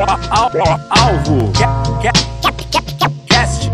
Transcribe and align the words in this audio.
Alvo. 0.00 1.52
Cast. 3.26 3.72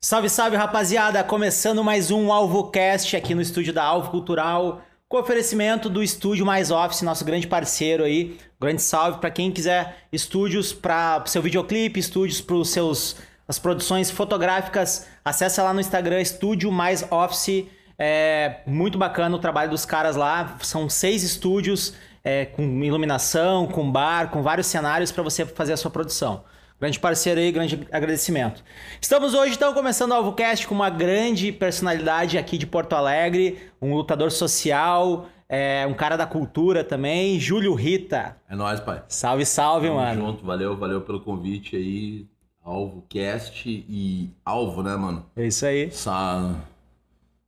Salve, 0.00 0.28
salve, 0.28 0.56
rapaziada! 0.56 1.22
Começando 1.22 1.84
mais 1.84 2.10
um 2.10 2.32
Alvo 2.32 2.72
Cast 2.72 3.16
aqui 3.16 3.32
no 3.32 3.40
estúdio 3.40 3.72
da 3.72 3.84
Alvo 3.84 4.10
Cultural, 4.10 4.82
com 5.08 5.18
oferecimento 5.18 5.88
do 5.88 6.02
estúdio 6.02 6.44
Mais 6.44 6.72
Office, 6.72 7.02
nosso 7.02 7.24
grande 7.24 7.46
parceiro 7.46 8.02
aí. 8.02 8.36
Grande 8.60 8.82
salve 8.82 9.20
para 9.20 9.30
quem 9.30 9.52
quiser 9.52 9.98
estúdios 10.12 10.72
para 10.72 11.22
seu 11.26 11.42
videoclipe, 11.42 12.00
estúdios 12.00 12.40
para 12.40 12.56
os 12.56 12.70
seus 12.70 13.14
as 13.46 13.56
produções 13.56 14.10
fotográficas. 14.10 15.06
Acesse 15.24 15.60
lá 15.60 15.72
no 15.72 15.80
Instagram 15.80 16.20
Estúdio 16.20 16.72
Mais 16.72 17.06
Office. 17.08 17.66
É 17.96 18.62
muito 18.66 18.98
bacana 18.98 19.36
o 19.36 19.38
trabalho 19.38 19.70
dos 19.70 19.84
caras 19.84 20.16
lá. 20.16 20.56
São 20.60 20.88
seis 20.88 21.22
estúdios 21.22 21.94
é, 22.24 22.46
com 22.46 22.62
iluminação, 22.82 23.66
com 23.66 23.90
bar, 23.92 24.30
com 24.30 24.42
vários 24.42 24.66
cenários 24.66 25.12
para 25.12 25.22
você 25.22 25.44
fazer 25.44 25.74
a 25.74 25.76
sua 25.76 25.90
produção. 25.90 26.42
Grande 26.80 26.98
parceiro 26.98 27.38
aí, 27.38 27.52
grande 27.52 27.86
agradecimento. 27.92 28.64
Estamos 29.00 29.34
hoje, 29.34 29.54
então, 29.54 29.72
começando 29.74 30.10
o 30.10 30.14
AlvoCast 30.14 30.66
com 30.66 30.74
uma 30.74 30.90
grande 30.90 31.52
personalidade 31.52 32.36
aqui 32.36 32.58
de 32.58 32.66
Porto 32.66 32.94
Alegre, 32.94 33.58
um 33.80 33.94
lutador 33.94 34.32
social, 34.32 35.28
é, 35.48 35.86
um 35.86 35.94
cara 35.94 36.16
da 36.16 36.26
cultura 36.26 36.82
também, 36.82 37.38
Júlio 37.38 37.74
Rita. 37.74 38.36
É 38.48 38.56
nóis, 38.56 38.80
pai. 38.80 39.04
Salve, 39.06 39.46
salve, 39.46 39.86
Tamo 39.86 40.00
mano. 40.00 40.26
junto, 40.26 40.44
valeu, 40.44 40.76
valeu 40.76 41.00
pelo 41.02 41.20
convite 41.20 41.76
aí. 41.76 42.26
AlvoCast 42.64 43.68
e 43.68 44.30
Alvo, 44.42 44.82
né, 44.82 44.96
mano? 44.96 45.26
É 45.36 45.46
isso 45.46 45.66
aí. 45.66 45.84
Essa, 45.84 46.54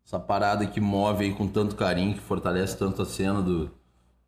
essa 0.07 0.19
parada 0.21 0.67
que 0.67 0.79
move 0.79 1.25
aí 1.25 1.33
com 1.33 1.49
tanto 1.49 1.75
carinho, 1.75 2.15
que 2.15 2.21
fortalece 2.21 2.77
tanto 2.77 3.01
a 3.01 3.07
cena 3.07 3.41
do, 3.41 3.71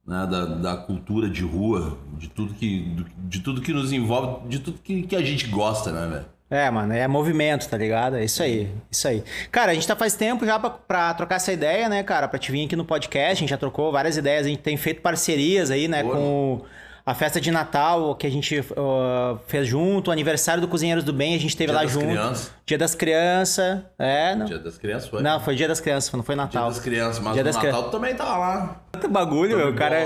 né, 0.08 0.26
da, 0.26 0.46
da 0.46 0.76
cultura 0.78 1.28
de 1.28 1.42
rua, 1.42 1.98
de 2.16 2.28
tudo 2.30 2.54
que, 2.54 2.96
de 3.18 3.40
tudo 3.40 3.60
que 3.60 3.74
nos 3.74 3.92
envolve, 3.92 4.48
de 4.48 4.58
tudo 4.58 4.78
que, 4.82 5.02
que 5.02 5.14
a 5.14 5.20
gente 5.20 5.46
gosta, 5.48 5.92
né, 5.92 6.06
velho? 6.06 6.24
É, 6.50 6.70
mano, 6.70 6.94
é 6.94 7.06
movimento, 7.06 7.68
tá 7.68 7.76
ligado? 7.76 8.16
É 8.16 8.24
isso 8.24 8.42
aí, 8.42 8.72
isso 8.90 9.06
aí. 9.06 9.22
Cara, 9.52 9.70
a 9.72 9.74
gente 9.74 9.86
tá 9.86 9.94
faz 9.94 10.14
tempo 10.14 10.46
já 10.46 10.58
pra, 10.58 10.70
pra 10.70 11.12
trocar 11.12 11.36
essa 11.36 11.52
ideia, 11.52 11.90
né, 11.90 12.02
cara? 12.02 12.26
Pra 12.26 12.38
te 12.38 12.50
vir 12.50 12.64
aqui 12.64 12.74
no 12.74 12.86
podcast, 12.86 13.32
a 13.32 13.34
gente 13.34 13.50
já 13.50 13.58
trocou 13.58 13.92
várias 13.92 14.16
ideias, 14.16 14.46
a 14.46 14.48
gente 14.48 14.62
tem 14.62 14.78
feito 14.78 15.02
parcerias 15.02 15.70
aí, 15.70 15.86
né, 15.86 16.02
Boa. 16.02 16.16
com 16.16 16.62
a 17.10 17.14
festa 17.14 17.40
de 17.40 17.50
Natal 17.50 18.14
que 18.16 18.26
a 18.26 18.30
gente 18.30 18.60
uh, 18.60 19.38
fez 19.46 19.66
junto, 19.66 20.08
o 20.08 20.10
aniversário 20.12 20.60
do 20.60 20.68
Cozinheiros 20.68 21.02
do 21.02 21.12
Bem, 21.12 21.34
a 21.34 21.38
gente 21.38 21.50
esteve 21.50 21.68
Dia 21.68 21.76
lá 21.76 21.82
das 21.82 21.92
junto. 21.92 22.06
Crianças. 22.06 22.50
Dia 22.66 22.78
das 22.78 22.94
Crianças, 22.94 23.80
é, 23.98 24.34
não. 24.34 24.44
Dia 24.44 24.58
das 24.58 24.76
crianças 24.76 25.08
foi? 25.08 25.22
Não, 25.22 25.40
foi 25.40 25.54
Dia 25.56 25.68
das 25.68 25.80
Crianças, 25.80 26.12
não 26.12 26.22
foi 26.22 26.34
Dia 26.34 26.44
Natal. 26.44 26.68
das 26.68 26.78
crianças, 26.80 27.18
mas 27.20 27.32
Dia 27.32 27.40
o 27.42 27.44
das 27.46 27.54
Natal 27.56 27.70
crianças. 27.70 27.90
também 27.92 28.14
tá 28.14 28.24
lá. 28.36 28.80
Tanto 28.92 29.08
bagulho, 29.08 29.56
meu, 29.56 29.74
cara. 29.74 30.04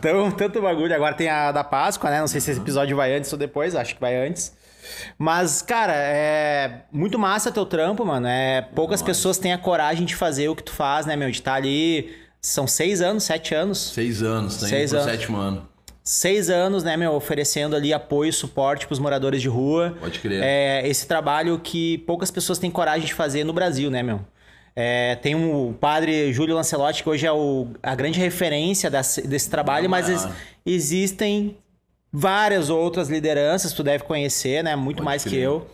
Tão, 0.00 0.30
tanto 0.32 0.60
bagulho. 0.60 0.92
Agora 0.92 1.14
tem 1.14 1.28
a 1.28 1.52
da 1.52 1.62
Páscoa, 1.62 2.10
né? 2.10 2.18
Não 2.18 2.26
sei 2.26 2.40
se 2.40 2.50
esse 2.50 2.60
episódio 2.60 2.96
vai 2.96 3.14
antes 3.16 3.32
ou 3.32 3.38
depois, 3.38 3.76
acho 3.76 3.94
que 3.94 4.00
vai 4.00 4.16
antes. 4.26 4.52
Mas, 5.16 5.62
cara, 5.62 5.92
é 5.94 6.82
muito 6.90 7.16
massa 7.16 7.52
teu 7.52 7.64
trampo, 7.64 8.04
mano. 8.04 8.26
É, 8.26 8.62
poucas 8.74 9.00
pessoas 9.02 9.38
têm 9.38 9.52
a 9.52 9.58
coragem 9.58 10.04
de 10.04 10.16
fazer 10.16 10.48
o 10.48 10.56
que 10.56 10.64
tu 10.64 10.72
faz, 10.72 11.06
né, 11.06 11.14
meu? 11.14 11.30
De 11.30 11.36
estar 11.38 11.54
ali. 11.54 12.12
São 12.42 12.66
seis 12.66 13.00
anos, 13.00 13.22
sete 13.24 13.54
anos. 13.54 13.92
Seis 13.92 14.22
anos, 14.22 14.58
tá 14.58 14.66
Seis 14.66 14.92
anos. 14.92 15.04
sétimo 15.04 15.36
ano. 15.36 15.68
Seis 16.12 16.50
anos, 16.50 16.82
né, 16.82 16.96
meu? 16.96 17.12
Oferecendo 17.14 17.76
ali 17.76 17.92
apoio 17.92 18.30
e 18.30 18.32
suporte 18.32 18.84
pros 18.84 18.98
moradores 18.98 19.40
de 19.40 19.46
rua. 19.48 19.96
Pode 20.00 20.18
crer. 20.18 20.42
É, 20.42 20.82
esse 20.88 21.06
trabalho 21.06 21.56
que 21.62 21.98
poucas 21.98 22.32
pessoas 22.32 22.58
têm 22.58 22.68
coragem 22.68 23.06
de 23.06 23.14
fazer 23.14 23.44
no 23.44 23.52
Brasil, 23.52 23.92
né, 23.92 24.02
meu? 24.02 24.20
É, 24.74 25.14
tem 25.22 25.36
um, 25.36 25.68
o 25.68 25.72
padre 25.72 26.32
Júlio 26.32 26.56
Lancelotti, 26.56 27.04
que 27.04 27.08
hoje 27.08 27.26
é 27.26 27.30
o- 27.32 27.68
a 27.80 27.94
grande 27.94 28.18
referência 28.18 28.90
desse, 28.90 29.22
desse 29.24 29.48
trabalho, 29.48 29.88
mas 29.88 30.08
Ah. 30.08 30.12
ex- 30.12 30.28
existem 30.66 31.56
várias 32.12 32.70
outras 32.70 33.08
lideranças, 33.08 33.72
tu 33.72 33.84
deve 33.84 34.02
conhecer, 34.02 34.64
né? 34.64 34.74
Muito 34.74 34.96
Pode 34.96 35.04
mais 35.04 35.22
que 35.22 35.30
crer. 35.30 35.42
eu. 35.44 35.64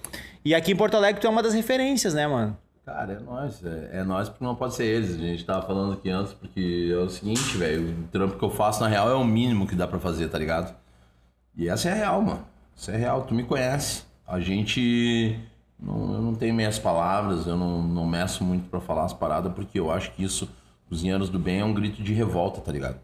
E 0.44 0.54
aqui 0.54 0.72
em 0.72 0.76
Porto 0.76 0.98
Alegre 0.98 1.19
tu 1.19 1.26
é 1.26 1.30
uma 1.30 1.42
das 1.42 1.54
referências, 1.54 2.12
né, 2.12 2.26
mano? 2.26 2.54
Cara, 2.86 3.14
é 3.14 3.19
nós, 3.19 3.64
é, 3.64 3.91
é 3.94 4.04
nós 4.04 4.28
porque 4.28 4.44
não 4.44 4.54
pode 4.54 4.76
ser 4.76 4.84
eles. 4.84 5.16
A 5.16 5.19
gente 5.19 5.44
tava 5.44 5.66
falando 5.66 5.94
aqui 5.94 6.08
antes, 6.08 6.32
porque 6.32 6.88
é 6.92 6.97
o 6.97 7.08
seguinte, 7.08 7.56
velho, 7.56 7.91
o 7.91 8.08
trampo 8.12 8.38
que 8.38 8.44
eu 8.44 8.48
faço 8.48 8.80
na 8.80 8.86
real 8.86 9.10
é 9.10 9.14
o 9.14 9.24
mínimo 9.24 9.66
que 9.66 9.74
dá 9.74 9.88
pra 9.88 9.98
fazer, 9.98 10.28
tá 10.28 10.38
ligado? 10.38 10.72
E 11.56 11.69
essa 11.69 11.88
é 11.88 11.92
a 11.92 11.94
real, 11.96 12.22
mano. 12.22 12.46
Essa 12.78 12.92
é 12.92 12.96
real, 12.96 13.22
tu 13.25 13.34
me 13.34 13.42
conhece. 13.42 14.04
A 14.25 14.38
gente. 14.38 15.36
Não, 15.80 16.14
eu 16.14 16.22
não 16.22 16.34
tenho 16.36 16.54
meias 16.54 16.78
palavras, 16.78 17.48
eu 17.48 17.56
não, 17.56 17.82
não 17.82 18.06
meço 18.06 18.44
muito 18.44 18.70
pra 18.70 18.80
falar 18.80 19.04
as 19.04 19.12
paradas, 19.12 19.52
porque 19.52 19.80
eu 19.80 19.91
acho 19.91 20.12
que 20.12 20.22
isso, 20.22 20.48
Cozinheiros 20.88 21.28
do 21.28 21.41
Bem, 21.41 21.58
é 21.58 21.64
um 21.64 21.75
grito 21.75 22.00
de 22.00 22.12
revolta, 22.12 22.60
tá 22.60 22.70
ligado? 22.70 23.00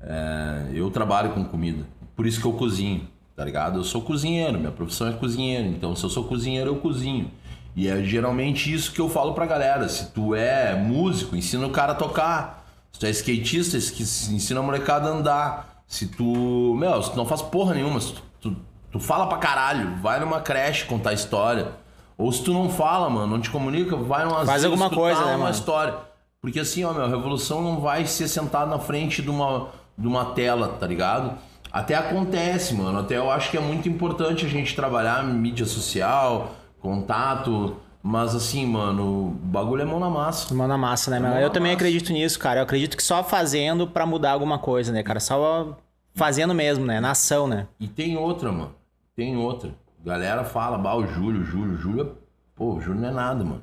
É, 0.00 0.70
eu 0.72 0.90
trabalho 0.90 1.32
com 1.32 1.44
comida, 1.44 1.84
por 2.16 2.26
isso 2.26 2.40
que 2.40 2.46
eu 2.46 2.54
cozinho, 2.54 3.06
tá 3.36 3.44
ligado? 3.44 3.78
Eu 3.78 3.84
sou 3.84 4.00
cozinheiro, 4.00 4.58
minha 4.58 4.72
profissão 4.72 5.06
é 5.08 5.12
cozinheiro, 5.12 5.68
então 5.68 5.94
se 5.94 6.02
eu 6.02 6.10
sou 6.10 6.24
cozinheiro, 6.24 6.70
eu 6.70 6.76
cozinho. 6.76 7.30
E 7.74 7.88
é 7.88 8.02
geralmente 8.02 8.72
isso 8.72 8.92
que 8.92 9.00
eu 9.00 9.08
falo 9.08 9.32
pra 9.32 9.46
galera. 9.46 9.88
Se 9.88 10.10
tu 10.10 10.34
é 10.34 10.74
músico, 10.74 11.34
ensina 11.34 11.66
o 11.66 11.70
cara 11.70 11.92
a 11.92 11.94
tocar. 11.94 12.66
Se 12.92 13.00
tu 13.00 13.06
é 13.06 13.10
skatista, 13.10 13.78
que 13.94 14.02
ensina 14.02 14.60
a 14.60 14.62
molecada 14.62 15.08
a 15.08 15.12
andar. 15.12 15.82
Se 15.86 16.06
tu. 16.06 16.74
Meu, 16.78 17.02
se 17.02 17.10
tu 17.10 17.16
não 17.16 17.26
faz 17.26 17.40
porra 17.42 17.74
nenhuma, 17.74 18.00
se 18.00 18.12
tu, 18.12 18.22
tu, 18.40 18.56
tu 18.92 19.00
fala 19.00 19.26
pra 19.26 19.38
caralho, 19.38 19.96
vai 20.02 20.20
numa 20.20 20.40
creche 20.40 20.84
contar 20.84 21.12
história. 21.12 21.72
Ou 22.16 22.30
se 22.30 22.42
tu 22.42 22.52
não 22.52 22.68
fala, 22.68 23.08
mano, 23.08 23.26
não 23.26 23.40
te 23.40 23.50
comunica, 23.50 23.96
vai 23.96 24.24
numa 24.24 24.44
Faz 24.44 24.64
alguma 24.64 24.90
coisa, 24.90 25.20
né, 25.20 25.32
uma 25.32 25.38
mano? 25.38 25.50
história. 25.50 25.94
Porque 26.40 26.60
assim, 26.60 26.84
ó, 26.84 26.92
meu, 26.92 27.04
a 27.04 27.08
revolução 27.08 27.62
não 27.62 27.80
vai 27.80 28.04
ser 28.06 28.28
sentado 28.28 28.70
na 28.70 28.78
frente 28.78 29.22
de 29.22 29.30
uma, 29.30 29.68
de 29.96 30.06
uma 30.06 30.26
tela, 30.26 30.68
tá 30.68 30.86
ligado? 30.86 31.32
Até 31.72 31.94
acontece, 31.94 32.74
mano. 32.74 32.98
Até 32.98 33.16
eu 33.16 33.30
acho 33.30 33.50
que 33.50 33.56
é 33.56 33.60
muito 33.60 33.88
importante 33.88 34.44
a 34.44 34.48
gente 34.48 34.76
trabalhar 34.76 35.24
mídia 35.24 35.64
social, 35.64 36.52
contato. 36.82 37.76
Mas 38.02 38.34
assim, 38.34 38.66
mano, 38.66 39.28
o 39.28 39.30
bagulho 39.30 39.82
é 39.82 39.84
mão 39.84 40.00
na 40.00 40.10
massa. 40.10 40.52
Mão 40.52 40.66
na 40.66 40.76
massa, 40.76 41.08
né? 41.10 41.20
Mão 41.20 41.38
Eu 41.38 41.50
também 41.50 41.70
massa. 41.72 41.76
acredito 41.84 42.12
nisso, 42.12 42.36
cara. 42.38 42.58
Eu 42.58 42.64
acredito 42.64 42.96
que 42.96 43.02
só 43.02 43.22
fazendo 43.22 43.86
pra 43.86 44.04
mudar 44.04 44.32
alguma 44.32 44.58
coisa, 44.58 44.90
né, 44.90 45.04
cara? 45.04 45.20
Só 45.20 45.76
fazendo 46.12 46.52
mesmo, 46.52 46.84
né? 46.84 46.98
Na 47.00 47.12
ação, 47.12 47.46
né? 47.46 47.68
E 47.78 47.86
tem 47.86 48.16
outra, 48.16 48.50
mano. 48.50 48.74
Tem 49.14 49.36
outra. 49.36 49.70
Galera 50.04 50.42
fala, 50.42 50.76
bah, 50.76 50.96
o 50.96 51.06
Júlio, 51.06 51.44
Júlio, 51.44 51.76
Júlio. 51.76 52.02
é- 52.18 52.22
Pô, 52.56 52.74
o 52.74 52.80
Júlio 52.80 53.00
não 53.00 53.08
é 53.08 53.12
nada, 53.12 53.44
mano. 53.44 53.62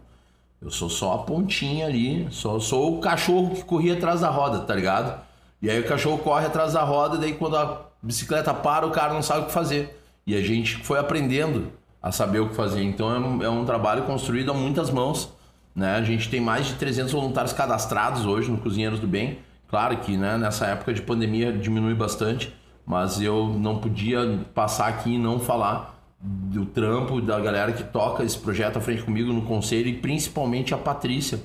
Eu 0.61 0.71
sou 0.71 0.89
só 0.89 1.13
a 1.15 1.17
pontinha 1.19 1.85
ali. 1.85 2.25
Só 2.31 2.57
sou 2.59 2.97
o 2.97 3.01
cachorro 3.01 3.55
que 3.55 3.63
corria 3.65 3.93
atrás 3.95 4.21
da 4.21 4.29
roda, 4.29 4.59
tá 4.59 4.73
ligado? 4.73 5.19
E 5.61 5.69
aí 5.69 5.79
o 5.81 5.87
cachorro 5.87 6.17
corre 6.17 6.45
atrás 6.45 6.71
da 6.73 6.83
roda, 6.83 7.17
daí 7.17 7.33
quando 7.33 7.57
a 7.57 7.81
bicicleta 8.01 8.53
para, 8.53 8.87
o 8.87 8.91
cara 8.91 9.13
não 9.13 9.21
sabe 9.21 9.41
o 9.41 9.45
que 9.47 9.51
fazer. 9.51 10.01
E 10.25 10.33
a 10.35 10.41
gente 10.41 10.77
foi 10.77 10.97
aprendendo 10.97 11.71
a 12.01 12.11
saber 12.11 12.39
o 12.39 12.49
que 12.49 12.55
fazer. 12.55 12.81
Então 12.81 13.13
é 13.13 13.19
um, 13.19 13.43
é 13.43 13.49
um 13.49 13.65
trabalho 13.65 14.03
construído 14.03 14.51
a 14.51 14.53
muitas 14.53 14.89
mãos. 14.89 15.31
Né? 15.75 15.95
A 15.95 16.01
gente 16.01 16.29
tem 16.29 16.39
mais 16.39 16.67
de 16.67 16.73
300 16.75 17.11
voluntários 17.11 17.53
cadastrados 17.53 18.25
hoje 18.25 18.49
no 18.49 18.57
Cozinheiros 18.57 18.99
do 18.99 19.07
Bem. 19.07 19.39
Claro 19.69 19.97
que 19.97 20.17
né, 20.17 20.37
nessa 20.37 20.65
época 20.65 20.93
de 20.93 21.01
pandemia 21.01 21.53
diminui 21.53 21.93
bastante, 21.93 22.53
mas 22.85 23.21
eu 23.21 23.47
não 23.47 23.79
podia 23.79 24.39
passar 24.53 24.87
aqui 24.87 25.13
e 25.13 25.17
não 25.17 25.39
falar 25.39 25.99
do 26.21 26.65
trampo 26.65 27.21
da 27.21 27.39
galera 27.39 27.71
que 27.71 27.83
toca 27.83 28.23
esse 28.23 28.37
projeto 28.37 28.77
à 28.77 28.81
frente 28.81 29.03
comigo 29.03 29.31
no 29.31 29.43
conselho 29.43 29.87
e 29.87 29.93
principalmente 29.93 30.73
a 30.73 30.77
Patrícia. 30.77 31.39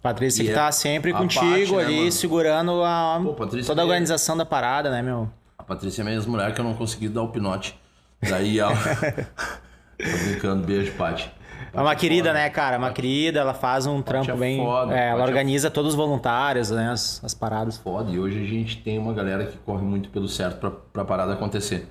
Patrícia 0.00 0.44
que 0.44 0.50
é 0.50 0.54
tá 0.54 0.70
sempre 0.70 1.12
contigo 1.12 1.76
né, 1.76 1.84
ali, 1.84 2.12
segurando 2.12 2.82
a, 2.84 3.20
Pô, 3.22 3.34
Patrícia 3.34 3.66
toda 3.66 3.82
a 3.82 3.84
é- 3.84 3.86
organização 3.86 4.36
da 4.36 4.44
parada, 4.44 4.90
né, 4.90 5.02
meu? 5.02 5.28
A 5.58 5.62
Patrícia 5.62 6.02
é 6.02 6.04
a 6.04 6.04
mesma 6.04 6.30
mulher 6.30 6.54
que 6.54 6.60
eu 6.60 6.64
não 6.64 6.74
consegui 6.74 7.08
dar 7.08 7.22
o 7.22 7.28
pinote. 7.28 7.78
Daí 8.22 8.58
ela. 8.58 8.74
Tô 9.98 10.28
brincando, 10.28 10.66
beijo, 10.66 10.92
Paty. 10.92 11.30
É 11.72 11.80
uma 11.80 11.94
querida, 11.96 12.32
né, 12.32 12.48
cara? 12.50 12.78
Uma 12.78 12.92
querida, 12.92 13.40
ela 13.40 13.54
faz 13.54 13.84
um 13.86 14.00
trampo 14.00 14.30
é 14.30 14.36
bem. 14.36 14.58
foda, 14.58 14.94
é, 14.94 15.08
ela 15.08 15.18
Paty 15.18 15.22
é 15.22 15.26
organiza 15.26 15.70
todos 15.70 15.90
os 15.90 15.96
voluntários, 15.96 16.70
né? 16.70 16.90
As, 16.90 17.22
as 17.24 17.34
paradas. 17.34 17.76
foda. 17.78 18.10
E 18.12 18.18
hoje 18.18 18.40
a 18.40 18.46
gente 18.46 18.80
tem 18.82 18.98
uma 18.98 19.12
galera 19.12 19.46
que 19.46 19.58
corre 19.58 19.82
muito 19.82 20.08
pelo 20.10 20.28
certo 20.28 20.58
pra, 20.60 20.70
pra 20.70 21.04
parada 21.04 21.32
acontecer. 21.32 21.88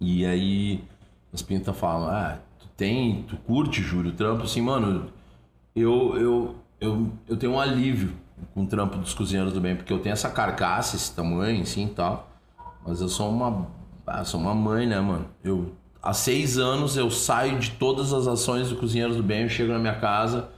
E 0.00 0.26
aí 0.26 0.84
as 1.32 1.42
pintas 1.42 1.76
falam, 1.76 2.08
ah, 2.08 2.38
tu 2.58 2.68
tem, 2.76 3.22
tu 3.28 3.36
curte, 3.36 3.82
Júlio, 3.82 4.10
o 4.10 4.14
trampo, 4.14 4.44
assim, 4.44 4.60
mano, 4.60 5.10
eu, 5.74 6.16
eu, 6.16 6.56
eu, 6.80 7.12
eu 7.28 7.36
tenho 7.36 7.52
um 7.52 7.60
alívio 7.60 8.12
com 8.54 8.62
o 8.62 8.66
trampo 8.66 8.96
dos 8.98 9.14
cozinheiros 9.14 9.52
do 9.52 9.60
bem, 9.60 9.76
porque 9.76 9.92
eu 9.92 9.98
tenho 9.98 10.12
essa 10.12 10.30
carcaça, 10.30 10.96
esse 10.96 11.14
tamanho, 11.14 11.62
assim 11.62 11.86
e 11.86 11.90
tal. 11.90 12.28
Mas 12.86 13.00
eu 13.00 13.08
sou 13.08 13.30
uma. 13.30 13.66
Ah, 14.06 14.24
sou 14.24 14.40
uma 14.40 14.54
mãe, 14.54 14.86
né, 14.86 15.00
mano? 15.00 15.26
Eu. 15.42 15.72
Há 16.02 16.12
seis 16.12 16.58
anos 16.58 16.96
eu 16.96 17.10
saio 17.10 17.58
de 17.58 17.72
todas 17.72 18.12
as 18.12 18.26
ações 18.26 18.70
do 18.70 18.76
Cozinheiros 18.76 19.16
do 19.16 19.22
Bem, 19.22 19.42
eu 19.42 19.48
chego 19.48 19.72
na 19.72 19.78
minha 19.78 19.96
casa, 19.96 20.48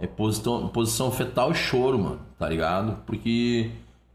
é 0.00 0.06
posição, 0.06 0.68
posição 0.68 1.10
fetal 1.10 1.50
e 1.50 1.54
choro, 1.54 1.98
mano, 1.98 2.20
tá 2.38 2.48
ligado? 2.48 2.98
Porque, 3.04 3.70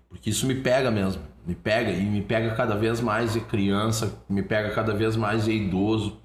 porque 0.09 0.29
isso 0.29 0.45
me 0.47 0.55
pega 0.55 0.89
mesmo, 0.89 1.21
me 1.45 1.53
pega 1.53 1.91
e 1.91 2.03
me 2.03 2.21
pega 2.21 2.55
cada 2.55 2.75
vez 2.75 3.01
mais 3.01 3.33
de 3.33 3.41
criança, 3.41 4.13
me 4.29 4.41
pega 4.41 4.71
cada 4.71 4.93
vez 4.93 5.15
mais 5.15 5.45
de 5.45 5.51
idoso, 5.51 6.17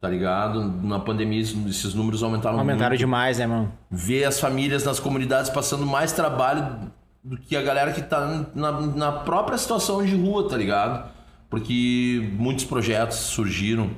tá 0.00 0.08
ligado? 0.08 0.62
Na 0.64 0.98
pandemia 0.98 1.40
esses 1.40 1.94
números 1.94 2.22
aumentaram, 2.22 2.58
Aumentaram 2.58 2.90
muito 2.90 2.98
demais, 2.98 3.38
né, 3.38 3.46
mano? 3.46 3.72
ver 3.90 4.24
as 4.24 4.40
famílias 4.40 4.84
nas 4.84 4.98
comunidades 4.98 5.50
passando 5.50 5.84
mais 5.84 6.12
trabalho 6.12 6.90
do 7.22 7.36
que 7.36 7.56
a 7.56 7.62
galera 7.62 7.92
que 7.92 8.00
tá 8.00 8.46
na, 8.54 8.72
na 8.72 9.12
própria 9.12 9.58
situação 9.58 10.04
de 10.04 10.16
rua, 10.16 10.48
tá 10.48 10.56
ligado? 10.56 11.10
Porque 11.50 12.28
muitos 12.38 12.64
projetos 12.64 13.16
surgiram 13.18 13.90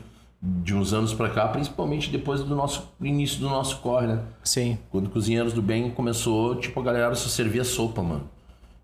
de 0.42 0.74
uns 0.74 0.92
anos 0.92 1.12
para 1.12 1.28
cá, 1.28 1.48
principalmente 1.48 2.08
depois 2.10 2.40
do 2.42 2.54
nosso 2.56 2.90
início 3.00 3.40
do 3.40 3.48
nosso 3.48 3.78
corre, 3.78 4.06
né? 4.06 4.20
Sim. 4.42 4.78
Quando 4.90 5.10
Cozinheiros 5.10 5.52
do 5.52 5.60
Bem 5.60 5.90
começou, 5.90 6.54
tipo, 6.56 6.80
a 6.80 6.82
galera 6.82 7.14
só 7.14 7.28
servia 7.28 7.64
sopa, 7.64 8.02
mano. 8.02 8.28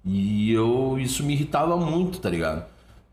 E 0.05 0.53
eu 0.53 0.99
isso 0.99 1.23
me 1.25 1.33
irritava 1.33 1.77
muito, 1.77 2.19
tá 2.21 2.29
ligado? 2.29 2.65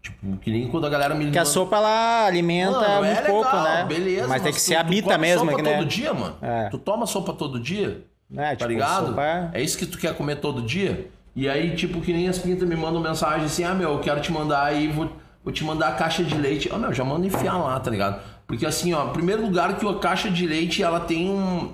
Tipo, 0.02 0.36
que 0.38 0.52
nem 0.52 0.68
quando 0.68 0.86
a 0.86 0.90
galera 0.90 1.16
me 1.16 1.32
Que 1.32 1.40
a 1.40 1.46
sopa 1.46 1.78
ela 1.78 2.26
alimenta 2.26 2.78
Mano, 2.78 3.06
muito 3.06 3.20
é 3.20 3.22
pouco, 3.22 3.48
legal, 3.48 3.64
né? 3.64 3.86
Beleza, 3.86 4.28
Mas 4.28 4.42
tem 4.42 4.52
que 4.52 4.58
tu- 4.60 4.62
ser 4.62 4.76
habita 4.76 5.18
mesmo, 5.18 5.50
sopa 5.50 5.62
né? 5.62 5.78
todo 5.78 5.88
dia, 5.88 6.14
mano. 6.14 6.36
É. 6.42 6.70
Tu 6.70 6.78
toma 6.78 7.06
sopa 7.06 7.32
todo 7.34 7.58
dia? 7.60 8.04
É, 8.36 8.50
tá 8.50 8.56
tipo, 8.58 8.70
ligado? 8.70 9.08
sopa 9.08 9.24
é- 9.24 9.50
É 9.54 9.62
isso 9.64 9.78
que 9.78 9.86
tu 9.86 9.98
quer 9.98 10.14
comer 10.16 10.36
todo 10.38 10.62
dia? 10.62 11.10
E 11.36 11.48
aí, 11.48 11.74
tipo, 11.76 12.02
que 12.02 12.12
nem 12.12 12.28
as 12.28 12.38
pintas 12.38 12.68
me 12.68 12.76
mandam 12.76 13.00
mensagem 13.02 13.46
assim: 13.46 13.64
ah, 13.64 13.74
meu, 13.74 13.94
eu 13.94 14.00
quero 14.00 14.20
te 14.22 14.32
mandar 14.32 14.66
aí, 14.66 14.88
vou, 14.90 15.10
vou 15.44 15.54
te 15.54 15.64
mandar 15.64 15.90
a 15.90 15.92
caixa 15.94 16.24
de 16.24 16.36
leite. 16.36 16.70
Ah, 16.72 16.78
meu, 16.78 16.94
já 16.94 17.04
manda 17.04 17.28
enfiar 17.28 17.58
lá, 17.58 17.80
tá 17.80 17.92
ligado? 17.92 18.22
Porque 18.48 18.66
assim, 18.66 18.94
ó, 18.94 19.08
primeiro 19.08 19.42
lugar 19.42 19.78
que 19.78 19.88
a 19.88 19.94
caixa 19.96 20.30
de 20.30 20.46
leite 20.46 20.84
ela 20.84 21.00
tem 21.00 21.30
um. 21.30 21.72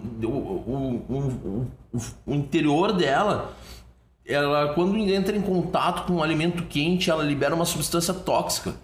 O, 2.26 2.34
interior 2.34 2.94
dela, 2.94 3.54
ela, 4.26 4.74
quando 4.74 4.96
entra 4.98 5.36
em 5.36 5.42
contato 5.42 6.06
com 6.06 6.14
um 6.14 6.24
alimento 6.24 6.64
quente, 6.64 7.10
ela 7.10 7.24
libera 7.24 7.56
uma 7.56 7.66
substância 7.66 8.14
tóxica, 8.14 8.76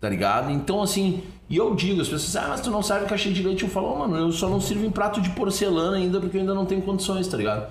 tá 0.00 0.08
ligado? 0.08 0.50
Então, 0.50 0.80
assim, 0.80 1.24
e 1.50 1.56
eu 1.56 1.74
digo, 1.74 2.00
as 2.00 2.08
pessoas, 2.08 2.36
ah, 2.36 2.46
mas 2.48 2.60
tu 2.60 2.70
não 2.70 2.82
serve 2.82 3.06
caixa 3.06 3.30
de 3.30 3.42
leite. 3.42 3.64
Eu 3.64 3.68
falo, 3.68 3.92
oh, 3.92 3.98
mano, 3.98 4.16
eu 4.16 4.32
só 4.32 4.48
não 4.48 4.60
sirvo 4.60 4.86
em 4.86 4.90
prato 4.90 5.20
de 5.20 5.30
porcelana 5.30 5.96
ainda 5.96 6.20
porque 6.20 6.36
eu 6.36 6.40
ainda 6.40 6.54
não 6.54 6.64
tenho 6.64 6.82
condições, 6.82 7.26
tá 7.26 7.36
ligado? 7.36 7.70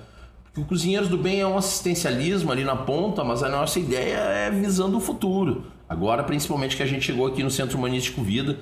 O 0.56 0.64
Cozinheiros 0.66 1.08
do 1.08 1.16
Bem 1.16 1.40
é 1.40 1.46
um 1.46 1.56
assistencialismo 1.56 2.52
ali 2.52 2.62
na 2.62 2.76
ponta, 2.76 3.24
mas 3.24 3.42
a 3.42 3.48
nossa 3.48 3.80
ideia 3.80 4.16
é 4.16 4.50
visando 4.50 4.98
o 4.98 5.00
futuro. 5.00 5.64
Agora, 5.92 6.22
principalmente 6.24 6.74
que 6.74 6.82
a 6.82 6.86
gente 6.86 7.04
chegou 7.04 7.26
aqui 7.26 7.42
no 7.42 7.50
Centro 7.50 7.76
Humanístico 7.76 8.22
Vida, 8.22 8.56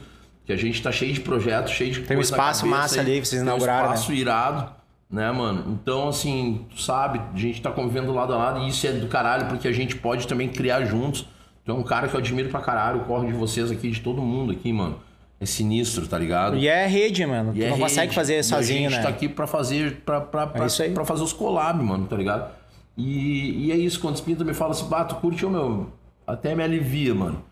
que 0.44 0.52
a 0.52 0.56
gente 0.56 0.82
tá 0.82 0.90
cheio 0.90 1.12
de 1.12 1.20
projetos, 1.20 1.72
cheio 1.72 1.92
de 1.92 2.00
Tem 2.00 2.16
um 2.16 2.20
espaço 2.20 2.66
massa 2.66 3.00
ali 3.00 3.20
vocês 3.20 3.30
Tem 3.30 3.40
um 3.40 3.42
inauguraram, 3.44 3.90
né? 3.90 3.94
espaço 3.94 4.12
irado, 4.12 4.70
né, 5.08 5.30
mano? 5.30 5.78
Então, 5.80 6.08
assim, 6.08 6.66
tu 6.70 6.82
sabe, 6.82 7.20
a 7.32 7.38
gente 7.38 7.62
tá 7.62 7.70
convivendo 7.70 8.12
lado 8.12 8.34
a 8.34 8.36
lado 8.36 8.60
e 8.64 8.68
isso 8.68 8.84
é 8.84 8.90
do 8.92 9.06
caralho, 9.06 9.46
porque 9.46 9.68
a 9.68 9.72
gente 9.72 9.94
pode 9.94 10.26
também 10.26 10.48
criar 10.48 10.84
juntos. 10.84 11.24
Tu 11.64 11.70
é 11.70 11.74
um 11.74 11.84
cara 11.84 12.08
que 12.08 12.14
eu 12.14 12.18
admiro 12.18 12.48
pra 12.48 12.60
caralho, 12.60 13.02
o 13.02 13.04
corre 13.04 13.28
de 13.28 13.32
vocês 13.32 13.70
aqui, 13.70 13.90
de 13.90 14.00
todo 14.00 14.20
mundo 14.20 14.50
aqui, 14.50 14.72
mano. 14.72 14.98
É 15.38 15.46
sinistro, 15.46 16.06
tá 16.08 16.18
ligado? 16.18 16.56
E 16.56 16.66
é 16.66 16.86
rede, 16.86 17.24
mano. 17.24 17.52
E 17.54 17.60
tu 17.60 17.62
é 17.62 17.68
não 17.68 17.76
rede. 17.76 17.82
consegue 17.88 18.12
fazer 18.14 18.42
sozinho, 18.42 18.88
a 18.88 18.90
gente 18.90 18.98
né? 18.98 19.02
tá 19.04 19.08
aqui 19.08 19.28
pra 19.28 19.46
fazer, 19.46 20.00
pra, 20.04 20.20
pra, 20.20 20.46
pra, 20.48 20.66
É 20.66 20.88
pra 20.90 21.04
fazer 21.04 21.22
os 21.22 21.32
collab, 21.32 21.80
mano, 21.82 22.06
tá 22.06 22.16
ligado? 22.16 22.50
E, 22.96 23.66
e 23.66 23.72
é 23.72 23.76
isso, 23.76 24.00
quando 24.00 24.16
os 24.16 24.20
pinta 24.20 24.44
me 24.44 24.52
fala 24.52 24.72
assim, 24.72 24.86
bah, 24.88 25.04
tu 25.04 25.14
curte, 25.16 25.46
ô 25.46 25.50
meu, 25.50 25.90
até 26.30 26.54
me 26.54 26.62
alivia, 26.62 27.14
mano. 27.14 27.42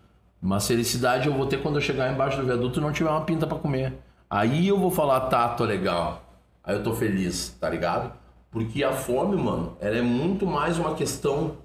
Uma 0.40 0.60
felicidade 0.60 1.26
eu 1.26 1.34
vou 1.34 1.46
ter 1.46 1.60
quando 1.60 1.76
eu 1.76 1.80
chegar 1.80 2.12
embaixo 2.12 2.38
do 2.38 2.46
viaduto 2.46 2.78
e 2.78 2.82
não 2.82 2.92
tiver 2.92 3.10
uma 3.10 3.22
pinta 3.22 3.46
pra 3.46 3.58
comer. 3.58 3.94
Aí 4.30 4.68
eu 4.68 4.78
vou 4.78 4.90
falar, 4.90 5.22
tá, 5.22 5.48
tô 5.48 5.64
legal. 5.64 6.22
Aí 6.62 6.76
eu 6.76 6.82
tô 6.82 6.94
feliz, 6.94 7.56
tá 7.60 7.68
ligado? 7.68 8.12
Porque 8.50 8.84
a 8.84 8.92
fome, 8.92 9.36
mano, 9.36 9.76
ela 9.80 9.96
é 9.96 10.02
muito 10.02 10.46
mais 10.46 10.78
uma 10.78 10.94
questão 10.94 11.56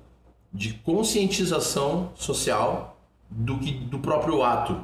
de 0.52 0.74
conscientização 0.74 2.12
social 2.16 2.98
do 3.30 3.58
que 3.58 3.72
do 3.72 4.00
próprio 4.00 4.44
ato. 4.44 4.84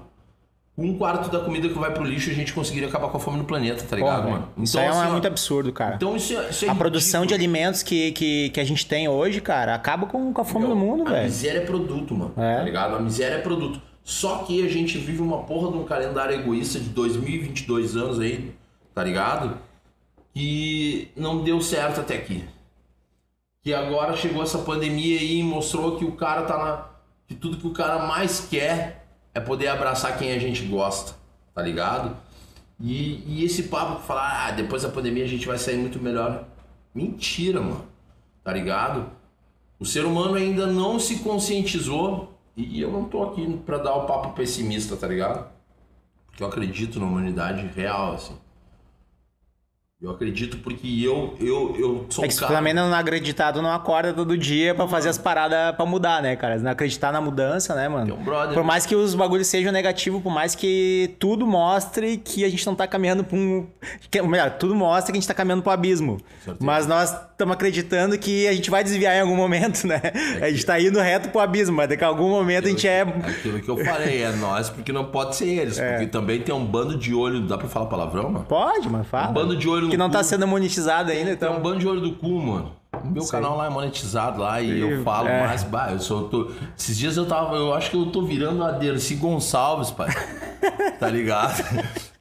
Um 0.81 0.97
quarto 0.97 1.29
da 1.29 1.41
comida 1.41 1.67
que 1.67 1.77
vai 1.77 1.91
pro 1.93 2.05
lixo, 2.05 2.29
a 2.29 2.33
gente 2.33 2.53
conseguiria 2.53 2.87
acabar 2.87 3.09
com 3.09 3.17
a 3.17 3.19
fome 3.19 3.37
no 3.37 3.43
planeta, 3.43 3.83
tá 3.83 3.97
ligado, 3.97 4.23
velho, 4.23 4.33
mano? 4.33 4.47
Isso 4.59 4.79
aí 4.79 4.85
é 4.85 4.87
assim, 4.87 5.07
ó, 5.07 5.11
muito 5.11 5.27
absurdo, 5.27 5.73
cara. 5.73 5.95
Então 5.95 6.15
isso 6.15 6.37
é, 6.37 6.49
isso 6.49 6.63
é 6.63 6.69
a 6.69 6.75
produção 6.75 7.25
de 7.25 7.33
ridículo. 7.33 7.57
alimentos 7.57 7.83
que, 7.83 8.13
que, 8.13 8.49
que 8.51 8.59
a 8.61 8.63
gente 8.63 8.85
tem 8.85 9.09
hoje, 9.09 9.41
cara, 9.41 9.75
acaba 9.75 10.07
com, 10.07 10.31
com 10.31 10.41
a 10.41 10.45
fome 10.45 10.65
Meu, 10.65 10.75
no 10.75 10.81
mundo, 10.81 11.05
A 11.07 11.11
velho. 11.11 11.25
miséria 11.25 11.57
é 11.59 11.65
produto, 11.65 12.15
mano. 12.15 12.33
É. 12.37 12.57
Tá 12.57 12.63
ligado? 12.63 12.95
A 12.95 12.99
miséria 12.99 13.35
é 13.35 13.41
produto. 13.41 13.81
Só 14.05 14.37
que 14.39 14.65
a 14.65 14.69
gente 14.69 14.97
vive 14.97 15.21
uma 15.21 15.39
porra 15.43 15.69
de 15.71 15.77
um 15.77 15.83
calendário 15.83 16.33
egoísta 16.39 16.79
de 16.79 16.89
2022 16.89 17.97
anos 17.97 18.17
aí, 18.19 18.51
tá 18.95 19.03
ligado? 19.03 19.57
Que 20.33 21.11
não 21.15 21.43
deu 21.43 21.59
certo 21.61 21.99
até 21.99 22.15
aqui. 22.15 22.43
Que 23.61 23.73
agora 23.73 24.15
chegou 24.15 24.41
essa 24.41 24.59
pandemia 24.59 25.19
aí 25.19 25.39
e 25.39 25.43
mostrou 25.43 25.97
que 25.97 26.05
o 26.05 26.13
cara 26.13 26.43
tá 26.43 26.57
na. 26.57 26.85
Que 27.27 27.35
tudo 27.35 27.57
que 27.57 27.67
o 27.67 27.71
cara 27.71 28.07
mais 28.07 28.47
quer 28.49 28.98
é 29.33 29.39
poder 29.39 29.67
abraçar 29.67 30.17
quem 30.17 30.31
a 30.31 30.39
gente 30.39 30.63
gosta, 30.65 31.13
tá 31.53 31.61
ligado? 31.61 32.15
E, 32.79 33.23
e 33.27 33.43
esse 33.43 33.63
papo 33.63 34.01
que 34.01 34.07
fala, 34.07 34.47
ah, 34.47 34.51
depois 34.51 34.83
da 34.83 34.89
pandemia 34.89 35.25
a 35.25 35.27
gente 35.27 35.45
vai 35.45 35.57
sair 35.57 35.77
muito 35.77 36.01
melhor. 36.01 36.45
Mentira, 36.95 37.59
mano. 37.59 37.85
Tá 38.43 38.53
ligado? 38.53 39.09
O 39.79 39.85
ser 39.85 40.05
humano 40.05 40.35
ainda 40.35 40.67
não 40.67 40.99
se 40.99 41.19
conscientizou 41.19 42.33
e 42.55 42.81
eu 42.81 42.91
não 42.91 43.05
tô 43.05 43.23
aqui 43.23 43.57
pra 43.65 43.77
dar 43.77 43.95
o 43.95 44.05
papo 44.05 44.33
pessimista, 44.33 44.95
tá 44.97 45.07
ligado? 45.07 45.49
Porque 46.27 46.43
eu 46.43 46.47
acredito 46.47 46.99
na 46.99 47.05
humanidade 47.05 47.65
real, 47.67 48.13
assim. 48.13 48.35
Eu 50.01 50.11
acredito 50.11 50.59
porque 50.59 50.87
eu, 51.03 51.35
eu, 51.41 51.75
eu 51.77 52.05
sou 52.09 52.23
É 52.23 52.29
que 52.29 52.33
tu 52.33 52.39
cara... 52.39 52.53
também 52.53 52.73
não 52.73 52.93
acreditar, 52.93 53.51
tu 53.51 53.61
não 53.61 53.69
acorda 53.69 54.13
todo 54.13 54.37
dia 54.37 54.73
pra 54.73 54.87
fazer 54.87 55.09
as 55.09 55.17
paradas 55.17 55.75
pra 55.75 55.85
mudar, 55.85 56.21
né, 56.21 56.37
cara? 56.37 56.57
Não 56.57 56.71
acreditar 56.71 57.11
na 57.11 57.19
mudança, 57.19 57.75
né, 57.75 57.89
mano? 57.89 58.15
Um 58.15 58.23
brother. 58.23 58.53
Por 58.53 58.63
mais 58.63 58.85
que 58.85 58.95
os 58.95 59.13
bagulhos 59.13 59.47
sejam 59.47 59.73
negativos, 59.73 60.23
por 60.23 60.31
mais 60.31 60.55
que 60.55 61.13
tudo 61.19 61.45
mostre 61.45 62.15
que 62.15 62.45
a 62.45 62.49
gente 62.49 62.65
não 62.65 62.75
tá 62.75 62.87
caminhando 62.87 63.25
pra 63.25 63.37
um. 63.37 63.67
Que, 64.09 64.21
melhor, 64.21 64.51
tudo 64.51 64.73
mostra 64.73 65.11
que 65.11 65.17
a 65.17 65.19
gente 65.19 65.27
tá 65.27 65.33
caminhando 65.33 65.63
pro 65.63 65.71
abismo. 65.73 66.17
Mas 66.61 66.87
nós 66.87 67.11
estamos 67.11 67.53
acreditando 67.53 68.17
que 68.17 68.47
a 68.47 68.53
gente 68.53 68.69
vai 68.69 68.85
desviar 68.85 69.17
em 69.17 69.19
algum 69.19 69.35
momento, 69.35 69.83
né? 69.87 70.01
a 70.41 70.49
gente 70.49 70.65
tá 70.65 70.79
indo 70.79 70.97
reto 71.01 71.27
pro 71.27 71.41
abismo, 71.41 71.75
mas 71.75 71.89
daqui 71.89 72.05
a 72.05 72.07
algum 72.07 72.29
momento 72.29 72.67
a 72.67 72.69
gente 72.69 72.87
é. 72.87 73.01
Aquilo 73.01 73.59
que 73.59 73.69
eu 73.69 73.75
falei, 73.83 74.23
é 74.23 74.31
nós 74.31 74.69
porque 74.69 74.93
não 74.93 75.03
pode 75.03 75.35
ser 75.35 75.47
eles. 75.47 75.77
Porque 75.89 76.07
também 76.07 76.39
tem 76.39 76.53
um 76.53 76.63
bando 76.63 76.97
de 76.97 77.13
olho... 77.13 77.41
Dá 77.41 77.57
pra 77.57 77.67
falar 77.67 77.87
palavrão, 77.87 78.29
mano? 78.29 78.45
Pode, 78.45 78.87
mano, 78.87 79.03
fala. 79.03 79.31
Um 79.31 79.33
bando 79.33 79.57
de 79.57 79.67
olho 79.67 79.88
Que 79.89 79.97
não 79.97 80.09
tá 80.09 80.23
sendo 80.23 80.47
monetizado 80.47 81.11
ainda, 81.11 81.35
Tem 81.35 81.49
um 81.49 81.51
então. 81.53 81.61
bando 81.61 81.79
de 81.79 81.87
olho 81.87 82.01
do 82.01 82.13
cu, 82.13 82.29
mano. 82.29 82.71
O 83.03 83.07
meu 83.07 83.21
Sei. 83.21 83.31
canal 83.31 83.55
lá 83.55 83.67
é 83.67 83.69
monetizado 83.69 84.41
lá 84.41 84.61
e 84.61 84.79
eu 84.79 85.03
falo 85.03 85.27
é. 85.27 85.47
mais. 85.47 85.63
Bah, 85.63 85.91
eu 85.91 85.99
sou. 85.99 86.27
Tô... 86.27 86.51
Esses 86.77 86.97
dias 86.97 87.15
eu 87.17 87.25
tava. 87.25 87.55
Eu 87.55 87.73
acho 87.73 87.91
que 87.91 87.97
eu 87.97 88.07
tô 88.07 88.23
virando 88.23 88.63
a 88.63 88.71
Dercy 88.71 89.15
Gonçalves, 89.15 89.91
pai. 89.91 90.09
tá 90.99 91.09
ligado? 91.09 91.63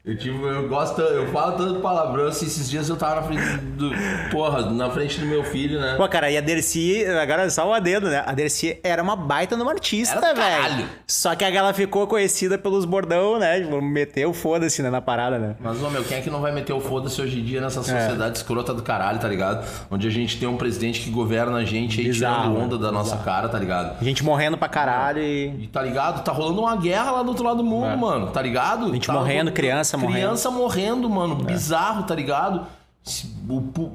Eu, 0.04 0.16
tipo, 0.16 0.46
eu 0.46 0.66
gosto, 0.68 1.02
eu 1.02 1.26
falo 1.32 1.52
tanto 1.52 1.80
palavrão 1.80 2.28
assim, 2.28 2.46
esses 2.46 2.70
dias 2.70 2.88
eu 2.88 2.96
tava 2.96 3.16
na 3.16 3.22
frente 3.24 3.42
do. 3.76 3.90
Porra, 4.30 4.70
na 4.70 4.88
frente 4.88 5.20
do 5.20 5.26
meu 5.26 5.44
filho, 5.44 5.78
né? 5.78 5.96
Pô, 5.98 6.08
cara, 6.08 6.30
e 6.30 6.36
a 6.38 6.40
Dercy, 6.40 7.04
agora 7.04 7.50
só 7.50 7.68
o 7.68 7.74
adendo, 7.74 8.08
né? 8.08 8.22
A 8.24 8.32
Dercy 8.32 8.78
era 8.82 9.02
uma 9.02 9.14
baita 9.14 9.54
numa 9.54 9.70
artista, 9.70 10.16
Era 10.16 10.32
velho. 10.32 10.62
caralho. 10.62 10.86
Só 11.06 11.34
que 11.34 11.44
ela 11.44 11.74
ficou 11.74 12.06
conhecida 12.06 12.56
pelos 12.56 12.86
bordão, 12.86 13.38
né? 13.38 13.60
Tipo, 13.60 13.82
meteu 13.82 14.32
foda-se 14.32 14.80
né, 14.82 14.88
na 14.88 15.02
parada, 15.02 15.38
né? 15.38 15.56
Mas, 15.60 15.82
ô 15.82 15.90
meu, 15.90 16.02
quem 16.04 16.16
é 16.16 16.20
que 16.22 16.30
não 16.30 16.40
vai 16.40 16.52
meter 16.52 16.72
o 16.72 16.80
foda-se 16.80 17.20
hoje 17.20 17.40
em 17.40 17.44
dia 17.44 17.58
É. 17.58 17.60
nessa 17.60 17.82
sociedade 17.82 18.38
escrota 18.38 18.72
do 18.72 18.82
caralho, 18.82 19.18
tá 19.18 19.28
ligado? 19.28 19.66
Onde 19.90 20.06
a 20.06 20.10
gente 20.10 20.38
tem 20.38 20.48
um 20.48 20.56
presidente 20.56 21.00
que 21.00 21.10
governa 21.10 21.58
a 21.58 21.64
gente 21.64 22.00
aí 22.00 22.06
Bizarro, 22.06 22.52
tirando 22.52 22.64
onda 22.64 22.76
né? 22.76 22.82
da 22.82 22.92
nossa 22.92 23.16
cara, 23.18 23.48
tá 23.48 23.58
ligado? 23.58 24.02
Gente 24.02 24.24
morrendo 24.24 24.56
pra 24.56 24.68
caralho 24.68 25.20
e. 25.20 25.64
E 25.64 25.66
tá 25.66 25.82
ligado? 25.82 26.24
Tá 26.24 26.32
rolando 26.32 26.62
uma 26.62 26.76
guerra 26.76 27.10
lá 27.10 27.22
do 27.22 27.28
outro 27.30 27.44
lado 27.44 27.58
do 27.58 27.64
mundo, 27.64 27.94
mano. 27.98 28.28
Tá 28.28 28.40
ligado? 28.40 28.88
É. 28.88 28.92
Gente 28.92 29.06
tá 29.06 29.12
morrendo, 29.12 29.52
criança 29.52 29.87
morrendo. 29.96 30.16
É. 30.16 30.20
Criança 30.20 30.50
morrendo, 30.50 31.08
mano. 31.08 31.36
Bizarro, 31.36 32.04
tá 32.04 32.14
ligado? 32.14 32.66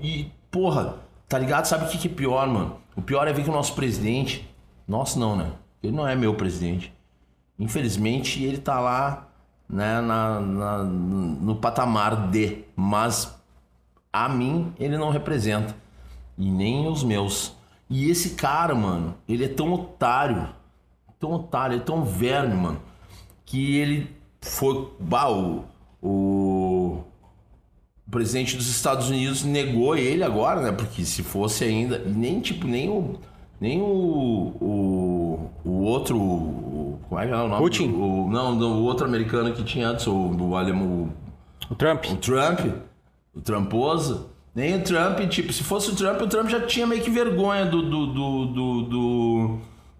E, 0.02 0.32
porra, 0.50 0.96
tá 1.28 1.38
ligado? 1.38 1.66
Sabe 1.66 1.86
o 1.86 1.88
que 1.90 1.98
que 1.98 2.08
é 2.08 2.12
pior, 2.12 2.48
mano? 2.48 2.78
O 2.96 3.02
pior 3.02 3.28
é 3.28 3.34
ver 3.34 3.44
que 3.44 3.50
o 3.50 3.54
nosso 3.54 3.74
presidente. 3.74 4.50
Nosso 4.88 5.20
não, 5.20 5.36
né? 5.36 5.52
Ele 5.82 5.94
não 5.96 6.08
é 6.08 6.16
meu 6.16 6.34
presidente. 6.36 6.94
Infelizmente, 7.60 8.44
ele 8.44 8.58
tá 8.58 8.80
lá, 8.80 9.28
né, 9.70 10.02
na, 10.02 10.40
na- 10.40 10.84
no 10.84 11.56
patamar 11.56 12.28
de. 12.30 12.64
Mas 12.76 13.34
a 14.12 14.28
mim, 14.28 14.74
ele 14.80 14.98
não 14.98 15.10
representa. 15.10 15.76
E 16.38 16.50
nem 16.50 16.88
os 16.88 17.04
meus. 17.04 17.54
E 17.90 18.10
esse 18.10 18.32
cara, 18.32 18.74
mano, 18.74 19.16
ele 19.28 19.46
é 19.46 19.48
tão 19.48 19.72
otário. 19.74 20.50
Tão 21.20 21.32
otário, 21.34 21.76
ele 21.76 21.82
é 21.84 21.86
tão 21.86 22.04
verme, 22.04 22.56
mano. 22.56 22.82
Que 23.46 23.78
ele 23.78 24.16
foi. 24.42 24.92
Bah, 25.00 25.30
o, 25.30 25.64
o, 26.08 27.04
presidente 28.14 28.56
dos 28.56 28.68
Estados 28.70 29.10
Unidos 29.10 29.44
negou 29.44 29.98
ele 29.98 30.24
agora, 30.24 30.62
né? 30.62 30.72
Porque 30.72 31.04
se 31.04 31.24
fosse 31.24 31.64
ainda. 31.64 31.98
Nem, 32.00 32.40
tipo, 32.40 32.68
nem 32.68 32.88
o. 32.90 33.16
Nem 33.60 33.82
o. 33.82 33.86
O, 34.62 35.50
o 35.66 35.84
outro. 35.84 36.18
o- 36.20 37.00
como 37.10 37.20
é 37.20 37.28
que 37.28 37.34
é 37.34 37.36
o 37.36 37.48
nome? 37.48 37.62
Putin? 37.62 37.90
O, 37.90 38.30
não, 38.30 38.58
o 38.60 38.84
outro 38.84 39.06
americano 39.06 39.54
que 39.54 39.64
tinha 39.64 39.88
antes, 39.90 40.06
o, 40.08 40.14
o 40.14 40.56
alemão. 40.56 41.12
O 41.70 41.76
Trump. 41.76 42.06
O 42.06 42.16
Trump, 42.18 42.60
o 43.36 43.42
Trumposo, 43.42 44.30
nem 44.54 44.76
o 44.76 44.84
Trump, 44.84 45.20
tipo, 45.30 45.52
se 45.52 45.64
fosse 45.64 45.90
o 45.92 45.96
Trump, 45.96 46.22
o 46.22 46.28
Trump 46.28 46.50
já 46.50 46.62
tinha 46.62 46.86
meio 46.86 47.02
que 47.02 47.10
vergonha 47.10 47.66
do 47.66 47.82
do, 47.82 48.08
do, 48.08 48.46
do, 48.46 48.82
do, 48.84 49.58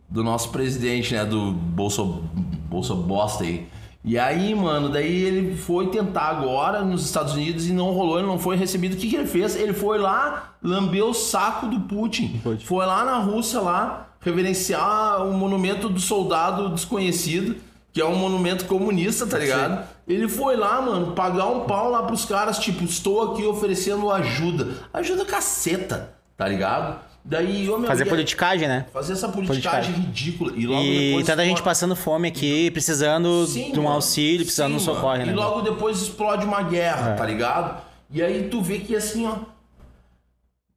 do 0.10 0.24
nosso 0.24 0.50
presidente, 0.50 1.14
né? 1.14 1.26
Do 1.26 1.52
Bolso, 1.52 2.24
Bolso 2.70 2.96
Bosta 2.96 3.44
aí. 3.44 3.68
E 4.06 4.20
aí, 4.20 4.54
mano, 4.54 4.90
daí 4.90 5.24
ele 5.24 5.56
foi 5.56 5.88
tentar 5.88 6.24
agora 6.24 6.82
nos 6.82 7.06
Estados 7.06 7.34
Unidos 7.34 7.68
e 7.68 7.72
não 7.72 7.92
rolou, 7.92 8.20
ele 8.20 8.28
não 8.28 8.38
foi 8.38 8.58
recebido. 8.58 8.96
O 8.96 8.98
que, 8.98 9.10
que 9.10 9.16
ele 9.16 9.28
fez? 9.28 9.56
Ele 9.56 9.72
foi 9.72 9.98
lá, 9.98 10.56
lambeu 10.62 11.10
o 11.10 11.14
saco 11.14 11.68
do 11.68 11.80
Putin. 11.82 12.42
Putin. 12.44 12.66
Foi 12.66 12.86
lá 12.86 13.06
na 13.06 13.20
Rússia 13.20 13.62
lá, 13.62 14.10
reverenciar 14.20 15.26
o 15.26 15.32
monumento 15.32 15.88
do 15.88 16.02
soldado 16.02 16.70
desconhecido, 16.70 17.56
que 17.94 18.02
é 18.02 18.06
um 18.06 18.16
monumento 18.16 18.66
comunista, 18.66 19.26
tá 19.26 19.38
ligado? 19.38 19.88
Ele 20.06 20.28
foi 20.28 20.58
lá, 20.58 20.82
mano, 20.82 21.14
pagar 21.14 21.46
um 21.48 21.62
pau 21.62 21.90
lá 21.90 22.04
pros 22.04 22.26
caras, 22.26 22.60
tipo, 22.60 22.84
estou 22.84 23.32
aqui 23.32 23.46
oferecendo 23.46 24.12
ajuda. 24.12 24.68
Ajuda 24.94 25.24
caceta, 25.24 26.14
tá 26.36 26.46
ligado? 26.46 27.00
Daí, 27.26 27.70
ô, 27.70 27.78
meu, 27.78 27.88
Fazer 27.88 28.06
e- 28.06 28.10
politicagem, 28.10 28.68
né? 28.68 28.86
Fazer 28.92 29.14
essa 29.14 29.30
politicagem 29.30 29.94
ridícula. 29.94 30.52
E 30.58 30.68
logo 30.68 30.82
E 30.84 31.08
depois 31.10 31.26
tanta 31.26 31.42
gente 31.44 31.54
explode- 31.56 31.64
passando 31.64 31.96
fome 31.96 32.28
aqui, 32.28 32.70
precisando 32.72 33.46
Sim, 33.48 33.72
de 33.72 33.80
um 33.80 33.84
mano. 33.84 33.96
auxílio, 33.96 34.40
precisando 34.46 34.78
de 34.78 34.90
um 34.90 34.94
mano. 34.94 35.26
né? 35.26 35.32
E 35.32 35.36
logo 35.36 35.62
depois 35.62 36.02
explode 36.02 36.46
uma 36.46 36.62
guerra, 36.64 37.12
É. 37.12 37.14
tá 37.16 37.26
ligado? 37.26 37.82
E 38.12 38.22
aí 38.22 38.50
tu 38.50 38.62
vê 38.62 38.80
que 38.80 38.94
assim, 38.96 39.26
ó. 39.26 39.36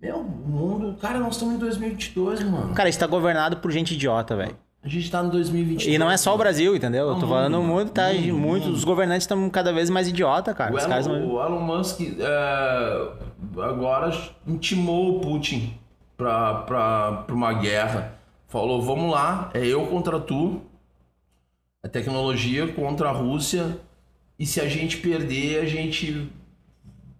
Meu, 0.00 0.18
o 0.18 0.24
mundo. 0.24 0.96
Cara, 1.00 1.18
nós 1.18 1.34
estamos 1.34 1.54
em 1.54 1.58
2022, 1.58 2.42
mano. 2.44 2.74
Cara, 2.74 2.88
isso 2.88 2.98
tá 2.98 3.06
governado 3.06 3.56
por 3.56 3.72
gente 3.72 3.94
idiota, 3.94 4.36
velho. 4.36 4.54
A 4.84 4.88
gente 4.88 5.10
tá 5.10 5.20
no 5.22 5.30
2022. 5.30 5.92
E 5.92 5.98
não 5.98 6.08
é 6.08 6.16
só 6.16 6.32
o 6.32 6.38
Brasil, 6.38 6.76
entendeu? 6.76 7.08
Eu 7.08 7.14
tô 7.14 7.22
Não, 7.22 7.28
falando 7.28 7.58
mundo, 7.60 7.72
muito, 7.72 7.90
tá? 7.92 8.12
mundo, 8.12 8.34
muito, 8.38 8.68
os 8.68 8.84
governantes 8.84 9.24
estão 9.24 9.50
cada 9.50 9.72
vez 9.72 9.90
mais 9.90 10.06
idiota, 10.06 10.54
cara. 10.54 10.72
O 10.72 10.78
Elon, 10.78 11.08
não... 11.08 11.34
o 11.34 11.42
Elon 11.44 11.60
Musk 11.60 12.00
é, 12.20 13.08
agora 13.62 14.16
intimou 14.46 15.16
o 15.16 15.20
Putin 15.20 15.74
pra, 16.16 16.54
pra, 16.54 17.12
pra 17.26 17.34
uma 17.34 17.52
guerra. 17.52 18.14
Falou: 18.48 18.80
vamos 18.82 19.10
lá, 19.10 19.50
é 19.54 19.64
eu 19.66 19.86
contra 19.86 20.18
tu, 20.18 20.60
é 21.82 21.88
tecnologia 21.88 22.66
contra 22.68 23.08
a 23.08 23.12
Rússia, 23.12 23.78
e 24.38 24.46
se 24.46 24.60
a 24.60 24.68
gente 24.68 24.98
perder, 24.98 25.60
a 25.60 25.64
gente 25.66 26.30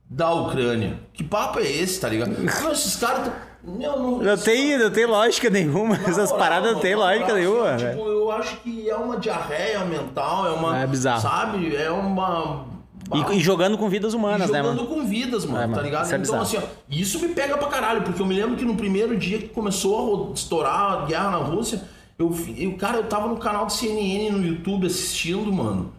dá 0.08 0.26
a 0.26 0.34
Ucrânia. 0.34 1.00
Que 1.12 1.24
papo 1.24 1.58
é 1.58 1.70
esse, 1.70 2.00
tá 2.00 2.08
ligado? 2.08 2.30
Meu, 2.38 2.72
esses 2.72 2.96
caras. 2.96 3.32
Meu, 3.64 3.98
não, 3.98 4.18
Não 4.18 4.36
tem, 4.36 4.78
não 4.78 4.90
tem 4.90 5.06
lógica 5.06 5.50
nenhuma. 5.50 5.98
na 5.98 6.08
Essas 6.08 6.30
paradas 6.30 6.72
não 6.74 6.80
tem 6.80 6.94
lógica 6.94 7.34
nenhuma, 7.34 7.70
assim. 7.72 7.90
Tipo, 7.90 8.06
eu 8.06 8.30
acho 8.30 8.56
que 8.58 8.88
é 8.88 8.94
uma 8.94 9.18
diarreia 9.18 9.84
mental, 9.84 10.46
é 10.46 10.50
uma. 10.52 10.78
É 10.78 10.86
bizarro. 10.86 11.20
Sabe? 11.20 11.74
É 11.74 11.90
uma. 11.90 12.75
E, 13.14 13.36
e 13.36 13.40
jogando 13.40 13.78
com 13.78 13.88
vidas 13.88 14.14
humanas, 14.14 14.50
né, 14.50 14.62
jogando 14.62 14.86
com 14.86 15.04
vidas, 15.06 15.44
mano, 15.44 15.58
É, 15.58 15.60
tá 15.62 15.68
mano, 15.68 15.82
ligado? 15.82 16.04
isso 16.04 16.14
é 16.14 16.18
então, 16.18 16.40
bizarro. 16.40 16.42
assim, 16.42 16.56
ó, 16.58 16.80
isso 16.90 17.20
me 17.20 17.28
pega 17.28 17.56
pra 17.56 17.68
caralho, 17.68 18.02
porque 18.02 18.20
eu 18.20 18.26
me 18.26 18.34
lembro 18.34 18.56
que 18.56 18.64
no 18.64 18.74
primeiro 18.74 19.16
dia 19.16 19.38
que 19.38 19.48
começou 19.48 20.30
a 20.30 20.34
estourar 20.34 20.92
a 21.02 21.06
guerra 21.06 21.30
na 21.30 21.36
Rússia, 21.38 21.82
eu, 22.18 22.34
eu, 22.56 22.74
cara, 22.76 22.96
eu 22.96 23.04
tava 23.04 23.28
no 23.28 23.36
canal 23.36 23.66
do 23.66 23.72
CNN 23.72 24.30
no 24.30 24.44
YouTube 24.44 24.86
assistindo, 24.86 25.52
mano, 25.52 25.92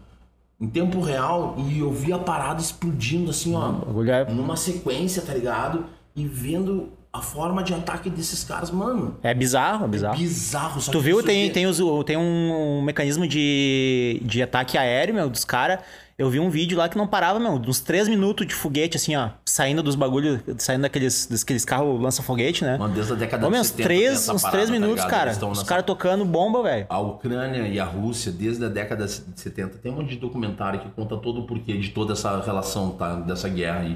em 0.59 0.67
tempo 0.67 0.99
real, 0.99 1.55
e 1.69 1.79
eu 1.79 1.91
vi 1.91 2.11
a 2.11 2.17
parada 2.17 2.59
explodindo, 2.59 3.29
assim, 3.29 3.55
ó, 3.55 3.73
é- 4.07 4.33
numa 4.33 4.57
sequência, 4.57 5.21
tá 5.21 5.33
ligado? 5.33 5.85
E 6.15 6.25
vendo 6.25 6.89
a 7.13 7.21
forma 7.21 7.63
de 7.63 7.73
ataque 7.73 8.09
desses 8.09 8.43
caras, 8.43 8.69
mano, 8.71 9.15
É 9.23 9.33
bizarro, 9.33 9.85
é 9.85 9.87
bizarro. 9.87 10.17
bizarro. 10.17 10.81
só 10.81 10.91
Tu 10.91 10.99
viu? 10.99 11.21
Tem, 11.23 11.45
aqui- 11.45 11.53
tem, 11.53 11.67
os, 11.67 11.79
tem 12.05 12.17
um, 12.17 12.81
mecanismo 12.81 13.27
de, 13.27 14.19
de 14.23 14.41
ataque 14.41 14.77
aéreo, 14.77 15.13
meu, 15.15 15.29
dos 15.29 15.45
caras. 15.45 15.79
Eu 16.17 16.31
vi 16.31 16.39
um 16.39 16.49
vídeo 16.49 16.75
lá 16.75 16.89
que 16.89 16.97
não 16.97 17.05
parava, 17.05 17.39
meu, 17.39 17.51
uns 17.51 17.79
3 17.79 18.07
minutos 18.07 18.47
de 18.47 18.55
foguete, 18.55 18.97
assim, 18.97 19.15
ó, 19.15 19.29
saindo 19.45 19.83
dos 19.83 19.93
bagulhos, 19.93 20.39
saindo 20.57 20.81
daqueles, 20.81 21.27
daqueles 21.27 21.63
carros 21.63 22.01
lança-foguete, 22.01 22.65
né? 22.65 22.75
Mano, 22.75 22.91
desde 22.91 23.13
a 23.13 23.15
década 23.15 23.45
Ô, 23.47 23.51
de 23.51 23.57
uns 23.57 23.67
70 23.67 23.77
tem 23.77 23.97
3, 23.99 24.11
essa 24.13 24.33
uns 24.33 24.41
parada, 24.41 24.57
três 24.57 24.67
tá 24.69 24.73
minutos, 24.73 25.05
ligado? 25.05 25.37
cara. 25.37 25.51
Os 25.51 25.61
caras 25.61 25.85
tocando 25.85 26.25
bomba, 26.25 26.63
velho. 26.63 26.87
A 26.89 26.99
Ucrânia 26.99 27.67
e 27.67 27.79
a 27.79 27.85
Rússia, 27.85 28.31
desde 28.31 28.65
a 28.65 28.67
década 28.67 29.05
de 29.05 29.21
70, 29.35 29.77
tem 29.77 29.91
um 29.91 29.95
monte 29.97 30.09
de 30.09 30.17
documentário 30.17 30.79
que 30.79 30.89
conta 30.89 31.15
todo 31.17 31.41
o 31.41 31.43
porquê 31.45 31.77
de 31.77 31.89
toda 31.89 32.13
essa 32.13 32.41
relação, 32.41 32.89
tá? 32.91 33.13
Dessa 33.17 33.47
guerra 33.47 33.81
aí. 33.81 33.95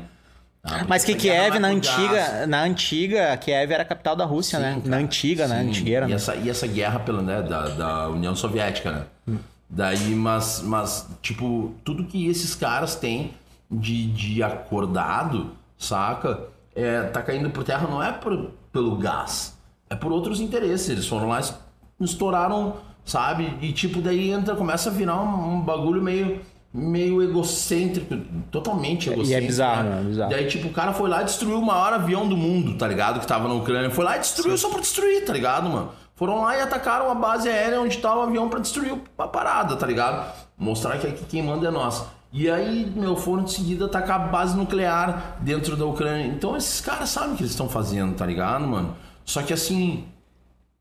tá? 0.61 0.69
Porque 0.73 0.85
Mas 0.87 1.03
que 1.03 1.15
Kiev, 1.15 1.57
na 1.57 1.69
antiga, 1.69 2.45
na 2.45 2.61
antiga, 2.61 3.35
Kiev 3.37 3.71
era 3.71 3.81
a 3.81 3.85
capital 3.85 4.15
da 4.15 4.25
Rússia, 4.25 4.59
Sim, 4.59 4.63
né? 4.63 4.73
cara, 4.75 4.89
na 4.89 4.97
antiga, 4.97 5.47
né? 5.47 5.63
sim. 5.63 5.69
Antigueira, 5.69 6.05
e 6.05 6.09
né? 6.09 6.15
essa, 6.17 6.35
e 6.35 6.47
essa 6.51 6.67
guerra 6.67 6.99
pela, 6.99 7.23
né, 7.23 7.41
da, 7.41 7.67
da 7.69 8.09
União 8.09 8.35
Soviética, 8.35 8.91
né? 9.27 9.37
Daí, 9.73 10.13
mas, 10.13 10.61
mas, 10.65 11.07
tipo, 11.21 11.73
tudo 11.85 12.03
que 12.03 12.27
esses 12.27 12.53
caras 12.53 12.93
têm 12.95 13.31
de, 13.71 14.07
de 14.07 14.43
acordado, 14.43 15.51
saca? 15.77 16.41
É, 16.75 17.03
tá 17.03 17.21
caindo 17.21 17.49
por 17.49 17.63
terra 17.63 17.87
não 17.89 18.03
é 18.03 18.11
por, 18.11 18.51
pelo 18.71 18.97
gás, 18.97 19.57
é 19.89 19.95
por 19.95 20.11
outros 20.11 20.41
interesses. 20.41 20.89
Eles 20.89 21.07
foram 21.07 21.29
lá 21.29 21.39
e 21.39 22.03
estouraram, 22.03 22.75
sabe? 23.05 23.57
E 23.61 23.71
tipo, 23.71 24.01
daí 24.01 24.29
entra, 24.29 24.55
começa 24.55 24.89
a 24.89 24.91
virar 24.93 25.21
um, 25.21 25.55
um 25.55 25.61
bagulho 25.61 26.01
meio, 26.01 26.41
meio 26.73 27.23
egocêntrico, 27.23 28.17
totalmente 28.51 29.07
E 29.07 29.09
é 29.09 29.13
egocêntrico. 29.13 29.47
bizarro, 29.47 29.83
né? 29.83 29.99
É 30.01 30.03
bizarro. 30.03 30.29
Daí, 30.31 30.47
tipo, 30.47 30.67
o 30.67 30.73
cara 30.73 30.91
foi 30.91 31.09
lá 31.09 31.21
e 31.21 31.25
destruiu 31.25 31.59
o 31.59 31.65
maior 31.65 31.93
avião 31.93 32.27
do 32.27 32.35
mundo, 32.35 32.77
tá 32.77 32.85
ligado? 32.89 33.21
Que 33.21 33.27
tava 33.27 33.47
na 33.47 33.53
Ucrânia. 33.53 33.89
Foi 33.89 34.03
lá 34.03 34.17
e 34.17 34.19
destruiu 34.19 34.57
só 34.57 34.69
pra 34.69 34.81
destruir, 34.81 35.23
tá 35.23 35.31
ligado, 35.31 35.69
mano? 35.69 35.91
Foram 36.21 36.43
lá 36.43 36.55
e 36.55 36.61
atacaram 36.61 37.09
a 37.09 37.15
base 37.15 37.49
aérea 37.49 37.81
onde 37.81 37.97
tava 37.97 38.19
o 38.19 38.21
avião 38.21 38.47
pra 38.47 38.59
destruir 38.59 38.95
a 39.17 39.27
parada, 39.27 39.75
tá 39.75 39.87
ligado? 39.87 40.31
Mostrar 40.55 40.99
que 40.99 41.07
aqui 41.07 41.25
quem 41.25 41.41
manda 41.41 41.67
é 41.67 41.71
nós. 41.71 42.05
E 42.31 42.47
aí, 42.47 42.85
meu, 42.95 43.15
foram 43.15 43.43
de 43.43 43.53
seguida 43.53 43.85
atacar 43.85 44.21
a 44.21 44.23
base 44.27 44.55
nuclear 44.55 45.37
dentro 45.39 45.75
da 45.75 45.83
Ucrânia. 45.83 46.27
Então 46.27 46.55
esses 46.55 46.79
caras 46.79 47.09
sabem 47.09 47.31
o 47.31 47.35
que 47.37 47.41
eles 47.41 47.49
estão 47.53 47.67
fazendo, 47.67 48.13
tá 48.13 48.23
ligado, 48.23 48.67
mano? 48.67 48.95
Só 49.25 49.41
que 49.41 49.51
assim, 49.51 50.05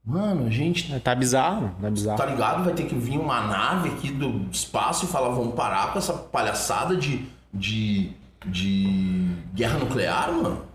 mano, 0.05 0.47
a 0.47 0.51
gente 0.51 0.93
Tá 1.01 1.15
bizarro, 1.15 1.75
tá 1.81 1.89
bizarro. 1.89 2.19
tá 2.19 2.27
ligado? 2.27 2.63
Vai 2.63 2.75
ter 2.75 2.85
que 2.85 2.95
vir 2.95 3.17
uma 3.19 3.41
nave 3.41 3.89
aqui 3.89 4.11
do 4.13 4.47
espaço 4.53 5.07
e 5.07 5.09
falar, 5.09 5.31
vamos 5.31 5.55
parar 5.55 5.91
com 5.95 5.99
essa 5.99 6.13
palhaçada 6.13 6.95
de, 6.95 7.25
de, 7.51 8.13
de 8.45 9.37
guerra 9.55 9.79
nuclear, 9.79 10.31
mano. 10.33 10.70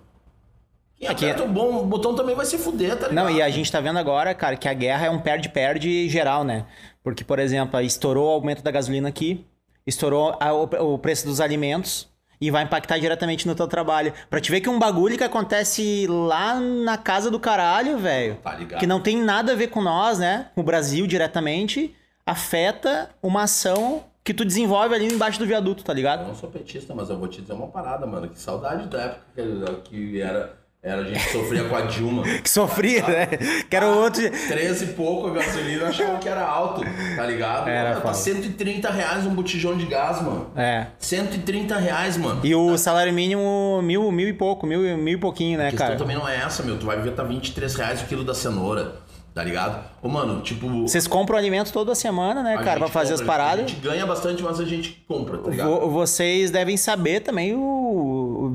Quem 1.00 1.10
Aqui- 1.10 1.42
o 1.42 1.48
bom 1.48 1.82
o 1.82 1.86
botão 1.86 2.16
também 2.16 2.36
vai 2.36 2.46
se 2.46 2.58
fuder, 2.58 2.92
tá 2.98 3.08
ligado? 3.10 3.14
Não, 3.14 3.30
e 3.30 3.42
a 3.42 3.50
gente 3.50 3.72
tá 3.72 3.80
vendo 3.80 4.00
agora, 4.00 4.34
cara, 4.34 4.56
que 4.56 4.68
a 4.68 4.74
guerra 4.74 5.08
é 5.08 5.10
um 5.10 5.20
perde-perde 5.20 6.08
geral, 6.10 6.44
né? 6.44 6.66
Porque, 7.04 7.24
por 7.24 7.38
exemplo, 7.38 7.80
estourou 7.82 8.28
o 8.28 8.32
aumento 8.32 8.64
da 8.64 8.72
gasolina 8.72 9.10
aqui, 9.10 9.46
estourou 9.86 10.36
a- 10.40 10.54
o, 10.54 10.94
o 10.94 10.98
preço 10.98 11.26
dos 11.28 11.40
alimentos 11.42 12.08
e 12.40 12.50
vai 12.50 12.64
impactar 12.64 12.98
diretamente 12.98 13.46
no 13.48 13.54
teu 13.56 13.68
trabalho. 13.68 14.14
Pra 14.30 14.40
te 14.42 14.50
ver 14.52 14.62
que 14.62 14.70
um 14.70 14.80
bagulho 14.80 15.18
que 15.18 15.24
acontece 15.24 16.08
lá 16.10 16.60
na 16.60 16.98
casa 16.98 17.30
do 17.30 17.40
caralho, 17.40 17.98
velho, 17.98 18.36
Tá 18.38 18.56
ligado. 18.56 18.80
que 18.80 18.88
não 18.88 19.00
tem 19.00 19.18
nada 19.22 19.52
a 19.52 19.56
ver 19.56 19.68
com 19.68 19.82
nós, 19.82 20.18
né? 20.20 20.48
Com 20.56 20.62
o 20.62 20.64
Brasil 20.64 21.06
diretamente, 21.06 21.94
afeta 22.26 23.10
uma 23.22 23.44
ação 23.44 24.04
que 24.24 24.34
tu 24.34 24.44
desenvolve 24.44 24.96
ali 24.96 25.08
embaixo 25.14 25.38
do 25.38 25.46
viaduto, 25.46 25.84
tá 25.84 25.92
Eu 25.94 25.98
ligado? 25.98 26.28
não 26.28 26.34
sou 26.36 26.50
petista, 26.50 26.96
mas 26.96 27.10
eu 27.10 27.18
vou 27.20 27.28
te 27.28 27.42
dizer 27.42 27.54
uma 27.54 27.68
parada, 27.68 28.08
mano. 28.08 28.28
Que 28.28 28.40
saudade 28.40 28.88
da 28.88 29.02
época 29.04 29.82
que 29.84 30.20
era, 30.20 30.54
era 30.86 31.02
a 31.02 31.04
gente 31.04 31.32
sofria 31.32 31.64
com 31.64 31.76
a 31.76 31.82
Dilma. 31.82 32.24
Que 32.44 32.50
sofria, 32.50 33.02
né? 33.08 33.26
Que 33.70 33.76
era 33.76 33.88
o 33.88 33.98
outro. 33.98 34.22
13 34.30 34.84
e 34.84 34.88
pouco 34.90 35.28
a 35.28 35.32
gasolina, 35.32 35.82
eu 35.82 35.88
achava 35.88 36.18
que 36.20 36.30
era 36.30 36.46
alto, 36.46 36.82
tá 37.16 37.26
ligado? 37.26 37.68
Era 37.68 37.90
Mano, 37.90 37.96
tá 37.96 38.02
foda. 38.02 38.14
130 38.14 38.92
reais 38.92 39.26
um 39.26 39.34
botijão 39.34 39.76
de 39.76 39.86
gás, 39.88 40.22
mano. 40.22 40.52
É. 40.56 40.86
130 41.00 41.76
reais, 41.78 42.18
mano. 42.18 42.40
E 42.44 42.54
o 42.54 42.78
salário 42.78 43.12
mínimo, 43.12 43.82
mil, 43.84 44.12
mil 44.12 44.28
e 44.30 44.34
pouco, 44.34 44.68
mil, 44.68 44.82
mil 44.98 45.16
e 45.16 45.20
pouquinho, 45.20 45.58
né, 45.58 45.70
A 45.70 45.72
cara? 45.72 45.96
também 45.96 46.16
não 46.16 46.28
é 46.30 46.38
essa, 46.38 46.62
meu. 46.62 46.78
Tu 46.78 46.86
vai 46.86 47.02
ver, 47.02 47.12
tá 47.14 47.24
23 47.24 47.74
reais 47.76 48.02
o 48.02 48.06
quilo 48.06 48.24
da 48.24 48.34
cenoura, 48.36 48.96
tá 49.34 49.44
ligado? 49.44 49.84
Ô, 50.04 50.08
mano, 50.08 50.42
tipo. 50.42 50.68
Vocês 50.84 51.08
compram 51.08 51.38
alimento 51.38 51.74
toda 51.74 51.96
semana, 51.96 52.44
né, 52.44 52.56
a 52.56 52.64
cara, 52.64 52.80
pra 52.80 52.88
fazer 52.90 53.12
compra, 53.14 53.24
as 53.24 53.28
paradas. 53.28 53.66
A 53.66 53.68
gente 53.68 53.82
ganha 53.82 54.06
bastante, 54.06 54.44
mas 54.44 54.60
a 54.60 54.66
gente 54.66 55.04
compra, 55.08 55.38
tá 55.40 55.50
ligado? 55.50 55.68
Vo- 55.68 55.90
Vocês 55.90 56.52
devem 56.52 56.78
saber 56.78 57.22
também 57.22 57.56
o, 57.56 57.60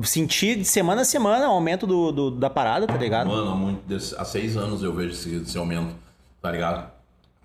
o 0.01 0.05
sentir 0.05 0.57
de 0.57 0.65
semana 0.65 1.01
a 1.01 1.05
semana 1.05 1.47
o 1.47 1.51
aumento 1.51 1.85
do, 1.85 2.11
do- 2.11 2.31
da 2.31 2.49
parada, 2.49 2.87
tá 2.87 2.97
ligado? 2.97 3.27
Mano, 3.27 3.51
há, 3.51 3.55
muito 3.55 3.95
há 4.17 4.25
seis 4.25 4.57
anos 4.57 4.81
eu 4.83 4.93
vejo 4.93 5.11
esse, 5.11 5.35
esse 5.35 5.57
aumento, 5.57 5.93
tá 6.41 6.51
ligado? 6.51 6.89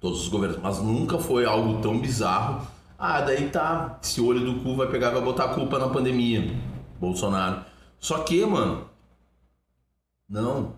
Todos 0.01 0.23
os 0.23 0.29
governos. 0.29 0.59
Mas 0.63 0.79
nunca 0.79 1.19
foi 1.19 1.45
algo 1.45 1.81
tão 1.81 1.99
bizarro. 1.99 2.67
Ah, 2.99 3.21
daí 3.21 3.49
tá. 3.51 3.99
Esse 4.03 4.21
olho 4.21 4.41
do 4.41 4.61
cu 4.63 4.75
vai 4.75 4.87
pegar 4.89 5.11
e 5.11 5.15
vai 5.15 5.23
botar 5.23 5.45
a 5.45 5.55
culpa 5.55 5.79
na 5.79 5.89
pandemia. 5.89 6.55
Bolsonaro. 6.99 7.63
Só 7.99 8.19
que, 8.21 8.45
mano. 8.47 8.87
Não. 10.29 10.73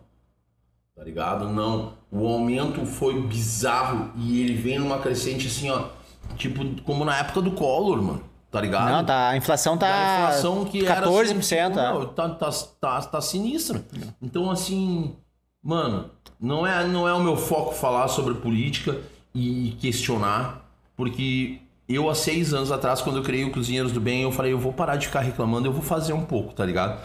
Tá 0.97 1.05
ligado? 1.05 1.49
Não. 1.49 1.93
O 2.11 2.27
aumento 2.27 2.85
foi 2.87 3.21
bizarro 3.23 4.11
e 4.17 4.41
ele 4.41 4.55
vem 4.55 4.79
numa 4.79 4.99
crescente 4.99 5.47
assim, 5.47 5.71
ó. 5.71 5.89
Tipo, 6.37 6.65
como 6.83 7.05
na 7.05 7.17
época 7.19 7.41
do 7.41 7.53
Collor, 7.53 8.03
mano. 8.03 8.23
Tá 8.51 8.61
ligado? 8.61 8.91
Não, 8.91 9.05
tá, 9.05 9.29
a 9.29 9.37
inflação 9.37 9.77
tá 9.77 9.89
Da 9.89 10.21
inflação 10.21 10.65
que 10.65 10.87
era 10.87 11.07
14%. 11.07 11.43
sempre, 11.43 11.75
tá. 11.75 11.93
não, 11.93 12.07
tá, 12.07 12.29
tá, 12.31 12.51
tá, 12.81 13.01
tá 13.03 13.21
sinistro. 13.21 13.85
Então, 14.23 14.51
assim, 14.51 15.15
mano, 15.63 16.11
não 16.41 16.67
é, 16.67 16.87
não 16.87 17.07
é 17.07 17.13
o 17.13 17.21
meu 17.21 17.37
foco 17.37 17.75
falar 17.75 18.09
sobre 18.09 18.35
política 18.35 18.99
e 19.35 19.77
questionar, 19.81 20.67
porque 20.97 21.59
eu, 21.87 22.09
há 22.09 22.15
seis 22.15 22.55
anos 22.55 22.73
atrás, 22.73 23.03
quando 23.03 23.17
eu 23.17 23.23
criei 23.23 23.45
o 23.45 23.51
Cozinheiros 23.51 23.93
do 23.93 24.01
Bem, 24.01 24.23
eu 24.23 24.33
falei, 24.33 24.53
eu 24.53 24.59
vou 24.59 24.73
parar 24.73 24.97
de 24.97 25.07
ficar 25.07 25.21
reclamando, 25.21 25.69
eu 25.69 25.73
vou 25.73 25.83
fazer 25.83 26.15
um 26.15 26.25
pouco, 26.25 26.55
tá 26.55 26.65
ligado? 26.65 27.01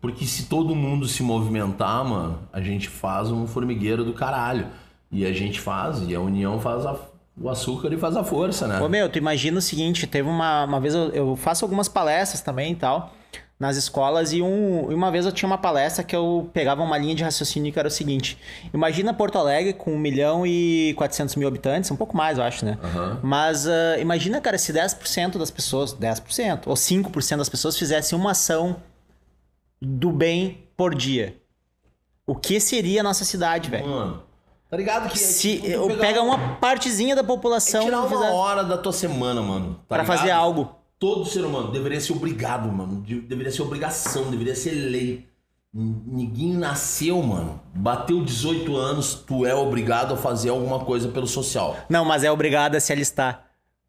Porque 0.00 0.26
se 0.26 0.46
todo 0.46 0.74
mundo 0.74 1.08
se 1.08 1.22
movimentar, 1.22 2.04
mano, 2.04 2.38
a 2.52 2.60
gente 2.60 2.88
faz 2.88 3.30
um 3.30 3.46
formigueiro 3.46 4.04
do 4.04 4.12
caralho. 4.12 4.66
E 5.10 5.24
a 5.24 5.32
gente 5.32 5.60
faz, 5.60 6.02
e 6.06 6.14
a 6.14 6.20
união 6.20 6.60
faz 6.60 6.84
a 6.84 6.94
O 7.40 7.48
açúcar 7.48 7.88
ele 7.88 7.96
faz 7.96 8.16
a 8.16 8.22
força, 8.22 8.68
né? 8.68 8.80
Ô 8.80 8.88
meu, 8.88 9.08
tu 9.08 9.18
imagina 9.18 9.58
o 9.58 9.62
seguinte, 9.62 10.06
teve 10.06 10.28
uma, 10.28 10.64
uma 10.64 10.80
vez 10.80 10.94
eu, 10.94 11.10
eu 11.10 11.36
faço 11.36 11.64
algumas 11.64 11.88
palestras 11.88 12.40
também 12.40 12.72
e 12.72 12.76
tal, 12.76 13.12
nas 13.58 13.76
escolas, 13.76 14.32
e 14.32 14.40
um, 14.40 14.86
uma 14.88 15.10
vez 15.10 15.26
eu 15.26 15.32
tinha 15.32 15.46
uma 15.48 15.58
palestra 15.58 16.04
que 16.04 16.14
eu 16.14 16.48
pegava 16.52 16.82
uma 16.82 16.96
linha 16.96 17.14
de 17.14 17.24
raciocínio 17.24 17.72
que 17.72 17.78
era 17.78 17.88
o 17.88 17.90
seguinte: 17.90 18.38
imagina 18.72 19.12
Porto 19.12 19.36
Alegre 19.36 19.72
com 19.72 19.92
1 19.92 19.98
milhão 19.98 20.46
e 20.46 20.94
400 20.96 21.34
mil 21.34 21.48
habitantes, 21.48 21.90
um 21.90 21.96
pouco 21.96 22.16
mais, 22.16 22.38
eu 22.38 22.44
acho, 22.44 22.64
né? 22.64 22.78
Aham. 22.82 23.20
Mas 23.22 23.66
uh, 23.66 23.98
imagina, 24.00 24.40
cara, 24.40 24.56
se 24.56 24.72
10% 24.72 25.36
das 25.36 25.50
pessoas, 25.50 25.92
10% 25.92 26.62
ou 26.66 26.74
5% 26.74 27.36
das 27.36 27.48
pessoas 27.48 27.76
fizessem 27.76 28.16
uma 28.16 28.30
ação 28.30 28.76
do 29.80 30.12
bem 30.12 30.68
por 30.76 30.94
dia. 30.94 31.36
O 32.26 32.34
que 32.34 32.58
seria 32.60 33.00
a 33.00 33.04
nossa 33.04 33.24
cidade, 33.24 33.68
velho? 33.70 34.22
Tá 34.74 34.78
ligado 34.78 35.08
que... 35.08 35.16
Se 35.18 35.60
tipo, 35.60 35.96
pega 35.98 36.20
um- 36.20 36.26
uma 36.26 36.56
partezinha 36.56 37.14
da 37.14 37.20
é 37.20 37.24
população 37.24 37.84
tirar 37.84 37.96
e 37.98 38.00
uma 38.00 38.08
fizer- 38.08 38.32
hora 38.32 38.64
da 38.64 38.76
tua 38.76 38.92
semana, 38.92 39.40
mano. 39.40 39.74
Tá 39.74 39.94
pra 39.94 40.02
ligado? 40.02 40.16
fazer 40.18 40.30
algo. 40.32 40.74
Todo 40.98 41.24
ser 41.24 41.44
humano 41.44 41.70
deveria 41.70 42.00
ser 42.00 42.12
obrigado, 42.12 42.66
mano. 42.72 43.00
De- 43.02 43.20
Deveria 43.20 43.52
ser 43.52 43.62
obrigação, 43.62 44.30
deveria 44.32 44.56
ser 44.56 44.72
lei. 44.72 45.28
Ninguém 45.72 46.54
nasceu, 46.54 47.22
mano. 47.22 47.60
Bateu 47.74 48.24
18 48.24 48.76
anos, 48.76 49.14
tu 49.14 49.46
é 49.46 49.54
obrigado 49.54 50.14
a 50.14 50.16
fazer 50.16 50.48
alguma 50.50 50.80
coisa 50.80 51.06
pelo 51.08 51.26
social. 51.28 51.76
Não, 51.88 52.04
mas 52.04 52.24
é 52.24 52.30
obrigado 52.32 52.74
a 52.74 52.80
se 52.80 52.92
alistar. 52.92 53.44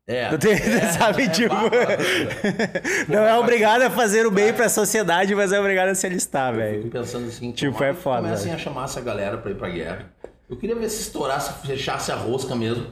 É. 0.07 0.29
Tu 0.29 0.37
tem- 0.37 0.57
sabe, 0.99 1.29
tipo. 1.29 1.55
não 3.09 3.23
é 3.23 3.35
obrigado 3.39 3.81
a 3.83 3.89
fazer 3.89 4.25
o 4.27 4.31
bem 4.31 4.53
pra 4.53 4.69
sociedade, 4.69 5.33
mas 5.33 5.51
é 5.51 5.59
obrigado 5.59 5.89
a 5.89 5.95
se 5.95 6.05
alistar, 6.05 6.51
Fico 6.53 6.63
velho. 6.63 6.89
pensando 6.91 7.27
assim, 7.27 7.51
Tipo, 7.51 7.83
é 7.83 7.93
foda, 7.93 8.21
Comecem 8.21 8.53
a 8.53 8.57
chamar 8.59 8.83
essa 8.85 9.01
galera 9.01 9.37
pra 9.37 9.49
ir 9.51 9.55
pra 9.55 9.69
guerra. 9.69 10.05
Eu 10.49 10.55
queria 10.57 10.75
ver 10.75 10.89
se 10.89 11.01
estourasse, 11.01 11.65
fechasse 11.65 12.11
a 12.11 12.15
rosca 12.15 12.55
mesmo. 12.55 12.87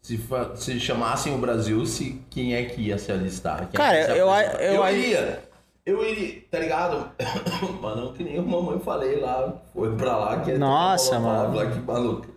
Se, 0.00 0.18
se 0.56 0.78
chamassem 0.80 1.34
o 1.34 1.38
Brasil, 1.38 1.84
se 1.84 2.22
quem 2.30 2.54
é 2.54 2.64
que 2.64 2.80
ia 2.80 2.96
se 2.98 3.10
alistar? 3.10 3.68
Cara, 3.72 3.96
é 3.96 4.00
ia 4.00 4.06
se 4.06 4.12
eu- 4.12 4.26
eu- 4.28 4.74
eu 4.84 4.88
iria. 4.96 5.48
Eu 5.84 6.04
iria, 6.04 6.42
tá 6.50 6.58
ligado? 6.58 7.10
Mas 7.82 7.96
não 7.96 8.12
que 8.12 8.22
nem 8.22 8.38
a 8.38 8.42
mamãe 8.42 8.78
falei 8.78 9.18
lá, 9.20 9.54
foi 9.72 9.94
pra 9.96 10.16
lá 10.16 10.40
que 10.40 10.52
é 10.52 10.58
Nossa, 10.58 11.18
mano. 11.18 11.56
lá, 11.56 11.66
que 11.70 11.78
maluca. 11.80 12.28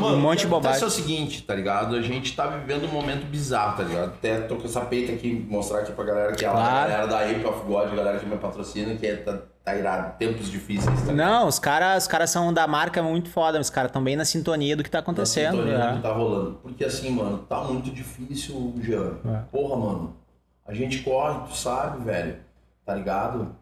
Mano, 0.00 0.16
Um 0.16 0.20
monte 0.20 0.40
de 0.40 0.46
bobagem. 0.48 0.82
é 0.82 0.86
o 0.86 0.90
seguinte, 0.90 1.42
tá 1.42 1.54
ligado? 1.54 1.96
A 1.96 2.02
gente 2.02 2.36
tá 2.36 2.46
vivendo 2.46 2.84
um 2.84 2.92
momento 2.92 3.24
bizarro, 3.26 3.76
tá 3.78 3.82
ligado? 3.84 4.08
Até 4.10 4.40
tô 4.42 4.56
com 4.56 4.64
essa 4.64 4.82
peita 4.82 5.12
aqui, 5.12 5.32
mostrar 5.48 5.80
aqui 5.80 5.92
pra 5.92 6.04
galera 6.04 6.32
que 6.34 6.44
é 6.44 6.48
Claro. 6.50 6.60
a 6.68 6.80
galera 6.88 7.06
da 7.06 7.20
Ape 7.20 7.44
of 7.46 7.64
God, 7.66 7.90
a 7.90 7.94
galera 7.96 8.18
que 8.18 8.26
me 8.26 8.36
patrocina, 8.36 8.94
que 8.96 9.06
é, 9.06 9.16
tá, 9.16 9.38
tá 9.66 9.74
irado, 9.74 10.16
tempos 10.16 10.48
difíceis, 10.48 10.84
tá 10.84 11.12
ligado? 11.12 11.16
Não, 11.16 11.48
os 11.48 11.58
caras 11.58 12.04
os 12.04 12.08
cara 12.08 12.24
são 12.28 12.54
da 12.54 12.68
marca 12.68 13.02
muito 13.02 13.28
foda, 13.28 13.60
os 13.60 13.68
caras 13.68 13.88
estão 13.88 14.02
bem 14.02 14.14
na 14.14 14.24
sintonia 14.24 14.76
do 14.76 14.84
que 14.84 14.90
tá 14.90 15.00
acontecendo. 15.00 15.56
sintonia 15.56 15.76
do 15.76 15.84
né? 15.84 15.96
que 15.96 16.02
tá 16.02 16.12
rolando. 16.12 16.60
Porque 16.62 16.84
assim, 16.84 17.10
mano, 17.10 17.38
tá 17.38 17.64
muito 17.64 17.90
difícil, 17.90 18.72
Jean. 18.80 19.18
É. 19.24 19.42
Porra, 19.50 19.76
mano. 19.76 20.16
A 20.64 20.72
gente 20.72 21.02
corre, 21.02 21.48
tu 21.48 21.56
sabe, 21.56 22.04
velho. 22.04 22.36
Tá 22.84 22.94
ligado? 22.94 23.56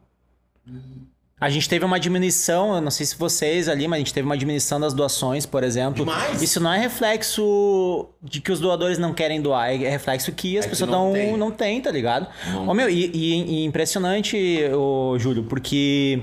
A 1.41 1.50
gente 1.50 1.69
teve 1.69 1.85
uma 1.85 1.99
diminuição, 1.99 2.76
eu 2.76 2.81
não 2.81 2.91
sei 2.93 3.05
se 3.05 3.17
vocês 3.19 3.69
ali, 3.69 3.88
mas 3.88 3.97
a 3.97 3.99
gente 3.99 4.14
teve 4.14 4.25
uma 4.25 4.37
diminuição 4.38 4.79
das 4.79 4.95
doações, 4.95 5.45
por 5.45 5.64
exemplo. 5.64 6.05
Demais. 6.05 6.41
Isso 6.41 6.61
não 6.61 6.73
é 6.73 6.79
reflexo 6.79 8.09
de 8.23 8.41
que 8.41 8.53
os 8.53 8.61
doadores 8.61 8.99
não 8.99 9.12
querem 9.12 9.43
doar, 9.43 9.71
é 9.71 9.76
reflexo 9.88 10.31
que 10.33 10.57
as 10.57 10.64
É 10.64 10.69
que 10.69 10.71
pessoas 10.71 10.91
não 10.91 11.07
não, 11.09 11.12
tem. 11.12 11.37
não 11.37 11.50
têm, 11.50 11.81
tá 11.81 11.91
ligado? 11.91 12.29
Não 12.53 12.69
Ô, 12.69 12.75
meu, 12.75 12.88
e, 12.88 13.11
e- 13.12 13.62
e 13.62 13.64
impressionante, 13.64 14.37
ô, 14.73 15.19
Júlio, 15.19 15.43
porque 15.45 16.23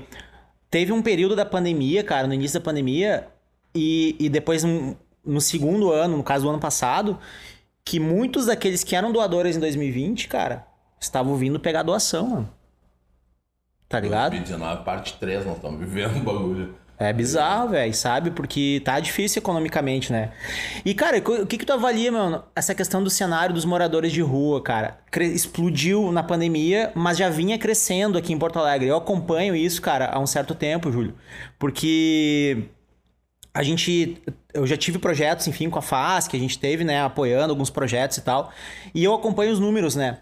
teve 0.70 0.94
um 0.94 1.02
período 1.02 1.36
da 1.36 1.46
pandemia, 1.46 2.04
cara, 2.04 2.26
no 2.26 2.34
início 2.34 2.58
da 2.60 2.64
pandemia, 2.64 3.28
e, 3.76 4.16
e 4.18 4.30
depois 4.30 4.64
no, 4.64 4.98
no 5.26 5.42
segundo 5.42 5.92
ano, 5.92 6.18
no 6.18 6.24
caso 6.24 6.46
do 6.46 6.50
ano 6.50 6.60
passado, 6.60 7.20
que 7.84 8.00
muitos 8.00 8.46
daqueles 8.46 8.82
que 8.84 8.96
eram 8.96 9.12
doadores 9.12 9.58
em 9.58 9.60
2020, 9.60 10.30
cara, 10.30 10.66
estavam 11.00 11.36
vindo 11.36 11.60
pegar 11.60 11.84
doação, 11.84 12.28
mano. 12.28 12.50
Tá 13.92 14.00
ligado? 14.00 14.32
2019, 14.32 14.84
parte 14.86 15.18
3, 15.20 15.46
nós 15.46 15.58
estamos 15.58 15.80
vivendo 15.80 16.16
um 16.16 16.24
bagulho. 16.24 16.74
É 16.98 17.12
bizarro, 17.12 17.70
velho, 17.70 17.94
sabe? 17.96 18.30
Porque 18.30 18.80
tá 18.86 19.00
difícil 19.00 19.40
economicamente, 19.40 20.12
né? 20.12 20.30
E, 20.86 20.94
cara, 20.94 21.18
o 21.18 21.48
que 21.48 21.58
que 21.58 21.66
tu 21.66 21.74
avalia, 21.74 22.12
mano? 22.12 22.44
Essa 22.56 22.76
questão 22.76 23.04
do 23.04 23.10
cenário 23.10 23.56
dos 23.56 23.66
moradores 23.66 24.12
de 24.12 24.22
rua, 24.22 24.62
cara. 24.62 25.00
Explodiu 25.20 26.12
na 26.12 26.22
pandemia, 26.22 26.92
mas 26.94 27.18
já 27.18 27.28
vinha 27.28 27.58
crescendo 27.58 28.20
aqui 28.20 28.32
em 28.32 28.38
Porto 28.38 28.60
Alegre. 28.60 28.88
Eu 28.88 28.98
acompanho 28.98 29.56
isso, 29.56 29.82
cara, 29.82 30.12
há 30.14 30.20
um 30.20 30.28
certo 30.28 30.54
tempo, 30.54 30.92
Júlio. 30.92 31.16
Porque 31.58 32.66
a 33.52 33.64
gente. 33.64 34.22
Eu 34.54 34.68
já 34.68 34.78
tive 34.78 35.00
projetos, 35.00 35.48
enfim, 35.48 35.72
com 35.72 35.80
a 35.80 35.82
FAS, 35.82 36.28
que 36.28 36.38
a 36.38 36.40
gente 36.40 36.60
teve, 36.60 36.84
né, 36.84 37.02
apoiando 37.02 37.52
alguns 37.52 37.72
projetos 37.72 38.18
e 38.18 38.22
tal. 38.22 38.52
E 38.94 39.04
eu 39.04 39.14
acompanho 39.14 39.52
os 39.52 39.60
números, 39.60 39.96
né? 39.96 40.20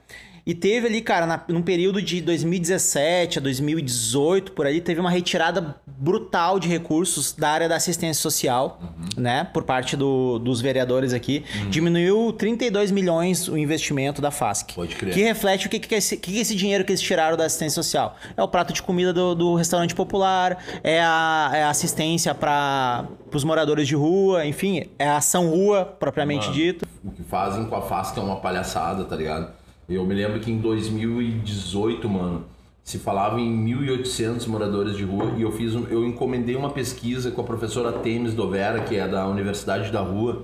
E 0.49 0.55
teve 0.55 0.87
ali, 0.87 0.99
cara, 0.99 1.27
na, 1.27 1.39
num 1.47 1.61
período 1.61 2.01
de 2.01 2.21
2017 2.21 3.37
a 3.37 3.41
2018, 3.41 4.51
por 4.53 4.65
aí, 4.65 4.81
teve 4.81 4.99
uma 4.99 5.11
retirada 5.11 5.75
brutal 5.85 6.59
de 6.59 6.67
recursos 6.67 7.33
da 7.33 7.49
área 7.51 7.69
da 7.69 7.75
assistência 7.75 8.19
social, 8.19 8.81
né? 9.15 9.43
Por 9.53 9.61
parte 9.61 9.95
do- 9.95 10.39
dos 10.39 10.59
vereadores 10.59 11.13
aqui. 11.13 11.45
Diminuiu 11.69 12.33
32 12.33 12.89
milhões 12.89 13.47
o 13.47 13.55
investimento 13.55 14.23
da 14.23 14.31
FASC. 14.31 14.73
Pode 14.73 14.95
crer. 14.95 15.13
Que 15.13 15.21
reflete 15.21 15.67
o 15.67 15.69
que, 15.69 15.77
que, 15.77 15.93
é 15.93 15.99
esse, 15.99 16.17
que 16.17 16.31
que 16.31 16.37
é 16.39 16.41
esse 16.41 16.55
dinheiro 16.55 16.83
que 16.83 16.91
eles 16.93 17.01
tiraram 17.01 17.37
da 17.37 17.45
assistência 17.45 17.83
social. 17.83 18.15
É 18.35 18.41
o 18.41 18.47
prato 18.47 18.73
de 18.73 18.81
comida 18.81 19.13
do, 19.13 19.35
do 19.35 19.53
restaurante 19.53 19.93
popular, 19.93 20.63
é 20.83 20.99
a, 20.99 21.51
é 21.53 21.61
a 21.63 21.69
assistência 21.69 22.33
para 22.33 23.05
os 23.31 23.43
moradores 23.43 23.87
de 23.87 23.93
rua, 23.93 24.47
enfim, 24.47 24.87
é 24.97 25.07
a 25.07 25.17
ação 25.17 25.47
rua, 25.49 25.85
propriamente 25.85 26.47
Mano. 26.47 26.53
dito. 26.53 26.87
O 27.05 27.11
que 27.11 27.21
fazem 27.21 27.65
com 27.65 27.75
a 27.75 27.81
FASC 27.83 28.17
é 28.17 28.21
uma 28.23 28.37
palhaçada, 28.37 29.05
tá 29.05 29.15
ligado? 29.15 29.58
Eu 29.89 30.05
me 30.05 30.13
lembro 30.13 30.39
que 30.39 30.51
em 30.51 30.59
2018, 30.59 32.07
mano, 32.07 32.45
se 32.83 32.99
falava 32.99 33.39
em 33.39 33.65
1.800 33.65 34.47
moradores 34.47 34.95
de 34.95 35.03
rua 35.03 35.33
e 35.37 35.41
eu 35.41 35.51
fiz 35.51 35.75
um, 35.75 35.85
eu 35.87 36.05
encomendei 36.05 36.55
uma 36.55 36.69
pesquisa 36.69 37.31
com 37.31 37.41
a 37.41 37.43
professora 37.43 37.91
Temes 37.91 38.33
Dovera, 38.33 38.81
que 38.81 38.95
é 38.95 39.07
da 39.07 39.27
Universidade 39.27 39.91
da 39.91 40.01
Rua, 40.01 40.43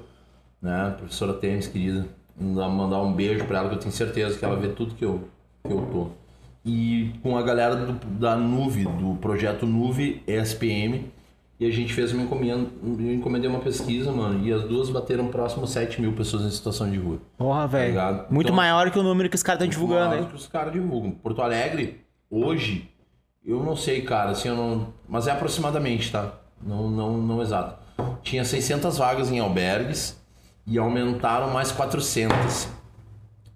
né? 0.62 0.96
Professora 0.98 1.34
Temes, 1.34 1.68
querida, 1.68 2.08
Mandar- 2.38 3.02
um 3.02 3.14
beijo 3.14 3.46
pra 3.46 3.60
ela 3.60 3.70
que 3.70 3.76
eu 3.76 3.80
tenho 3.80 3.94
certeza 3.94 4.38
que 4.38 4.44
ela 4.44 4.58
vê 4.58 4.68
tudo 4.70 4.94
que 4.96 5.06
eu 5.06 5.22
que 5.66 5.72
eu 5.72 5.82
tô. 5.92 6.08
E 6.66 7.12
com 7.24 7.38
a 7.38 7.42
galera 7.42 7.76
do- 7.76 8.06
da 8.20 8.36
Nuve, 8.36 8.84
do 8.84 9.16
projeto 9.22 9.66
Nuve 9.66 10.22
SPM, 10.28 11.06
e 11.60 11.66
a 11.66 11.72
gente 11.72 11.94
fez 11.94 12.12
uma 12.14 12.24
encomenda, 12.24 12.68
eu 12.84 13.14
encomendei 13.14 13.50
uma 13.50 13.60
pesquisa, 13.60 14.12
mano, 14.12 14.46
e 14.46 14.52
as 14.52 14.64
duas 14.64 14.90
bateram 14.90 15.28
próximo 15.28 15.64
a 15.64 15.68
7 15.68 16.02
mil 16.02 16.14
pessoas 16.14 16.44
em 16.44 16.50
situação 16.52 16.90
de 16.90 16.98
rua. 16.98 17.20
Porra, 17.38 17.66
velho. 17.68 17.88
ligado? 17.90 18.32
Muito 18.32 18.48
Então- 18.48 18.56
maior 18.56 18.92
que 18.92 19.00
o 19.00 19.04
número 19.04 19.30
que 19.30 19.36
os 19.36 19.44
caras 19.44 19.62
estão 19.62 19.70
divulgando, 19.72 20.10
Maior 20.10 20.22
hein? 20.24 20.28
que 20.30 20.36
os 20.36 20.48
caras 20.48 20.74
divulgam. 20.74 21.12
Porto 21.12 21.42
Alegre, 21.42 22.02
hoje, 22.30 22.90
eu 23.46 23.64
não 23.64 23.76
sei, 23.76 24.02
cara, 24.02 24.32
assim, 24.32 24.50
eu 24.50 24.56
não. 24.56 24.88
Mas 25.08 25.28
é 25.28 25.32
aproximadamente, 25.32 26.12
tá? 26.12 26.34
Não, 26.62 26.90
não, 26.90 27.18
não 27.18 27.42
exato. 27.42 27.78
Tinha 28.22 28.44
600 28.44 28.98
vagas 28.98 29.32
em 29.32 29.40
albergues 29.40 30.20
e 30.68 30.78
aumentaram 30.78 31.52
mais 31.52 31.72
400. 31.72 32.68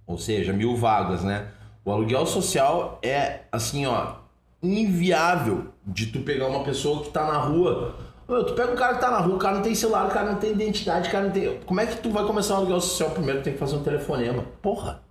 Ou 0.07 0.17
seja, 0.17 0.53
mil 0.53 0.75
vagas, 0.77 1.23
né? 1.23 1.47
O 1.83 1.91
aluguel 1.91 2.25
social 2.25 2.99
é, 3.01 3.41
assim, 3.51 3.85
ó, 3.85 4.13
inviável 4.61 5.67
de 5.93 6.07
tu 6.07 6.19
pegar 6.21 6.47
uma 6.47 6.63
pessoa 6.63 7.03
que 7.03 7.09
tá 7.09 7.25
na 7.25 7.37
rua. 7.37 7.95
Meu, 8.27 8.43
tu 8.45 8.53
pega 8.53 8.71
um 8.71 8.75
cara 8.75 8.93
que 8.95 9.01
tá 9.01 9.09
na 9.09 9.17
rua, 9.19 9.35
o 9.35 9.39
cara 9.39 9.55
não 9.55 9.63
tem 9.63 9.73
celular, 9.73 10.05
o 10.05 10.09
cara 10.09 10.31
não 10.31 10.39
tem 10.39 10.51
identidade, 10.51 11.09
o 11.09 11.11
cara 11.11 11.25
não 11.25 11.31
tem. 11.31 11.59
Como 11.65 11.79
é 11.79 11.85
que 11.85 11.97
tu 11.97 12.11
vai 12.11 12.23
começar 12.25 12.53
um 12.53 12.57
aluguel 12.57 12.79
social 12.79 13.09
primeiro? 13.09 13.41
Tem 13.41 13.53
que 13.53 13.59
fazer 13.59 13.75
um 13.75 13.83
telefonema. 13.83 14.43
Porra! 14.61 15.01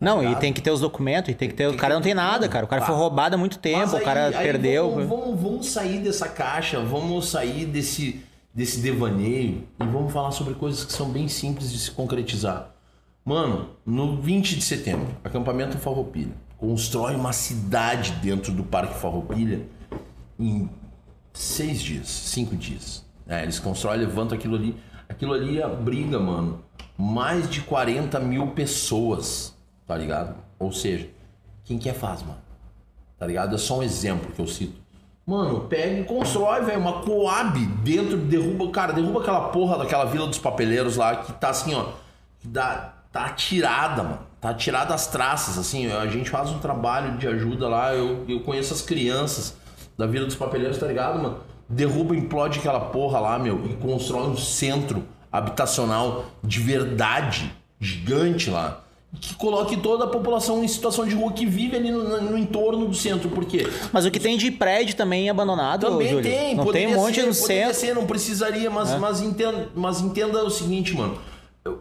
Não, 0.00 0.18
e 0.20 0.26
ligado? 0.26 0.40
tem 0.40 0.52
que 0.52 0.60
ter 0.60 0.70
os 0.72 0.80
documentos, 0.80 1.30
e 1.30 1.34
tem 1.34 1.48
que 1.48 1.54
ter. 1.54 1.66
Tem 1.68 1.74
O 1.74 1.78
cara 1.78 1.94
não 1.94 2.02
tem 2.02 2.14
nada, 2.14 2.48
cara. 2.48 2.64
O 2.64 2.68
cara 2.68 2.80
Tá. 2.80 2.86
foi 2.88 2.96
roubado 2.96 3.34
há 3.36 3.38
muito 3.38 3.58
tempo, 3.58 3.78
Mas 3.80 3.92
o 3.92 3.96
aí- 3.98 4.04
cara 4.04 4.26
aí 4.28 4.32
perdeu. 4.32 4.90
Vamos, 4.90 5.08
vamos, 5.08 5.40
vamos 5.40 5.66
sair 5.68 5.98
dessa 6.00 6.28
caixa, 6.28 6.80
vamos 6.80 7.28
sair 7.28 7.66
desse, 7.66 8.20
desse 8.52 8.80
devaneio 8.80 9.62
e 9.80 9.84
vamos 9.84 10.12
falar 10.12 10.32
sobre 10.32 10.54
coisas 10.54 10.84
que 10.84 10.92
são 10.92 11.08
bem 11.10 11.28
simples 11.28 11.70
de 11.70 11.78
se 11.78 11.90
concretizar. 11.92 12.70
Mano, 13.24 13.68
no 13.86 14.16
20 14.20 14.56
de 14.56 14.62
setembro, 14.62 15.06
acampamento 15.22 15.78
Farroupilha. 15.78 16.32
Constrói 16.58 17.14
uma 17.14 17.32
cidade 17.32 18.12
dentro 18.22 18.50
do 18.52 18.64
Parque 18.64 18.94
Farroupilha 18.98 19.60
em 20.42 20.68
seis 21.32 21.80
dias, 21.80 22.08
cinco 22.08 22.56
dias. 22.56 23.04
É, 23.26 23.42
eles 23.42 23.58
constroem, 23.58 23.98
levantam 23.98 24.36
aquilo 24.36 24.56
ali. 24.56 24.76
Aquilo 25.08 25.32
ali 25.34 25.62
abriga, 25.62 26.18
mano, 26.18 26.64
mais 26.96 27.48
de 27.48 27.60
40 27.60 28.18
mil 28.20 28.48
pessoas, 28.48 29.56
tá 29.86 29.96
ligado? 29.96 30.34
Ou 30.58 30.72
seja, 30.72 31.08
quem 31.64 31.78
quer 31.78 31.94
faz, 31.94 32.22
mano. 32.22 32.40
Tá 33.18 33.26
ligado? 33.26 33.54
É 33.54 33.58
só 33.58 33.78
um 33.78 33.82
exemplo 33.82 34.32
que 34.32 34.40
eu 34.40 34.46
cito. 34.46 34.80
Mano, 35.24 35.60
pega 35.68 36.00
e 36.00 36.04
constrói, 36.04 36.62
velho, 36.62 36.80
uma 36.80 37.02
Coab 37.02 37.64
dentro, 37.84 38.16
derruba, 38.16 38.68
cara, 38.72 38.92
derruba 38.92 39.20
aquela 39.20 39.48
porra 39.50 39.78
daquela 39.78 40.04
Vila 40.04 40.26
dos 40.26 40.38
Papeleiros 40.38 40.96
lá 40.96 41.16
que 41.16 41.32
tá 41.34 41.50
assim, 41.50 41.72
ó, 41.74 41.92
que 42.40 42.48
dá, 42.48 42.94
tá 43.12 43.28
tirada, 43.30 44.02
mano. 44.02 44.18
Tá 44.40 44.52
tirada 44.52 44.92
as 44.92 45.06
traças, 45.06 45.56
assim, 45.56 45.92
a 45.92 46.06
gente 46.08 46.28
faz 46.28 46.50
um 46.50 46.58
trabalho 46.58 47.16
de 47.18 47.28
ajuda 47.28 47.68
lá, 47.68 47.94
eu, 47.94 48.24
eu 48.28 48.40
conheço 48.40 48.74
as 48.74 48.82
crianças 48.82 49.56
da 49.96 50.06
Vila 50.06 50.26
dos 50.26 50.34
Papeleiros, 50.34 50.78
tá 50.78 50.86
ligado, 50.86 51.22
mano? 51.22 51.38
Derruba, 51.68 52.14
implode 52.16 52.58
aquela 52.58 52.80
porra 52.80 53.18
lá, 53.20 53.38
meu, 53.38 53.64
e 53.66 53.74
constrói 53.74 54.28
um 54.28 54.36
centro 54.36 55.04
habitacional 55.30 56.26
de 56.42 56.60
verdade, 56.60 57.52
gigante 57.80 58.50
lá. 58.50 58.80
Que 59.20 59.34
coloque 59.34 59.76
toda 59.76 60.04
a 60.04 60.06
população 60.06 60.64
em 60.64 60.68
situação 60.68 61.06
de 61.06 61.14
rua 61.14 61.32
que 61.32 61.44
vive 61.44 61.76
ali 61.76 61.90
no, 61.90 62.18
no 62.22 62.38
entorno 62.38 62.86
do 62.86 62.94
centro. 62.94 63.28
Por 63.28 63.44
quê? 63.44 63.66
Mas 63.92 64.06
o 64.06 64.10
que 64.10 64.18
tem 64.18 64.38
de 64.38 64.50
prédio 64.50 64.96
também 64.96 65.28
abandonado, 65.28 65.86
Também 65.86 66.08
Júlio? 66.08 66.22
tem, 66.22 66.54
Não 66.54 66.64
tem 66.72 66.86
um 66.86 66.94
monte 66.94 67.16
ser, 67.20 67.26
no 67.26 67.34
centro. 67.34 67.74
ser, 67.74 67.94
não 67.94 68.06
precisaria, 68.06 68.70
mas, 68.70 68.90
É. 68.92 68.98
mas, 68.98 69.20
entenda, 69.20 69.68
mas 69.74 70.00
entenda 70.00 70.42
o 70.42 70.48
seguinte, 70.50 70.94
mano. 70.96 71.18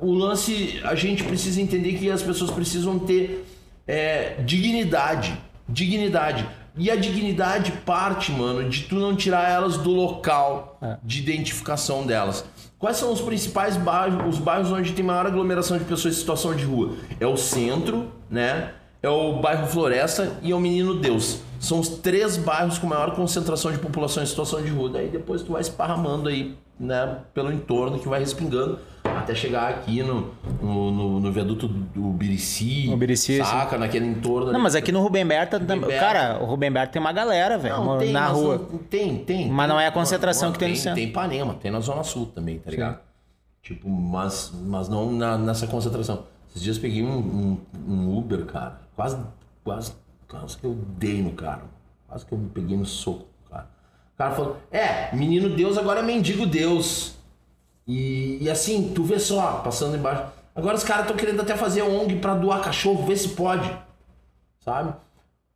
O 0.02 0.12
lance, 0.12 0.82
a 0.84 0.93
gente 0.93 1.24
precisa 1.24 1.62
entender 1.62 1.93
que 1.93 2.12
as 2.12 2.21
pessoas 2.21 2.52
precisam 2.52 3.00
ter 3.00 3.45
é, 3.88 4.36
dignidade. 4.45 5.34
Dignidade. 5.69 6.45
E 6.78 6.90
a 6.90 6.96
dignidade 6.96 7.72
parte, 7.86 8.32
mano, 8.32 8.68
de 8.70 8.84
tu 8.84 8.96
não 8.96 9.16
tirar 9.16 9.50
elas 9.50 9.78
do 9.78 9.92
local 9.92 10.78
É. 10.82 10.98
de 11.04 11.20
identificação 11.20 12.06
delas. 12.06 12.46
Quais 12.80 12.98
são 12.98 13.12
os 13.12 13.22
principais 13.22 13.78
bairros, 13.78 14.36
os 14.36 14.40
bairros 14.42 14.72
onde 14.72 14.94
tem 14.94 15.04
maior 15.06 15.26
aglomeração 15.28 15.78
de 15.78 15.84
pessoas 15.84 16.16
em 16.16 16.18
situação 16.18 16.56
de 16.56 16.64
rua? 16.64 16.96
É 17.20 17.28
o 17.28 17.38
centro, 17.38 18.12
né? 18.30 18.72
É 19.04 19.10
o 19.10 19.34
bairro 19.40 19.68
Floresta 19.68 20.38
e 20.42 20.52
é 20.52 20.56
o 20.56 20.60
Menino 20.60 20.96
Deus. 20.96 21.40
São 21.60 21.80
os 21.80 21.90
três 21.90 22.38
bairros 22.38 22.78
com 22.78 22.88
maior 22.88 23.14
concentração 23.16 23.72
de 23.72 23.78
população 23.78 24.24
em 24.24 24.26
situação 24.26 24.62
de 24.62 24.70
rua. 24.70 24.90
Daí 24.90 25.10
depois 25.10 25.42
tu 25.44 25.52
vai 25.52 25.62
esparramando 25.62 26.30
aí, 26.30 26.56
né, 26.80 27.18
pelo 27.34 27.52
entorno 27.52 28.00
que 28.00 28.08
vai 28.08 28.20
respingando 28.20 28.80
até 29.22 29.34
chegar 29.36 29.70
aqui 29.70 30.04
no, 30.04 30.32
no, 30.62 30.92
no- 30.92 31.20
no 31.20 31.32
viaduto 31.32 31.68
do 31.68 32.02
Birici, 32.12 32.88
No 32.90 32.98
Birici, 32.98 33.38
saca? 33.38 33.78
Naquele 33.78 34.06
entorno. 34.06 34.48
Não, 34.48 34.56
ali. 34.56 34.64
mas 34.64 34.76
aqui 34.76 34.92
no 34.92 35.02
Rubem 35.02 35.26
Berta, 35.26 35.58
Berta. 35.60 35.88
cara, 36.00 36.40
o 36.42 36.46
Rubem 36.46 36.72
Berta 36.72 36.94
tem 36.94 37.00
uma 37.02 37.12
galera, 37.14 37.58
velho, 37.58 37.78
na 38.12 38.22
mas 38.28 38.32
rua. 38.38 38.58
não- 38.72 38.78
tem, 38.80 39.18
tem. 39.24 39.50
Mas 39.50 39.70
não 39.70 39.80
é 39.80 39.88
a 39.88 39.92
concentração 39.92 40.50
mano, 40.50 40.54
que 40.54 40.60
tem 40.60 40.70
no 40.70 40.74
tem, 40.76 40.82
centro. 40.84 40.96
Tem 41.00 41.08
Ipanema, 41.08 41.54
tem 41.56 41.72
na 41.72 41.80
Zona 41.80 42.04
Sul 42.04 42.26
também, 42.28 42.60
tá 42.60 42.70
ligado? 42.72 43.00
Tipo, 43.64 43.88
mas, 43.90 44.52
mas 44.66 44.90
não 44.90 45.12
na- 45.12 45.38
nessa 45.38 45.68
concentração. 45.68 46.24
Esses 46.50 46.62
dias 46.64 46.76
eu 46.78 46.82
peguei 46.82 47.04
um, 47.04 47.18
um, 47.18 47.58
um 47.88 48.18
Uber, 48.18 48.46
cara. 48.46 48.82
Quase, 48.96 49.18
quase, 49.64 49.94
quase 50.28 50.58
que 50.58 50.66
eu 50.66 50.78
dei 50.98 51.22
no 51.22 51.32
cara. 51.32 51.62
Quase 52.08 52.26
que 52.26 52.32
eu 52.34 52.38
me 52.38 52.50
peguei 52.50 52.76
no 52.76 52.86
soco, 52.86 53.26
cara. 53.50 53.68
O 54.14 54.18
cara 54.18 54.32
falou: 54.32 54.58
É, 54.72 55.16
menino 55.16 55.50
Deus 55.50 55.78
agora 55.78 56.00
é 56.02 56.04
mendigo 56.04 56.46
Deus. 56.46 57.16
E, 57.88 58.38
e 58.41 58.50
assim, 58.50 58.91
tu 58.94 59.04
vê 59.04 59.20
só, 59.20 59.62
passando 59.63 59.98
embaixo. 59.98 60.24
Agora 60.56 60.76
os 60.76 60.84
caras 60.84 61.04
estão 61.04 61.17
querendo 61.17 61.41
até 61.41 61.56
fazer 61.56 61.82
ONG 61.82 62.17
pra 62.17 62.36
doar 62.36 62.62
cachorro, 62.62 63.06
ver 63.06 63.17
se 63.17 63.30
pode. 63.30 63.70
Sabe? 64.60 64.94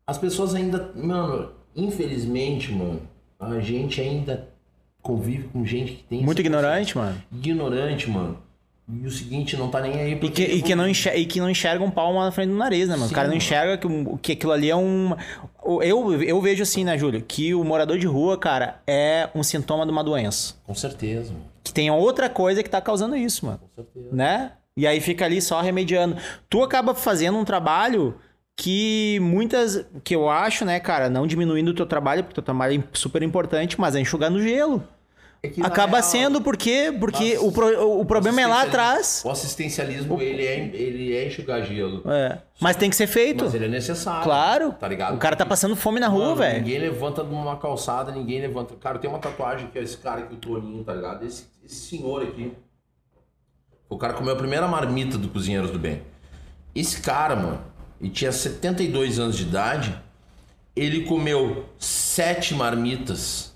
As 0.07 0.17
pessoas 0.17 0.55
ainda. 0.55 0.91
Mano, 0.95 1.51
infelizmente, 1.75 2.71
mano, 2.71 3.01
a 3.39 3.59
gente 3.59 3.99
ainda 4.01 4.49
convive 5.01 5.47
com 5.49 5.65
gente 5.65 5.93
que 5.93 6.03
tem. 6.03 6.23
Muito 6.23 6.39
ignorante, 6.39 6.97
mano. 6.97 7.21
ignorante, 7.31 8.09
mano. 8.09 8.37
E 8.87 9.07
o 9.07 9.11
seguinte, 9.11 9.57
não 9.57 9.69
tá 9.69 9.81
nem 9.81 9.93
aí 9.93 10.11
E 10.11 10.15
porque... 10.15 10.45
que, 10.45 10.51
e, 10.51 10.61
que 10.61 10.75
não 10.75 10.87
enxerga, 10.87 11.17
e 11.17 11.25
que 11.25 11.39
não 11.39 11.49
enxerga 11.49 11.83
um 11.83 11.89
palmo 11.89 12.23
na 12.23 12.31
frente 12.31 12.49
do 12.49 12.55
nariz, 12.55 12.87
né, 12.87 12.95
mano? 12.95 13.07
Sim, 13.07 13.13
o 13.13 13.15
cara 13.15 13.27
não 13.27 13.35
enxerga 13.35 13.79
que, 13.79 13.87
que 14.21 14.31
aquilo 14.33 14.51
ali 14.51 14.69
é 14.69 14.75
um. 14.75 15.15
Eu, 15.81 16.21
eu 16.21 16.39
vejo 16.39 16.61
assim, 16.61 16.83
né, 16.83 16.95
Júlio? 16.95 17.23
Que 17.27 17.55
o 17.55 17.63
morador 17.63 17.97
de 17.97 18.05
rua, 18.05 18.37
cara, 18.37 18.79
é 18.85 19.27
um 19.33 19.41
sintoma 19.41 19.85
de 19.85 19.91
uma 19.91 20.03
doença. 20.03 20.53
Com 20.63 20.75
certeza, 20.75 21.33
mano. 21.33 21.54
Que 21.65 21.73
tem 21.73 21.89
outra 21.89 22.29
coisa 22.29 22.61
que 22.61 22.69
tá 22.69 22.79
causando 22.79 23.17
isso, 23.17 23.47
mano. 23.47 23.59
Com 23.59 23.69
certeza. 23.83 24.15
Né? 24.15 24.51
E 24.77 24.85
aí 24.85 25.01
fica 25.01 25.25
ali 25.25 25.41
só 25.41 25.59
remediando. 25.61 26.15
Tu 26.47 26.61
acaba 26.61 26.93
fazendo 26.93 27.39
um 27.39 27.43
trabalho 27.43 28.15
que 28.55 29.19
muitas. 29.19 29.83
Que 30.03 30.15
eu 30.15 30.29
acho, 30.29 30.63
né, 30.63 30.79
cara, 30.79 31.09
não 31.09 31.25
diminuindo 31.25 31.71
o 31.71 31.73
teu 31.73 31.87
trabalho, 31.87 32.23
porque 32.23 32.33
o 32.33 32.35
teu 32.35 32.43
trabalho 32.43 32.79
é 32.79 32.83
super 32.93 33.23
importante, 33.23 33.81
mas 33.81 33.95
é 33.95 33.99
enxugar 33.99 34.29
no 34.29 34.39
gelo. 34.39 34.83
É 35.45 35.49
que, 35.49 35.61
Acaba 35.61 35.97
real, 35.99 36.03
sendo 36.09 36.41
porque, 36.41 36.93
porque 36.99 37.37
o, 37.37 37.51
pro- 37.51 37.99
o 37.99 38.05
problema 38.05 38.41
é 38.41 38.47
lá 38.47 38.63
atrás. 38.63 39.21
O 39.25 39.29
assistencialismo, 39.29 40.21
ele 40.21 40.45
é, 40.45 40.59
ele 40.73 41.15
é 41.15 41.27
enxugar 41.27 41.63
gelo. 41.63 42.01
É. 42.09 42.39
Mas 42.59 42.75
tem 42.75 42.89
que 42.89 42.95
ser 42.95 43.07
feito. 43.07 43.43
Mas 43.45 43.53
ele 43.53 43.65
é 43.65 43.69
necessário. 43.69 44.23
Claro. 44.23 44.71
Tá 44.73 44.87
ligado? 44.87 45.15
O 45.15 45.17
cara 45.19 45.35
tá 45.35 45.45
passando 45.45 45.75
fome 45.75 45.99
na 45.99 46.07
rua, 46.07 46.35
velho. 46.35 46.59
Ninguém 46.63 46.79
levanta 46.79 47.23
de 47.23 47.33
uma 47.33 47.57
calçada, 47.57 48.11
ninguém 48.11 48.41
levanta. 48.41 48.73
Cara, 48.75 48.97
tem 48.99 49.09
uma 49.09 49.19
tatuagem 49.19 49.67
que 49.67 49.77
é 49.77 49.83
esse 49.83 49.97
cara 49.97 50.21
aqui, 50.21 50.33
o 50.33 50.37
Toninho, 50.37 50.83
tá 50.83 50.93
ligado? 50.93 51.25
Esse, 51.25 51.45
esse 51.65 51.75
senhor 51.89 52.23
aqui. 52.23 52.51
O 53.89 53.97
cara 53.97 54.13
comeu 54.13 54.33
a 54.33 54.37
primeira 54.37 54.67
marmita 54.67 55.17
do 55.17 55.27
Cozinheiros 55.29 55.69
do 55.71 55.77
Bem. 55.79 56.01
Esse 56.73 57.01
cara, 57.01 57.35
mano, 57.35 57.61
ele 58.01 58.09
tinha 58.09 58.31
72 58.31 59.19
anos 59.19 59.37
de 59.37 59.43
idade. 59.43 59.95
Ele 60.75 61.05
comeu 61.05 61.65
sete 61.77 62.53
marmitas. 62.53 63.54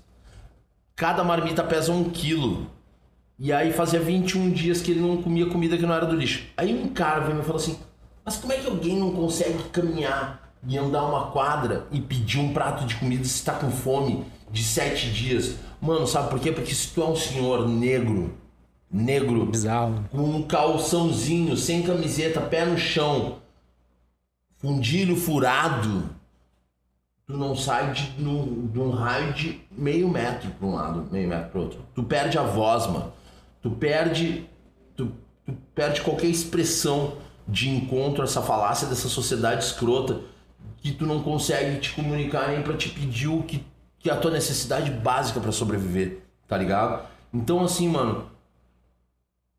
Cada 1.00 1.24
marmita 1.24 1.64
pesa 1.64 1.92
um 1.92 2.10
quilo. 2.10 2.66
E 3.38 3.54
aí 3.54 3.72
fazia 3.72 3.98
21 3.98 4.50
dias 4.50 4.82
que 4.82 4.90
ele 4.90 5.00
não 5.00 5.22
comia 5.22 5.46
comida 5.46 5.78
que 5.78 5.86
não 5.86 5.94
era 5.94 6.04
do 6.04 6.14
lixo. 6.14 6.44
Aí 6.54 6.74
um 6.74 6.88
cara 6.90 7.20
veio 7.20 7.36
e 7.36 7.38
me 7.38 7.42
falou 7.42 7.56
assim: 7.56 7.78
Mas 8.22 8.36
como 8.36 8.52
é 8.52 8.56
que 8.56 8.66
alguém 8.66 8.98
não 8.98 9.10
consegue 9.10 9.62
caminhar 9.70 10.52
e 10.68 10.76
andar 10.76 11.04
uma 11.04 11.30
quadra 11.30 11.86
e 11.90 12.02
pedir 12.02 12.38
um 12.38 12.52
prato 12.52 12.84
de 12.84 12.96
comida 12.96 13.24
se 13.24 13.42
tá 13.42 13.54
com 13.54 13.70
fome 13.70 14.26
de 14.50 14.62
sete 14.62 15.10
dias? 15.10 15.56
Mano, 15.80 16.06
sabe 16.06 16.28
por 16.28 16.38
quê? 16.38 16.52
Porque 16.52 16.74
se 16.74 16.88
tu 16.88 17.00
é 17.00 17.06
um 17.06 17.16
senhor 17.16 17.66
negro, 17.66 18.34
negro, 18.92 19.46
Bizarro. 19.46 20.04
com 20.10 20.18
um 20.18 20.42
calçãozinho, 20.42 21.56
sem 21.56 21.82
camiseta, 21.82 22.42
pé 22.42 22.66
no 22.66 22.76
chão, 22.76 23.38
fundilho 24.58 25.16
furado, 25.16 26.10
tu 27.30 27.36
não 27.38 27.54
sai 27.56 27.92
de, 27.92 28.20
no- 28.22 28.68
de 28.68 28.78
um 28.78 28.90
raio 28.90 29.32
de 29.32 29.60
meio 29.70 30.08
metro 30.08 30.50
para 30.50 30.66
um 30.66 30.74
lado, 30.74 31.08
meio 31.10 31.28
metro 31.28 31.50
para 31.50 31.60
outro. 31.60 31.80
Tu 31.94 32.02
perde 32.02 32.38
a 32.38 32.42
voz, 32.42 32.86
mano. 32.86 33.12
Tu 33.62 33.70
perde, 33.70 34.46
tu, 34.96 35.12
tu 35.46 35.52
perde 35.74 36.00
qualquer 36.02 36.26
expressão 36.28 37.14
de 37.46 37.68
encontro 37.68 38.22
a 38.22 38.24
essa 38.24 38.42
falácia 38.42 38.86
dessa 38.88 39.08
sociedade 39.08 39.64
escrota 39.64 40.20
que 40.78 40.92
tu 40.92 41.06
não 41.06 41.22
consegue 41.22 41.78
te 41.80 41.92
comunicar 41.92 42.48
nem 42.48 42.62
para 42.62 42.76
te 42.76 42.88
pedir 42.88 43.28
o 43.28 43.42
que, 43.42 43.64
que 43.98 44.08
é 44.08 44.12
a 44.12 44.16
tua 44.16 44.30
necessidade 44.30 44.90
básica 44.90 45.38
para 45.40 45.52
sobreviver, 45.52 46.22
tá 46.48 46.56
ligado? 46.56 47.04
Então 47.32 47.62
assim, 47.62 47.88
mano, 47.88 48.30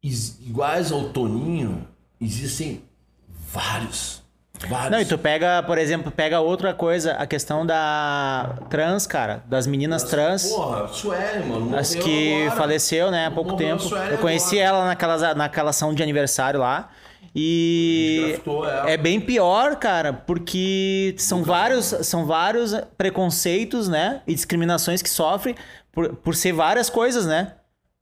is- 0.01 0.39
iguais 0.41 0.91
ao 0.91 1.09
Toninho, 1.09 1.87
existem 2.19 2.81
vários. 3.29 4.20
Vários. 4.67 4.91
Não, 4.91 5.01
e 5.01 5.05
tu 5.05 5.17
pega, 5.17 5.63
por 5.63 5.77
exemplo, 5.77 6.11
pega 6.11 6.39
outra 6.39 6.73
coisa, 6.73 7.13
a 7.13 7.25
questão 7.25 7.65
da 7.65 8.57
trans, 8.69 9.07
cara, 9.07 9.43
das 9.47 9.65
meninas 9.65 10.03
trans. 10.03 10.49
Porra, 10.49 10.87
Sueli, 10.87 11.45
mano. 11.45 11.75
As 11.75 11.95
que 11.95 12.43
agora. 12.43 12.55
faleceu, 12.57 13.11
né, 13.11 13.25
há 13.27 13.31
pouco 13.31 13.55
tempo. 13.55 13.83
Eu 14.11 14.17
conheci 14.19 14.59
agora. 14.61 14.77
ela 14.77 14.85
naquela, 14.87 15.35
naquela 15.35 15.69
ação 15.71 15.93
de 15.93 16.03
aniversário 16.03 16.59
lá. 16.59 16.89
E 17.33 18.39
é 18.87 18.97
bem 18.97 19.19
pior, 19.19 19.77
cara, 19.77 20.11
porque 20.11 21.15
são 21.17 21.43
vários, 21.43 21.85
são 22.01 22.25
vários 22.25 22.75
preconceitos, 22.97 23.87
né? 23.87 24.21
E 24.27 24.33
discriminações 24.33 25.01
que 25.01 25.09
sofre 25.09 25.55
por, 25.93 26.13
por 26.15 26.35
ser 26.35 26.51
várias 26.51 26.89
coisas, 26.89 27.25
né? 27.25 27.53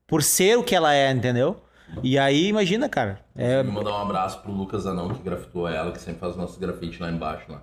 Por 0.07 0.23
ser 0.23 0.57
o 0.57 0.63
que 0.63 0.73
ela 0.73 0.95
é, 0.95 1.11
entendeu? 1.11 1.61
E 2.01 2.17
aí, 2.17 2.47
imagina, 2.47 2.89
cara. 2.89 3.19
É, 3.41 3.63
Vou 3.63 3.71
mandar 3.71 3.91
um 3.91 4.01
abraço 4.01 4.41
pro 4.41 4.51
Lucas 4.51 4.85
Anão, 4.85 5.13
que 5.13 5.23
grafitou 5.23 5.65
ela, 5.65 5.93
que 5.93 6.01
sempre 6.01 6.19
faz 6.19 6.35
nossos 6.35 6.57
grafites 6.57 6.99
lá 6.99 7.09
embaixo. 7.09 7.49
Lá. 7.49 7.61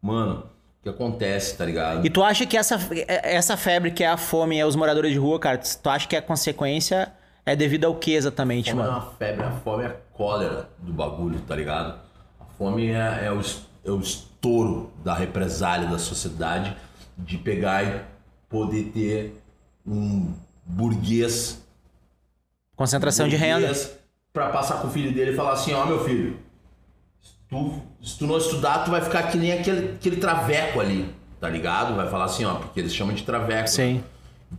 Mano, 0.00 0.44
o 0.78 0.82
que 0.84 0.88
acontece, 0.88 1.56
tá 1.56 1.64
ligado? 1.64 2.06
E 2.06 2.08
tu 2.08 2.22
acha 2.22 2.46
que 2.46 2.56
essa, 2.56 2.78
essa 3.24 3.56
febre 3.56 3.90
que 3.90 4.04
é 4.04 4.06
a 4.06 4.16
fome 4.16 4.56
é 4.56 4.64
os 4.64 4.76
moradores 4.76 5.10
de 5.10 5.18
rua, 5.18 5.40
cara, 5.40 5.58
tu 5.58 5.90
acha 5.90 6.06
que 6.06 6.14
a 6.14 6.22
consequência 6.22 7.12
é 7.44 7.56
devido 7.56 7.86
ao 7.86 7.96
que 7.96 8.14
exatamente, 8.14 8.70
é 8.70 8.74
mano? 8.74 8.88
uma 8.88 9.00
febre, 9.18 9.44
a 9.44 9.50
fome 9.50 9.82
é 9.82 9.86
a 9.88 9.96
cólera 10.12 10.68
do 10.78 10.92
bagulho, 10.92 11.40
tá 11.40 11.56
ligado? 11.56 11.98
A 12.38 12.44
fome 12.56 12.86
é, 12.90 13.24
é 13.24 13.32
o, 13.32 13.40
é 13.84 13.90
o 13.90 13.98
estouro 13.98 14.92
da 15.02 15.12
represália 15.12 15.88
da 15.88 15.98
sociedade 15.98 16.76
de 17.18 17.36
pegar 17.36 17.82
e 17.82 18.00
poder 18.48 18.92
ter 18.92 19.42
um 19.84 20.32
burguês 20.64 21.66
Concentração 22.76 23.26
de 23.26 23.36
renda. 23.36 23.72
Pra 24.36 24.50
passar 24.50 24.82
com 24.82 24.88
o 24.88 24.90
filho 24.90 25.14
dele 25.14 25.30
e 25.30 25.34
falar 25.34 25.52
assim, 25.52 25.72
ó 25.72 25.86
meu 25.86 26.04
filho, 26.04 26.36
se 27.22 27.32
tu, 27.48 27.82
se 28.02 28.18
tu 28.18 28.26
não 28.26 28.36
estudar, 28.36 28.84
tu 28.84 28.90
vai 28.90 29.00
ficar 29.00 29.22
que 29.30 29.38
nem 29.38 29.50
aquele, 29.50 29.94
aquele 29.94 30.16
traveco 30.16 30.78
ali, 30.78 31.08
tá 31.40 31.48
ligado? 31.48 31.96
Vai 31.96 32.10
falar 32.10 32.26
assim, 32.26 32.44
ó, 32.44 32.56
porque 32.56 32.78
eles 32.78 32.94
chamam 32.94 33.14
de 33.14 33.22
traveco. 33.22 33.66
Sim. 33.66 34.04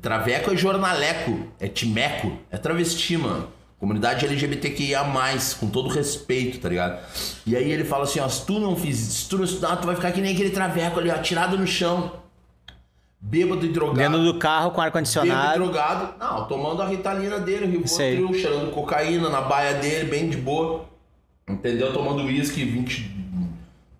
Traveco 0.01 0.51
é 0.51 0.57
jornaleco, 0.57 1.45
é 1.59 1.67
timeco, 1.67 2.39
é 2.49 2.57
travesti, 2.57 3.17
mano. 3.17 3.49
Comunidade 3.77 4.25
LGBTQIA+, 4.25 5.05
com 5.59 5.69
todo 5.69 5.89
respeito, 5.89 6.59
tá 6.59 6.69
ligado? 6.69 6.99
E 7.45 7.55
aí 7.55 7.71
ele 7.71 7.83
fala 7.83 8.05
assim, 8.05 8.19
ó, 8.19 8.27
se 8.27 8.47
tu 8.47 8.59
não 8.59 8.75
fiz, 8.75 8.97
se 8.97 9.29
tu 9.29 9.37
não 9.37 9.45
estudar, 9.45 9.75
tu 9.75 9.85
vai 9.85 9.95
ficar 9.95 10.11
que 10.11 10.21
nem 10.21 10.33
aquele 10.33 10.49
traveco 10.49 10.99
ali, 10.99 11.11
ó, 11.11 11.19
tirado 11.19 11.55
no 11.55 11.67
chão. 11.67 12.13
Bêbado 13.19 13.65
e 13.65 13.69
drogado. 13.69 13.97
Dentro 13.97 14.23
do 14.23 14.37
carro 14.39 14.71
com 14.71 14.81
Bêbado 14.81 14.83
e 14.83 14.87
ar-condicionado. 14.87 15.59
drogado. 15.63 16.13
Não, 16.19 16.45
tomando 16.47 16.81
a 16.81 16.85
ritalina 16.87 17.39
dele, 17.39 17.65
o. 17.65 18.17
Rivotril, 18.17 18.39
cheirando 18.41 18.71
cocaína 18.71 19.29
na 19.29 19.41
baia 19.41 19.73
dele, 19.75 20.09
bem 20.09 20.29
de 20.29 20.37
boa. 20.37 20.85
Entendeu? 21.49 21.91
Tomando 21.93 22.23
uísque 22.23 22.63
20, 22.63 23.09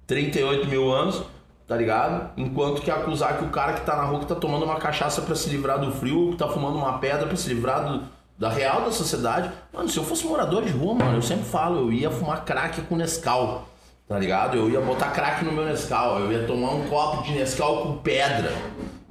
38 0.06 0.68
mil 0.68 0.92
anos, 0.92 1.24
tá 1.68 1.76
ligado? 1.76 2.30
Enquanto 2.38 2.82
que 2.82 2.92
acusar 2.92 3.38
que 3.38 3.46
o 3.46 3.50
cara 3.50 3.74
que 3.74 3.82
tá 3.86 3.96
na 3.96 4.04
rua 4.04 4.20
que 4.20 4.26
tá 4.26 4.36
tomando 4.36 4.66
uma 4.66 4.76
cachaça 4.76 5.22
pra 5.22 5.34
se 5.34 5.50
livrar 5.50 5.80
do 5.80 5.92
frio, 5.92 6.32
que 6.32 6.38
tá 6.38 6.48
fumando 6.48 6.78
uma 6.78 7.00
pedra 7.00 7.26
pra 7.26 7.36
se 7.36 7.48
livrar 7.50 7.86
do, 7.86 8.04
Da 8.38 8.50
real 8.50 8.82
da 8.82 8.92
sociedade. 8.92 9.50
Mano, 9.74 9.90
se 9.90 9.98
eu 9.98 10.04
fosse 10.04 10.26
morador 10.28 10.64
de 10.64 10.72
rua, 10.72 10.94
mano, 10.94 11.18
eu 11.18 11.22
sempre 11.22 11.46
falo, 11.46 11.80
eu 11.80 11.92
ia 11.92 12.12
fumar 12.12 12.46
crack 12.46 12.82
com 12.82 12.96
Nescau. 12.96 13.68
Tá 14.08 14.18
ligado? 14.18 14.56
Eu 14.56 14.70
ia 14.70 14.80
botar 14.80 15.10
crack 15.12 15.44
no 15.44 15.52
meu 15.52 15.66
Nescau. 15.66 16.20
Eu 16.20 16.32
ia 16.32 16.46
tomar 16.46 16.72
um 16.72 16.88
copo 16.88 17.24
de 17.24 17.32
Nescau 17.32 17.82
com 17.84 17.98
pedra. 17.98 18.54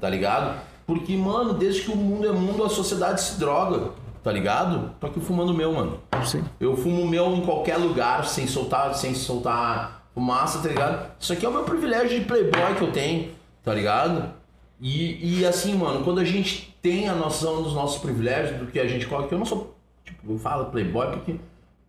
Tá 0.00 0.08
ligado? 0.08 0.60
Porque, 0.86 1.16
mano, 1.16 1.54
desde 1.54 1.82
que 1.82 1.90
o 1.90 1.96
mundo 1.96 2.28
é 2.28 2.32
mundo, 2.32 2.64
a 2.64 2.68
sociedade 2.68 3.20
se 3.20 3.38
droga. 3.38 3.90
Tá 4.22 4.32
ligado? 4.32 4.90
Tô 4.98 5.06
aqui 5.06 5.20
fumando 5.20 5.50
o 5.50 5.54
meu, 5.54 5.72
mano. 5.72 6.00
Sim. 6.24 6.44
Eu 6.58 6.76
fumo 6.76 7.02
o 7.02 7.08
meu 7.08 7.32
em 7.32 7.42
qualquer 7.42 7.76
lugar, 7.76 8.24
sem 8.26 8.46
soltar, 8.46 8.94
sem 8.94 9.14
soltar 9.14 10.02
fumaça, 10.12 10.60
tá 10.60 10.68
ligado? 10.68 11.10
Isso 11.20 11.32
aqui 11.32 11.44
é 11.44 11.48
o 11.48 11.52
meu 11.52 11.62
privilégio 11.62 12.18
de 12.18 12.24
playboy 12.24 12.74
que 12.76 12.82
eu 12.82 12.90
tenho, 12.90 13.30
tá 13.62 13.74
ligado? 13.74 14.32
E, 14.80 15.40
e 15.40 15.46
assim, 15.46 15.74
mano, 15.74 16.02
quando 16.02 16.20
a 16.20 16.24
gente 16.24 16.74
tem 16.80 17.08
a 17.08 17.14
noção 17.14 17.62
dos 17.62 17.74
nossos 17.74 18.00
privilégios, 18.00 18.58
do 18.58 18.66
que 18.66 18.80
a 18.80 18.86
gente 18.86 19.06
coloca, 19.06 19.34
eu 19.34 19.38
não 19.38 19.46
sou, 19.46 19.76
tipo, 20.04 20.32
eu 20.32 20.38
falo 20.38 20.66
playboy 20.66 21.08
porque 21.10 21.36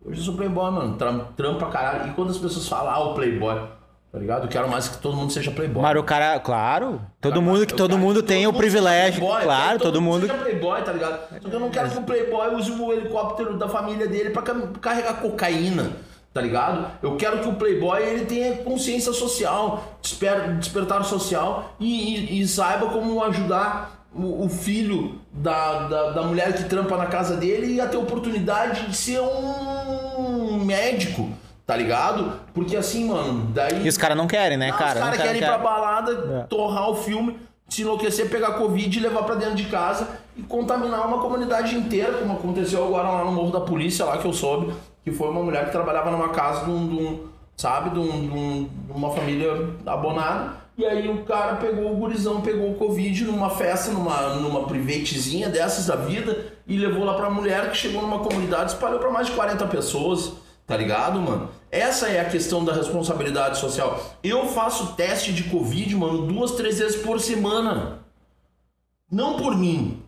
hoje 0.04 0.20
eu 0.20 0.24
sou 0.24 0.34
playboy, 0.34 0.70
mano, 0.70 0.96
tram, 0.96 1.26
trampo 1.36 1.58
pra 1.58 1.68
caralho. 1.68 2.10
E 2.10 2.14
quando 2.14 2.30
as 2.30 2.38
pessoas 2.38 2.68
falam, 2.68 2.92
ah, 2.92 3.10
o 3.10 3.14
playboy, 3.14 3.62
tá 4.10 4.18
ligado? 4.18 4.44
Eu 4.44 4.48
quero 4.48 4.68
mais 4.68 4.88
que 4.88 4.98
todo 4.98 5.16
mundo 5.16 5.32
seja 5.32 5.50
playboy. 5.50 5.82
Mas 5.82 5.96
o 5.96 6.02
cara, 6.02 6.38
claro, 6.40 7.00
todo 7.20 7.32
Cara, 7.34 7.44
mundo 7.44 7.66
que 7.66 7.74
todo 7.74 7.90
quero 7.90 8.00
mundo 8.00 8.22
tem 8.22 8.38
todo 8.44 8.50
o 8.50 8.52
mundo 8.52 8.58
privilégio, 8.60 9.20
playboy, 9.20 9.42
claro, 9.44 9.78
que 9.78 9.84
todo 9.84 10.00
mundo. 10.00 10.26
Seja 10.26 10.34
playboy, 10.38 10.82
tá 10.82 10.92
ligado? 10.92 11.20
Só 11.42 11.48
que 11.48 11.54
eu 11.56 11.60
não 11.60 11.70
quero 11.70 11.90
que 11.90 11.98
o 11.98 12.02
playboy 12.02 12.54
use 12.54 12.70
o 12.72 12.92
helicóptero 12.92 13.56
da 13.58 13.68
família 13.68 14.06
dele 14.06 14.30
pra 14.30 14.42
cam- 14.42 14.72
carregar 14.80 15.20
cocaína, 15.20 15.92
tá 16.32 16.40
ligado? 16.40 16.86
Eu 17.02 17.16
quero 17.16 17.40
que 17.40 17.48
o 17.48 17.54
playboy 17.54 18.02
ele 18.02 18.24
tenha 18.24 18.56
consciência 18.58 19.12
social, 19.12 19.98
desper, 20.02 20.54
despertar 20.56 21.04
social 21.04 21.74
e, 21.78 22.14
e- 22.38 22.40
e 22.42 22.48
saiba 22.48 22.86
como 22.86 23.22
ajudar 23.24 24.06
o, 24.14 24.46
o 24.46 24.48
filho 24.48 25.20
da, 25.30 25.86
da, 25.86 26.10
da 26.12 26.22
mulher 26.22 26.54
que 26.54 26.64
trampa 26.64 26.96
na 26.96 27.06
casa 27.06 27.36
dele 27.36 27.74
e 27.74 27.80
a 27.80 27.86
ter 27.86 27.98
oportunidade 27.98 28.86
de 28.88 28.96
ser 28.96 29.20
um 29.20 30.64
médico. 30.64 31.28
Tá 31.68 31.76
ligado? 31.76 32.32
Porque 32.54 32.74
assim, 32.78 33.06
mano, 33.08 33.50
daí. 33.52 33.84
E 33.84 33.88
os 33.90 33.98
caras 33.98 34.16
não 34.16 34.26
querem, 34.26 34.56
né, 34.56 34.70
Não, 34.70 34.78
cara? 34.78 34.94
Os 35.00 35.04
caras 35.04 35.20
querem- 35.20 35.42
ir 35.42 35.44
pra 35.44 35.58
balada, 35.58 36.40
É. 36.40 36.46
torrar 36.46 36.88
o 36.88 36.94
filme, 36.96 37.38
se 37.68 37.82
enlouquecer, 37.82 38.30
pegar 38.30 38.52
Covid 38.52 38.98
e 38.98 39.02
levar 39.02 39.22
pra 39.24 39.34
dentro 39.34 39.54
de 39.54 39.64
casa 39.64 40.08
e 40.34 40.40
contaminar 40.44 41.06
uma 41.06 41.18
comunidade 41.18 41.76
inteira, 41.76 42.14
como 42.14 42.32
aconteceu 42.32 42.82
agora 42.86 43.10
lá 43.10 43.22
no 43.22 43.32
Morro 43.32 43.50
da 43.50 43.60
Polícia, 43.60 44.02
lá 44.06 44.16
que 44.16 44.24
eu 44.24 44.32
soube, 44.32 44.72
que 45.04 45.12
foi 45.12 45.28
uma 45.28 45.42
mulher 45.42 45.66
que 45.66 45.70
trabalhava 45.72 46.10
numa 46.10 46.30
casa 46.30 46.64
de 46.64 46.70
um, 46.70 46.88
de 46.88 46.94
um- 47.02 47.26
sabe, 47.54 47.90
de, 47.90 47.98
um- 47.98 48.18
de 48.28 48.34
um- 48.34 48.68
de 48.86 48.92
uma 48.92 49.10
família 49.10 49.52
abonada. 49.84 50.54
E 50.78 50.86
aí 50.86 51.06
o 51.10 51.22
cara 51.24 51.56
pegou 51.56 51.92
o 51.92 51.96
gurizão, 51.96 52.40
pegou 52.40 52.70
o 52.70 52.76
Covid 52.76 53.24
numa 53.26 53.50
festa, 53.50 53.90
numa, 53.92 54.36
numa 54.36 54.64
privatezinha 54.64 55.50
dessas 55.50 55.84
da 55.84 55.96
vida, 55.96 56.46
e 56.66 56.78
levou 56.78 57.04
lá 57.04 57.12
pra 57.12 57.28
mulher 57.28 57.70
que 57.70 57.76
chegou 57.76 58.00
numa 58.00 58.20
comunidade, 58.20 58.70
espalhou 58.72 58.98
pra 58.98 59.10
mais 59.10 59.26
de 59.26 59.34
40 59.34 59.66
pessoas. 59.66 60.32
Tá 60.66 60.76
ligado, 60.76 61.18
mano? 61.18 61.48
Essa 61.70 62.08
é 62.08 62.20
a 62.20 62.24
questão 62.24 62.64
da 62.64 62.72
responsabilidade 62.72 63.58
social. 63.58 64.00
Eu 64.22 64.46
faço 64.46 64.94
teste 64.94 65.32
de 65.32 65.44
Covid, 65.44 65.94
mano, 65.96 66.26
duas, 66.26 66.52
três 66.52 66.78
vezes 66.78 67.02
por 67.02 67.20
semana. 67.20 67.98
Não 69.10 69.36
por 69.36 69.56
mim, 69.56 70.02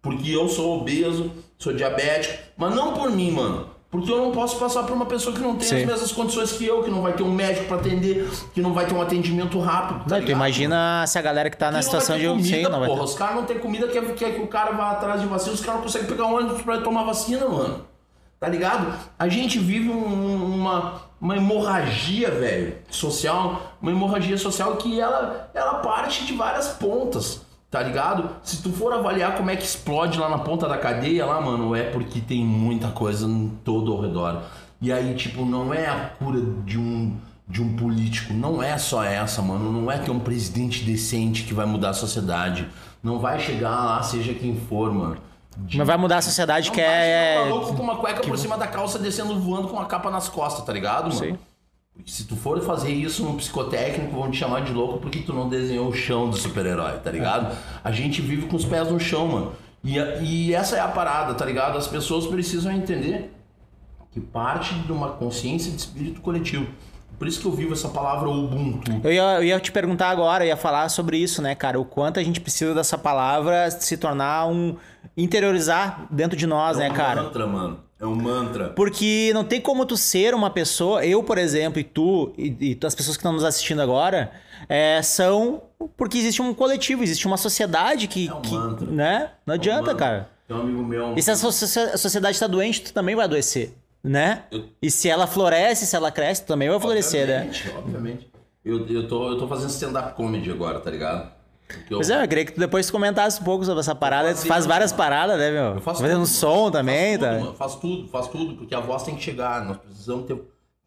porque 0.00 0.30
eu 0.30 0.48
sou 0.48 0.78
obeso, 0.80 1.30
sou 1.58 1.72
diabético, 1.72 2.34
mas 2.56 2.74
não 2.74 2.94
por 2.94 3.10
mim, 3.10 3.30
mano. 3.30 3.70
Porque 3.90 4.10
eu 4.10 4.16
não 4.16 4.32
posso 4.32 4.56
passar 4.58 4.84
por 4.84 4.94
uma 4.94 5.04
pessoa 5.04 5.34
que 5.36 5.42
não 5.42 5.54
tem 5.54 5.68
Sim. 5.68 5.80
as 5.82 5.86
mesmas 5.86 6.12
condições 6.12 6.52
que 6.52 6.64
eu, 6.64 6.82
que 6.82 6.90
não 6.90 7.02
vai 7.02 7.12
ter 7.12 7.22
um 7.22 7.30
médico 7.30 7.66
pra 7.66 7.76
atender, 7.76 8.26
que 8.54 8.62
não 8.62 8.72
vai 8.72 8.86
ter 8.86 8.94
um 8.94 9.02
atendimento 9.02 9.58
rápido. 9.60 10.08
Tá 10.08 10.18
Não, 10.18 10.24
tu 10.24 10.30
imagina 10.32 11.06
se 11.06 11.18
a 11.18 11.22
galera 11.22 11.50
que 11.50 11.58
tá 11.58 11.66
na 11.70 11.80
Que 11.80 11.84
vai 11.90 12.00
situação 12.00 12.16
de. 12.18 12.26
comida, 12.26 12.48
Sim, 12.56 12.62
não 12.62 12.80
vai 12.80 12.88
porra. 12.88 13.00
ter. 13.00 13.04
Os 13.04 13.14
caras 13.14 13.36
não 13.36 13.44
têm 13.44 13.58
comida, 13.58 13.86
quer, 13.88 14.14
quer 14.14 14.34
que 14.34 14.40
o 14.40 14.46
cara 14.46 14.72
vá 14.72 14.92
atrás 14.92 15.20
de 15.20 15.26
vacina, 15.26 15.52
os 15.52 15.60
caras 15.60 15.76
não 15.76 15.82
conseguem 15.82 16.08
pegar 16.08 16.24
um 16.24 16.34
ônibus 16.36 16.62
pra 16.62 16.76
ir 16.76 16.82
tomar 16.82 17.04
vacina, 17.04 17.46
mano. 17.46 17.84
Tá 18.42 18.48
ligado? 18.48 18.92
A 19.16 19.28
gente 19.28 19.56
vive 19.60 19.88
um- 19.88 20.54
uma, 20.56 20.94
uma 21.20 21.36
hemorragia, 21.36 22.28
velho, 22.28 22.74
social, 22.90 23.76
uma 23.80 23.92
hemorragia 23.92 24.36
social 24.36 24.74
que 24.78 25.00
ela, 25.00 25.48
ela 25.54 25.74
parte 25.74 26.26
de 26.26 26.32
várias 26.32 26.66
pontas, 26.66 27.42
tá 27.70 27.80
ligado? 27.80 28.30
Se 28.42 28.60
tu 28.60 28.72
for 28.72 28.92
avaliar 28.92 29.36
como 29.36 29.48
é 29.48 29.54
que 29.54 29.62
explode 29.62 30.18
lá 30.18 30.28
na 30.28 30.38
ponta 30.38 30.66
da 30.68 30.76
cadeia, 30.76 31.24
lá, 31.24 31.40
mano, 31.40 31.76
é 31.76 31.84
porque 31.84 32.18
tem 32.20 32.44
muita 32.44 32.88
coisa 32.88 33.26
em 33.28 33.48
todo 33.62 33.92
ao 33.92 34.00
redor. 34.00 34.42
E 34.80 34.90
aí, 34.92 35.14
tipo, 35.14 35.44
não 35.44 35.72
é 35.72 35.86
a 35.86 36.10
cura 36.18 36.40
de 36.66 36.76
um 36.76 37.16
de 37.46 37.60
um 37.62 37.76
político, 37.76 38.32
não 38.32 38.62
é 38.62 38.78
só 38.78 39.04
essa, 39.04 39.42
mano, 39.42 39.70
não 39.70 39.90
é 39.90 39.98
ter 39.98 40.10
um 40.10 40.18
presidente 40.18 40.82
decente 40.84 41.42
que 41.44 41.52
vai 41.52 41.66
mudar 41.66 41.90
a 41.90 41.94
sociedade. 41.94 42.66
Não 43.02 43.18
vai 43.18 43.38
chegar 43.38 43.84
lá, 43.84 44.02
seja 44.02 44.32
quem 44.32 44.56
for, 44.56 44.92
mano. 44.92 45.18
De- 45.58 45.78
Mas 45.78 45.86
vai 45.86 45.96
mudar 45.96 46.18
a 46.18 46.22
sociedade 46.22 46.68
não 46.68 46.74
que 46.74 46.80
é. 46.80 47.40
um 47.44 47.48
maluco 47.50 47.74
com 47.76 47.82
uma 47.82 47.96
cueca 47.96 48.20
por 48.22 48.38
cima 48.38 48.56
da 48.58 48.66
calça 48.66 48.98
descendo 48.98 49.38
voando 49.38 49.68
com 49.68 49.74
uma 49.76 49.86
capa 49.86 50.10
nas 50.10 50.28
costas, 50.28 50.64
tá 50.64 50.72
ligado, 50.72 51.14
mano? 51.14 51.38
Se 52.06 52.24
tu 52.24 52.34
for 52.36 52.60
fazer 52.62 52.90
isso 52.90 53.22
no 53.22 53.34
psicotécnico, 53.34 54.16
vão 54.16 54.30
te 54.30 54.38
chamar 54.38 54.62
de 54.64 54.72
louco 54.72 54.98
porque 54.98 55.18
tu 55.20 55.32
não 55.34 55.48
desenhou 55.48 55.88
o 55.88 55.92
chão 55.94 56.30
do 56.30 56.36
super-herói, 56.36 56.98
tá 57.00 57.10
ligado? 57.10 57.54
A 57.84 57.92
gente 57.92 58.22
vive 58.22 58.46
com 58.46 58.56
os 58.56 58.64
pés 58.64 58.90
no 58.90 58.98
chão, 58.98 59.28
mano. 59.28 59.52
E, 59.84 59.98
e 59.98 60.54
essa 60.54 60.76
é 60.76 60.80
a 60.80 60.88
parada, 60.88 61.34
tá 61.34 61.44
ligado? 61.44 61.76
As 61.76 61.86
pessoas 61.86 62.26
precisam 62.26 62.72
entender 62.72 63.30
que 64.10 64.20
parte 64.20 64.74
de 64.74 64.90
uma 64.92 65.10
consciência 65.10 65.70
de 65.70 65.76
espírito 65.76 66.20
coletivo. 66.22 66.66
Por 67.22 67.28
isso 67.28 67.40
que 67.40 67.46
eu 67.46 67.52
vivo 67.52 67.72
essa 67.72 67.88
palavra 67.88 68.28
Ubuntu. 68.28 68.90
Eu 69.04 69.12
ia, 69.12 69.22
eu 69.36 69.44
ia 69.44 69.60
te 69.60 69.70
perguntar 69.70 70.08
agora, 70.10 70.42
eu 70.44 70.48
ia 70.48 70.56
falar 70.56 70.88
sobre 70.88 71.16
isso, 71.18 71.40
né, 71.40 71.54
cara? 71.54 71.78
O 71.78 71.84
quanto 71.84 72.18
a 72.18 72.22
gente 72.24 72.40
precisa 72.40 72.74
dessa 72.74 72.98
palavra 72.98 73.70
se 73.70 73.96
tornar 73.96 74.48
um. 74.48 74.74
interiorizar 75.16 76.04
dentro 76.10 76.36
de 76.36 76.48
nós, 76.48 76.78
né, 76.78 76.88
é 76.88 76.90
um 76.90 76.94
cara? 76.94 77.22
mantra, 77.22 77.46
mano. 77.46 77.78
É 78.00 78.04
um 78.04 78.16
mantra. 78.16 78.70
Porque 78.70 79.30
não 79.32 79.44
tem 79.44 79.60
como 79.60 79.86
tu 79.86 79.96
ser 79.96 80.34
uma 80.34 80.50
pessoa, 80.50 81.06
eu, 81.06 81.22
por 81.22 81.38
exemplo, 81.38 81.78
e 81.78 81.84
tu, 81.84 82.32
e, 82.36 82.56
e 82.72 82.78
as 82.84 82.92
pessoas 82.96 83.16
que 83.16 83.20
estão 83.20 83.32
nos 83.32 83.44
assistindo 83.44 83.80
agora, 83.80 84.32
é, 84.68 85.00
são 85.00 85.62
porque 85.96 86.18
existe 86.18 86.42
um 86.42 86.52
coletivo, 86.52 87.04
existe 87.04 87.24
uma 87.28 87.36
sociedade 87.36 88.08
que. 88.08 88.26
É 88.28 88.34
um 88.34 88.40
que- 88.42 88.52
mantra. 88.52 88.86
né? 88.90 89.30
Não 89.46 89.54
É 89.54 89.56
um 89.56 89.60
adianta, 89.60 89.80
mantra. 89.92 89.94
cara. 89.94 90.28
Tem 90.48 90.56
um 90.56 90.60
amigo 90.60 90.82
meu. 90.84 91.14
E 91.16 91.22
se 91.22 91.30
a 91.30 91.36
so- 91.36 91.52
so- 91.52 91.78
a 91.80 91.96
sociedade 91.96 92.36
tá 92.36 92.48
doente, 92.48 92.82
tu 92.82 92.92
também 92.92 93.14
vai 93.14 93.26
adoecer, 93.26 93.72
né? 94.02 94.44
Eu- 94.50 94.68
E 94.80 94.90
se 94.90 95.08
ela 95.08 95.26
floresce, 95.26 95.86
se 95.86 95.94
ela 95.96 96.10
cresce, 96.10 96.44
também 96.44 96.68
vai 96.68 96.80
florescer, 96.80 97.26
né? 97.26 97.40
obviamente, 97.46 97.72
Obviamente. 97.78 98.32
Eu, 98.64 98.86
eu, 98.88 99.08
tô, 99.08 99.28
eu 99.30 99.38
tô 99.38 99.48
fazendo 99.48 99.70
stand-up 99.70 100.14
comedy 100.14 100.50
agora, 100.50 100.78
tá 100.80 100.90
ligado? 100.90 101.30
Eu- 101.90 101.98
Pois 101.98 102.10
é, 102.10 102.22
eu 102.22 102.28
queria 102.28 102.44
que 102.44 102.52
tu 102.52 102.60
depois 102.60 102.90
comentasse 102.90 103.40
um 103.40 103.44
pouco 103.44 103.64
sobre 103.64 103.80
essa 103.80 103.94
parada. 103.94 104.28
Tu 104.28 104.36
fazia, 104.36 104.48
faz 104.52 104.66
várias 104.66 104.92
paradas, 104.92 105.38
né, 105.38 105.50
meu? 105.50 105.74
Eu 105.76 105.80
faço 105.80 106.00
Fazendo 106.02 106.18
tudo, 106.24 106.28
som 106.28 106.70
também, 106.70 107.18
tá? 107.18 107.32
Tudo, 107.32 107.44
mano. 107.44 107.54
Faço 107.56 107.80
tudo, 107.80 108.08
faço 108.08 108.30
tudo, 108.30 108.54
porque 108.56 108.74
a 108.74 108.80
voz 108.80 109.02
tem 109.02 109.16
que 109.16 109.22
chegar. 109.22 109.64
Nós 109.64 109.76
precisamos 109.78 110.26
ter. 110.26 110.40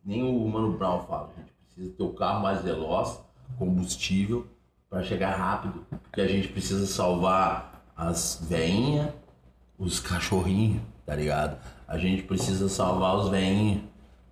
Nem 0.05 0.21
o 0.23 0.47
Mano 0.47 0.71
Brown 0.77 1.03
fala, 1.07 1.31
a 1.35 1.39
gente 1.39 1.51
precisa 1.73 1.95
ter 1.97 2.03
o 2.03 2.13
carro 2.13 2.41
mais 2.43 2.61
veloz, 2.61 3.19
combustível, 3.57 4.45
para 4.89 5.01
chegar 5.03 5.35
rápido. 5.35 5.83
Porque 6.03 6.21
a 6.21 6.27
gente 6.27 6.47
precisa 6.49 6.85
salvar 6.85 7.83
as 7.97 8.39
veinhas, 8.47 9.07
os 9.79 9.99
cachorrinhos, 9.99 10.81
tá 11.05 11.15
ligado? 11.15 11.57
A 11.87 11.97
gente 11.97 12.23
precisa 12.23 12.67
salvar 12.69 13.15
os 13.15 13.29
veinhos. 13.29 13.81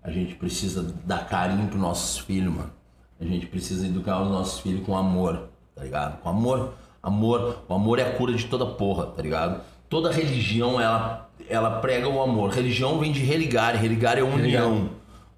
A 0.03 0.11
gente 0.11 0.35
precisa 0.35 0.93
dar 1.05 1.27
carinho 1.27 1.67
pros 1.67 1.79
nossos 1.81 2.17
filhos, 2.19 2.53
mano. 2.53 2.71
A 3.19 3.23
gente 3.25 3.45
precisa 3.45 3.85
educar 3.87 4.21
os 4.21 4.29
nossos 4.29 4.59
filhos 4.59 4.85
com 4.85 4.97
amor, 4.97 5.47
tá 5.75 5.83
ligado? 5.83 6.19
Com 6.21 6.29
amor. 6.29 6.73
Amor. 7.01 7.59
O 7.69 7.73
amor 7.73 7.99
é 7.99 8.03
a 8.03 8.11
cura 8.17 8.33
de 8.33 8.45
toda 8.45 8.65
porra, 8.65 9.05
tá 9.07 9.21
ligado? 9.21 9.61
Toda 9.89 10.11
religião, 10.11 10.79
ela, 10.81 11.29
ela 11.47 11.79
prega 11.79 12.07
o 12.09 12.21
amor. 12.21 12.49
Religião 12.49 12.99
vem 12.99 13.11
de 13.11 13.19
religar. 13.23 13.75
Religar 13.79 14.17
é 14.17 14.23
união. 14.23 14.89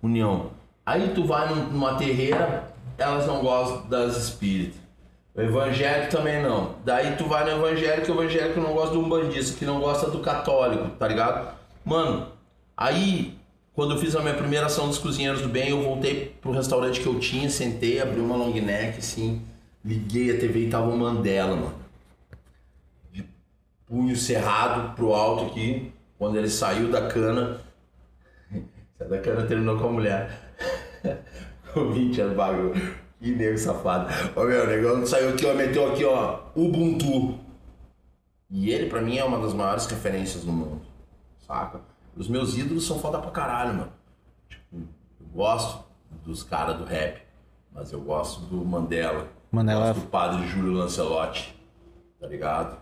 União. 0.02 0.48
Aí 0.86 1.10
tu 1.14 1.26
vai 1.26 1.50
num- 1.50 1.68
numa 1.72 1.96
terreira, 1.96 2.72
elas 2.98 3.28
não 3.28 3.42
gostam 3.42 3.88
das 3.88 4.16
espíritas. 4.18 4.80
O 5.36 5.42
evangélico 5.42 6.16
também 6.16 6.42
não. 6.42 6.76
Daí 6.86 7.16
tu 7.18 7.26
vai 7.26 7.44
no 7.44 7.52
evangélico, 7.66 8.12
o 8.12 8.24
evangélico 8.24 8.60
não 8.62 8.74
gosta 8.74 8.94
do 8.96 9.02
umbandista, 9.02 9.58
que 9.60 9.66
não 9.66 9.80
gosta 9.80 10.10
do 10.10 10.20
católico, 10.20 10.90
tá 10.98 11.08
ligado? 11.08 11.54
Mano, 11.86 12.32
aí 12.76 13.38
quando 13.76 13.94
eu 13.94 14.00
fiz 14.00 14.16
a 14.16 14.22
minha 14.22 14.34
primeira 14.34 14.68
ação 14.68 14.88
dos 14.88 14.98
cozinheiros 14.98 15.42
do 15.42 15.50
bem, 15.50 15.70
eu 15.70 15.84
voltei 15.84 16.34
pro 16.42 16.52
restaurante 16.52 17.02
que 17.02 17.08
eu 17.08 17.20
tinha, 17.20 17.50
sentei, 17.50 18.02
abri 18.02 18.22
uma 18.22 18.38
long 18.38 18.54
neck, 18.54 19.00
assim, 19.00 19.42
liguei 19.84 20.36
a 20.36 20.40
TV 20.40 20.62
e 20.62 20.70
tava 20.70 20.90
o 20.90 20.98
Mandela, 20.98 21.56
mano. 21.58 21.76
De 23.12 23.26
punho 23.86 24.16
cerrado 24.16 24.96
pro 24.96 25.14
alto 25.14 25.48
aqui, 25.48 25.92
quando 26.18 26.38
ele 26.38 26.50
saiu 26.50 26.90
da 26.90 27.08
cana. 27.08 27.60
Saiu 28.98 29.10
da 29.10 29.20
cana 29.20 29.46
terminou 29.46 29.78
com 29.78 29.88
a 29.88 29.92
mulher. 29.92 30.56
O 31.76 31.92
20 31.92 32.22
anos 32.22 32.38
bagulho. 32.38 32.74
Que 33.20 33.32
nego 33.32 33.58
safado. 33.58 34.08
Ô 34.34 34.46
meu, 34.46 34.64
o 34.64 34.68
negão 34.68 35.06
saiu 35.06 35.32
aqui, 35.32 35.46
ó, 35.46 35.54
meteu 35.54 35.92
aqui, 35.92 36.06
ó, 36.06 36.40
Ubuntu. 36.56 37.38
E 38.50 38.70
ele, 38.72 38.88
pra 38.88 39.02
mim, 39.02 39.18
é 39.18 39.26
uma 39.26 39.40
das 39.40 39.54
maiores 39.54 39.86
referências 39.86 40.46
no 40.46 40.54
mundo. 40.54 40.95
Saca? 41.46 41.82
Os 42.16 42.28
meus 42.28 42.58
ídolos 42.58 42.86
são 42.86 43.00
foda 43.00 43.20
pra 43.20 43.32
caralho, 43.32 43.74
mano. 43.76 43.92
Tipo, 44.50 44.78
eu 45.20 45.28
gosto 45.34 45.84
dos 46.24 46.44
caras 46.44 46.78
do 46.78 46.86
rap, 46.86 47.22
mas 47.74 47.92
eu 47.92 48.02
gosto 48.02 48.42
do 48.42 48.64
Mandela. 48.66 49.28
Mandela- 49.52 49.88
Gosto 49.94 50.02
do 50.02 50.08
padre 50.08 50.48
Júlio 50.48 50.74
Lancelotti. 50.74 51.56
Tá 52.20 52.28
ligado? 52.28 52.78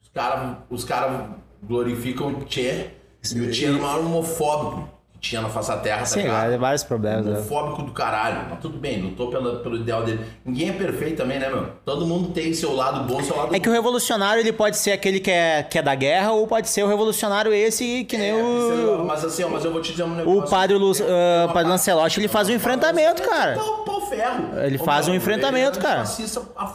Os 0.00 0.08
caras 0.08 0.58
os 0.68 0.84
cara 0.84 1.36
glorificam 1.62 2.28
o 2.28 2.44
Tchê. 2.44 2.90
E 3.34 3.40
o 3.40 3.50
Tchê 3.50 3.68
o 3.70 3.80
maior 3.82 4.00
homofóbico 4.00 4.88
tinha 5.20 5.42
na 5.42 5.48
face 5.48 5.68
da 5.68 5.76
terra, 5.76 5.98
tá 6.00 6.06
Sim, 6.06 6.22
ligado? 6.22 6.58
vários 6.58 6.82
problemas. 6.82 7.26
né? 7.26 7.32
Homofóbico 7.32 7.82
do 7.82 7.92
caralho. 7.92 8.46
Mas 8.48 8.58
tudo 8.60 8.78
bem, 8.78 9.02
lutou 9.02 9.28
pela, 9.30 9.56
pelo 9.60 9.76
ideal 9.76 10.02
dele. 10.02 10.24
Ninguém 10.44 10.70
é 10.70 10.72
perfeito 10.72 11.18
também, 11.18 11.38
né, 11.38 11.48
meu? 11.48 11.66
Todo 11.84 12.06
mundo 12.06 12.30
tem 12.30 12.52
seu 12.54 12.74
lado 12.74 13.04
bom, 13.06 13.22
seu 13.22 13.36
lado 13.36 13.54
É 13.54 13.60
que 13.60 13.68
o 13.68 13.72
revolucionário 13.72 14.40
ele 14.40 14.52
pode 14.52 14.76
ser 14.78 14.92
aquele 14.92 15.20
que 15.20 15.30
é, 15.30 15.62
que 15.62 15.78
é 15.78 15.82
da 15.82 15.94
guerra 15.94 16.32
ou 16.32 16.46
pode 16.46 16.68
ser 16.68 16.82
o 16.82 16.88
revolucionário 16.88 17.52
esse 17.52 18.04
que 18.04 18.16
nem 18.16 18.30
É, 18.30 18.34
o. 18.42 19.04
Mas 19.06 19.24
assim, 19.24 19.44
ó, 19.44 19.48
mas 19.48 19.64
eu 19.64 19.72
vou 19.72 19.82
te 19.82 19.90
dizer 19.92 20.04
um 20.04 20.14
negócio. 20.14 20.40
O 20.40 20.48
padre, 20.48 20.76
Lu, 20.76 20.90
ah, 20.92 21.44
Uma 21.44 21.52
padre 21.52 21.64
pa- 21.64 21.68
Lancelotti 21.70 22.18
ele 22.20 22.28
faz 22.28 22.48
um 22.48 22.52
enfrentamento, 22.54 23.22
cara. 23.22 23.56
Pau 23.84 24.00
ferro. 24.08 24.58
Ele 24.64 24.78
faz 24.78 25.06
um 25.06 25.14
enfrentamento, 25.14 25.78
é 25.78 25.82
cara. 25.82 26.04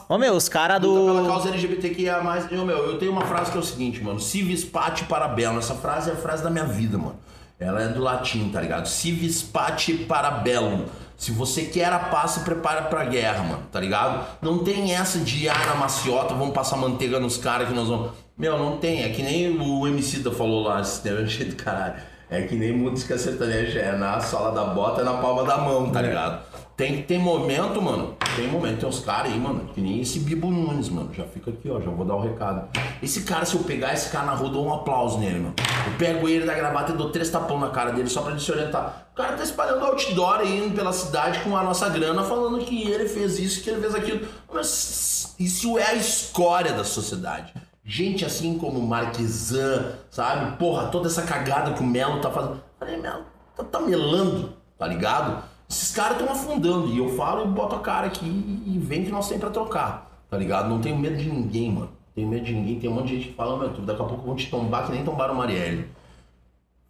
Ô 0.07 0.17
meu, 0.17 0.33
os 0.35 0.47
caras 0.47 0.79
Luta 0.81 1.05
pela 1.11 1.21
do. 1.23 1.27
causa 1.27 1.49
LGBTQIA+. 1.49 2.21
Eu, 2.51 2.65
meu, 2.65 2.77
eu 2.91 2.97
tenho 2.99 3.11
uma 3.11 3.25
frase 3.25 3.51
que 3.51 3.57
é 3.57 3.59
o 3.59 3.63
seguinte, 3.63 4.03
mano. 4.03 4.19
Civis 4.19 4.63
pati 4.63 5.03
parabellum. 5.05 5.57
Essa 5.57 5.73
frase 5.75 6.09
é 6.09 6.13
a 6.13 6.15
frase 6.15 6.43
da 6.43 6.49
minha 6.49 6.65
vida, 6.65 6.97
mano. 6.97 7.15
Ela 7.59 7.83
é 7.83 7.87
do 7.87 8.01
latim, 8.01 8.49
tá 8.49 8.59
ligado? 8.59 8.87
Civis 8.87 9.41
pati 9.41 9.93
parabellum. 9.93 10.85
Se 11.15 11.31
você 11.31 11.63
quer 11.63 11.91
a 11.93 11.99
paz, 11.99 12.31
se 12.31 12.39
prepara 12.41 12.83
pra 12.83 13.05
guerra, 13.05 13.43
mano, 13.43 13.63
tá 13.71 13.79
ligado? 13.79 14.25
Não 14.41 14.59
tem 14.59 14.93
essa 14.93 15.19
de, 15.19 15.47
ah, 15.47 15.65
na 15.65 15.75
maciota, 15.75 16.33
vamos 16.33 16.53
passar 16.53 16.75
manteiga 16.75 17.19
nos 17.19 17.37
caras 17.37 17.69
que 17.69 17.73
nós 17.73 17.87
vamos... 17.87 18.11
Meu, 18.37 18.59
não 18.59 18.77
tem. 18.77 19.03
É 19.03 19.09
que 19.09 19.23
nem 19.23 19.57
o 19.57 19.87
MC 19.87 20.19
da 20.19 20.31
falou 20.31 20.63
lá, 20.63 20.81
esse 20.81 21.01
tema 21.01 21.21
é 21.21 21.27
cheio 21.27 21.51
do 21.51 21.55
caralho. 21.55 21.95
É 22.29 22.41
que 22.41 22.55
nem 22.55 22.73
música 22.73 23.17
sertaneja, 23.17 23.79
é 23.79 23.95
na 23.95 24.19
sola 24.19 24.51
da 24.51 24.73
bota, 24.73 25.01
é 25.01 25.03
na 25.05 25.13
palma 25.13 25.45
da 25.45 25.57
mão, 25.57 25.89
tá 25.89 26.01
ligado? 26.01 26.43
Tem, 26.75 27.03
tem 27.03 27.17
momento, 27.17 27.81
mano. 27.81 28.17
Tem 28.35 28.47
momento, 28.49 28.81
tem 28.81 28.89
uns 28.89 28.99
caras 28.99 29.31
aí, 29.31 29.39
mano. 29.39 29.69
Que 29.73 29.79
nem 29.79 30.01
esse 30.01 30.19
Bibo 30.19 30.51
Nunes, 30.51 30.89
mano. 30.89 31.13
Já 31.13 31.23
fica 31.23 31.49
aqui, 31.49 31.69
ó. 31.69 31.79
Já 31.79 31.89
vou 31.89 32.05
dar 32.05 32.15
o 32.15 32.21
recado. 32.21 32.67
Esse 33.01 33.23
cara, 33.23 33.45
se 33.45 33.55
eu 33.55 33.63
pegar 33.63 33.93
esse 33.93 34.09
cara 34.09 34.25
na 34.25 34.33
rua, 34.33 34.49
dou 34.49 34.65
um 34.65 34.73
aplauso 34.73 35.17
nele, 35.17 35.39
mano. 35.39 35.53
Eu 35.57 35.97
pego 35.97 36.27
ele 36.27 36.45
da 36.45 36.53
gravata 36.53 36.91
e 36.91 36.97
dou 36.97 37.11
três 37.11 37.29
tapão 37.29 37.57
na 37.57 37.69
cara 37.69 37.91
dele 37.91 38.09
só 38.09 38.21
pra 38.21 38.31
ele 38.31 38.41
se 38.41 38.51
orientar. 38.51 39.07
O 39.13 39.15
cara 39.15 39.37
tá 39.37 39.43
espalhando 39.43 39.85
outdoor 39.85 40.39
aí 40.39 40.69
pela 40.75 40.91
cidade 40.91 41.39
com 41.39 41.55
a 41.55 41.63
nossa 41.63 41.87
grana, 41.87 42.25
falando 42.25 42.59
que 42.59 42.89
ele 42.91 43.07
fez 43.07 43.39
isso, 43.39 43.63
que 43.63 43.69
ele 43.69 43.79
fez 43.79 43.95
aquilo. 43.95 44.27
Mas 44.53 45.33
isso 45.39 45.77
é 45.79 45.91
a 45.91 45.93
escória 45.93 46.73
da 46.73 46.83
sociedade. 46.83 47.53
Gente 47.85 48.25
assim 48.25 48.57
como 48.57 48.81
Marquesan, 48.81 49.93
sabe? 50.09 50.57
Porra, 50.57 50.87
toda 50.87 51.07
essa 51.07 51.21
cagada 51.21 51.71
que 51.71 51.81
o 51.81 51.85
Melo 51.85 52.19
tá 52.19 52.29
fazendo. 52.29 52.61
Falei, 52.77 52.97
Melo, 52.97 53.23
tá, 53.55 53.63
tá 53.63 53.79
melando, 53.79 54.53
tá 54.77 54.87
ligado? 54.87 55.54
Esses 55.69 55.91
caras 55.91 56.19
estão 56.19 56.31
afundando. 56.31 56.87
E 56.91 56.97
eu 56.97 57.15
falo 57.15 57.45
e 57.45 57.47
boto 57.47 57.75
a 57.75 57.79
cara 57.79 58.07
aqui 58.07 58.25
e 58.25 58.77
vem 58.79 59.03
que 59.03 59.11
nós 59.11 59.27
temos 59.27 59.41
pra 59.41 59.51
trocar, 59.51 60.25
tá 60.29 60.37
ligado? 60.37 60.69
Não 60.69 60.79
tenho 60.79 60.97
medo 60.97 61.17
de 61.17 61.29
ninguém, 61.29 61.71
mano. 61.71 61.89
Tenho 62.13 62.27
medo 62.27 62.45
de 62.45 62.53
ninguém. 62.53 62.79
Tem 62.79 62.89
um 62.89 62.93
monte 62.93 63.07
de 63.07 63.15
gente 63.15 63.27
que 63.29 63.33
fala, 63.33 63.57
meu, 63.57 63.69
daqui 63.69 64.01
a 64.01 64.05
pouco 64.05 64.25
vão 64.25 64.35
te 64.35 64.49
tombar 64.49 64.85
que 64.85 64.91
nem 64.91 65.03
tombaram 65.03 65.33
o 65.33 65.37
Marielle. 65.37 65.87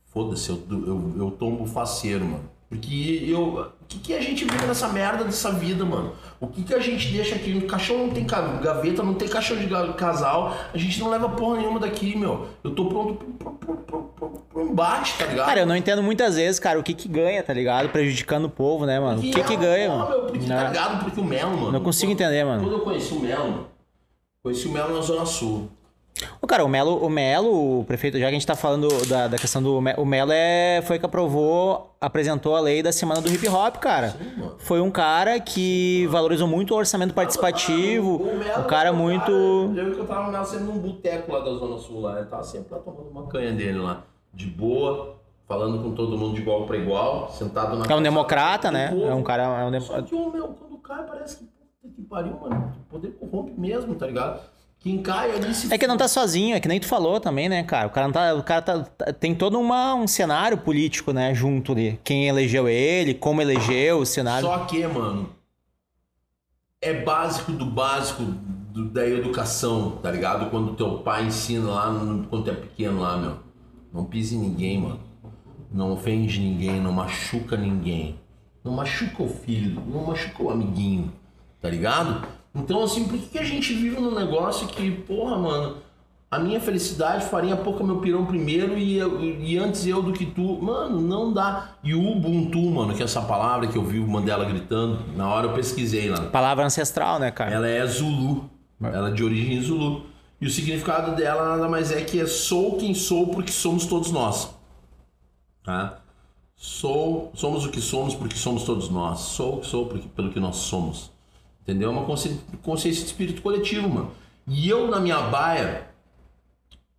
Foda-se, 0.05 0.49
eu, 0.49 0.63
eu, 0.69 1.13
eu 1.17 1.31
tombo 1.31 1.65
faceiro, 1.65 2.25
mano. 2.25 2.55
Porque 2.69 3.25
eu. 3.27 3.71
O 3.85 3.88
que, 3.88 3.99
que 3.99 4.13
a 4.13 4.21
gente 4.21 4.43
vive 4.43 4.65
nessa 4.65 4.88
merda 4.88 5.23
dessa 5.23 5.51
vida, 5.51 5.85
mano? 5.85 6.13
O 6.39 6.47
que, 6.47 6.63
que 6.63 6.73
a 6.73 6.79
gente 6.79 7.11
deixa 7.11 7.35
aqui? 7.35 7.53
O 7.53 7.67
caixão 7.67 7.99
não 7.99 8.09
tem 8.09 8.25
gaveta, 8.25 9.03
não 9.03 9.13
tem 9.13 9.27
caixão 9.27 9.55
de 9.57 9.67
casal. 9.93 10.55
A 10.73 10.77
gente 10.77 10.99
não 10.99 11.09
leva 11.09 11.29
porra 11.29 11.57
nenhuma 11.57 11.79
daqui, 11.79 12.15
meu. 12.17 12.47
Eu 12.63 12.73
tô 12.73 12.85
pronto 12.88 13.13
pro, 13.13 13.51
pro, 13.51 13.75
pro, 13.77 14.29
embate, 14.71 15.17
tá 15.17 15.25
ligado? 15.25 15.45
Cara, 15.47 15.60
eu 15.62 15.65
não 15.65 15.75
entendo 15.75 16.01
muitas 16.04 16.36
vezes, 16.36 16.60
cara, 16.60 16.80
o 16.80 16.84
que 16.84 16.93
que 16.93 17.08
ganha, 17.08 17.41
tá 17.43 17.54
ligado? 17.54 17.89
Prejudicando 17.89 18.45
o 18.45 18.49
povo, 18.49 18.86
né, 18.86 18.99
mano? 18.99 19.19
O 19.19 19.21
que 19.21 19.43
que 19.43 19.56
ganha, 19.56 19.89
mano? 19.89 20.10
Meu, 20.10 20.21
porque, 20.23 20.39
Não. 20.47 20.56
tá 20.56 20.67
ligado? 20.69 21.04
Porque 21.04 21.19
o 21.19 21.23
Melo, 21.25 21.51
mano. 21.58 21.71
Não 21.71 21.82
consigo 21.82 22.12
quando- 22.12 22.21
entender, 22.21 22.43
mano. 22.43 22.63
Quando 22.63 22.73
eu 22.73 22.80
conheci 22.82 23.13
o 23.13 23.19
Melo. 23.19 23.67
Conheci 24.43 24.67
o 24.67 24.71
Melo 24.71 24.93
na 24.95 25.01
Zona 25.01 25.25
Sul. 25.25 25.69
Ô, 26.41 26.47
cara, 26.47 26.63
o 26.63 26.69
Melo, 26.69 26.95
o 27.06 27.10
Melo, 27.10 27.82
o 27.82 27.84
prefeito, 27.84 28.17
já 28.17 28.28
que 28.28 28.30
a 28.30 28.32
gente 28.32 28.47
tá 28.47 28.56
falando 28.56 28.88
da, 29.06 29.28
da 29.28 29.38
questão 29.38 29.62
do. 29.62 29.78
O 29.80 30.06
Melo 30.06 30.32
é, 30.32 30.82
foi 30.86 30.97
que 30.97 31.06
aprovou, 31.06 31.93
apresentou 31.99 32.56
a 32.56 32.62
lei 32.62 32.82
da 32.82 32.93
semana 32.93 33.19
do 33.19 33.28
hip 33.30 33.45
hop, 33.49 33.75
cara. 33.80 34.12
Sim, 34.12 34.39
mano. 34.39 34.56
Foi 34.60 34.80
um 34.80 34.89
cara 34.89 35.38
que 35.41 36.08
valorizou 36.10 36.47
muito 36.47 36.73
o 36.73 36.78
orçamento 36.78 37.13
participativo. 37.13 38.15
O 38.15 38.38
Melo 38.38 38.62
Um 38.62 38.63
cara 38.63 38.89
é 38.89 38.91
um 38.93 38.95
muito. 38.95 39.19
cara- 39.25 39.34
Eu 39.34 39.71
lembro 39.73 39.95
que 39.95 39.99
eu 39.99 40.06
tava 40.08 40.30
o 40.30 40.32
Melo 40.32 40.45
sempre 40.45 40.63
num 40.65 40.78
boteco 40.78 41.34
lá 41.34 41.39
da 41.39 41.51
Zona 41.54 41.78
Sul 41.80 41.99
lá. 41.99 42.17
Ele 42.19 42.28
tava 42.28 42.43
sempre 42.43 42.73
lá 42.73 42.80
tomando 42.80 43.10
uma 43.10 43.28
canha 43.28 43.51
dele 43.51 43.80
lá. 43.80 44.04
De 44.36 44.45
boa, 44.48 45.15
falando 45.48 45.82
com 45.82 45.91
todo 45.95 46.17
mundo 46.17 46.36
de 46.36 46.41
igual 46.41 46.65
pra 46.65 46.78
igual, 46.78 47.30
sentado 47.32 47.78
na 47.78 47.86
É 47.86 47.95
um 47.95 48.02
democrata, 48.04 48.69
né? 48.71 48.89
povo. 48.89 49.08
É 49.08 49.13
um 49.15 49.24
cara. 49.24 49.43
É 49.62 49.65
um 49.65 49.71
dem- 49.71 49.80
Só 49.82 50.02
que 50.02 50.13
o 50.13 50.32
meu, 50.32 50.48
quando 50.50 50.78
cai, 50.80 51.04
parece 51.06 51.38
que 51.38 51.43
puta 51.82 51.93
que 51.95 52.02
pariu, 52.04 52.38
mano. 52.39 52.74
O 52.82 52.89
poder 52.91 53.12
corrompe 53.12 53.54
mesmo, 53.60 53.95
tá 53.95 54.06
ligado? 54.08 54.41
Quem 54.80 55.02
cai 55.02 55.32
ali 55.32 55.54
se. 55.54 55.74
É 55.74 55.78
que 55.78 55.88
não 55.88 55.98
tá 55.98 56.08
sozinho, 56.08 56.56
é 56.56 56.60
que 56.60 56.67
nem 56.67 56.80
tu 56.80 56.86
falou 56.86 57.19
também, 57.19 57.48
né, 57.50 57.63
cara? 57.63 57.88
O 57.88 57.89
cara 57.89 58.08
não 58.08 58.13
tá. 58.13 58.34
O 58.36 58.43
cara 58.43 58.62
tá, 58.62 58.80
tá- 58.84 59.13
tem 59.13 59.34
todo 59.34 59.58
uma, 59.60 59.95
um 59.95 60.06
cenário 60.08 60.58
político, 60.60 61.12
né, 61.13 61.34
junto 61.34 61.71
ali. 61.71 62.00
Quem 62.04 62.28
elegeu 62.28 62.67
ele, 62.67 63.13
como 63.15 63.41
elegeu 63.41 64.00
o 64.00 64.06
cenário. 64.06 64.45
Só 64.48 64.60
que, 64.65 64.86
mano, 64.86 65.30
é 66.82 66.93
básico 67.02 67.52
do 67.52 67.65
básico 67.65 68.21
do- 68.24 68.89
da 68.89 69.08
educação, 69.08 69.91
tá 70.04 70.12
ligado? 70.12 70.50
Quando 70.52 70.76
teu 70.76 71.00
pai 71.00 71.26
ensina 71.26 71.69
lá, 71.71 71.89
no- 71.89 72.28
quando 72.28 72.50
é 72.52 72.54
pequeno 72.54 73.00
lá, 73.00 73.17
meu. 73.17 73.44
Não 73.95 74.03
pise 74.03 74.36
em 74.36 74.39
ninguém, 74.39 74.81
mano. 74.81 74.99
Não 75.71 75.93
ofende 75.93 76.39
ninguém, 76.39 76.81
não 76.81 76.91
machuca 76.91 77.55
ninguém. 77.55 78.15
Não 78.63 78.73
machuca 78.73 79.23
o 79.23 79.29
filho, 79.29 79.81
não 79.88 80.05
machuca 80.08 80.43
o 80.43 80.49
amiguinho, 80.49 81.13
tá 81.62 81.69
ligado? 81.69 82.27
Então, 82.53 82.84
assim, 82.84 83.05
por 83.08 83.17
que, 83.17 83.27
que 83.27 83.38
a 83.39 83.43
gente 83.43 83.73
vive 83.73 83.99
num 84.01 84.13
negócio 84.13 84.67
que, 84.67 84.89
porra, 84.91 85.38
mano, 85.38 85.77
a 86.31 86.39
minha 86.39 86.60
felicidade 86.60 87.25
farinha 87.25 87.55
pouca 87.55 87.84
meu 87.84 87.97
pirão 87.99 88.25
primeiro 88.25 88.77
e, 88.77 88.97
eu- 88.97 89.21
e 89.23 89.58
antes 89.58 89.86
eu 89.86 90.01
do 90.01 90.12
que 90.12 90.25
tu. 90.25 90.60
Mano, 90.62 90.99
não 90.99 91.31
dá. 91.31 91.69
E 91.84 91.93
o 91.93 92.12
Ubuntu, 92.12 92.60
mano, 92.71 92.93
que 92.93 93.01
é 93.01 93.05
essa 93.05 93.21
palavra 93.21 93.67
que 93.67 93.77
eu 93.77 93.84
vi 93.86 93.99
o 93.99 94.08
Mandela 94.08 94.43
gritando, 94.45 94.99
na 95.15 95.27
hora 95.29 95.47
eu 95.47 95.53
pesquisei 95.53 96.10
lá. 96.10 96.21
Palavra 96.23 96.65
ancestral, 96.65 97.19
né, 97.19 97.29
cara? 97.31 97.51
Ela 97.53 97.67
é 97.67 97.86
Zulu. 97.86 98.49
Ela 98.81 99.10
é 99.10 99.12
de 99.13 99.23
origem 99.23 99.62
Zulu. 99.62 100.05
E 100.39 100.45
o 100.48 100.50
significado 100.50 101.15
dela 101.15 101.50
nada 101.56 101.67
mais 101.69 101.91
é 101.91 102.02
que 102.04 102.19
é 102.19 102.26
sou 102.28 102.78
quem 102.78 102.93
sou 102.93 103.28
porque 103.28 103.52
somos 103.52 103.86
todos 103.86 104.12
nós. 104.12 104.50
Tá? 105.63 106.00
Sou, 106.56 107.32
somos 107.34 107.65
o 107.65 107.69
que 107.71 107.82
somos 107.82 108.13
porque 108.15 108.36
somos 108.36 108.63
todos 108.63 108.89
nós. 108.89 109.19
Sou 109.19 109.58
o 109.58 109.62
que 109.62 109.67
sou 109.67 109.88
porque, 109.88 110.08
pelo 110.10 110.32
que 110.32 110.39
nós 110.39 110.58
somos. 110.58 111.12
Entendeu? 111.62 111.89
É 111.89 111.91
uma 111.91 112.06
consci- 112.06 112.39
consciência 112.62 113.02
de 113.02 113.08
espírito 113.08 113.41
coletivo, 113.41 113.89
mano. 113.89 114.12
E 114.48 114.69
eu 114.69 114.88
na 114.88 115.00
minha 115.00 115.19
baia, 115.21 115.88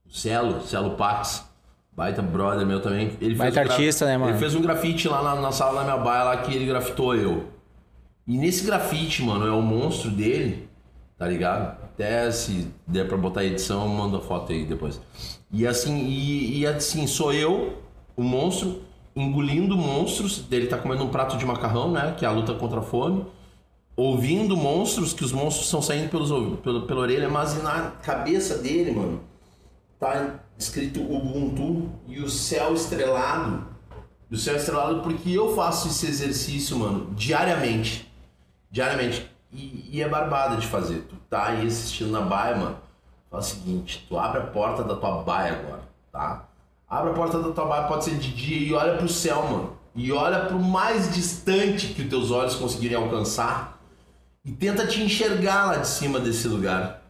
o 0.04 0.10
Celo, 0.12 0.60
Celo 0.66 0.96
Pax, 0.96 1.44
baita 1.92 2.20
brother 2.20 2.66
meu 2.66 2.80
também. 2.80 3.08
Ele 3.20 3.36
fez 3.36 3.38
Baita 3.38 3.60
um 3.60 3.64
gra- 3.64 3.72
artista, 3.74 4.06
né, 4.06 4.18
mano? 4.18 4.32
Ele 4.32 4.38
fez 4.38 4.54
um 4.54 4.60
grafite 4.62 5.08
lá 5.08 5.22
na, 5.22 5.40
na 5.40 5.52
sala 5.52 5.80
da 5.80 5.84
minha 5.84 5.96
baia 6.04 6.24
lá 6.24 6.36
que 6.38 6.52
ele 6.52 6.66
grafitou 6.66 7.14
eu. 7.14 7.48
E 8.26 8.36
nesse 8.36 8.64
grafite, 8.66 9.22
mano, 9.22 9.46
é 9.46 9.52
o 9.52 9.62
monstro 9.62 10.10
dele, 10.10 10.65
tá 11.18 11.26
ligado? 11.26 11.82
Até 11.82 12.30
se 12.30 12.68
der 12.86 13.08
pra 13.08 13.16
botar 13.16 13.44
edição, 13.44 13.82
eu 13.82 13.88
mando 13.88 14.16
a 14.16 14.20
foto 14.20 14.52
aí 14.52 14.64
depois. 14.64 15.00
E 15.50 15.66
assim, 15.66 16.04
e, 16.04 16.58
e 16.60 16.66
assim, 16.66 17.06
sou 17.06 17.32
eu, 17.32 17.82
o 18.16 18.22
monstro, 18.22 18.82
engolindo 19.14 19.76
monstros. 19.76 20.44
Ele 20.50 20.66
tá 20.66 20.76
comendo 20.76 21.04
um 21.04 21.08
prato 21.08 21.36
de 21.36 21.46
macarrão, 21.46 21.90
né? 21.90 22.14
Que 22.18 22.24
é 22.24 22.28
a 22.28 22.32
luta 22.32 22.54
contra 22.54 22.80
a 22.80 22.82
fome. 22.82 23.24
Ouvindo 23.96 24.56
monstros, 24.56 25.14
que 25.14 25.24
os 25.24 25.32
monstros 25.32 25.66
estão 25.66 25.80
saindo 25.80 26.10
pelos, 26.10 26.30
pelo, 26.60 26.82
pela 26.86 27.00
orelha, 27.00 27.30
mas 27.30 27.62
na 27.62 27.92
cabeça 28.02 28.58
dele, 28.58 28.90
mano, 28.90 29.20
tá 29.98 30.40
escrito 30.58 31.00
Ubuntu 31.00 31.90
e 32.06 32.20
o 32.20 32.28
céu 32.28 32.74
estrelado. 32.74 33.66
E 34.30 34.34
o 34.34 34.38
céu 34.38 34.56
estrelado 34.56 35.00
porque 35.00 35.30
eu 35.30 35.54
faço 35.54 35.88
esse 35.88 36.06
exercício, 36.06 36.76
mano, 36.78 37.14
diariamente. 37.14 38.12
Diariamente. 38.70 39.35
E, 39.52 39.90
e 39.92 40.02
é 40.02 40.08
barbada 40.08 40.56
de 40.56 40.66
fazer. 40.66 41.06
Tu 41.08 41.16
tá 41.30 41.46
aí 41.46 41.66
assistindo 41.66 42.10
na 42.10 42.20
baia, 42.20 42.56
mano. 42.56 42.76
Fala 43.30 43.42
o 43.42 43.44
seguinte, 43.44 44.06
tu 44.08 44.18
abre 44.18 44.40
a 44.40 44.46
porta 44.46 44.84
da 44.84 44.96
tua 44.96 45.22
baia 45.22 45.54
agora, 45.54 45.82
tá? 46.12 46.48
Abre 46.88 47.10
a 47.10 47.14
porta 47.14 47.40
da 47.40 47.50
tua 47.50 47.64
baia, 47.64 47.88
pode 47.88 48.04
ser 48.04 48.16
de 48.16 48.32
dia, 48.32 48.68
e 48.68 48.72
olha 48.72 48.96
pro 48.96 49.08
céu, 49.08 49.42
mano. 49.42 49.76
E 49.94 50.12
olha 50.12 50.46
pro 50.46 50.58
mais 50.58 51.12
distante 51.14 51.88
que 51.88 52.02
os 52.02 52.08
teus 52.08 52.30
olhos 52.30 52.54
conseguirem 52.54 52.96
alcançar. 52.96 53.80
E 54.44 54.52
tenta 54.52 54.86
te 54.86 55.02
enxergar 55.02 55.66
lá 55.66 55.76
de 55.78 55.88
cima 55.88 56.20
desse 56.20 56.46
lugar. 56.46 57.02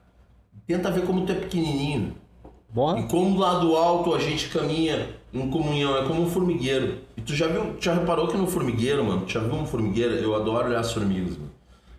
Tenta 0.67 0.91
ver 0.91 1.05
como 1.05 1.27
tu 1.27 1.33
é 1.33 1.35
pequenininho. 1.35 2.17
Boa. 2.69 2.99
E 2.99 3.05
como 3.09 3.39
lá 3.39 3.59
do 3.59 3.77
alto 3.77 4.15
a 4.15 4.19
gente 4.19 4.49
caminha 4.49 5.11
em 5.33 5.51
comunhão, 5.51 5.97
é 5.97 6.07
como 6.07 6.23
um 6.23 6.31
formigueiro. 6.31 6.99
E 7.17 7.21
tu 7.21 7.35
já 7.35 7.47
viu, 7.47 7.75
tu 7.75 7.85
já 7.85 7.95
reparou 7.95 8.29
que 8.29 8.37
no 8.37 8.47
formigueiro, 8.47 9.05
mano, 9.05 9.27
tu 9.27 9.33
já 9.33 9.41
viu 9.41 9.55
um 9.55 9.67
formigueiro? 9.67 10.15
Eu 10.15 10.35
adoro 10.35 10.69
olhar 10.69 10.81
as 10.81 10.93
formigas, 10.93 11.37
mano. 11.37 11.51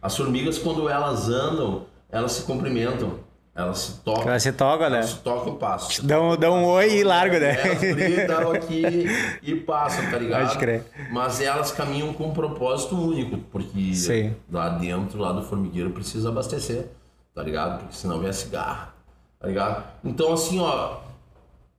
As 0.01 0.15
formigas, 0.15 0.57
quando 0.57 0.87
elas 0.89 1.29
andam, 1.29 1.85
elas 2.09 2.31
se 2.33 2.43
cumprimentam. 2.43 3.19
Elas 3.57 3.79
se 3.79 4.01
tocam. 4.01 4.29
Ela 4.29 4.39
se 4.39 4.51
toca, 4.51 4.87
né? 4.87 4.97
Elas 4.97 5.09
se 5.09 5.17
tocam 5.17 5.55
e 5.55 5.57
passam. 5.57 6.05
Um, 6.05 6.37
dá 6.37 6.51
um 6.51 6.63
oi 6.65 6.99
e 6.99 7.03
larga, 7.03 7.39
né? 7.39 7.59
Elas 7.59 7.79
gritam 7.79 8.51
aqui 8.51 9.07
e 9.41 9.55
passam, 9.55 10.11
tá 10.11 10.19
ligado? 10.19 10.45
Pode 10.45 10.59
crer. 10.59 10.85
Mas 11.11 11.41
elas 11.41 11.71
caminham 11.71 12.13
com 12.13 12.27
um 12.27 12.33
propósito 12.33 12.95
único, 12.95 13.39
porque 13.51 13.95
Sim. 13.95 14.35
lá 14.51 14.69
dentro, 14.69 15.17
lá 15.17 15.31
do 15.31 15.41
formigueiro, 15.41 15.89
precisa 15.89 16.29
abastecer, 16.29 16.85
tá 17.33 17.41
ligado? 17.41 17.79
Porque 17.79 17.95
senão 17.95 18.19
vem 18.19 18.29
a 18.29 18.33
cigarra. 18.33 18.93
Tá 19.39 19.47
ligado? 19.47 19.83
Então, 20.03 20.33
assim, 20.33 20.59
ó. 20.59 20.97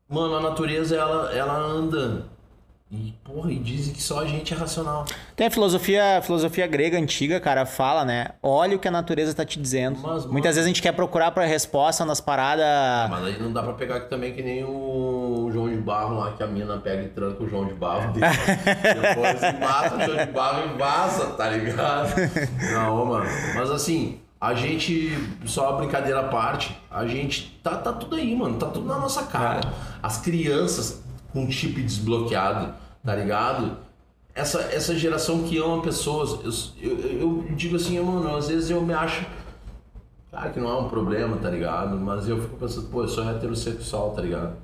Mano, 0.08 0.34
a 0.34 0.40
natureza, 0.40 0.96
ela, 0.96 1.32
ela 1.32 1.56
anda. 1.56 2.24
E, 2.90 3.12
porra, 3.22 3.52
e 3.52 3.58
dizem 3.58 3.92
que 3.92 4.02
só 4.02 4.20
a 4.20 4.26
gente 4.26 4.54
é 4.54 4.56
racional. 4.56 5.04
Tem 5.36 5.46
a 5.46 5.50
filosofia, 5.50 6.16
a 6.18 6.22
filosofia 6.22 6.66
grega 6.66 6.96
antiga, 6.96 7.38
cara, 7.38 7.66
fala, 7.66 8.02
né? 8.02 8.28
Olha 8.42 8.76
o 8.76 8.78
que 8.78 8.88
a 8.88 8.90
natureza 8.90 9.34
tá 9.34 9.44
te 9.44 9.60
dizendo. 9.60 9.98
Mas, 10.00 10.22
mano- 10.22 10.32
Muitas 10.32 10.54
vezes 10.56 10.64
a 10.64 10.68
gente 10.68 10.80
quer 10.80 10.92
procurar 10.92 11.30
pra 11.32 11.44
resposta 11.44 12.02
nas 12.06 12.18
paradas. 12.18 12.64
Mas 13.10 13.24
aí 13.26 13.38
não 13.42 13.52
dá 13.52 13.62
pra 13.62 13.74
pegar 13.74 13.96
aqui 13.96 14.08
também 14.08 14.32
que 14.32 14.42
nem 14.42 14.64
o 14.64 15.50
João 15.52 15.68
de 15.68 15.76
Barro 15.76 16.16
lá, 16.16 16.32
que 16.32 16.42
a 16.42 16.46
mina 16.46 16.78
pega 16.78 17.02
e 17.02 17.08
tranca 17.08 17.42
o 17.44 17.46
João 17.48 17.66
de 17.66 17.74
Barro. 17.74 18.10
Depois 18.14 19.58
mata 19.60 19.96
o 19.96 20.00
João 20.06 20.26
de 20.26 20.32
Barro 20.32 20.74
e 20.74 20.78
vaza, 20.78 21.26
tá 21.32 21.50
ligado? 21.50 22.14
Não, 22.72 23.04
mano. 23.04 23.26
Mas 23.54 23.70
assim, 23.70 24.18
a 24.40 24.54
gente, 24.54 25.12
só 25.44 25.72
brincadeira 25.72 26.20
à 26.20 26.28
parte, 26.28 26.74
a 26.90 27.06
gente 27.06 27.60
tá, 27.62 27.76
tá 27.76 27.92
tudo 27.92 28.16
aí, 28.16 28.34
mano. 28.34 28.56
Tá 28.58 28.66
tudo 28.66 28.86
na 28.86 28.98
nossa 28.98 29.24
cara. 29.24 29.60
As 30.02 30.18
crianças 30.22 31.02
com 31.46 31.50
chip 31.50 31.80
desbloqueado, 31.82 32.74
tá 33.04 33.14
ligado? 33.14 33.76
Essa, 34.34 34.60
essa 34.72 34.96
geração 34.96 35.42
que 35.42 35.58
ama 35.58 35.82
pessoas, 35.82 36.72
eu, 36.80 36.90
eu, 36.90 37.20
eu 37.20 37.54
digo 37.56 37.76
assim, 37.76 37.98
mano, 38.00 38.36
às 38.36 38.48
vezes 38.48 38.70
eu 38.70 38.80
me 38.82 38.94
acho 38.94 39.26
Claro 40.30 40.52
que 40.52 40.60
não 40.60 40.68
é 40.68 40.78
um 40.78 40.88
problema, 40.88 41.36
tá 41.38 41.48
ligado? 41.48 41.96
Mas 41.96 42.28
eu 42.28 42.40
fico 42.42 42.56
pensando, 42.58 42.88
pô, 42.90 43.02
eu 43.02 43.08
sou 43.08 43.28
heterossexual, 43.28 44.10
tá 44.10 44.20
ligado? 44.20 44.56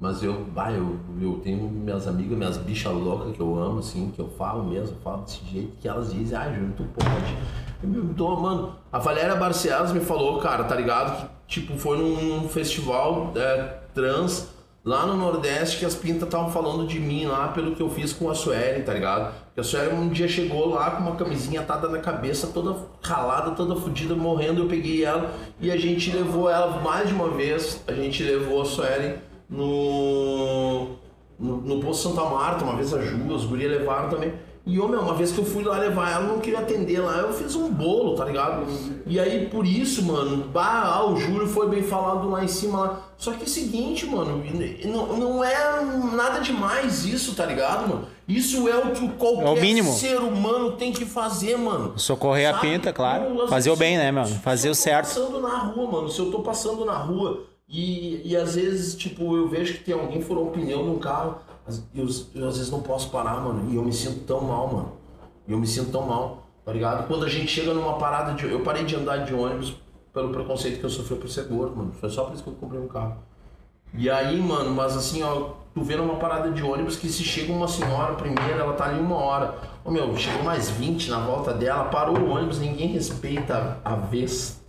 Mas 0.00 0.22
eu, 0.22 0.44
bah, 0.52 0.72
eu, 0.72 0.98
eu 1.20 1.40
tenho 1.44 1.70
minhas 1.70 2.08
amigas, 2.08 2.36
minhas 2.36 2.56
bichas 2.58 2.92
loucas 2.92 3.34
que 3.34 3.40
eu 3.40 3.56
amo, 3.56 3.78
assim, 3.78 4.10
que 4.10 4.20
eu 4.20 4.28
falo 4.30 4.64
mesmo, 4.64 4.96
falo 5.02 5.22
desse 5.22 5.44
jeito, 5.46 5.76
que 5.80 5.88
elas 5.88 6.12
dizem, 6.12 6.36
ah, 6.36 6.52
Júlio, 6.52 6.74
tu 6.76 6.84
pode. 6.84 7.36
Eu 7.82 8.36
mano, 8.36 8.74
a 8.92 8.98
Valéria 8.98 9.36
Barcelos 9.36 9.92
me 9.92 10.00
falou, 10.00 10.38
cara, 10.40 10.64
tá 10.64 10.74
ligado? 10.74 11.30
Que, 11.46 11.60
tipo, 11.60 11.78
foi 11.78 11.96
num, 11.96 12.40
num 12.40 12.48
festival 12.48 13.32
é, 13.36 13.78
trans 13.94 14.55
lá 14.86 15.04
no 15.04 15.16
Nordeste 15.16 15.78
que 15.78 15.84
as 15.84 15.96
pintas 15.96 16.22
estavam 16.22 16.48
falando 16.48 16.86
de 16.86 17.00
mim 17.00 17.26
lá 17.26 17.48
pelo 17.48 17.74
que 17.74 17.82
eu 17.82 17.90
fiz 17.90 18.12
com 18.12 18.30
a 18.30 18.34
Suelen, 18.36 18.84
tá 18.84 18.94
ligado? 18.94 19.34
Que 19.52 19.60
a 19.60 19.64
Suelen 19.64 19.98
um 19.98 20.08
dia 20.08 20.28
chegou 20.28 20.68
lá 20.68 20.92
com 20.92 21.02
uma 21.02 21.16
camisinha 21.16 21.60
atada 21.60 21.88
na 21.88 21.98
cabeça, 21.98 22.46
toda 22.54 22.76
ralada, 23.02 23.50
toda 23.50 23.74
fodida, 23.74 24.14
morrendo. 24.14 24.62
Eu 24.62 24.68
peguei 24.68 25.04
ela 25.04 25.34
e 25.60 25.72
a 25.72 25.76
gente 25.76 26.12
levou 26.12 26.48
ela 26.48 26.80
mais 26.80 27.08
de 27.08 27.14
uma 27.14 27.28
vez. 27.30 27.82
A 27.88 27.92
gente 27.92 28.22
levou 28.22 28.62
a 28.62 28.64
Suelen 28.64 29.16
no, 29.50 30.90
no, 31.36 31.56
no 31.62 31.80
Posto 31.80 32.08
Santa 32.08 32.22
Marta, 32.22 32.64
uma 32.64 32.76
vez 32.76 32.94
a 32.94 33.02
Ju, 33.02 33.34
as 33.34 33.44
gurias 33.44 33.72
levaram 33.72 34.08
também. 34.08 34.32
E, 34.66 34.80
ô, 34.80 34.88
meu, 34.88 35.00
uma 35.00 35.14
vez 35.14 35.30
que 35.30 35.38
eu 35.38 35.44
fui 35.44 35.62
lá 35.62 35.78
levar 35.78 36.10
ela, 36.10 36.26
não 36.26 36.40
queria 36.40 36.58
atender 36.58 36.98
lá, 36.98 37.18
eu 37.18 37.32
fiz 37.32 37.54
um 37.54 37.70
bolo, 37.70 38.16
tá 38.16 38.24
ligado? 38.24 38.66
E 39.06 39.20
aí, 39.20 39.46
por 39.46 39.64
isso, 39.64 40.02
mano, 40.02 40.48
bah, 40.48 40.82
ah, 40.86 41.06
o 41.08 41.16
Júlio 41.16 41.46
foi 41.46 41.68
bem 41.68 41.84
falado 41.84 42.28
lá 42.28 42.42
em 42.42 42.48
cima 42.48 42.78
lá. 42.80 43.00
Só 43.16 43.30
que 43.32 43.42
é 43.42 43.44
o 43.44 43.48
seguinte, 43.48 44.04
mano, 44.06 44.42
não, 44.86 45.16
não 45.16 45.44
é 45.44 45.80
nada 46.16 46.40
demais 46.40 47.04
isso, 47.04 47.36
tá 47.36 47.46
ligado, 47.46 47.88
mano? 47.88 48.08
Isso 48.26 48.68
é 48.68 48.76
o 48.76 48.90
que 48.90 49.08
qualquer 49.10 49.46
É 49.46 49.50
o 49.50 49.60
mínimo. 49.60 49.92
ser 49.92 50.18
humano 50.18 50.72
tem 50.72 50.92
que 50.92 51.04
fazer, 51.06 51.56
mano. 51.56 51.96
Socorrer 51.96 52.48
a 52.50 52.54
Sabe? 52.54 52.68
pinta, 52.68 52.92
claro. 52.92 53.32
Não, 53.32 53.44
às 53.44 53.50
Fazer 53.50 53.70
o 53.70 53.76
bem, 53.76 53.96
né, 53.96 54.10
mano? 54.10 54.34
Fazer 54.42 54.68
o 54.68 54.74
se 54.74 54.90
eu 54.90 54.92
certo. 54.92 55.14
tô 55.14 55.20
passando 55.20 55.42
na 55.42 55.58
rua, 55.58 55.90
mano, 55.92 56.10
se 56.10 56.18
eu 56.18 56.30
tô 56.32 56.40
passando 56.40 56.84
na 56.84 56.98
rua 56.98 57.44
e, 57.68 58.20
e 58.24 58.36
às 58.36 58.56
vezes, 58.56 58.96
tipo, 58.96 59.36
eu 59.36 59.48
vejo 59.48 59.74
que 59.74 59.84
tem 59.84 59.94
alguém 59.94 60.20
furou 60.20 60.48
um 60.48 60.50
pneu 60.50 60.84
num 60.84 60.98
carro, 60.98 61.36
eu, 61.94 62.06
eu 62.34 62.48
às 62.48 62.56
vezes 62.56 62.70
não 62.70 62.80
posso 62.80 63.10
parar, 63.10 63.40
mano, 63.40 63.70
e 63.70 63.76
eu 63.76 63.82
me 63.82 63.92
sinto 63.92 64.20
tão 64.24 64.40
mal, 64.40 64.68
mano. 64.68 64.92
E 65.46 65.52
eu 65.52 65.58
me 65.58 65.66
sinto 65.66 65.90
tão 65.90 66.02
mal, 66.02 66.46
tá 66.64 66.72
ligado? 66.72 67.06
Quando 67.06 67.24
a 67.24 67.28
gente 67.28 67.48
chega 67.48 67.72
numa 67.74 67.94
parada 67.94 68.34
de. 68.34 68.44
Eu 68.50 68.60
parei 68.60 68.84
de 68.84 68.94
andar 68.94 69.18
de 69.18 69.34
ônibus 69.34 69.74
pelo 70.12 70.30
preconceito 70.30 70.78
que 70.78 70.84
eu 70.84 70.90
sofri 70.90 71.16
por 71.16 71.28
ser 71.28 71.44
gordo, 71.44 71.76
mano. 71.76 71.92
Foi 71.92 72.08
só 72.08 72.24
por 72.24 72.34
isso 72.34 72.42
que 72.42 72.48
eu 72.48 72.54
comprei 72.54 72.80
um 72.80 72.88
carro. 72.88 73.18
E 73.94 74.10
aí, 74.10 74.40
mano, 74.40 74.70
mas 74.72 74.96
assim, 74.96 75.22
ó, 75.22 75.50
tu 75.74 75.82
vê 75.82 75.96
numa 75.96 76.16
parada 76.16 76.50
de 76.50 76.62
ônibus 76.62 76.96
que 76.96 77.08
se 77.08 77.22
chega 77.22 77.52
uma 77.52 77.68
senhora 77.68 78.14
primeiro, 78.14 78.58
ela 78.58 78.72
tá 78.74 78.86
ali 78.86 79.00
uma 79.00 79.16
hora. 79.16 79.54
Ô 79.84 79.90
meu, 79.90 80.16
chegou 80.16 80.42
mais 80.42 80.68
20 80.70 81.10
na 81.10 81.20
volta 81.20 81.52
dela, 81.52 81.84
parou 81.84 82.18
o 82.18 82.30
ônibus, 82.30 82.58
ninguém 82.58 82.88
respeita 82.88 83.78
a 83.84 83.94
vez. 83.94 84.60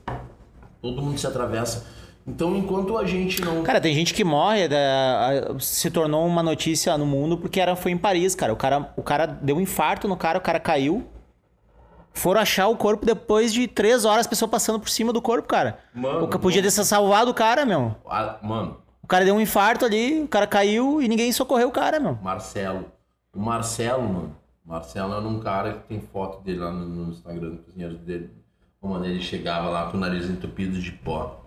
Todo 0.82 1.02
mundo 1.02 1.18
se 1.18 1.28
atravessa. 1.28 1.86
Então, 2.28 2.55
enquanto 2.57 2.97
a 2.97 3.05
gente 3.05 3.41
não. 3.41 3.63
Cara, 3.63 3.80
tem 3.80 3.93
gente 3.93 4.13
que 4.13 4.23
morre, 4.23 4.67
da- 4.67 5.53
a- 5.55 5.59
se 5.59 5.89
tornou 5.89 6.25
uma 6.28 6.43
notícia 6.43 6.97
no 6.97 7.05
mundo 7.05 7.38
porque 7.38 7.59
era, 7.59 7.75
foi 7.75 7.91
em 7.91 7.97
Paris, 7.97 8.36
cara. 8.36 8.51
O, 8.51 8.55
cara. 8.57 8.91
o 8.97 9.01
cara 9.01 9.25
deu 9.25 9.55
um 9.55 9.61
infarto 9.61 10.07
no 10.07 10.17
cara, 10.17 10.38
o 10.38 10.41
cara 10.41 10.59
caiu. 10.59 11.07
Foram 12.13 12.41
achar 12.41 12.67
o 12.67 12.75
corpo 12.75 13.05
depois 13.05 13.53
de 13.53 13.67
três 13.67 14.03
horas, 14.03 14.25
a 14.25 14.30
pessoa 14.30 14.49
passando 14.49 14.80
por 14.80 14.89
cima 14.89 15.13
do 15.13 15.21
corpo, 15.21 15.47
cara. 15.47 15.78
Mano, 15.93 16.25
o, 16.25 16.39
podia 16.39 16.61
ter 16.61 16.71
se 16.71 16.84
salvado 16.84 17.30
o 17.32 17.34
cara, 17.34 17.63
meu. 17.65 17.95
Ah, 18.09 18.38
mano, 18.41 18.78
O 19.03 19.07
cara 19.07 19.23
deu 19.23 19.36
um 19.36 19.39
infarto 19.39 19.86
ali, 19.86 20.23
o 20.23 20.28
cara 20.28 20.47
caiu 20.47 21.01
e 21.01 21.07
ninguém 21.07 21.32
socorreu 21.32 21.69
o 21.69 21.71
cara, 21.71 21.99
meu. 21.99 22.17
Marcelo. 22.21 22.86
O 23.34 23.39
Marcelo, 23.39 24.01
mano. 24.03 24.36
Marcelo 24.65 25.13
era 25.13 25.25
um 25.28 25.39
cara 25.39 25.73
que 25.73 25.80
tem 25.88 26.01
foto 26.01 26.43
dele 26.43 26.59
lá 26.59 26.71
no, 26.71 26.86
no 26.88 27.11
Instagram 27.11 27.51
do 27.51 27.57
cozinheiro 27.59 27.95
dele. 27.99 28.32
Mano, 28.82 29.05
ele 29.05 29.21
chegava 29.21 29.69
lá 29.69 29.89
com 29.89 29.95
o 29.95 29.99
nariz 29.99 30.25
entupido 30.30 30.80
de 30.82 30.91
pó. 30.91 31.45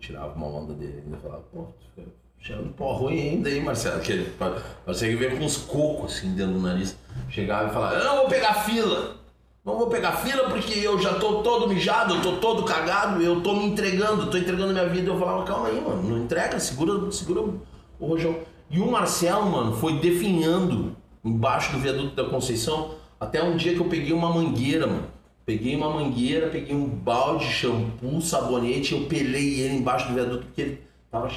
Tirava 0.00 0.34
uma 0.34 0.46
onda 0.46 0.72
dele 0.74 1.02
ainda 1.04 1.16
falava, 1.18 1.42
pô, 1.52 1.62
tu 1.62 1.86
fica 1.94 2.08
cheirando 2.38 2.72
pó 2.74 2.92
ruim 2.92 3.20
ainda 3.20 3.48
aí, 3.48 3.60
Marcelo. 3.60 4.00
Que 4.00 4.12
ele 4.12 4.30
pa- 4.30 4.56
parecia 4.84 5.08
que 5.08 5.16
veio 5.16 5.36
com 5.38 5.44
uns 5.44 5.56
cocos 5.56 6.12
assim 6.12 6.34
dentro 6.34 6.54
do 6.54 6.60
nariz. 6.60 6.96
Chegava 7.28 7.68
e 7.68 7.72
falava, 7.72 7.96
eu 7.96 8.04
não 8.04 8.16
vou 8.18 8.28
pegar 8.28 8.54
fila. 8.54 9.16
Não 9.64 9.78
vou 9.78 9.86
pegar 9.88 10.12
fila 10.16 10.48
porque 10.50 10.76
eu 10.80 11.00
já 11.00 11.14
tô 11.14 11.42
todo 11.42 11.68
mijado, 11.68 12.14
eu 12.14 12.20
tô 12.22 12.32
todo 12.38 12.64
cagado, 12.64 13.22
eu 13.22 13.40
tô 13.42 13.54
me 13.54 13.64
entregando, 13.66 14.28
tô 14.28 14.36
entregando 14.36 14.72
minha 14.72 14.88
vida. 14.88 15.08
Eu 15.10 15.18
falava, 15.18 15.44
calma 15.44 15.68
aí, 15.68 15.80
mano, 15.80 16.02
não 16.02 16.18
entrega, 16.24 16.58
segura, 16.58 17.10
segura 17.12 17.42
o 17.42 18.06
rojão. 18.06 18.36
E 18.70 18.80
o 18.80 18.90
Marcelo, 18.90 19.46
mano, 19.50 19.72
foi 19.76 19.98
definhando 20.00 20.96
embaixo 21.24 21.72
do 21.72 21.78
viaduto 21.78 22.16
da 22.16 22.24
Conceição 22.28 22.96
até 23.20 23.40
um 23.42 23.56
dia 23.56 23.74
que 23.74 23.80
eu 23.80 23.86
peguei 23.88 24.12
uma 24.12 24.32
mangueira, 24.32 24.86
mano. 24.86 25.06
Peguei 25.44 25.74
uma 25.74 25.90
mangueira, 25.90 26.48
peguei 26.48 26.74
um 26.74 26.86
balde, 26.86 27.44
shampoo, 27.44 28.20
sabonete, 28.20 28.92
eu 28.92 29.06
pelei 29.06 29.60
ele 29.60 29.76
embaixo 29.76 30.08
do 30.08 30.14
viaduto 30.14 30.46
porque 30.46 30.60
ele 30.60 30.80
tava 31.10 31.28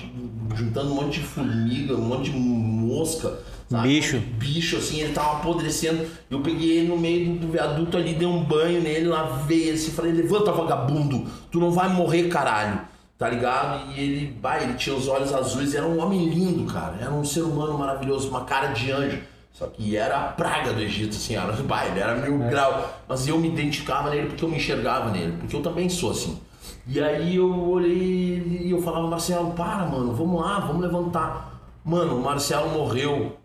juntando 0.55 0.91
um 0.91 0.95
monte 0.95 1.19
de 1.19 1.25
formiga, 1.25 1.95
um 1.95 2.01
monte 2.01 2.31
de 2.31 2.37
mosca, 2.37 3.39
sabe? 3.67 3.87
Bicho. 3.87 4.19
bicho, 4.37 4.77
assim, 4.77 5.01
ele 5.01 5.11
tava 5.11 5.39
apodrecendo. 5.39 6.05
Eu 6.29 6.39
peguei 6.41 6.77
ele 6.77 6.87
no 6.87 6.97
meio 6.97 7.35
do 7.35 7.47
viaduto 7.47 7.97
ali, 7.97 8.13
dei 8.13 8.27
um 8.27 8.43
banho 8.43 8.81
nele, 8.81 9.07
lavei 9.07 9.63
ele 9.63 9.71
assim, 9.71 9.91
falei, 9.91 10.11
levanta 10.11 10.51
vagabundo, 10.51 11.25
tu 11.51 11.59
não 11.59 11.71
vai 11.71 11.89
morrer, 11.89 12.29
caralho. 12.29 12.79
Tá 13.17 13.29
ligado? 13.29 13.93
E 13.93 13.99
ele, 13.99 14.27
bah, 14.41 14.61
ele 14.61 14.73
tinha 14.73 14.95
os 14.95 15.07
olhos 15.07 15.33
azuis, 15.33 15.73
era 15.73 15.85
um 15.85 15.99
homem 15.99 16.29
lindo, 16.29 16.71
cara. 16.71 16.97
Era 16.99 17.11
um 17.11 17.23
ser 17.23 17.41
humano 17.41 17.77
maravilhoso, 17.77 18.29
uma 18.29 18.43
cara 18.43 18.67
de 18.67 18.91
anjo. 18.91 19.19
Só 19.55 19.67
que 19.67 19.95
era 19.95 20.17
a 20.17 20.27
praga 20.33 20.73
do 20.73 20.81
Egito, 20.81 21.15
assim, 21.15 21.37
era, 21.37 21.53
bah, 21.63 21.85
ele 21.85 21.97
era 21.97 22.13
mil 22.17 22.39
grau. 22.49 22.93
Mas 23.07 23.25
eu 23.25 23.39
me 23.39 23.47
identificava 23.47 24.09
nele 24.09 24.27
porque 24.27 24.43
eu 24.43 24.49
me 24.49 24.57
enxergava 24.57 25.09
nele, 25.11 25.37
porque 25.37 25.55
eu 25.55 25.63
também 25.63 25.87
sou 25.87 26.11
assim. 26.11 26.37
E 26.85 27.01
aí 27.01 27.37
eu 27.37 27.69
olhei 27.69 28.65
e 28.65 28.69
eu 28.69 28.81
falava, 28.81 29.07
Marcelo, 29.07 29.53
para, 29.53 29.85
mano, 29.85 30.13
vamos 30.13 30.41
lá, 30.41 30.59
vamos 30.59 30.81
levantar. 30.81 31.57
Mano, 31.85 32.17
o 32.17 32.21
Marcelo 32.21 32.69
morreu 32.71 33.37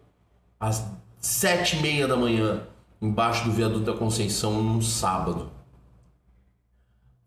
às 0.59 0.85
sete 1.21 1.77
e 1.77 1.81
meia 1.81 2.09
da 2.09 2.17
manhã, 2.17 2.65
embaixo 3.01 3.45
do 3.45 3.53
viaduto 3.53 3.85
da 3.85 3.97
Conceição, 3.97 4.61
num 4.61 4.83
sábado. 4.83 5.49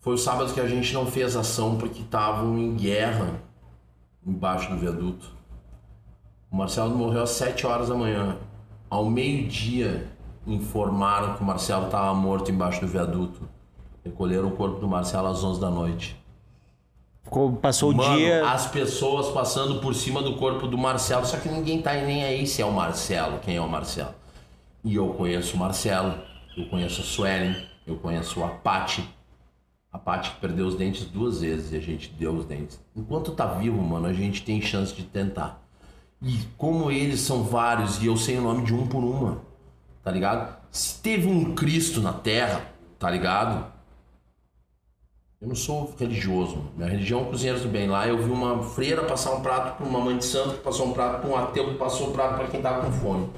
Foi 0.02 0.16
o 0.16 0.18
sábado 0.18 0.54
que 0.54 0.60
a 0.60 0.68
gente 0.68 0.94
não 0.94 1.06
fez 1.06 1.38
ação 1.38 1.78
porque 1.78 2.02
estavam 2.02 2.58
em 2.58 2.76
guerra 2.76 3.42
embaixo 4.28 4.70
do 4.70 4.78
viaduto. 4.78 5.32
O 6.52 6.58
Marcelo 6.58 6.94
morreu 6.94 7.24
às 7.24 7.30
sete 7.30 7.66
horas 7.66 7.88
da 7.88 7.96
manhã. 7.96 8.38
Ao 8.94 9.10
meio-dia, 9.10 10.08
informaram 10.46 11.34
que 11.34 11.42
o 11.42 11.44
Marcelo 11.44 11.88
estava 11.88 12.14
morto 12.14 12.52
embaixo 12.52 12.80
do 12.80 12.86
viaduto. 12.86 13.42
Recolheram 14.06 14.50
o 14.50 14.52
corpo 14.52 14.80
do 14.80 14.88
Marcelo 14.88 15.30
às 15.30 15.44
11 15.44 15.60
da 15.60 15.72
noite. 15.72 16.16
Ficou, 17.24 17.54
passou 17.54 17.92
Mano, 17.92 18.14
o 18.14 18.18
dia. 18.18 18.48
as 18.48 18.68
pessoas 18.68 19.30
passando 19.30 19.82
por 19.82 19.96
cima 19.96 20.22
do 20.22 20.36
corpo 20.36 20.68
do 20.68 20.78
Marcelo, 20.78 21.26
só 21.26 21.38
que 21.38 21.50
ninguém 21.50 21.82
tá 21.82 21.92
nem 21.96 22.24
aí 22.24 22.46
se 22.46 22.62
é 22.62 22.66
o 22.68 22.72
Marcelo, 22.72 23.40
quem 23.40 23.56
é 23.56 23.62
o 23.62 23.68
Marcelo. 23.68 24.14
E 24.84 24.94
eu 24.94 25.08
conheço 25.08 25.56
o 25.56 25.60
Marcelo, 25.60 26.14
eu 26.56 26.70
conheço 26.70 27.02
a 27.02 27.04
Suelen, 27.04 27.56
eu 27.88 27.96
conheço 27.96 28.44
a 28.44 28.50
Paty. 28.50 29.04
A 29.92 29.98
Paty 29.98 30.30
que 30.30 30.40
perdeu 30.40 30.68
os 30.68 30.76
dentes 30.76 31.06
duas 31.06 31.42
vezes 31.42 31.72
e 31.72 31.78
a 31.78 31.82
gente 31.82 32.10
deu 32.10 32.32
os 32.32 32.46
dentes. 32.46 32.80
Enquanto 32.96 33.32
tá 33.32 33.48
vivo, 33.48 33.82
mano, 33.82 34.06
a 34.06 34.14
gente 34.14 34.44
tem 34.44 34.62
chance 34.62 34.94
de 34.94 35.02
tentar. 35.02 35.63
E 36.24 36.40
como 36.58 36.90
eles 36.90 37.20
são 37.20 37.44
vários 37.44 38.02
e 38.02 38.06
eu 38.06 38.16
sei 38.16 38.38
o 38.38 38.42
nome 38.42 38.64
de 38.64 38.74
um 38.74 38.88
por 38.88 39.04
uma, 39.04 39.42
tá 40.02 40.10
ligado? 40.10 40.58
Se 40.72 41.02
teve 41.02 41.28
um 41.28 41.54
Cristo 41.54 42.00
na 42.00 42.14
Terra, 42.14 42.66
tá 42.98 43.12
ligado? 43.12 43.72
Eu 45.42 45.50
não 45.50 45.56
sou 45.56 45.94
religioso. 46.00 46.72
Minha 46.78 46.90
religião 46.90 47.24
é 47.24 47.26
Cozinheiros 47.26 47.64
do 47.64 47.68
Bem. 47.68 47.90
Lá 47.90 48.08
eu 48.08 48.18
vi 48.18 48.32
uma 48.32 48.64
freira 48.64 49.04
passar 49.04 49.34
um 49.36 49.42
prato 49.42 49.76
para 49.76 49.86
uma 49.86 50.00
mãe 50.00 50.18
de 50.18 50.24
santo, 50.24 50.56
que 50.56 50.64
passou 50.64 50.88
um 50.88 50.94
prato 50.94 51.20
para 51.20 51.30
um 51.30 51.36
ateu, 51.36 51.70
que 51.70 51.78
passou 51.78 52.10
um 52.10 52.14
prato 52.14 52.38
para 52.38 52.48
quem 52.48 52.62
tava 52.62 52.86
com 52.86 52.92
fome. 52.94 53.30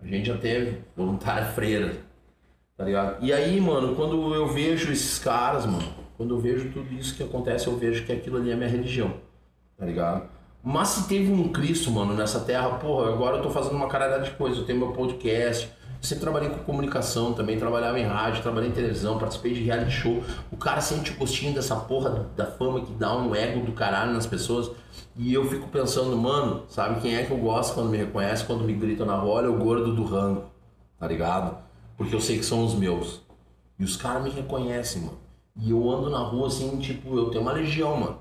A 0.00 0.06
gente 0.06 0.26
já 0.26 0.38
teve 0.38 0.78
voluntária 0.96 1.48
freira. 1.52 1.98
Tá 2.78 2.84
ligado? 2.86 3.22
E 3.22 3.30
aí, 3.30 3.60
mano, 3.60 3.94
quando 3.94 4.34
eu 4.34 4.48
vejo 4.48 4.90
esses 4.90 5.18
caras, 5.18 5.66
mano, 5.66 5.92
Quando 6.16 6.34
eu 6.34 6.40
vejo 6.40 6.70
tudo 6.72 6.92
isso 6.94 7.14
que 7.14 7.22
acontece, 7.22 7.66
eu 7.66 7.76
vejo 7.76 8.04
que 8.06 8.12
aquilo 8.12 8.38
ali 8.38 8.50
é 8.50 8.56
minha 8.56 8.68
religião, 8.68 9.14
tá 9.76 9.84
ligado? 9.86 10.28
Mas 10.62 10.88
se 10.88 11.08
teve 11.08 11.32
um 11.32 11.48
Cristo, 11.48 11.90
mano, 11.90 12.14
nessa 12.14 12.40
terra, 12.40 12.68
porra, 12.70 13.12
agora 13.12 13.38
eu 13.38 13.42
tô 13.42 13.50
fazendo 13.50 13.76
uma 13.76 13.88
caralhada 13.88 14.24
de 14.24 14.30
coisa. 14.32 14.60
Eu 14.60 14.64
tenho 14.66 14.78
meu 14.78 14.92
podcast, 14.92 15.70
sempre 16.02 16.22
trabalhei 16.22 16.50
com 16.50 16.58
comunicação 16.58 17.32
também, 17.32 17.58
trabalhava 17.58 17.98
em 17.98 18.04
rádio, 18.04 18.42
trabalhei 18.42 18.68
em 18.68 18.72
televisão, 18.72 19.18
participei 19.18 19.54
de 19.54 19.62
reality 19.62 19.90
show. 19.90 20.22
O 20.52 20.56
cara 20.56 20.80
sente 20.80 21.12
o 21.12 21.16
gostinho 21.16 21.54
dessa 21.54 21.76
porra 21.76 22.30
da 22.36 22.46
fama 22.46 22.82
que 22.82 22.92
dá 22.92 23.16
um 23.16 23.34
ego 23.34 23.64
do 23.64 23.72
caralho 23.72 24.12
nas 24.12 24.26
pessoas. 24.26 24.70
E 25.16 25.32
eu 25.32 25.48
fico 25.48 25.68
pensando, 25.68 26.16
mano, 26.16 26.64
sabe 26.68 27.00
quem 27.00 27.16
é 27.16 27.24
que 27.24 27.30
eu 27.30 27.38
gosto 27.38 27.74
quando 27.74 27.88
me 27.88 27.96
reconhece, 27.96 28.44
quando 28.44 28.64
me 28.64 28.74
gritam 28.74 29.06
na 29.06 29.16
rua? 29.16 29.36
Olha 29.36 29.50
o 29.50 29.58
gordo 29.58 29.94
do 29.94 30.04
rango, 30.04 30.44
tá 30.98 31.06
ligado? 31.06 31.56
Porque 31.96 32.14
eu 32.14 32.20
sei 32.20 32.38
que 32.38 32.44
são 32.44 32.64
os 32.64 32.74
meus. 32.74 33.22
E 33.78 33.84
os 33.84 33.96
caras 33.96 34.22
me 34.22 34.30
reconhecem, 34.30 35.02
mano. 35.02 35.18
E 35.56 35.70
eu 35.70 35.90
ando 35.90 36.10
na 36.10 36.18
rua 36.18 36.48
assim, 36.48 36.78
tipo, 36.78 37.16
eu 37.16 37.30
tenho 37.30 37.42
uma 37.42 37.52
legião, 37.52 37.96
mano. 37.96 38.18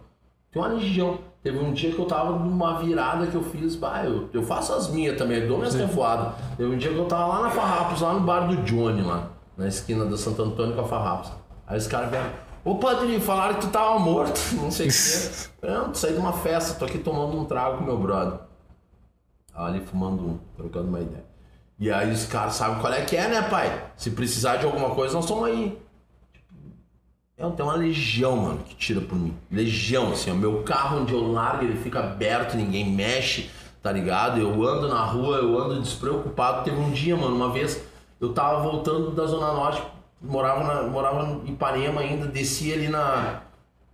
Tenho 0.52 0.66
uma 0.66 0.74
legião. 0.74 1.20
Teve 1.42 1.58
um 1.58 1.72
dia 1.72 1.92
que 1.94 2.00
eu 2.00 2.06
tava 2.06 2.38
numa 2.38 2.80
virada 2.80 3.28
que 3.28 3.36
eu 3.36 3.44
fiz, 3.44 3.76
bah, 3.76 4.04
eu, 4.04 4.30
eu 4.34 4.44
faço 4.44 4.74
as 4.74 4.90
minhas 4.90 5.18
também, 5.18 5.40
eu 5.40 5.48
dou 5.48 5.58
minhas 5.58 5.74
revoadas. 5.74 6.34
Teve 6.58 6.70
um 6.70 6.78
dia 6.78 6.92
que 6.92 6.98
eu 6.98 7.06
tava 7.06 7.28
lá 7.28 7.42
na 7.44 7.50
Farrapos, 7.50 8.02
lá 8.02 8.14
no 8.14 8.20
bar 8.22 8.42
do 8.42 8.58
Johnny, 8.64 9.02
lá, 9.02 9.30
na 9.56 9.68
esquina 9.68 10.06
da 10.06 10.18
Santo 10.18 10.42
Antônio 10.42 10.76
com 10.76 10.82
a 10.82 10.84
Farrapos. 10.84 11.32
Aí 11.66 11.78
os 11.78 11.88
caras 11.88 12.10
vieram, 12.10 12.30
ô 12.66 12.76
padrinho, 12.76 13.22
falaram 13.22 13.56
que 13.56 13.62
tu 13.62 13.68
tava 13.70 13.98
morto, 14.00 14.38
não 14.62 14.70
sei 14.70 14.88
o 14.88 14.92
que. 14.92 15.50
Não, 15.66 15.94
saí 15.94 16.14
de 16.14 16.20
uma 16.20 16.32
festa, 16.32 16.80
tô 16.80 16.86
aqui 16.86 16.98
tomando 16.98 17.38
um 17.38 17.44
trago 17.44 17.78
com 17.78 17.84
meu 17.84 17.98
brother. 17.98 18.40
Ali 19.54 19.82
fumando 19.82 20.22
um, 20.22 20.40
trocando 20.56 20.88
uma 20.88 21.02
ideia. 21.02 21.26
E 21.78 21.92
aí 21.92 22.12
os 22.12 22.26
caras 22.26 22.54
sabem 22.56 22.80
qual 22.80 22.92
é 22.92 23.02
que 23.02 23.16
é, 23.16 23.28
né, 23.28 23.42
pai? 23.42 23.92
Se 23.96 24.12
precisar 24.12 24.58
de 24.58 24.66
alguma 24.66 24.92
coisa, 24.92 25.14
nós 25.14 25.26
estamos 25.26 25.46
aí. 25.46 25.78
Eu 27.40 27.52
tenho 27.52 27.70
uma 27.70 27.78
legião, 27.78 28.36
mano, 28.36 28.60
que 28.68 28.76
tira 28.76 29.00
por 29.00 29.18
mim. 29.18 29.34
Legião, 29.50 30.12
assim, 30.12 30.30
o 30.30 30.36
meu 30.36 30.62
carro 30.64 31.00
onde 31.00 31.14
eu 31.14 31.32
largo, 31.32 31.64
ele 31.64 31.78
fica 31.82 32.00
aberto, 32.00 32.58
ninguém 32.58 32.92
mexe, 32.92 33.50
tá 33.82 33.94
ligado? 33.94 34.42
Eu 34.42 34.62
ando 34.68 34.90
na 34.90 35.06
rua, 35.06 35.38
eu 35.38 35.58
ando 35.58 35.82
despreocupado. 35.82 36.66
Teve 36.66 36.76
um 36.78 36.92
dia, 36.92 37.16
mano, 37.16 37.34
uma 37.34 37.50
vez 37.50 37.82
eu 38.20 38.34
tava 38.34 38.62
voltando 38.62 39.12
da 39.12 39.26
Zona 39.26 39.54
Norte, 39.54 39.82
morava, 40.22 40.66
na, 40.66 40.84
morava 40.90 41.40
em 41.46 41.52
Ipanema 41.52 42.02
ainda, 42.02 42.28
desci 42.28 42.74
ali 42.74 42.90
na, 42.90 43.44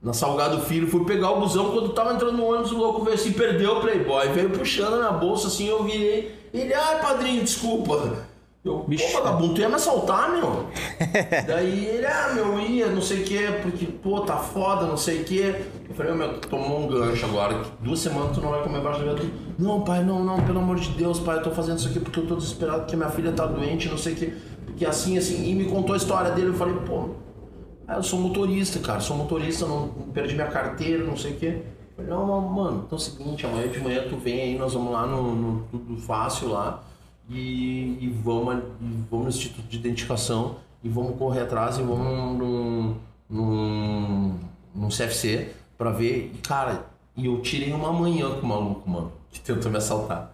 na 0.02 0.12
Salgado 0.12 0.62
Filho, 0.62 0.88
fui 0.88 1.06
pegar 1.06 1.30
o 1.30 1.39
busão, 1.39 1.72
quando 1.72 1.89
tava 1.89 2.16
entrando 2.16 2.38
no 2.38 2.48
ônibus, 2.48 2.72
o 2.72 2.78
louco 2.78 3.04
veio 3.04 3.14
assim, 3.14 3.32
perdeu 3.32 3.78
o 3.78 3.82
Playboy, 3.82 4.28
veio 4.30 4.50
puxando 4.50 4.96
a 4.96 4.98
minha 4.98 5.12
bolsa 5.12 5.50
assim, 5.50 5.68
eu 5.68 5.84
virei, 5.84 6.36
ele, 6.52 6.74
ai 6.74 7.00
padrinho, 7.00 7.43
desculpa. 7.43 8.26
Eu, 8.66 8.80
Bicho. 8.80 9.05
pô, 9.11 9.20
vagabundo, 9.20 9.53
tu 9.53 9.61
ia 9.61 9.70
me 9.70 9.76
assaltar, 9.76 10.32
meu? 10.32 10.66
Daí 11.45 11.86
ele, 11.86 12.05
ah, 12.07 12.32
meu, 12.34 12.59
ia, 12.59 12.88
não 12.88 12.99
sei 12.99 13.22
o 13.22 13.24
que, 13.24 13.51
porque, 13.61 13.86
pô, 13.86 14.22
tá 14.22 14.38
foda, 14.38 14.88
não 14.88 14.97
sei 14.97 15.22
o 15.22 15.24
que. 15.24 15.55
Eu 15.88 15.93
falei, 15.93 16.11
ô, 16.11 16.16
meu, 16.16 16.39
tu 16.39 16.47
tomou 16.47 16.80
um 16.80 16.88
gancho 16.88 17.28
agora, 17.28 17.61
duas 17.80 17.99
semanas 17.99 18.36
tu 18.36 18.41
não 18.41 18.49
vai 18.49 18.63
comer 18.63 18.82
baixo 18.82 19.05
da 19.05 19.16
Não, 19.59 19.82
pai, 19.82 20.03
não, 20.03 20.24
não, 20.24 20.43
pelo 20.43 20.57
amor 20.57 20.80
de 20.80 20.89
Deus, 20.89 21.20
pai, 21.20 21.38
eu 21.38 21.43
tô 21.43 21.51
fazendo 21.51 21.78
isso 21.78 21.89
aqui 21.89 21.99
porque 21.99 22.20
eu 22.20 22.26
tô 22.26 22.36
desesperado, 22.36 22.80
porque 22.80 22.95
minha 22.95 23.11
filha 23.11 23.32
tá 23.34 23.45
doente, 23.45 23.88
não 23.88 23.99
sei 23.99 24.13
o 24.13 24.16
que. 24.16 24.34
Porque 24.66 24.84
assim, 24.84 25.16
assim, 25.16 25.47
e 25.47 25.53
me 25.53 25.66
contou 25.66 25.93
a 25.93 25.97
história 25.97 26.32
dele, 26.32 26.47
eu 26.47 26.55
falei, 26.55 26.76
pô, 26.88 27.11
ah, 27.88 27.97
eu 27.97 28.03
sou 28.03 28.20
motorista, 28.20 28.80
cara, 28.80 28.99
sou 28.99 29.16
motorista, 29.16 29.68
não 29.68 29.89
perdi 30.11 30.34
minha 30.34 30.47
carteira, 30.47 31.03
não 31.03 31.16
sei 31.16 31.34
o 31.34 31.36
que. 31.36 31.61
Falei, 31.95 32.09
não, 32.09 32.26
não, 32.26 32.41
mano, 32.41 32.84
então 32.88 32.97
é 32.97 32.99
o 32.99 33.03
seguinte, 33.03 33.45
amanhã 33.45 33.68
de 33.68 33.80
manhã 33.80 34.05
tu 34.09 34.18
vem 34.18 34.41
aí, 34.41 34.57
nós 34.57 34.74
vamos 34.74 34.91
lá 34.91 35.05
no, 35.05 35.36
no 35.36 35.68
Tudo 35.72 35.97
Fácil 35.97 36.49
lá 36.49 36.84
e, 37.30 37.98
e, 38.02 38.20
vamos, 38.24 38.56
e 38.82 39.04
vamos 39.10 39.26
no 39.26 39.30
Instituto 39.30 39.68
de 39.68 39.78
Identificação 39.78 40.56
e 40.84 40.90
vamos 40.90 41.18
correr 41.18 41.42
atrás 41.42 41.78
e 41.78 41.82
vamos 41.82 42.38
num, 42.38 42.96
num, 43.30 44.40
num 44.74 44.90
CFC 44.90 45.50
pra 45.78 45.92
ver. 45.92 46.32
E 46.34 46.38
cara, 46.40 46.86
e 47.16 47.26
eu 47.26 47.42
tirei 47.42 47.74
uma 47.74 47.92
manhã 47.92 48.30
com 48.32 48.46
o 48.46 48.50
maluco, 48.50 48.90
mano, 48.90 49.12
que 49.32 49.40
tentou 49.40 49.72
me 49.72 49.78
assaltar. 49.78 50.32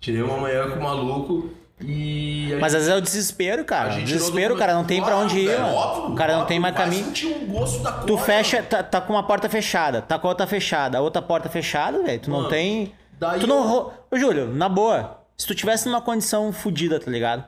Tirei 0.00 0.22
uma 0.22 0.36
manhã 0.38 0.70
com 0.70 0.78
o 0.78 0.82
maluco 0.82 1.50
e. 1.80 2.56
Mas 2.60 2.74
às 2.74 2.82
vezes 2.82 2.88
é 2.94 2.96
o 2.96 3.00
desespero, 3.00 3.64
cara. 3.64 3.90
gente 3.90 4.06
Desespero, 4.06 4.40
tirou 4.54 4.58
cara, 4.58 4.72
do- 4.72 4.76
não 4.78 4.84
tem 4.84 5.00
pra 5.00 5.10
Claro, 5.10 5.24
onde 5.24 5.38
ir, 5.40 5.58
mano. 5.60 5.74
óbvio, 5.74 6.12
o 6.12 6.14
cara 6.16 6.36
não 6.38 6.46
tem 6.46 6.60
mais 6.60 6.76
caminho. 6.76 7.06
o 7.06 7.46
gosto 7.46 7.82
da 7.82 7.92
Tu 7.92 8.06
coisa. 8.06 8.22
fecha, 8.24 8.62
tá, 8.62 8.82
tá 8.82 9.00
com 9.00 9.12
uma 9.12 9.24
porta 9.24 9.48
fechada, 9.48 10.00
tá 10.00 10.18
com 10.18 10.28
a 10.28 10.30
outra 10.30 10.46
fechada, 10.46 10.98
a 10.98 11.00
outra 11.00 11.20
porta 11.20 11.48
fechada, 11.48 12.00
velho. 12.02 12.20
Tu 12.20 12.30
não 12.30 12.38
Mano, 12.38 12.48
tem. 12.50 12.92
daí 13.18 13.40
Tu 13.40 13.46
não. 13.48 13.74
eu- 13.74 13.92
Ô, 14.10 14.16
Júlio, 14.16 14.46
na 14.54 14.68
boa, 14.68 15.17
se 15.38 15.46
tu 15.46 15.54
tivesse 15.54 15.86
numa 15.88 16.00
condição 16.02 16.52
fodida, 16.52 16.98
tá 16.98 17.10
ligado? 17.10 17.44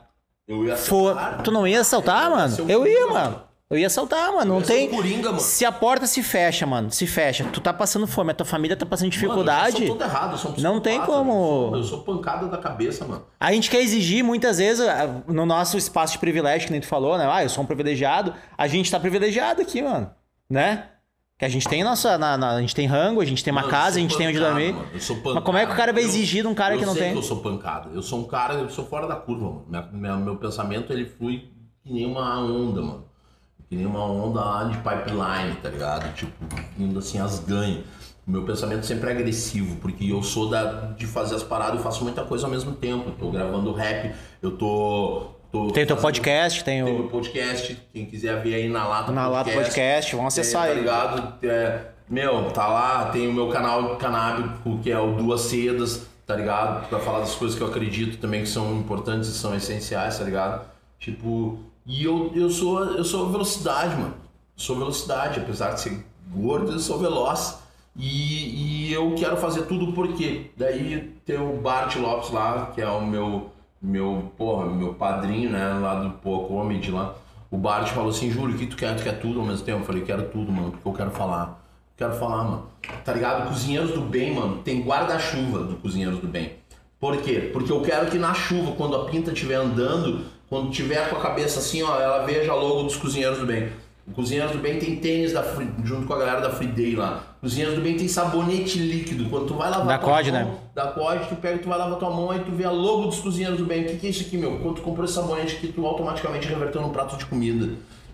Eu 0.47 0.65
ia 0.65 0.75
For... 0.75 1.15
Tu 1.43 1.51
não 1.51 1.67
ia 1.67 1.81
assaltar, 1.81 2.23
Eu 2.25 2.29
ia 2.31 2.35
mano? 2.37 2.63
um 2.63 2.69
Eu 2.69 2.87
ia, 2.87 3.07
mano. 3.07 3.41
Eu 3.69 3.77
ia 3.77 3.87
assaltar, 3.87 4.31
mano. 4.33 4.53
Não 4.55 4.59
ia 4.59 4.65
tem. 4.65 4.89
coringa, 4.89 5.29
mano. 5.29 5.39
Se 5.39 5.63
a 5.63 5.71
porta 5.71 6.05
se 6.05 6.21
fecha, 6.21 6.65
mano, 6.65 6.91
se 6.91 7.07
fecha, 7.07 7.45
tu 7.53 7.61
tá 7.61 7.71
passando 7.73 8.05
fome, 8.05 8.31
a 8.31 8.33
tua 8.33 8.45
família 8.45 8.75
tá 8.75 8.85
passando 8.85 9.09
dificuldade. 9.09 9.73
Mano, 9.73 9.85
eu 9.85 9.87
sou 9.87 9.97
todo 9.97 10.09
errado, 10.09 10.31
eu 10.33 10.37
sou 10.37 10.51
um 10.51 10.59
Não 10.59 10.79
tem 10.81 10.99
como- 11.01 11.31
Eu 11.31 11.69
sou, 11.69 11.77
eu 11.77 11.83
sou 11.83 12.03
pancada 12.03 12.47
da 12.47 12.57
cabeça, 12.57 13.05
mano. 13.05 13.25
A 13.39 13.51
gente 13.53 13.69
quer 13.69 13.81
exigir 13.81 14.23
muitas 14.23 14.57
vezes 14.57 14.85
ah, 14.85 15.21
no 15.27 15.45
nosso 15.45 15.77
espaço 15.77 16.13
de 16.13 16.19
privilégio, 16.19 16.67
que 16.67 16.71
nem 16.71 16.81
tu 16.81 16.87
falou, 16.87 17.17
né? 17.17 17.29
Ah, 17.31 17.43
eu 17.43 17.49
sou 17.49 17.63
um 17.63 17.67
privilegiado. 17.67 18.33
A 18.57 18.67
gente 18.67 18.91
tá 18.91 18.99
privilegiado 18.99 19.61
aqui, 19.61 19.81
mano. 19.81 20.11
Né? 20.49 20.87
Que 21.41 21.45
a 21.45 21.49
gente 21.49 21.67
tem 21.67 21.83
nossa. 21.83 22.19
na- 22.19 22.37
na- 22.37 22.51
a 22.51 22.61
gente 22.61 22.75
tem 22.75 22.85
rango, 22.85 23.19
a 23.19 23.25
gente 23.25 23.43
tem 23.43 23.51
uma 23.51 23.61
Mano, 23.61 23.71
casa, 23.71 23.97
a 23.97 23.99
gente 23.99 24.15
tem 24.15 24.27
onde 24.27 24.37
dormir. 24.37 24.73
mano, 24.73 24.85
eu 24.93 24.99
sou 24.99 25.17
Mas 25.33 25.43
como 25.43 25.57
é 25.57 25.65
que 25.65 25.73
o 25.73 25.75
cara 25.75 25.91
vai 25.91 26.03
exigir 26.03 26.43
de 26.43 26.47
um 26.47 26.53
cara 26.53 26.75
eu 26.75 26.79
que 26.79 26.85
não 26.85 26.93
sei 26.93 27.01
tem? 27.01 27.11
que 27.13 27.17
eu 27.17 27.23
sou 27.23 27.37
pancada. 27.37 27.89
Eu 27.95 28.03
sou 28.03 28.19
um 28.19 28.25
cara, 28.25 28.53
eu 28.53 28.69
sou 28.69 28.85
fora 28.85 29.07
da 29.07 29.15
curva, 29.15 29.45
mano. 29.45 29.65
Minha- 29.67 29.89
minha- 29.91 30.17
meu 30.17 30.35
pensamento 30.35 30.93
ele 30.93 31.03
flui 31.03 31.49
que 31.83 31.91
nem 31.91 32.05
uma 32.05 32.39
onda, 32.39 32.83
mano. 32.83 33.05
Que 33.67 33.75
nem 33.75 33.87
uma 33.87 34.05
onda 34.05 34.39
lá 34.39 34.63
de 34.65 34.77
pipeline, 34.77 35.55
tá 35.63 35.69
ligado? 35.69 36.13
Tipo, 36.13 36.31
indo 36.77 36.99
assim 36.99 37.17
as 37.17 37.39
ganhas. 37.39 37.85
Meu 38.27 38.43
pensamento 38.43 38.85
sempre 38.85 39.09
é 39.09 39.13
agressivo, 39.13 39.77
porque 39.77 40.05
eu 40.11 40.21
sou 40.21 40.47
da, 40.47 40.91
de 40.95 41.07
fazer 41.07 41.33
as 41.33 41.41
paradas, 41.41 41.77
eu 41.77 41.81
faço 41.83 42.03
muita 42.03 42.23
coisa 42.23 42.45
ao 42.45 42.51
mesmo 42.51 42.73
tempo. 42.73 43.09
Eu 43.09 43.13
tô 43.15 43.31
gravando 43.31 43.73
rap, 43.73 44.13
eu 44.43 44.51
tô. 44.55 45.40
Tô 45.51 45.67
Tem 45.71 45.83
o 45.83 45.87
teu 45.87 45.97
podcast, 45.97 46.63
tem 46.63 46.83
Tem 46.83 46.99
o. 46.99 47.07
podcast, 47.09 47.77
quem 47.93 48.05
quiser 48.05 48.41
ver 48.41 48.55
aí 48.55 48.69
na 48.69 48.87
Lata 48.87 49.11
Na 49.11 49.27
Lata 49.27 49.51
Podcast, 49.51 50.15
vão 50.15 50.27
acessar 50.27 50.63
tá 50.63 50.69
aí. 50.69 50.79
ligado? 50.79 51.45
É, 51.45 51.81
meu, 52.09 52.51
tá 52.51 52.67
lá, 52.67 53.05
tem 53.05 53.27
o 53.27 53.33
meu 53.33 53.49
canal 53.49 53.95
canábico, 53.97 54.79
que 54.79 54.91
é 54.91 54.99
o 54.99 55.13
Duas 55.15 55.41
Sedas, 55.41 56.07
tá 56.25 56.35
ligado? 56.35 56.87
Pra 56.87 56.99
falar 56.99 57.19
das 57.19 57.35
coisas 57.35 57.57
que 57.57 57.63
eu 57.63 57.67
acredito 57.67 58.17
também 58.17 58.41
que 58.41 58.49
são 58.49 58.75
importantes 58.77 59.29
e 59.29 59.33
são 59.33 59.55
essenciais, 59.55 60.17
tá 60.17 60.23
ligado? 60.23 60.65
Tipo, 60.99 61.59
e 61.85 62.03
eu, 62.03 62.31
eu 62.35 62.49
sou 62.49 62.83
eu 62.83 63.03
sou 63.03 63.29
velocidade, 63.29 63.95
mano. 63.95 64.13
Eu 64.57 64.63
sou 64.63 64.77
velocidade, 64.77 65.39
apesar 65.39 65.71
de 65.71 65.81
ser 65.81 66.05
gordo, 66.29 66.71
eu 66.71 66.79
sou 66.79 66.97
veloz. 66.97 67.59
E, 67.95 68.87
e 68.87 68.93
eu 68.93 69.13
quero 69.15 69.35
fazer 69.35 69.63
tudo 69.63 69.91
porque 69.91 70.49
daí 70.55 71.13
tem 71.25 71.37
o 71.37 71.57
Bart 71.57 71.95
Lopes 71.97 72.31
lá, 72.31 72.71
que 72.73 72.81
é 72.81 72.87
o 72.87 73.05
meu 73.05 73.50
meu, 73.81 74.31
porra, 74.37 74.67
meu 74.67 74.93
padrinho, 74.93 75.49
né, 75.49 75.79
lá 75.81 75.95
do 75.95 76.11
Pô 76.11 76.39
Comedy 76.39 76.91
lá. 76.91 77.15
O 77.49 77.57
Bart 77.57 77.89
falou 77.89 78.11
assim, 78.11 78.29
Júlio, 78.31 78.55
o 78.55 78.57
que 78.57 78.67
tu 78.67 78.77
quer? 78.77 78.95
Tu 78.95 79.03
quer 79.03 79.19
tudo 79.19 79.39
ao 79.39 79.45
mesmo 79.45 79.65
tempo? 79.65 79.79
Eu 79.79 79.85
falei, 79.85 80.03
quero 80.03 80.23
tudo, 80.29 80.51
mano, 80.51 80.71
porque 80.71 80.87
eu 80.87 80.93
quero 80.93 81.11
falar. 81.11 81.61
Quero 81.97 82.13
falar, 82.13 82.43
mano. 82.43 82.67
Tá 83.03 83.13
ligado? 83.13 83.49
Cozinheiros 83.49 83.91
do 83.91 84.01
Bem, 84.01 84.33
mano, 84.33 84.59
tem 84.63 84.81
guarda-chuva 84.81 85.63
do 85.63 85.75
Cozinheiros 85.75 86.19
do 86.19 86.27
Bem. 86.27 86.53
Por 86.99 87.17
quê? 87.17 87.49
Porque 87.51 87.71
eu 87.71 87.81
quero 87.81 88.09
que 88.09 88.17
na 88.17 88.33
chuva, 88.33 88.73
quando 88.73 88.95
a 88.95 89.05
pinta 89.05 89.31
estiver 89.31 89.55
andando, 89.55 90.23
quando 90.47 90.69
tiver 90.69 91.09
com 91.09 91.15
a 91.15 91.19
cabeça 91.19 91.59
assim, 91.59 91.81
ó, 91.81 91.99
ela 91.99 92.25
veja 92.25 92.53
logo 92.53 92.83
dos 92.83 92.95
Cozinheiros 92.95 93.39
do 93.39 93.45
Bem. 93.45 93.69
O 94.11 94.13
Cozinheiros 94.13 94.51
do 94.51 94.59
Bem 94.59 94.77
tem 94.77 94.97
tênis 94.97 95.31
da 95.31 95.41
Free- 95.41 95.69
junto 95.85 96.05
com 96.05 96.13
a 96.13 96.17
galera 96.19 96.41
da 96.41 96.49
Free 96.49 96.67
Day 96.67 96.95
lá. 96.95 97.23
Cozinheiros 97.39 97.75
do 97.75 97.81
Bem 97.81 97.95
tem 97.95 98.07
sabonete 98.07 98.77
líquido. 98.77 99.29
Quando 99.29 99.47
tu 99.47 99.53
vai 99.53 99.69
lavar 99.69 99.87
Da 99.87 99.97
tua 99.97 100.09
COD, 100.17 100.31
mão, 100.31 100.41
né? 100.43 100.51
da 100.75 100.87
COD, 100.87 101.25
tu 101.29 101.35
pega, 101.37 101.57
tu 101.59 101.69
vai 101.69 101.77
lavar 101.77 101.97
tua 101.97 102.09
mão, 102.09 102.29
aí 102.29 102.39
tu 102.41 102.51
vê 102.51 102.65
a 102.65 102.71
logo 102.71 103.07
dos 103.07 103.19
Cozinheiros 103.19 103.57
do 103.57 103.65
Bem. 103.65 103.83
O 103.83 103.85
que, 103.87 103.95
que 103.95 104.07
é 104.07 104.09
isso 104.09 104.23
aqui, 104.27 104.37
meu? 104.37 104.59
Quando 104.59 104.75
tu 104.75 104.81
comprou 104.81 105.05
esse 105.05 105.13
sabonete 105.13 105.55
aqui, 105.55 105.67
tu 105.69 105.85
automaticamente 105.85 106.47
reverteu 106.47 106.81
no 106.81 106.89
prato 106.89 107.17
de 107.17 107.25
comida. 107.25 107.69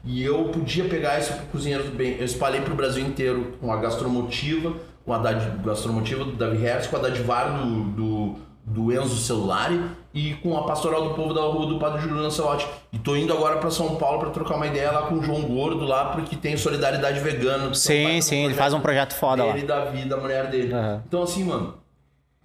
E 0.05 0.23
eu 0.23 0.45
podia 0.45 0.85
pegar 0.85 1.19
isso 1.19 1.33
pro 1.33 1.45
Cozinheiros 1.47 1.87
do 1.89 1.95
Bem. 1.95 2.15
Eu 2.19 2.25
espalhei 2.25 2.61
pro 2.61 2.75
Brasil 2.75 3.03
inteiro 3.05 3.53
com 3.59 3.71
a 3.73 3.77
Gastromotiva, 3.77 4.73
com 5.03 5.13
a 5.13 5.17
Gastromotiva 5.19 6.23
do 6.23 6.33
Davi 6.33 6.57
Hertz, 6.57 6.87
com 6.87 6.95
a 6.97 6.99
Dadivar 6.99 7.57
do, 7.59 7.83
do, 7.91 8.35
do 8.67 8.91
Enzo 8.91 9.15
Celulari 9.15 9.81
e 10.13 10.33
com 10.35 10.57
a 10.57 10.63
Pastoral 10.63 11.07
do 11.07 11.15
Povo 11.15 11.33
da 11.33 11.39
Rua 11.39 11.67
do 11.67 11.79
Padre 11.79 12.01
Júlio 12.01 12.21
Lancelotti. 12.21 12.67
E 12.91 12.99
tô 12.99 13.15
indo 13.15 13.31
agora 13.31 13.57
pra 13.57 13.71
São 13.71 13.95
Paulo 13.95 14.19
pra 14.19 14.29
trocar 14.29 14.55
uma 14.55 14.67
ideia 14.67 14.91
lá 14.91 15.03
com 15.03 15.15
o 15.15 15.23
João 15.23 15.41
Gordo 15.43 15.85
lá, 15.85 16.07
porque 16.11 16.35
tem 16.35 16.57
solidariedade 16.57 17.21
vegana. 17.21 17.73
Sim, 17.73 18.19
sim, 18.19 18.43
ele 18.43 18.53
faz 18.53 18.73
um 18.73 18.81
projeto 18.81 19.13
foda 19.13 19.45
lá. 19.45 19.57
Ele 19.57 19.65
da 19.65 19.85
vida, 19.85 20.15
a 20.15 20.19
mulher 20.19 20.49
dele. 20.49 20.73
Aham. 20.73 21.01
Então 21.07 21.23
assim, 21.23 21.45
mano, 21.45 21.75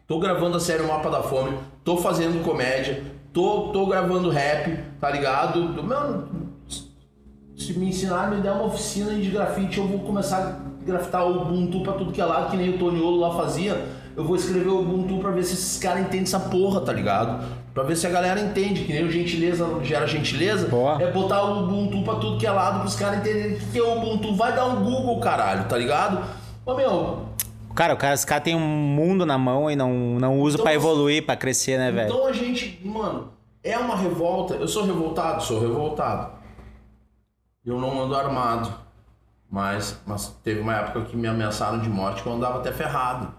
tô 0.07 0.21
gravando 0.21 0.57
a 0.57 0.61
série 0.61 0.85
Mapa 0.85 1.11
da 1.11 1.25
Fome, 1.25 1.59
tô 1.83 1.97
fazendo 1.97 2.45
comédia, 2.45 3.03
tô, 3.33 3.71
tô 3.73 3.85
gravando 3.87 4.31
rap, 4.31 4.79
tá 5.01 5.11
ligado? 5.11 5.61
Mano, 5.83 6.29
se 7.57 7.77
me 7.77 7.89
ensinar, 7.89 8.31
me 8.31 8.41
der 8.41 8.53
uma 8.53 8.67
oficina 8.67 9.13
de 9.13 9.29
grafite, 9.29 9.79
eu 9.79 9.89
vou 9.89 9.99
começar 10.01 10.39
a 10.39 10.85
grafitar 10.85 11.27
o 11.27 11.43
Ubuntu 11.43 11.81
pra 11.81 11.95
tudo 11.95 12.13
que 12.13 12.21
é 12.21 12.25
lado, 12.25 12.49
que 12.49 12.57
nem 12.57 12.71
o 12.71 12.79
Toniolo 12.79 13.19
lá 13.19 13.35
fazia. 13.35 14.02
Eu 14.17 14.25
vou 14.25 14.37
escrever 14.37 14.69
o 14.69 14.81
Ubuntu 14.81 15.19
pra 15.19 15.31
ver 15.31 15.43
se 15.43 15.55
esses 15.55 15.79
caras 15.79 16.03
entendem 16.03 16.23
essa 16.23 16.41
porra, 16.41 16.81
tá 16.81 16.93
ligado? 16.93 17.45
Pra 17.73 17.83
ver 17.83 17.97
se 17.97 18.07
a 18.07 18.11
galera 18.11 18.39
entende, 18.41 18.85
que 18.85 18.93
nem 18.93 19.05
o 19.05 19.11
gentileza 19.11 19.67
gera 19.83 20.07
gentileza. 20.07 20.69
Boa. 20.69 21.03
É 21.03 21.11
botar 21.11 21.43
o 21.43 21.65
Ubuntu 21.65 22.03
pra 22.03 22.17
tudo 22.17 22.39
que 22.39 22.47
é 22.47 22.51
lado 22.51 22.81
pros 22.81 22.95
caras 22.95 23.21
entenderem 23.21 23.57
o 23.57 23.59
que 23.59 23.79
é 23.79 23.83
o 23.83 23.97
Ubuntu. 23.99 24.35
Vai 24.35 24.55
dar 24.55 24.67
um 24.67 24.85
Google, 24.85 25.19
caralho, 25.21 25.65
tá 25.65 25.79
ligado? 25.79 26.23
Ô 26.67 26.75
meu, 26.75 27.33
Cara, 27.75 27.95
o 27.95 27.97
cara, 27.97 28.15
os 28.15 28.25
caras 28.25 28.45
têm 28.45 28.55
um 28.55 28.61
mundo 28.61 29.25
na 29.25 29.39
mão 29.39 29.71
e 29.71 29.75
não, 29.75 29.91
não 30.21 30.39
usam 30.39 30.57
Então, 30.57 30.65
pra 30.65 30.75
evoluir, 30.75 31.25
pra 31.25 31.37
crescer, 31.37 31.79
né, 31.79 31.91
velho? 31.91 32.13
Então 32.13 32.27
a 32.27 32.33
gente, 32.33 32.79
mano, 32.85 33.33
é 33.65 33.79
uma 33.79 33.97
revolta. 33.97 34.55
Eu 34.55 34.69
sou 34.69 34.85
revoltado? 34.85 35.43
Sou 35.43 35.59
revoltado. 35.59 36.33
Eu 37.65 37.81
não 37.81 38.03
ando 38.03 38.15
armado. 38.15 38.73
Mas, 39.51 39.99
mas 40.07 40.29
teve 40.43 40.61
uma 40.61 40.75
época 40.75 41.03
que 41.03 41.17
me 41.17 41.29
ameaçaram 41.29 41.79
de 41.79 41.89
morte 41.89 42.23
que 42.23 42.29
eu 42.29 42.33
andava 42.35 42.59
até 42.59 42.73
ferrado. 42.73 43.35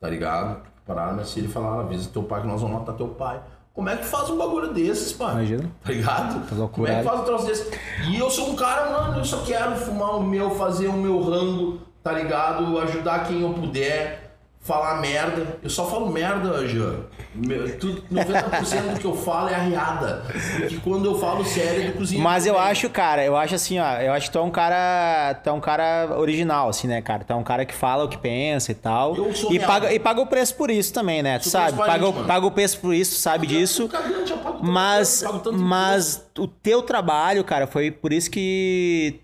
Tá 0.00 0.08
ligado? 0.08 0.62
Pararam 0.86 1.14
minha 1.14 1.26
filha 1.26 1.46
e 1.46 1.50
falaram: 1.50 1.80
avisa 1.80 2.08
teu 2.10 2.22
pai 2.22 2.40
que 2.40 2.46
nós 2.46 2.60
vamos 2.60 2.78
matar 2.78 2.92
teu 2.92 3.08
pai. 3.08 3.40
Como 3.74 3.88
é 3.88 3.96
que 3.96 4.04
faz 4.04 4.28
um 4.28 4.36
bagulho 4.36 4.72
desses, 4.72 5.12
pai? 5.12 5.34
Imagina. 5.34 5.70
Tá 5.84 5.92
ligado? 5.92 6.48
Tá. 6.48 6.68
Como 6.68 6.86
é 6.86 6.98
que 6.98 7.04
faz 7.04 7.20
um 7.20 7.24
troço 7.24 7.46
desse? 7.46 7.70
E 8.08 8.18
eu 8.18 8.28
sou 8.28 8.50
um 8.50 8.56
cara, 8.56 8.90
mano, 8.90 9.18
eu 9.18 9.24
só 9.24 9.42
quero 9.44 9.76
fumar 9.76 10.16
o 10.16 10.22
meu, 10.22 10.50
fazer 10.50 10.88
o 10.88 10.94
meu 10.94 11.20
rango, 11.22 11.78
tá 12.02 12.12
ligado? 12.12 12.76
Ajudar 12.80 13.24
quem 13.28 13.42
eu 13.42 13.52
puder, 13.52 14.27
falar 14.68 15.00
merda. 15.00 15.58
Eu 15.62 15.70
só 15.70 15.86
falo 15.86 16.10
merda, 16.12 16.68
Jean. 16.68 16.96
Meu, 17.34 17.78
tudo- 17.78 18.02
90% 18.12 18.94
do 18.94 19.00
que 19.00 19.06
eu 19.06 19.14
falo 19.16 19.48
é 19.48 19.54
arriada. 19.54 20.22
Porque 20.58 20.76
quando 20.84 21.06
eu 21.06 21.18
falo 21.18 21.42
sério, 21.44 21.86
eu 21.86 21.92
cozinho. 21.94 22.22
Mas 22.22 22.44
eu 22.46 22.54
também. 22.54 22.68
acho, 22.70 22.90
cara, 22.90 23.24
eu 23.24 23.34
acho 23.36 23.54
assim, 23.54 23.78
ó, 23.78 23.94
eu 23.96 24.12
acho 24.12 24.26
que 24.26 24.32
tu 24.32 24.38
é 24.38 24.42
um 24.42 24.50
cara, 24.50 25.34
tu 25.42 25.48
é 25.48 25.52
um 25.52 25.60
cara 25.60 26.14
original, 26.18 26.68
assim, 26.68 26.86
né, 26.86 27.00
cara? 27.00 27.24
Tu 27.24 27.32
é 27.32 27.36
um 27.36 27.42
cara 27.42 27.64
que 27.64 27.74
fala 27.74 28.04
o 28.04 28.08
que 28.08 28.18
pensa 28.18 28.70
e 28.70 28.74
tal. 28.74 29.16
Eu 29.16 29.34
sou 29.34 29.50
e 29.52 29.56
real. 29.58 29.66
paga, 29.66 29.92
e 29.92 29.98
paga 29.98 30.20
o 30.20 30.26
preço 30.26 30.54
por 30.54 30.70
isso 30.70 30.92
também, 30.92 31.22
né? 31.22 31.38
Tu 31.38 31.44
Sou 31.48 31.52
sabe? 31.52 31.76
Paga, 31.78 32.12
mano. 32.12 32.26
paga 32.26 32.46
o 32.46 32.50
preço 32.50 32.78
por 32.80 32.92
isso, 32.94 33.12
tu 33.16 33.18
sabe 33.20 33.46
disso. 33.46 33.88
Eu 33.92 34.26
já 34.26 34.36
pago 34.36 34.58
Mas, 34.66 35.22
pago 35.22 35.52
mas 35.52 36.28
o 36.38 36.46
teu 36.46 36.82
trabalho, 36.82 37.42
cara, 37.42 37.66
foi 37.66 37.90
por 37.90 38.12
isso 38.12 38.30
que 38.30 39.20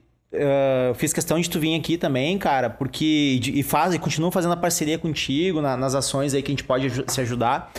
eu 0.89 0.95
fiz 0.95 1.13
questão 1.13 1.39
de 1.41 1.49
tu 1.49 1.59
vir 1.61 1.75
aqui 1.79 1.97
também, 1.97 2.37
cara, 2.39 2.69
porque 2.71 3.41
e 3.45 3.63
faz 3.63 3.95
e 3.95 3.99
continua 3.99 4.31
fazendo 4.33 4.53
a 4.53 4.57
parceria 4.57 4.99
contigo 4.99 5.61
na- 5.61 5.77
nas 5.77 5.95
ações 5.95 6.35
aí 6.35 6.43
que 6.43 6.51
a 6.51 6.53
gente 6.53 6.65
pode 6.65 6.91
se 7.11 7.21
ajudar. 7.21 7.73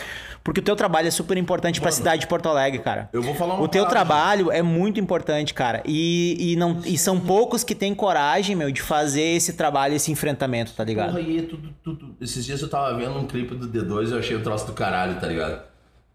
Porque 0.44 0.60
o 0.60 0.62
teu 0.62 0.76
trabalho 0.76 1.08
é 1.08 1.10
super 1.10 1.36
importante 1.36 1.80
pra 1.80 1.90
cidade 1.90 2.20
de 2.20 2.28
Porto 2.28 2.48
Alegre, 2.48 2.78
cara. 2.78 3.08
Eu 3.12 3.20
vou 3.20 3.34
falar 3.34 3.54
uma 3.54 3.64
O 3.64 3.68
teu 3.68 3.82
parada, 3.84 4.06
trabalho 4.06 4.52
é 4.52 4.62
muito 4.62 5.00
importante, 5.00 5.52
cara. 5.52 5.82
E, 5.84 6.52
e, 6.52 6.56
não, 6.56 6.80
e 6.84 6.96
são 6.96 7.18
poucos 7.18 7.64
que 7.64 7.74
têm 7.74 7.92
coragem, 7.92 8.54
meu, 8.54 8.70
de 8.70 8.80
fazer 8.80 9.22
esse 9.22 9.54
trabalho, 9.54 9.94
esse 9.94 10.12
enfrentamento, 10.12 10.72
tá 10.72 10.84
ligado? 10.84 11.08
Porra, 11.16 11.20
e 11.20 11.42
tudo, 11.42 11.70
tudo. 11.82 12.16
Esses 12.20 12.46
dias 12.46 12.62
eu 12.62 12.68
tava 12.70 12.96
vendo 12.96 13.18
um 13.18 13.26
clipe 13.26 13.56
do 13.56 13.66
D2 13.66 14.10
e 14.10 14.12
eu 14.12 14.18
achei 14.20 14.36
o 14.36 14.40
troço 14.40 14.66
do 14.68 14.72
caralho, 14.72 15.18
tá 15.18 15.26
ligado? 15.26 15.62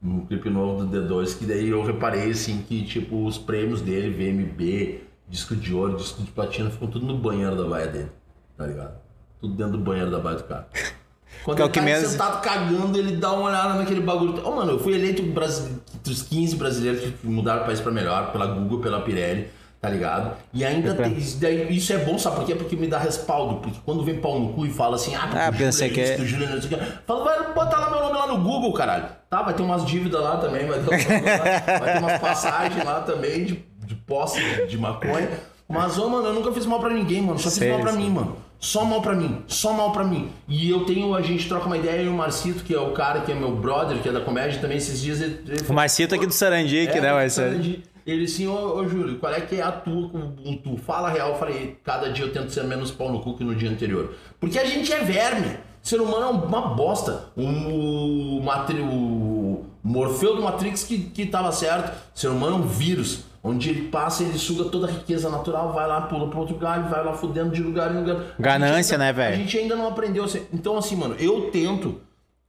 Um 0.02 0.26
clipe 0.26 0.50
novo 0.50 0.86
do 0.86 1.02
D2, 1.10 1.38
que 1.38 1.44
daí 1.46 1.68
eu 1.68 1.84
reparei 1.84 2.32
assim 2.32 2.64
que, 2.66 2.84
tipo, 2.86 3.26
os 3.26 3.38
prêmios 3.38 3.82
dele, 3.82 4.10
VMB, 4.12 5.02
disco 5.32 5.56
de 5.56 5.74
ouro, 5.74 5.96
disco 5.96 6.22
de 6.22 6.30
platina, 6.32 6.70
ficam 6.70 6.88
tudo 6.88 7.06
no 7.06 7.18
banheiro 7.18 7.56
da 7.56 7.64
baia 7.68 7.88
dele, 7.88 8.12
tá 8.58 8.66
ligado? 8.68 8.94
Tudo 9.40 9.56
dentro 9.56 9.74
do 9.74 9.80
banheiro 9.80 10.12
da 10.12 10.20
baia 10.20 10.38
do 10.38 10.44
cara. 10.44 10.68
Quando 11.46 11.58
Que 11.58 11.62
é 11.64 11.66
ele 11.66 11.72
que 11.74 11.80
tá 11.80 11.86
menos- 11.86 12.10
sentado 12.12 12.42
cagando, 12.42 12.98
ele 13.00 13.16
dá 13.16 13.32
uma 13.32 13.50
olhada 13.50 13.74
naquele 13.76 14.02
bagulho. 14.02 14.46
Ô, 14.46 14.56
mano, 14.58 14.74
eu 14.74 14.80
fui 14.80 14.94
eleito 14.94 15.24
brasi- 15.24 15.72
entre 15.96 16.12
os 16.14 16.22
15 16.22 16.56
brasileiros 16.58 17.02
que 17.02 17.26
mudaram 17.26 17.64
o 17.64 17.66
país 17.66 17.80
pra 17.80 17.92
melhor, 17.92 18.32
pela 18.32 18.46
Google, 18.46 18.80
pela 18.80 19.02
Pirelli, 19.02 19.48
tá 19.80 19.90
ligado? 19.90 20.36
E 20.54 20.64
ainda 20.64 20.94
tem, 20.94 21.18
isso, 21.18 21.94
é 21.94 21.98
bom, 22.00 22.20
sabe 22.20 22.36
por 22.36 22.46
quê? 22.46 22.54
Porque 22.54 22.76
me 22.76 22.86
dá 22.88 23.00
respaldo. 23.00 23.56
Porque 23.56 23.80
quando 23.84 24.04
vem 24.04 24.20
pau 24.20 24.40
no 24.40 24.54
cu 24.54 24.68
e 24.68 24.70
fala 24.70 24.98
assim, 24.98 25.16
ah, 25.16 25.48
Ah, 25.48 25.52
pensei 25.52 25.90
é 25.90 25.92
que 25.94 26.02
é- 26.02 26.18
Júlio 26.20 26.46
é 26.48 26.52
não 26.54 26.62
sei 26.62 26.76
o 26.76 26.78
quê. 26.80 26.86
Fala, 27.08 27.24
vai 27.24 27.54
botar 27.54 27.80
lá 27.80 27.90
meu 27.90 28.02
nome 28.02 28.14
lá 28.20 28.28
no 28.28 28.38
Google, 28.38 28.74
caralho. 28.74 29.06
Tá, 29.28 29.42
vai 29.42 29.54
ter 29.56 29.64
umas 29.64 29.84
dívidas 29.86 30.22
lá 30.22 30.38
também, 30.38 30.68
vai 30.68 30.80
ter, 30.80 30.86
vai 31.80 31.94
ter 31.94 32.00
umas 32.00 32.20
passagens 32.20 32.84
lá 32.86 33.00
também 33.02 33.46
de, 33.46 33.66
de 33.92 33.96
posse 33.96 34.40
de, 34.68 34.78
maconha. 34.78 35.30
Mas, 35.68 35.98
ô, 35.98 36.10
mano, 36.10 36.28
eu 36.28 36.34
nunca 36.34 36.52
fiz 36.52 36.66
mal 36.66 36.80
pra 36.80 36.90
ninguém, 36.90 37.22
mano. 37.22 37.40
Só 37.40 37.50
fiz 37.50 37.60
Sei, 37.60 37.72
mal 37.72 37.82
pra 37.82 37.92
mim, 37.94 38.10
mano. 38.10 38.38
Só 38.60 38.86
mal 38.86 39.02
pra 39.02 39.16
mim, 39.16 39.44
só 39.48 39.74
mal 39.74 39.92
pra 39.92 40.04
mim. 40.04 40.30
E 40.48 40.70
eu 40.70 40.86
tenho, 40.86 41.16
a 41.16 41.22
gente 41.22 41.48
troca 41.48 41.66
uma 41.66 41.78
ideia, 41.78 42.04
e 42.04 42.08
o 42.08 42.14
Marcito, 42.14 42.64
que 42.64 42.74
é 42.74 42.80
o 42.80 42.92
cara 42.92 43.22
que 43.22 43.32
é 43.32 43.36
meu 43.36 43.56
brother, 43.56 43.98
que 44.02 44.08
é 44.08 44.12
da 44.12 44.22
comédia 44.22 44.62
também, 44.62 44.78
esses 44.78 45.02
dias 45.02 45.20
ele. 45.20 45.42
ele 45.48 45.66
O 45.68 45.74
Marcito 45.74 46.14
aqui 46.14 46.28
do 46.28 46.34
Sarandi, 46.34 46.88
que 46.88 46.98
é, 46.98 47.02
né, 47.02 47.30
ser. 47.30 47.42
Sarandi. 47.42 47.84
Ele 48.06 48.26
assim, 48.26 48.48
ô, 48.48 48.78
ô 48.78 48.88
Júlio, 48.88 49.20
qual 49.20 49.34
é 49.34 49.42
que 49.42 49.56
é 49.56 49.62
a 49.62 49.72
tua 49.72 50.10
com 50.10 50.18
o 50.18 50.26
Ubuntu? 50.26 50.78
Fala 50.78 51.10
a 51.10 51.12
real, 51.12 51.30
eu 51.30 51.36
falei, 51.36 51.78
cada 51.84 52.10
dia 52.10 52.26
eu 52.26 52.32
tento 52.32 52.52
ser 52.52 52.64
menos 52.64 52.92
pau 52.92 53.12
no 53.12 53.20
cu 53.20 53.38
que 53.38 53.44
no 53.44 53.56
dia 53.56 53.70
anterior. 53.70 54.16
Porque 54.40 54.58
a 54.58 54.66
gente 54.66 54.92
é 54.92 55.00
verme. 55.04 55.58
Ser 55.82 56.00
humano 56.00 56.24
é 56.24 56.30
uma 56.30 56.76
bosta. 56.76 57.26
O, 57.36 58.42
Matri, 58.42 58.80
o 58.80 59.66
Morfeu 59.84 60.36
do 60.36 60.44
Matrix 60.44 60.84
que, 60.84 61.00
que 61.00 61.26
tava 61.26 61.52
certo. 61.52 61.92
Ser 62.14 62.28
humano 62.28 62.58
é 62.58 62.60
um 62.60 62.68
vírus. 62.68 63.24
Onde 63.44 63.70
ele 63.70 63.88
passa, 63.90 64.22
ele 64.24 64.38
suga 64.38 64.66
toda 64.66 64.88
a 64.88 64.92
riqueza 64.92 65.28
natural, 65.30 65.74
vai 65.74 65.88
lá, 65.88 66.02
pula 66.02 66.30
pro 66.30 66.40
outro 66.42 66.56
galho, 66.58 66.88
vai 66.90 67.04
lá 67.04 67.14
fudendo 67.14 67.50
de 67.50 67.62
lugar 67.64 67.92
em 67.92 68.00
lugar. 68.00 68.36
Ganância, 68.40 68.96
ainda- 68.96 69.06
né, 69.06 69.14
velho? 69.14 69.34
A 69.34 69.38
gente 69.38 69.58
ainda 69.58 69.76
não 69.76 69.88
aprendeu. 69.88 70.24
a 70.24 70.28
ser- 70.28 70.48
Então, 70.54 70.78
assim, 70.78 70.96
mano, 70.96 71.16
eu 71.16 71.50
tento 71.50 72.00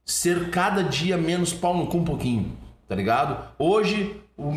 ser 0.05 0.49
cada 0.51 0.83
dia 0.83 1.17
menos 1.17 1.51
pau 1.51 1.75
no 1.75 1.87
cu 1.87 1.97
um 1.97 2.03
pouquinho, 2.03 2.51
tá 2.87 2.93
ligado? 2.93 3.43
Hoje, 3.57 4.15
o, 4.37 4.49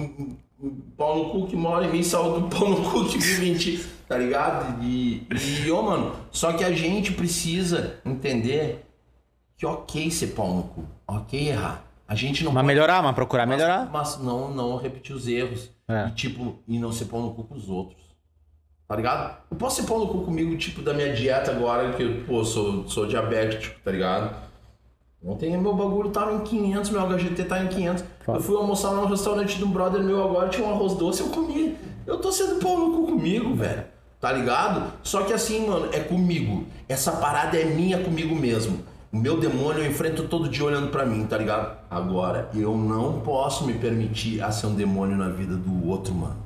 o 0.60 0.72
pau 0.96 1.16
no 1.18 1.30
cu 1.30 1.46
que 1.46 1.56
mora 1.56 1.86
em 1.86 1.90
mim 1.92 2.02
saiu 2.02 2.40
do 2.40 2.48
pau 2.54 2.68
no 2.68 2.90
cu 2.90 3.06
que 3.06 3.16
vive 3.16 3.50
em 3.50 3.54
ti, 3.54 3.86
tá 4.06 4.18
ligado? 4.18 4.82
E, 4.84 5.26
e 5.64 5.70
ô, 5.70 5.80
mano, 5.82 6.12
só 6.30 6.52
que 6.52 6.64
a 6.64 6.72
gente 6.72 7.12
precisa 7.12 7.94
entender 8.04 8.84
que 9.56 9.64
ok 9.64 10.10
ser 10.10 10.28
pau 10.28 10.52
no 10.52 10.62
cu, 10.64 10.84
ok 11.08 11.48
errar. 11.48 11.82
A 12.08 12.14
gente 12.14 12.44
não 12.44 12.52
Mas 12.52 12.62
pode- 12.62 12.66
melhorar, 12.74 13.02
mas 13.02 13.14
procurar 13.14 13.46
mas- 13.46 13.56
melhorar. 13.56 13.90
Mas, 13.92 14.18
não, 14.18 14.50
não 14.50 14.76
repetir 14.76 15.14
os 15.14 15.26
erros. 15.26 15.70
É. 15.88 16.06
E 16.08 16.10
tipo, 16.12 16.56
e 16.68 16.78
não 16.78 16.92
ser 16.92 17.06
pau 17.06 17.20
no 17.20 17.32
cu 17.34 17.44
com 17.44 17.54
os 17.54 17.68
outros. 17.68 18.04
Tá 18.88 18.94
ligado? 18.94 19.36
Eu 19.50 19.56
posso 19.56 19.80
ser 19.82 19.88
pau 19.88 19.98
no 19.98 20.06
cu 20.06 20.20
comigo, 20.24 20.56
tipo, 20.56 20.80
da 20.82 20.94
minha 20.94 21.12
dieta 21.12 21.50
agora, 21.50 21.92
que 21.94 22.02
eu, 22.02 22.24
pô, 22.24 22.44
sou, 22.44 22.88
sou 22.88 23.06
diabético, 23.06 23.80
tá 23.84 23.90
ligado? 23.90 24.34
Ontem 25.24 25.56
meu 25.58 25.74
bagulho 25.74 26.10
tava 26.10 26.34
em 26.34 26.40
500, 26.44 26.90
meu 26.90 27.00
HGT 27.02 27.44
tá 27.44 27.64
em 27.64 27.66
500. 27.68 28.04
Foda. 28.24 28.38
Eu 28.38 28.42
fui 28.42 28.56
almoçar 28.56 28.92
num 28.92 29.06
restaurante 29.06 29.56
de 29.56 29.64
um 29.64 29.70
brother 29.70 30.00
meu 30.02 30.22
agora, 30.22 30.48
tinha 30.48 30.64
um 30.66 30.70
arroz 30.70 30.94
doce, 30.94 31.20
eu 31.22 31.28
comi. 31.30 31.76
Eu 32.06 32.18
tô 32.18 32.30
sendo 32.30 32.60
pau 32.60 32.78
no 32.78 32.92
cu 32.96 33.06
comigo, 33.12 33.54
velho. 33.56 33.84
Tá 34.20 34.30
ligado? 34.32 34.92
Só 35.02 35.24
que 35.24 35.32
assim, 35.32 35.66
mano, 35.66 35.88
é 35.92 35.98
comigo. 36.00 36.64
Essa 36.88 37.10
parada 37.12 37.56
é 37.58 37.64
minha 37.64 37.98
comigo 38.04 38.34
mesmo. 38.36 38.78
O 39.12 39.16
meu 39.16 39.38
demônio 39.38 39.84
eu 39.84 39.90
enfrento 39.90 40.24
todo 40.24 40.48
dia 40.48 40.64
olhando 40.64 40.88
pra 40.88 41.06
mim, 41.06 41.24
tá 41.26 41.38
ligado? 41.38 41.78
Agora, 41.88 42.50
eu 42.52 42.76
não 42.76 43.20
posso 43.20 43.64
me 43.64 43.74
permitir 43.74 44.42
a 44.42 44.50
ser 44.50 44.66
um 44.66 44.74
demônio 44.74 45.16
na 45.16 45.28
vida 45.28 45.54
do 45.54 45.86
outro, 45.86 46.12
mano. 46.12 46.36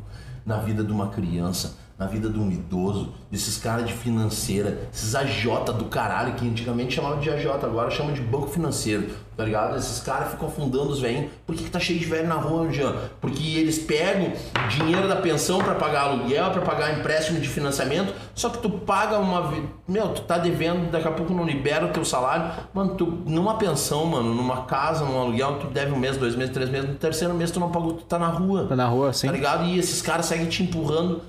Na 0.45 0.59
vida 0.59 0.85
de 0.85 0.93
uma 0.93 1.09
criança, 1.09 1.79
na 2.01 2.07
vida 2.07 2.31
de 2.31 2.39
um 2.39 2.51
idoso, 2.51 3.13
desses 3.31 3.59
caras 3.59 3.87
de 3.87 3.93
financeira, 3.93 4.89
esses 4.91 5.15
AJ 5.15 5.45
do 5.77 5.85
caralho, 5.85 6.33
que 6.33 6.49
antigamente 6.49 6.95
chamavam 6.95 7.21
de 7.21 7.29
AJ, 7.29 7.47
agora 7.63 7.91
chamam 7.91 8.15
de 8.15 8.23
banco 8.23 8.47
financeiro, 8.47 9.11
tá 9.37 9.45
ligado? 9.45 9.77
Esses 9.77 10.01
caras 10.01 10.31
ficam 10.31 10.49
afundando 10.49 10.89
os 10.89 10.99
velhinhos. 10.99 11.31
Por 11.47 11.55
que, 11.55 11.65
que 11.65 11.71
tá 11.71 11.79
cheio 11.79 11.99
de 11.99 12.07
velho 12.07 12.27
na 12.27 12.37
rua, 12.37 12.73
Jean? 12.73 12.95
Porque 13.21 13.59
eles 13.59 13.79
pegam 13.79 14.33
dinheiro 14.71 15.09
da 15.09 15.17
pensão 15.17 15.59
pra 15.59 15.75
pagar 15.75 16.05
aluguel, 16.05 16.51
pra 16.53 16.63
pagar 16.63 16.99
empréstimo 16.99 17.39
de 17.39 17.47
financiamento, 17.47 18.15
só 18.35 18.49
que 18.49 18.57
tu 18.63 18.71
paga 18.71 19.19
uma. 19.19 19.53
Meu, 19.87 20.09
tu 20.09 20.23
tá 20.23 20.39
devendo, 20.39 20.91
daqui 20.91 21.07
a 21.07 21.13
pouco 21.13 21.35
não 21.35 21.45
libera 21.45 21.85
o 21.85 21.91
teu 21.91 22.05
salário. 22.05 22.51
Mano, 22.73 22.95
tu, 22.95 23.05
numa 23.27 23.59
pensão, 23.59 24.07
mano, 24.07 24.35
numa 24.35 24.63
casa, 24.63 25.05
num 25.05 25.21
aluguel, 25.21 25.59
tu 25.59 25.67
deve 25.67 25.93
um 25.93 25.99
mês, 25.99 26.17
dois 26.17 26.35
meses, 26.35 26.55
três 26.55 26.71
meses, 26.71 26.89
no 26.89 26.95
terceiro 26.95 27.35
mês 27.35 27.51
tu 27.51 27.61
não 27.61 27.71
pagou, 27.71 27.93
tu 27.93 28.05
tá 28.05 28.19
na 28.19 28.29
rua. 28.29 28.65
Tá 28.67 28.75
na 28.75 28.87
rua, 28.87 29.13
sim. 29.13 29.27
Tá 29.27 29.33
ligado? 29.35 29.65
E 29.65 29.79
esses 29.79 30.01
caras 30.01 30.25
seguem 30.25 30.47
te 30.47 30.63
empurrando. 30.63 31.21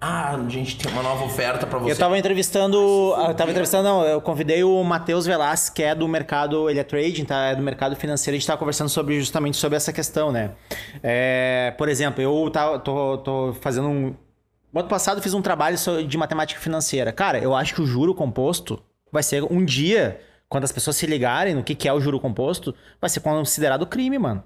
Ah, 0.00 0.34
a 0.34 0.48
gente 0.48 0.76
tem 0.76 0.90
uma 0.92 1.02
nova 1.02 1.24
oferta 1.24 1.66
pra 1.66 1.78
você. 1.78 1.92
Eu 1.92 1.98
tava 1.98 2.18
entrevistando. 2.18 2.76
Eu 2.76 3.34
tava 3.34 3.50
entrevistando, 3.50 3.88
não, 3.88 4.04
eu 4.04 4.20
convidei 4.20 4.62
o 4.62 4.82
Matheus 4.84 5.26
Velasquez, 5.26 5.70
que 5.70 5.82
é 5.82 5.94
do 5.94 6.06
mercado, 6.06 6.68
ele 6.70 6.78
é 6.78 6.84
trading, 6.84 7.24
tá? 7.24 7.46
É 7.46 7.54
do 7.54 7.62
mercado 7.62 7.96
financeiro, 7.96 8.36
a 8.36 8.38
gente 8.38 8.46
tava 8.46 8.58
conversando 8.58 8.88
sobre 8.88 9.18
justamente 9.20 9.56
sobre 9.56 9.76
essa 9.76 9.92
questão, 9.92 10.30
né? 10.30 10.52
É, 11.02 11.74
por 11.76 11.88
exemplo, 11.88 12.22
eu 12.22 12.50
tava, 12.50 12.78
tô, 12.78 13.18
tô 13.18 13.56
fazendo 13.60 13.88
um. 13.88 14.14
No 14.72 14.80
ano 14.80 14.88
passado 14.88 15.22
fiz 15.22 15.34
um 15.34 15.42
trabalho 15.42 15.76
de 16.06 16.18
matemática 16.18 16.60
financeira. 16.60 17.12
Cara, 17.12 17.38
eu 17.38 17.54
acho 17.54 17.74
que 17.74 17.80
o 17.80 17.86
juro 17.86 18.14
composto 18.14 18.82
vai 19.10 19.22
ser 19.22 19.42
um 19.44 19.64
dia, 19.64 20.20
quando 20.48 20.64
as 20.64 20.72
pessoas 20.72 20.96
se 20.96 21.06
ligarem 21.06 21.54
no 21.54 21.64
que 21.64 21.88
é 21.88 21.92
o 21.92 22.00
juro 22.00 22.20
composto, 22.20 22.74
vai 23.00 23.08
ser 23.08 23.20
considerado 23.20 23.86
crime, 23.86 24.18
mano. 24.18 24.42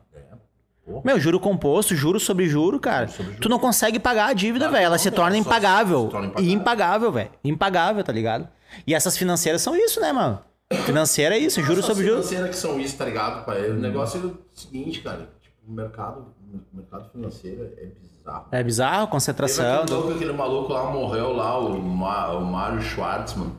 Porra. 0.84 1.02
Meu, 1.04 1.18
juro 1.20 1.38
composto, 1.40 1.94
juro 1.94 2.18
sobre 2.20 2.46
juro, 2.48 2.78
cara. 2.80 3.08
sobre 3.08 3.32
juro. 3.32 3.40
Tu 3.40 3.48
não 3.48 3.58
consegue 3.58 3.98
pagar 3.98 4.26
a 4.30 4.32
dívida, 4.32 4.68
velho. 4.68 4.84
Ela 4.84 4.96
não, 4.96 4.98
se 5.02 5.10
torna 5.10 5.36
impagável. 5.36 6.04
se 6.06 6.10
torna 6.10 6.26
impagável. 6.26 6.48
E 6.50 6.52
impagável, 6.52 7.12
velho. 7.12 7.30
Impagável, 7.44 8.04
tá 8.04 8.12
ligado? 8.12 8.48
E 8.86 8.94
essas 8.94 9.16
financeiras 9.16 9.62
são 9.62 9.76
isso, 9.76 10.00
né, 10.00 10.12
mano? 10.12 10.38
Financeira 10.86 11.34
é 11.36 11.38
isso, 11.38 11.60
juro 11.60 11.80
Essas 11.80 11.86
sobre 11.86 12.04
juro. 12.04 12.16
financeiras 12.22 12.50
que 12.50 12.56
são 12.56 12.80
isso, 12.80 12.96
tá 12.96 13.04
ligado, 13.04 13.44
pai? 13.44 13.70
O 13.70 13.74
negócio 13.74 14.18
é 14.20 14.26
o 14.26 14.38
seguinte, 14.54 15.00
cara. 15.02 15.28
Tipo, 15.42 15.56
o 15.68 15.72
mercado, 15.72 16.26
o 16.72 16.76
mercado 16.76 17.10
financeiro 17.10 17.70
é 17.76 17.86
bizarro. 17.86 18.46
É 18.50 18.62
bizarro, 18.62 19.00
Teve 19.00 19.10
concentração. 19.10 19.82
aquele, 19.82 19.92
louco, 19.94 20.12
aquele 20.14 20.32
maluco 20.32 20.72
lá 20.72 20.90
morreu 20.90 21.32
lá, 21.34 21.58
o, 21.58 21.78
Ma, 21.78 22.28
o 22.32 22.44
Mário 22.46 22.80
Schwartzman, 22.80 23.52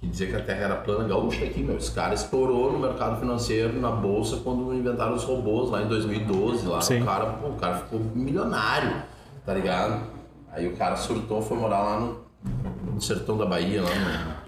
que 0.00 0.06
dizia 0.06 0.28
que 0.28 0.36
a 0.36 0.40
Terra 0.40 0.64
era 0.64 0.76
plana, 0.76 1.06
gaúcho 1.06 1.44
aqui, 1.44 1.62
meu. 1.62 1.76
Esse 1.76 1.92
cara 1.92 2.14
estourou 2.14 2.72
no 2.72 2.78
mercado 2.78 3.20
financeiro, 3.20 3.78
na 3.78 3.90
bolsa, 3.90 4.38
quando 4.38 4.74
inventaram 4.74 5.14
os 5.14 5.24
robôs 5.24 5.70
lá 5.70 5.82
em 5.82 5.88
2012. 5.88 6.66
Lá, 6.66 6.80
Sim. 6.80 7.02
o 7.02 7.04
cara, 7.04 7.26
pô, 7.26 7.48
o 7.48 7.56
cara 7.56 7.76
ficou 7.76 8.00
milionário, 8.14 9.02
tá 9.44 9.52
ligado? 9.52 10.00
Aí 10.52 10.66
o 10.66 10.76
cara 10.76 10.96
surtou, 10.96 11.42
foi 11.42 11.58
morar 11.58 11.82
lá 11.82 12.00
no, 12.00 12.20
no 12.94 13.00
sertão 13.00 13.36
da 13.36 13.44
Bahia, 13.44 13.82
lá 13.82 13.90
no, 13.90 14.40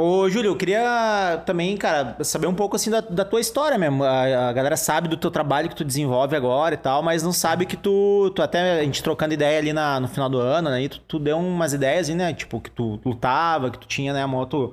Ô, 0.00 0.28
Júlio, 0.30 0.52
eu 0.52 0.56
queria 0.56 1.42
também, 1.44 1.76
cara, 1.76 2.16
saber 2.22 2.46
um 2.46 2.54
pouco 2.54 2.76
assim 2.76 2.88
da, 2.88 3.00
da 3.00 3.24
tua 3.24 3.40
história 3.40 3.76
mesmo. 3.76 4.04
A, 4.04 4.50
a 4.50 4.52
galera 4.52 4.76
sabe 4.76 5.08
do 5.08 5.16
teu 5.16 5.28
trabalho 5.28 5.68
que 5.68 5.74
tu 5.74 5.84
desenvolve 5.84 6.36
agora 6.36 6.74
e 6.74 6.78
tal, 6.78 7.02
mas 7.02 7.24
não 7.24 7.32
sabe 7.32 7.66
que 7.66 7.76
tu, 7.76 8.30
tu 8.32 8.40
até 8.40 8.78
a 8.78 8.84
gente 8.84 9.02
trocando 9.02 9.34
ideia 9.34 9.58
ali 9.58 9.72
na, 9.72 9.98
no 9.98 10.06
final 10.06 10.28
do 10.28 10.38
ano, 10.38 10.70
né? 10.70 10.82
E 10.82 10.88
tu, 10.88 11.00
tu 11.00 11.18
deu 11.18 11.36
umas 11.36 11.72
ideias, 11.72 12.06
assim, 12.06 12.14
né? 12.14 12.32
Tipo, 12.32 12.60
que 12.60 12.70
tu 12.70 13.00
lutava, 13.04 13.70
que 13.70 13.78
tu 13.78 13.88
tinha, 13.88 14.12
né, 14.12 14.24
uma 14.24 14.38
outra, 14.38 14.70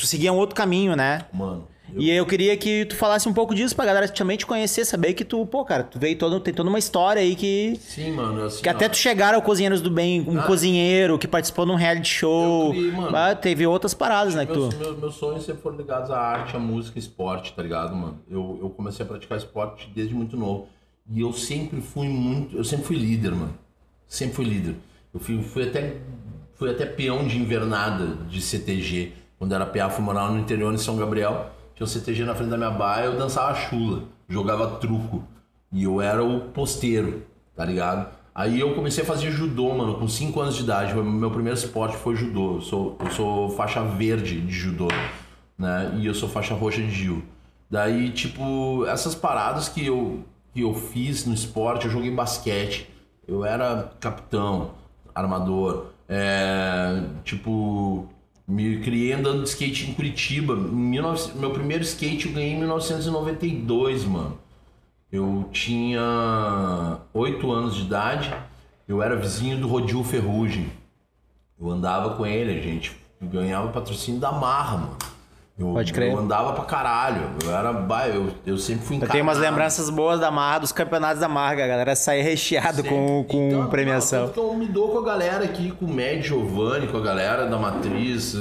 tu 0.00 0.06
seguia 0.06 0.32
um 0.32 0.36
outro 0.36 0.54
caminho, 0.56 0.96
né? 0.96 1.22
Mano, 1.32 1.66
eu, 1.92 2.00
E 2.00 2.10
eu 2.10 2.24
queria 2.24 2.56
que 2.56 2.84
tu 2.84 2.94
falasse 2.94 3.28
um 3.28 3.32
pouco 3.32 3.52
disso 3.54 3.74
pra 3.74 3.84
galera 3.84 4.08
também 4.08 4.36
te 4.36 4.46
conhecer, 4.46 4.84
saber 4.84 5.12
que 5.12 5.24
tu, 5.24 5.44
pô, 5.44 5.64
cara, 5.64 5.82
tu 5.82 5.98
veio 5.98 6.16
todo, 6.16 6.38
tem 6.38 6.54
toda 6.54 6.68
uma 6.68 6.78
história 6.78 7.20
aí 7.20 7.34
que. 7.34 7.78
sim, 7.82 8.12
mano, 8.12 8.44
assim, 8.44 8.62
Que 8.62 8.68
até 8.68 8.86
ó, 8.86 8.88
tu 8.88 8.96
chegar 8.96 9.34
ao 9.34 9.42
Cozinheiros 9.42 9.80
do 9.80 9.90
Bem, 9.90 10.20
um 10.28 10.38
Ah. 10.38 10.44
cozinheiro 10.44 11.18
que 11.18 11.26
participou 11.26 11.66
de 11.66 11.72
um 11.72 11.74
reality 11.74 12.08
show. 12.08 12.66
Eu 12.66 12.70
criei, 12.70 12.90
mano. 12.92 13.16
Ah, 13.16 13.34
teve 13.34 13.66
outras 13.66 13.92
paradas, 13.92 14.34
né? 14.36 14.46
Que 14.46 14.52
meus, 14.52 14.72
tu... 14.74 14.78
meus, 14.78 14.98
meus 14.98 15.14
sonhos 15.16 15.44
sempre 15.44 15.62
foram 15.62 15.76
ligados 15.76 16.10
à 16.12 16.18
arte, 16.20 16.54
à 16.54 16.58
música, 16.60 16.96
esporte, 16.98 17.52
tá 17.52 17.62
ligado, 17.62 17.94
mano? 17.96 18.20
Eu, 18.30 18.58
eu 18.62 18.70
comecei 18.70 19.04
a 19.04 19.08
praticar 19.08 19.36
esporte 19.36 19.90
desde 19.94 20.14
muito 20.14 20.36
novo. 20.36 20.68
E 21.12 21.20
eu 21.20 21.32
sempre 21.32 21.80
fui 21.80 22.06
muito. 22.08 22.56
Eu 22.56 22.62
sempre 22.62 22.84
fui 22.86 22.96
líder, 22.96 23.32
mano. 23.32 23.54
Sempre 24.06 24.36
fui 24.36 24.44
líder. 24.44 24.76
Eu 25.12 25.18
fui, 25.18 25.42
fui 25.42 25.64
até. 25.64 25.96
Fui 26.54 26.70
até 26.70 26.84
peão 26.86 27.26
de 27.26 27.36
invernada 27.38 28.06
de 28.28 28.40
CTG. 28.40 29.12
Quando 29.40 29.54
era 29.54 29.64
PA, 29.64 29.88
morar 30.00 30.30
no 30.30 30.38
interior 30.38 30.72
em 30.74 30.76
São 30.76 30.98
Gabriel. 30.98 31.46
Tinha 31.74 31.86
um 31.86 31.88
CTG 31.88 32.24
na 32.24 32.34
frente 32.34 32.50
da 32.50 32.58
minha 32.58 32.70
baia, 32.70 33.06
eu 33.06 33.16
dançava 33.16 33.54
chula, 33.54 34.02
jogava 34.28 34.76
truco. 34.76 35.24
E 35.72 35.84
eu 35.84 35.98
era 36.02 36.22
o 36.22 36.40
posteiro, 36.50 37.22
tá 37.56 37.64
ligado? 37.64 38.06
Aí 38.34 38.60
eu 38.60 38.74
comecei 38.74 39.02
a 39.02 39.06
fazer 39.06 39.30
judô, 39.30 39.72
mano, 39.74 39.94
com 39.94 40.06
5 40.06 40.38
anos 40.38 40.56
de 40.56 40.62
idade. 40.62 40.94
Meu 40.94 41.30
primeiro 41.30 41.58
esporte 41.58 41.96
foi 41.96 42.16
judô. 42.16 42.56
Eu 42.56 42.60
sou, 42.60 42.98
eu 43.00 43.10
sou 43.12 43.48
faixa 43.48 43.82
verde 43.82 44.42
de 44.42 44.52
judô, 44.52 44.88
né? 45.56 45.94
E 45.96 46.04
eu 46.04 46.14
sou 46.14 46.28
faixa 46.28 46.54
roxa 46.54 46.82
de 46.82 46.90
Gil. 46.90 47.22
Daí, 47.70 48.10
tipo, 48.10 48.84
essas 48.84 49.14
paradas 49.14 49.70
que 49.70 49.86
eu, 49.86 50.22
que 50.52 50.60
eu 50.60 50.74
fiz 50.74 51.24
no 51.24 51.32
esporte, 51.32 51.86
eu 51.86 51.90
joguei 51.90 52.10
basquete. 52.10 52.90
Eu 53.26 53.42
era 53.42 53.90
capitão, 53.98 54.72
armador. 55.14 55.86
É, 56.06 57.04
tipo, 57.24 58.06
me 58.50 58.80
criei 58.80 59.12
andando 59.12 59.44
de 59.44 59.48
skate 59.48 59.88
em 59.88 59.94
Curitiba. 59.94 60.54
Em 60.54 60.90
19 60.90 61.38
meu 61.38 61.50
primeiro 61.52 61.84
skate 61.84 62.26
eu 62.26 62.34
ganhei 62.34 62.52
em 62.52 62.58
1992, 62.58 64.04
mano. 64.04 64.38
Eu 65.10 65.48
tinha 65.52 66.98
8 67.14 67.52
anos 67.52 67.76
de 67.76 67.82
idade. 67.82 68.34
Eu 68.88 69.02
era 69.02 69.16
vizinho 69.16 69.58
do 69.58 69.68
Rodil 69.68 70.02
Ferrugem. 70.02 70.68
Eu 71.58 71.70
andava 71.70 72.16
com 72.16 72.26
ele, 72.26 72.58
a 72.58 72.62
gente 72.62 72.92
ganhava 73.20 73.68
patrocínio 73.68 74.20
da 74.20 74.32
Marra, 74.32 74.78
mano. 74.78 74.98
Eu, 75.60 75.74
Pode 75.74 75.92
crer. 75.92 76.10
Eu 76.10 76.18
andava 76.18 76.54
pra 76.54 76.64
caralho. 76.64 77.20
Eu 77.44 77.54
era. 77.54 77.70
Eu, 78.08 78.32
eu 78.46 78.56
sempre 78.56 78.86
fui 78.86 78.96
Eu 78.96 79.06
tenho 79.06 79.22
umas 79.22 79.36
lembranças 79.36 79.90
boas 79.90 80.18
da 80.18 80.30
Marra, 80.30 80.60
dos 80.60 80.72
campeonatos 80.72 81.20
da 81.20 81.28
Marra, 81.28 81.56
que 81.56 81.62
a 81.62 81.66
galera 81.66 81.94
saía 81.94 82.22
recheado 82.22 82.82
com, 82.82 83.24
com 83.28 83.48
Então, 83.48 83.68
premiação. 83.68 84.28
que 84.30 84.38
eu 84.38 84.54
me 84.54 84.66
dou 84.66 84.88
com 84.88 84.98
a 84.98 85.04
galera 85.04 85.44
aqui, 85.44 85.70
com 85.72 85.84
o 85.84 85.92
Med 85.92 86.26
Giovanni, 86.26 86.86
com 86.86 86.96
a 86.96 87.00
galera 87.02 87.46
da 87.46 87.58
Matriz, 87.58 88.34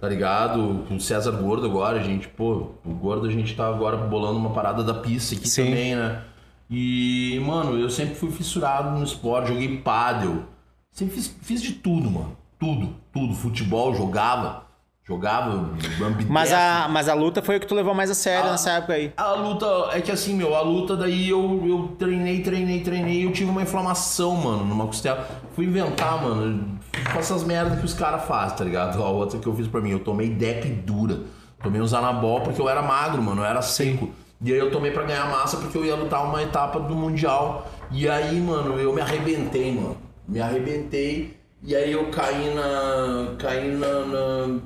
tá 0.00 0.08
ligado? 0.08 0.84
Com 0.86 0.94
o 0.94 1.00
César 1.00 1.32
Gordo 1.32 1.66
agora, 1.66 1.98
a 1.98 2.02
gente, 2.02 2.28
pô, 2.28 2.68
o 2.84 2.94
Gordo 2.94 3.26
a 3.26 3.30
gente 3.32 3.54
tá 3.56 3.66
agora 3.66 3.96
bolando 3.96 4.38
uma 4.38 4.50
parada 4.50 4.84
da 4.84 4.94
pista 4.94 5.34
aqui 5.34 5.48
Sim. 5.48 5.64
também, 5.64 5.96
né? 5.96 6.22
E, 6.70 7.42
mano, 7.44 7.76
eu 7.76 7.90
sempre 7.90 8.14
fui 8.14 8.30
fissurado 8.30 8.96
no 8.96 9.02
esporte, 9.04 9.48
joguei 9.48 9.78
pádel. 9.78 10.44
Sempre 10.92 11.16
fiz, 11.16 11.34
fiz 11.42 11.60
de 11.60 11.72
tudo, 11.72 12.08
mano. 12.08 12.36
Tudo, 12.60 12.94
tudo. 13.12 13.34
Futebol, 13.34 13.92
jogava. 13.92 14.69
Jogava, 15.10 15.50
ambidestro. 16.00 16.26
Mas 16.32 16.52
a, 16.52 16.86
mas 16.88 17.08
a 17.08 17.14
luta 17.14 17.42
foi 17.42 17.56
o 17.56 17.60
que 17.60 17.66
tu 17.66 17.74
levou 17.74 17.92
mais 17.92 18.08
a 18.10 18.14
sério 18.14 18.48
Ah. 18.48 18.52
nessa 18.52 18.70
época 18.70 18.92
aí. 18.92 19.12
A 19.16 19.32
luta, 19.32 19.66
é 19.92 20.00
que 20.00 20.12
assim, 20.12 20.34
meu, 20.36 20.54
a 20.54 20.60
luta 20.60 20.96
daí 20.96 21.28
eu, 21.28 21.62
eu 21.66 21.96
treinei, 21.98 22.42
treinei, 22.42 22.80
treinei, 22.80 23.26
eu 23.26 23.32
tive 23.32 23.50
uma 23.50 23.62
inflamação, 23.62 24.36
mano, 24.36 24.64
numa 24.64 24.86
costela. 24.86 25.28
Fui 25.56 25.64
inventar, 25.64 26.22
mano, 26.22 26.78
faço 27.06 27.18
essas 27.34 27.42
merdas 27.42 27.80
que 27.80 27.84
os 27.84 27.92
caras 27.92 28.24
fazem, 28.24 28.56
tá 28.56 28.62
ligado? 28.64 29.02
A 29.02 29.08
outra 29.08 29.36
que 29.40 29.46
eu 29.48 29.54
fiz 29.56 29.66
pra 29.66 29.80
mim, 29.80 29.90
eu 29.90 29.98
tomei 29.98 30.30
deck 30.30 30.68
dura. 30.68 31.18
Tomei 31.60 31.80
uns 31.80 31.92
anabol 31.92 32.42
porque 32.42 32.60
eu 32.60 32.68
era 32.68 32.80
magro, 32.80 33.20
mano, 33.20 33.42
eu 33.42 33.46
era 33.46 33.60
seco. 33.62 34.10
E 34.42 34.52
aí 34.52 34.58
eu 34.58 34.70
tomei 34.70 34.92
pra 34.92 35.02
ganhar 35.02 35.28
massa 35.28 35.56
porque 35.56 35.76
eu 35.76 35.84
ia 35.84 35.96
lutar 35.96 36.24
uma 36.24 36.40
etapa 36.40 36.78
do 36.78 36.94
Mundial. 36.94 37.66
E 37.90 38.08
aí, 38.08 38.40
mano, 38.40 38.78
eu 38.78 38.92
me 38.94 39.00
arrebentei, 39.00 39.74
mano. 39.74 39.96
Me 40.26 40.40
arrebentei. 40.40 41.36
E 41.62 41.74
aí 41.76 41.92
eu 41.92 42.06
caí 42.10 42.54
na. 42.54 43.34
caí 43.36 43.68
na. 43.74 44.04
na- 44.06 44.58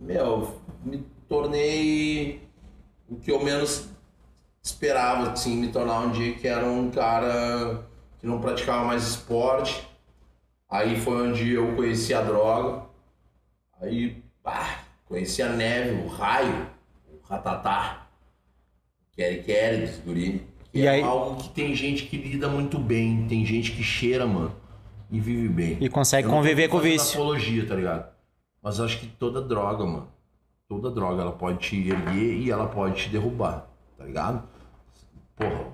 meu, 0.00 0.60
me 0.84 1.04
tornei 1.28 2.42
o 3.08 3.16
que 3.16 3.30
eu 3.30 3.42
menos 3.42 3.88
esperava, 4.62 5.30
assim, 5.32 5.56
me 5.56 5.68
tornar 5.68 6.00
um 6.00 6.10
dia 6.10 6.34
que 6.34 6.46
era 6.46 6.66
um 6.66 6.90
cara 6.90 7.86
que 8.18 8.26
não 8.26 8.40
praticava 8.40 8.84
mais 8.84 9.04
esporte. 9.06 9.86
Aí 10.68 11.00
foi 11.00 11.28
onde 11.28 11.52
eu 11.54 11.74
conheci 11.74 12.12
a 12.12 12.20
droga. 12.20 12.82
Aí, 13.80 14.22
pá, 14.42 14.80
conheci 15.06 15.40
a 15.42 15.48
neve, 15.48 16.02
o 16.02 16.08
raio, 16.08 16.66
o 17.10 17.26
ratatá, 17.26 18.06
quere 19.12 19.42
quere 19.42 19.86
dos 19.86 19.96
guri. 20.00 20.46
Que 20.70 20.80
E 20.80 20.86
é 20.86 20.90
aí- 20.90 21.02
algo 21.02 21.36
que 21.42 21.48
tem 21.50 21.74
gente 21.74 22.04
que 22.04 22.16
lida 22.18 22.48
muito 22.48 22.78
bem, 22.78 23.26
tem 23.26 23.46
gente 23.46 23.72
que 23.72 23.82
cheira, 23.82 24.26
mano, 24.26 24.54
e 25.10 25.18
vive 25.18 25.48
bem. 25.48 25.78
E 25.80 25.88
consegue 25.88 26.28
Eu 26.28 26.32
conviver 26.32 26.68
com 26.68 26.76
o 26.76 26.80
vício. 26.80 27.18
apologia, 27.18 27.66
tá 27.66 27.74
ligado? 27.74 28.17
Mas 28.68 28.78
eu 28.78 28.84
acho 28.84 28.98
que 28.98 29.06
toda 29.06 29.40
droga, 29.40 29.82
mano, 29.82 30.08
toda 30.68 30.90
droga, 30.90 31.22
ela 31.22 31.32
pode 31.32 31.56
te 31.56 31.88
erguer 31.88 32.34
e 32.34 32.50
ela 32.50 32.66
pode 32.66 32.96
te 32.96 33.08
derrubar, 33.08 33.66
tá 33.96 34.04
ligado? 34.04 34.42
Porra, 35.34 35.64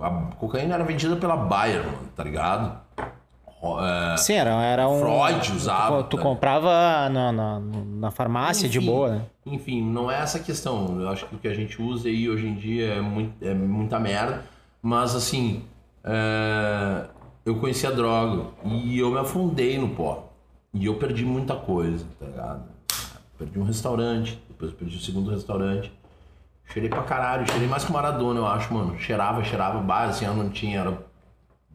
a, 0.00 0.06
a 0.06 0.10
cocaína 0.36 0.72
era 0.72 0.84
vendida 0.84 1.16
pela 1.16 1.36
Bayer, 1.36 1.84
mano, 1.84 2.08
tá 2.16 2.24
ligado? 2.24 2.80
É, 3.82 4.16
Sim, 4.16 4.36
era, 4.36 4.52
era 4.62 4.88
um. 4.88 5.00
Freud 5.00 5.52
usava, 5.52 6.02
Tu, 6.04 6.08
tu 6.08 6.16
tá? 6.16 6.22
comprava 6.22 7.10
na, 7.10 7.30
na, 7.30 7.60
na 7.60 8.10
farmácia 8.10 8.70
de 8.70 8.78
Enfim, 8.78 8.86
boa, 8.86 9.10
né? 9.10 9.22
Enfim, 9.44 9.82
não 9.82 10.10
é 10.10 10.18
essa 10.22 10.38
a 10.38 10.40
questão. 10.40 10.98
Eu 10.98 11.10
acho 11.10 11.26
que 11.26 11.34
o 11.34 11.38
que 11.38 11.48
a 11.48 11.54
gente 11.54 11.82
usa 11.82 12.08
aí 12.08 12.30
hoje 12.30 12.46
em 12.46 12.54
dia 12.54 12.86
é, 12.86 13.00
muito, 13.02 13.34
é 13.44 13.52
muita 13.52 14.00
merda. 14.00 14.46
Mas 14.80 15.14
assim, 15.14 15.62
é, 16.02 17.04
eu 17.44 17.56
conheci 17.56 17.86
a 17.86 17.90
droga 17.90 18.46
e 18.64 18.98
eu 18.98 19.10
me 19.10 19.18
afundei 19.18 19.76
no 19.76 19.90
pó. 19.90 20.23
E 20.74 20.86
eu 20.86 20.96
perdi 20.96 21.24
muita 21.24 21.54
coisa, 21.54 22.04
tá 22.18 22.26
ligado? 22.26 22.64
Perdi 23.38 23.58
um 23.60 23.64
restaurante, 23.64 24.42
depois 24.48 24.72
perdi 24.72 24.96
o 24.96 25.00
segundo 25.00 25.30
restaurante. 25.30 25.92
Cheirei 26.66 26.90
pra 26.90 27.04
caralho, 27.04 27.46
cheirei 27.46 27.68
mais 27.68 27.84
que 27.84 27.90
o 27.90 27.92
Maradona, 27.94 28.40
eu 28.40 28.46
acho, 28.46 28.74
mano. 28.74 28.98
Cheirava, 28.98 29.44
cheirava, 29.44 29.78
base, 29.80 30.10
assim, 30.10 30.24
eu 30.24 30.34
não 30.34 30.50
tinha, 30.50 30.80
era, 30.80 30.98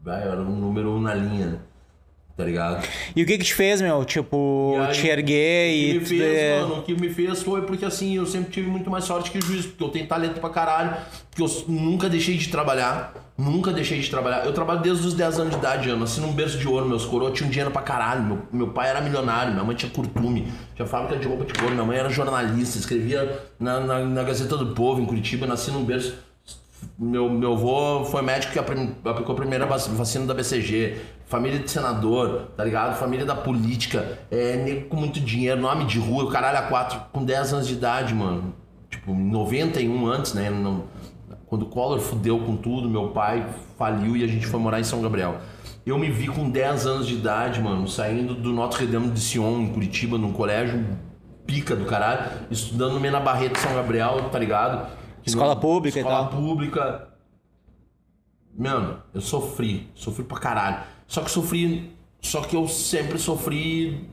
era 0.06 0.42
um 0.42 0.54
número 0.54 0.90
um 0.90 1.00
na 1.00 1.14
linha, 1.14 1.62
tá 2.40 2.46
ligado? 2.46 2.88
E 3.14 3.22
o 3.22 3.26
que 3.26 3.36
que 3.36 3.44
te 3.44 3.54
fez, 3.54 3.82
meu? 3.82 4.02
Tipo, 4.04 4.74
aí, 4.80 4.92
te 4.94 5.06
erguer 5.06 5.70
O 5.70 5.74
e. 5.74 5.92
que 5.92 5.98
me 5.98 6.06
fez, 6.06 6.62
mano, 6.62 6.78
o 6.78 6.82
que 6.82 6.94
me 6.94 7.08
fez 7.10 7.42
foi 7.42 7.62
porque 7.62 7.84
assim, 7.84 8.16
eu 8.16 8.24
sempre 8.26 8.50
tive 8.50 8.68
muito 8.68 8.90
mais 8.90 9.04
sorte 9.04 9.30
que 9.30 9.38
o 9.38 9.42
juiz, 9.42 9.66
porque 9.66 9.84
eu 9.84 9.88
tenho 9.90 10.06
talento 10.06 10.40
pra 10.40 10.48
caralho, 10.48 10.96
porque 11.30 11.42
eu 11.42 11.64
nunca 11.68 12.08
deixei 12.08 12.36
de 12.38 12.48
trabalhar, 12.48 13.12
nunca 13.36 13.72
deixei 13.72 14.00
de 14.00 14.08
trabalhar. 14.08 14.46
Eu 14.46 14.52
trabalho 14.54 14.80
desde 14.80 15.06
os 15.06 15.12
10 15.12 15.38
anos 15.38 15.52
de 15.52 15.58
idade, 15.58 15.88
eu 15.90 15.98
nasci 15.98 16.20
num 16.20 16.32
berço 16.32 16.58
de 16.58 16.66
ouro, 16.66 16.88
meus 16.88 17.04
coroas 17.04 17.36
tinham 17.36 17.50
dinheiro 17.50 17.70
pra 17.70 17.82
caralho, 17.82 18.22
meu, 18.22 18.38
meu 18.50 18.68
pai 18.68 18.88
era 18.88 19.02
milionário, 19.02 19.52
minha 19.52 19.64
mãe 19.64 19.76
tinha 19.76 19.92
curtume, 19.92 20.50
tinha 20.74 20.88
fábrica 20.88 21.16
de 21.16 21.28
roupa 21.28 21.44
de 21.44 21.52
couro, 21.52 21.74
minha 21.74 21.84
mãe 21.84 21.98
era 21.98 22.08
jornalista, 22.08 22.78
escrevia 22.78 23.38
na, 23.58 23.80
na, 23.80 23.98
na 24.00 24.22
Gazeta 24.22 24.56
do 24.56 24.74
Povo, 24.74 25.02
em 25.02 25.04
Curitiba, 25.04 25.46
nasci 25.46 25.70
num 25.70 25.84
berço 25.84 26.14
meu, 26.98 27.28
meu 27.30 27.52
avô 27.52 28.04
foi 28.04 28.22
médico 28.22 28.52
que 28.52 28.58
aplicou 28.58 29.32
a 29.32 29.36
primeira 29.36 29.66
vac- 29.66 29.88
vacina 29.90 30.26
da 30.26 30.34
BCG. 30.34 30.96
Família 31.26 31.58
de 31.60 31.70
senador, 31.70 32.48
tá 32.56 32.64
ligado? 32.64 32.98
Família 32.98 33.24
da 33.24 33.34
política. 33.36 34.18
É, 34.30 34.56
nego 34.56 34.88
com 34.88 34.96
muito 34.96 35.20
dinheiro, 35.20 35.60
nome 35.60 35.84
de 35.84 35.98
rua, 35.98 36.30
caralho 36.30 36.58
a 36.58 36.62
quatro, 36.62 37.00
com 37.12 37.24
10 37.24 37.52
anos 37.52 37.66
de 37.68 37.74
idade, 37.74 38.12
mano. 38.14 38.52
Tipo, 38.90 39.12
em 39.12 39.30
91 39.30 40.06
antes, 40.08 40.34
né? 40.34 40.50
Não- 40.50 40.84
quando 41.46 41.62
o 41.62 41.66
Collor 41.66 41.98
fudeu 42.00 42.38
com 42.40 42.56
tudo, 42.56 42.88
meu 42.88 43.08
pai 43.08 43.46
faliu 43.78 44.16
e 44.16 44.22
a 44.24 44.26
gente 44.26 44.46
foi 44.46 44.58
morar 44.60 44.78
em 44.80 44.84
São 44.84 45.00
Gabriel. 45.00 45.36
Eu 45.86 45.98
me 45.98 46.10
vi 46.10 46.28
com 46.28 46.48
10 46.50 46.86
anos 46.86 47.06
de 47.06 47.14
idade, 47.14 47.60
mano, 47.60 47.88
saindo 47.88 48.34
do 48.34 48.52
Notre 48.52 48.86
Dame 48.86 49.08
de 49.10 49.20
Sion, 49.20 49.60
em 49.60 49.68
Curitiba, 49.72 50.18
num 50.18 50.32
colégio 50.32 50.84
pica 51.46 51.74
do 51.74 51.84
caralho, 51.86 52.22
estudando 52.50 52.92
no 52.94 53.00
Mena 53.00 53.18
Barreto 53.18 53.58
São 53.58 53.74
Gabriel, 53.74 54.28
tá 54.30 54.38
ligado? 54.38 54.86
Escola 55.24 55.56
pública 55.56 55.98
e 55.98 56.02
escola 56.02 56.28
tal. 56.28 56.40
pública. 56.40 57.08
Mano, 58.56 59.02
eu 59.14 59.20
sofri, 59.20 59.88
sofri 59.94 60.24
pra 60.24 60.38
caralho. 60.38 60.82
Só 61.06 61.22
que 61.22 61.30
sofri, 61.30 61.92
só 62.20 62.42
que 62.42 62.54
eu 62.56 62.68
sempre 62.68 63.18
sofri, 63.18 64.08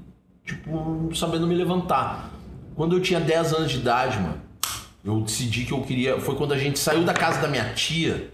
tipo, 0.45 1.09
sabendo 1.15 1.47
me 1.47 1.55
levantar. 1.55 2.29
Quando 2.75 2.95
eu 2.95 3.01
tinha 3.01 3.19
10 3.19 3.53
anos 3.53 3.71
de 3.71 3.77
idade, 3.77 4.19
mano, 4.19 4.41
eu 5.03 5.21
decidi 5.21 5.65
que 5.65 5.71
eu 5.71 5.81
queria. 5.81 6.19
Foi 6.21 6.35
quando 6.35 6.53
a 6.53 6.57
gente 6.57 6.77
saiu 6.79 7.03
da 7.03 7.13
casa 7.13 7.41
da 7.41 7.47
minha 7.47 7.73
tia 7.73 8.31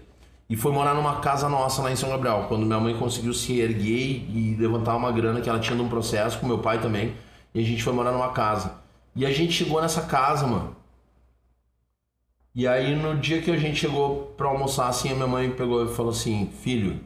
e 0.48 0.56
foi 0.56 0.72
morar 0.72 0.94
numa 0.94 1.20
casa 1.20 1.48
nossa 1.48 1.82
lá 1.82 1.90
em 1.90 1.96
São 1.96 2.10
Gabriel. 2.10 2.44
Quando 2.48 2.66
minha 2.66 2.78
mãe 2.78 2.96
conseguiu 2.96 3.32
se 3.32 3.58
erguer 3.58 4.26
e 4.28 4.56
levantar 4.58 4.96
uma 4.96 5.10
grana 5.10 5.40
que 5.40 5.48
ela 5.48 5.58
tinha 5.58 5.76
num 5.76 5.88
processo, 5.88 6.38
com 6.38 6.46
meu 6.46 6.58
pai 6.58 6.80
também. 6.80 7.14
E 7.54 7.60
a 7.60 7.64
gente 7.64 7.82
foi 7.82 7.92
morar 7.92 8.12
numa 8.12 8.30
casa. 8.30 8.74
E 9.16 9.24
a 9.24 9.32
gente 9.32 9.52
chegou 9.52 9.80
nessa 9.80 10.02
casa, 10.02 10.46
mano. 10.46 10.76
E 12.54 12.68
aí 12.68 12.94
no 12.94 13.16
dia 13.18 13.42
que 13.42 13.50
a 13.50 13.56
gente 13.56 13.80
chegou 13.80 14.32
pra 14.36 14.48
almoçar, 14.48 14.88
assim, 14.88 15.10
a 15.10 15.14
minha 15.14 15.26
mãe 15.26 15.50
pegou 15.50 15.84
e 15.84 15.88
falou 15.88 16.12
assim, 16.12 16.48
filho, 16.62 17.00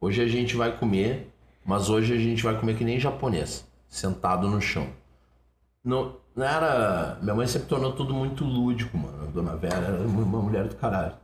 hoje 0.00 0.22
a 0.22 0.28
gente 0.28 0.54
vai 0.54 0.70
comer, 0.70 1.32
mas 1.64 1.90
hoje 1.90 2.12
a 2.12 2.18
gente 2.18 2.44
vai 2.44 2.56
comer 2.58 2.76
que 2.76 2.84
nem 2.84 3.00
japonês, 3.00 3.66
sentado 3.88 4.48
no 4.48 4.60
chão. 4.60 4.86
Não, 5.84 6.14
não 6.34 6.46
era. 6.46 7.18
Minha 7.20 7.34
mãe 7.34 7.46
sempre 7.46 7.68
tornou 7.68 7.92
tudo 7.92 8.14
muito 8.14 8.44
lúdico, 8.44 8.96
mano. 8.96 9.24
A 9.24 9.26
dona 9.26 9.56
Vera 9.56 9.84
era 9.86 10.06
uma 10.06 10.40
mulher 10.40 10.68
do 10.68 10.76
caralho. 10.76 11.14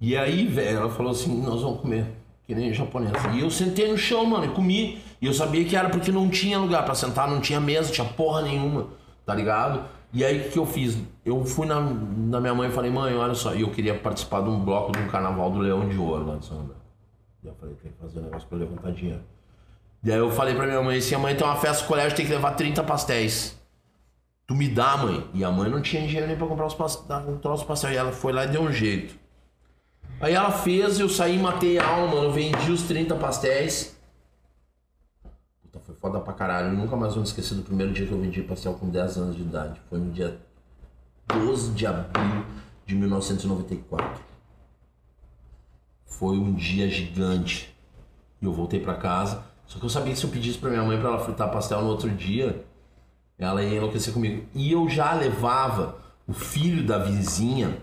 E 0.00 0.16
aí, 0.16 0.46
velho, 0.46 0.78
ela 0.78 0.90
falou 0.90 1.12
assim: 1.12 1.42
nós 1.42 1.62
vamos 1.62 1.80
comer, 1.80 2.06
que 2.46 2.54
nem 2.54 2.72
japonês. 2.72 3.12
E 3.34 3.40
eu 3.40 3.50
sentei 3.50 3.90
no 3.90 3.96
chão, 3.96 4.24
mano, 4.24 4.46
e 4.46 4.48
comi. 4.48 4.98
E 5.20 5.26
eu 5.26 5.32
sabia 5.32 5.64
que 5.64 5.76
era 5.76 5.88
porque 5.88 6.10
não 6.10 6.28
tinha 6.28 6.58
lugar 6.58 6.84
para 6.84 6.94
sentar, 6.94 7.28
não 7.28 7.40
tinha 7.40 7.60
mesa, 7.60 7.92
tinha 7.92 8.06
porra 8.06 8.42
nenhuma, 8.42 8.88
tá 9.24 9.34
ligado? 9.34 9.84
E 10.14 10.24
aí 10.24 10.46
o 10.46 10.50
que 10.50 10.58
eu 10.58 10.64
fiz? 10.64 10.96
Eu 11.24 11.44
fui 11.44 11.66
na, 11.66 11.80
na 11.80 12.40
minha 12.40 12.54
mãe 12.54 12.68
e 12.68 12.72
falei, 12.72 12.88
mãe, 12.88 13.12
olha 13.16 13.34
só, 13.34 13.52
e 13.52 13.62
eu 13.62 13.70
queria 13.70 13.98
participar 13.98 14.42
de 14.42 14.48
um 14.48 14.60
bloco 14.60 14.92
de 14.92 15.00
um 15.00 15.08
carnaval 15.08 15.50
do 15.50 15.58
Leão 15.58 15.88
de 15.88 15.98
Ouro 15.98 16.24
lá 16.24 16.36
de 16.36 16.46
São 16.46 16.58
Paulo. 16.58 16.76
E 17.42 17.48
eu 17.48 17.54
falei, 17.60 17.74
tem 17.82 17.90
que 17.90 17.98
fazer 17.98 18.20
um 18.20 18.22
negócio 18.22 18.46
pra 18.46 18.56
eu 18.56 18.60
levantar 18.60 18.92
dinheiro. 18.92 19.22
E 20.04 20.12
aí 20.12 20.18
eu 20.18 20.30
falei 20.30 20.54
pra 20.54 20.66
minha 20.66 20.80
mãe 20.80 20.98
assim, 20.98 21.16
mãe 21.16 21.34
tem 21.34 21.44
uma 21.44 21.56
festa 21.56 21.82
no 21.82 21.88
colégio, 21.88 22.16
tem 22.16 22.24
que 22.24 22.32
levar 22.32 22.52
30 22.52 22.84
pastéis. 22.84 23.60
Tu 24.46 24.54
me 24.54 24.68
dá, 24.68 24.96
mãe? 24.96 25.26
E 25.34 25.42
a 25.42 25.50
mãe 25.50 25.68
não 25.68 25.82
tinha 25.82 26.06
dinheiro 26.06 26.28
nem 26.28 26.36
pra 26.36 26.46
comprar 26.46 26.66
os 26.66 26.74
pastéis, 26.74 27.28
um 27.28 27.38
troço 27.38 27.66
pastéis. 27.66 27.94
E 27.94 27.96
ela 27.96 28.12
foi 28.12 28.32
lá 28.32 28.44
e 28.44 28.48
deu 28.48 28.62
um 28.62 28.70
jeito. 28.70 29.18
Aí 30.20 30.32
ela 30.32 30.52
fez, 30.52 31.00
eu 31.00 31.08
saí, 31.08 31.38
matei 31.38 31.78
a 31.78 31.86
alma, 31.86 32.14
mano, 32.14 32.30
vendi 32.30 32.70
os 32.70 32.82
30 32.82 33.16
pastéis. 33.16 33.93
Foi 35.86 35.94
foda 35.96 36.20
pra 36.20 36.32
caralho. 36.32 36.68
Eu 36.68 36.72
nunca 36.72 36.96
mais 36.96 37.12
vou 37.12 37.22
me 37.22 37.28
esquecer 37.28 37.54
do 37.54 37.62
primeiro 37.62 37.92
dia 37.92 38.06
que 38.06 38.12
eu 38.12 38.20
vendi 38.20 38.42
pastel 38.42 38.74
com 38.74 38.88
10 38.88 39.18
anos 39.18 39.36
de 39.36 39.42
idade. 39.42 39.80
Foi 39.88 39.98
no 39.98 40.10
dia 40.10 40.38
12 41.28 41.72
de 41.72 41.86
abril 41.86 42.44
de 42.86 42.94
1994. 42.94 44.22
Foi 46.06 46.38
um 46.38 46.54
dia 46.54 46.88
gigante. 46.88 47.74
E 48.40 48.44
eu 48.44 48.52
voltei 48.52 48.80
pra 48.80 48.94
casa. 48.94 49.44
Só 49.66 49.78
que 49.78 49.84
eu 49.84 49.90
sabia 49.90 50.12
que 50.12 50.18
se 50.18 50.24
eu 50.24 50.30
pedisse 50.30 50.58
pra 50.58 50.70
minha 50.70 50.82
mãe 50.82 50.98
pra 50.98 51.08
ela 51.08 51.18
fritar 51.18 51.50
pastel 51.50 51.82
no 51.82 51.88
outro 51.88 52.10
dia, 52.10 52.64
ela 53.38 53.62
ia 53.62 53.76
enlouquecer 53.76 54.12
comigo. 54.12 54.46
E 54.54 54.72
eu 54.72 54.88
já 54.88 55.12
levava 55.14 55.98
o 56.26 56.32
filho 56.32 56.86
da 56.86 56.98
vizinha 56.98 57.78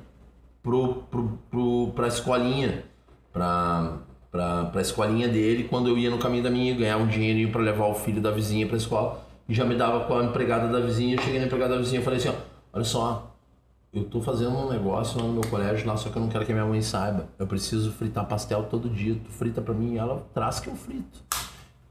pro, 0.63 1.03
pro, 1.03 1.39
pro, 1.49 1.91
pra 1.93 2.07
escolinha. 2.07 2.85
Pra, 3.31 3.99
pra, 4.31 4.65
pra 4.65 4.81
escolinha 4.81 5.27
dele 5.27 5.65
quando 5.65 5.89
eu 5.89 5.97
ia 5.97 6.09
no 6.09 6.17
caminho 6.17 6.43
da 6.43 6.49
minha 6.49 6.73
ganhar 6.73 6.97
um 6.97 7.07
dinheirinho 7.07 7.51
para 7.51 7.61
levar 7.61 7.87
o 7.87 7.93
filho 7.93 8.21
da 8.21 8.31
vizinha 8.31 8.65
pra 8.65 8.77
escola. 8.77 9.27
E 9.47 9.53
já 9.53 9.65
me 9.65 9.75
dava 9.75 10.05
com 10.05 10.17
a 10.17 10.23
empregada 10.23 10.67
da 10.67 10.79
vizinha. 10.79 11.15
Eu 11.15 11.21
cheguei 11.21 11.39
na 11.39 11.45
empregada 11.45 11.75
da 11.75 11.81
vizinha 11.81 12.01
e 12.01 12.03
falei 12.03 12.19
assim: 12.19 12.29
ó, 12.29 12.33
olha 12.71 12.85
só, 12.85 13.35
eu 13.93 14.05
tô 14.05 14.21
fazendo 14.21 14.51
um 14.51 14.69
negócio 14.69 15.19
lá 15.19 15.27
no 15.27 15.33
meu 15.33 15.43
colégio 15.49 15.85
lá, 15.85 15.97
só 15.97 16.09
que 16.09 16.15
eu 16.15 16.21
não 16.21 16.29
quero 16.29 16.45
que 16.45 16.51
a 16.51 16.55
minha 16.55 16.65
mãe 16.65 16.81
saiba. 16.81 17.27
Eu 17.37 17.45
preciso 17.45 17.91
fritar 17.91 18.25
pastel 18.25 18.63
todo 18.63 18.89
dia. 18.89 19.15
Tu 19.15 19.29
frita 19.31 19.61
pra 19.61 19.73
mim 19.73 19.95
e 19.95 19.97
ela 19.97 20.25
traz 20.33 20.61
que 20.61 20.69
eu 20.69 20.75
frito. 20.75 21.19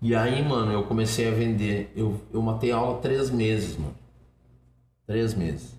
E 0.00 0.14
aí, 0.14 0.42
mano, 0.42 0.72
eu 0.72 0.84
comecei 0.84 1.28
a 1.28 1.30
vender. 1.30 1.92
Eu, 1.94 2.18
eu 2.32 2.40
matei 2.40 2.72
aula 2.72 2.98
três 3.00 3.30
meses, 3.30 3.76
mano. 3.76 3.94
Três 5.06 5.34
meses. 5.34 5.78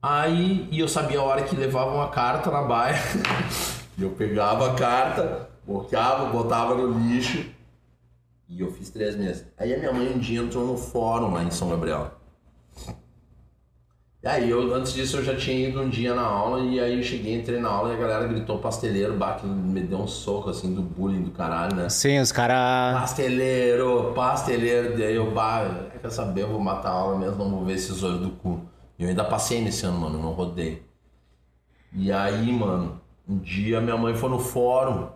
Aí, 0.00 0.66
e 0.70 0.78
eu 0.78 0.88
sabia 0.88 1.18
a 1.18 1.22
hora 1.22 1.42
que 1.42 1.54
levava 1.54 1.90
uma 1.92 2.08
carta 2.08 2.50
na 2.50 2.62
baia. 2.62 2.96
e 3.98 4.02
eu 4.04 4.10
pegava 4.10 4.70
a 4.70 4.74
carta, 4.74 5.50
bloqueava, 5.66 6.26
botava 6.26 6.76
no 6.76 6.98
lixo. 7.00 7.44
E 8.48 8.60
eu 8.60 8.70
fiz 8.70 8.88
três 8.90 9.16
meses. 9.16 9.44
Aí 9.58 9.74
a 9.74 9.78
minha 9.78 9.92
mãe 9.92 10.08
um 10.14 10.18
dia 10.18 10.40
entrou 10.40 10.64
no 10.64 10.78
fórum 10.78 11.34
lá 11.34 11.42
em 11.42 11.50
São 11.50 11.68
Gabriel. 11.68 12.12
E 14.22 14.26
aí, 14.26 14.50
eu, 14.50 14.74
antes 14.74 14.92
disso, 14.92 15.18
eu 15.18 15.24
já 15.24 15.36
tinha 15.36 15.68
ido 15.68 15.80
um 15.80 15.88
dia 15.88 16.14
na 16.14 16.22
aula. 16.22 16.60
E 16.60 16.80
aí 16.80 16.96
eu 16.96 17.02
cheguei, 17.02 17.34
entrei 17.36 17.60
na 17.60 17.68
aula 17.68 17.92
e 17.92 17.96
a 17.96 17.98
galera 17.98 18.26
gritou 18.26 18.58
pasteleiro. 18.58 19.16
Bah, 19.16 19.34
que 19.34 19.46
me 19.46 19.80
deu 19.80 19.98
um 19.98 20.06
soco 20.06 20.50
assim 20.50 20.74
do 20.74 20.82
bullying 20.82 21.22
do 21.22 21.30
caralho, 21.30 21.76
né? 21.76 21.88
Sim, 21.88 22.18
os 22.20 22.32
caras. 22.32 22.98
Pasteleiro, 22.98 24.12
pasteleiro. 24.14 24.96
Daí 24.96 25.14
eu, 25.14 25.30
bah, 25.32 25.88
quer 26.00 26.10
saber? 26.10 26.42
Eu 26.42 26.48
vou 26.48 26.60
matar 26.60 26.90
a 26.90 26.92
aula 26.92 27.18
mesmo, 27.18 27.44
não 27.44 27.50
vou 27.50 27.64
ver 27.64 27.74
esses 27.74 28.02
olhos 28.02 28.20
do 28.20 28.30
cu. 28.30 28.60
E 28.98 29.02
eu 29.04 29.08
ainda 29.08 29.24
passei 29.24 29.60
nesse 29.60 29.84
ano, 29.86 29.98
mano, 30.00 30.18
não 30.20 30.32
rodei. 30.32 30.82
E 31.92 32.10
aí, 32.10 32.52
mano, 32.52 33.00
um 33.28 33.38
dia 33.38 33.80
minha 33.80 33.96
mãe 33.96 34.14
foi 34.14 34.30
no 34.30 34.38
fórum 34.38 35.08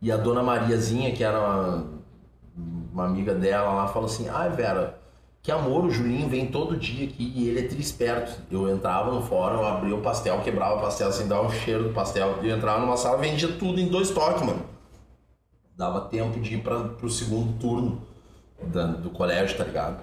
e 0.00 0.10
a 0.10 0.16
dona 0.16 0.42
Mariazinha, 0.42 1.12
que 1.12 1.22
era 1.22 1.38
uma, 1.38 1.86
uma 2.92 3.04
amiga 3.04 3.34
dela 3.34 3.72
lá, 3.72 3.88
falou 3.88 4.06
assim: 4.06 4.28
Ai, 4.28 4.48
Vera, 4.50 4.98
que 5.42 5.52
amor, 5.52 5.84
o 5.84 5.90
Julinho 5.90 6.28
vem 6.28 6.46
todo 6.46 6.76
dia 6.76 7.06
aqui 7.06 7.32
e 7.34 7.48
ele 7.48 7.60
é 7.60 7.68
trisperto. 7.68 8.40
Eu 8.50 8.68
entrava 8.68 9.12
no 9.12 9.20
fórum, 9.22 9.64
abria 9.66 9.94
o 9.94 10.00
pastel, 10.00 10.40
quebrava 10.40 10.76
o 10.76 10.80
pastel 10.80 11.08
assim, 11.08 11.28
dava 11.28 11.46
um 11.46 11.50
cheiro 11.50 11.84
do 11.84 11.90
pastel. 11.90 12.38
Eu 12.42 12.56
entrava 12.56 12.80
numa 12.80 12.96
sala, 12.96 13.18
vendia 13.18 13.48
tudo 13.58 13.80
em 13.80 13.88
dois 13.88 14.10
toques, 14.10 14.42
mano. 14.42 14.62
Dava 15.76 16.02
tempo 16.02 16.40
de 16.40 16.54
ir 16.54 16.62
pra, 16.62 16.80
pro 16.80 17.10
segundo 17.10 17.58
turno 17.58 18.02
do 19.00 19.10
colégio, 19.10 19.56
tá 19.56 19.64
ligado? 19.64 20.02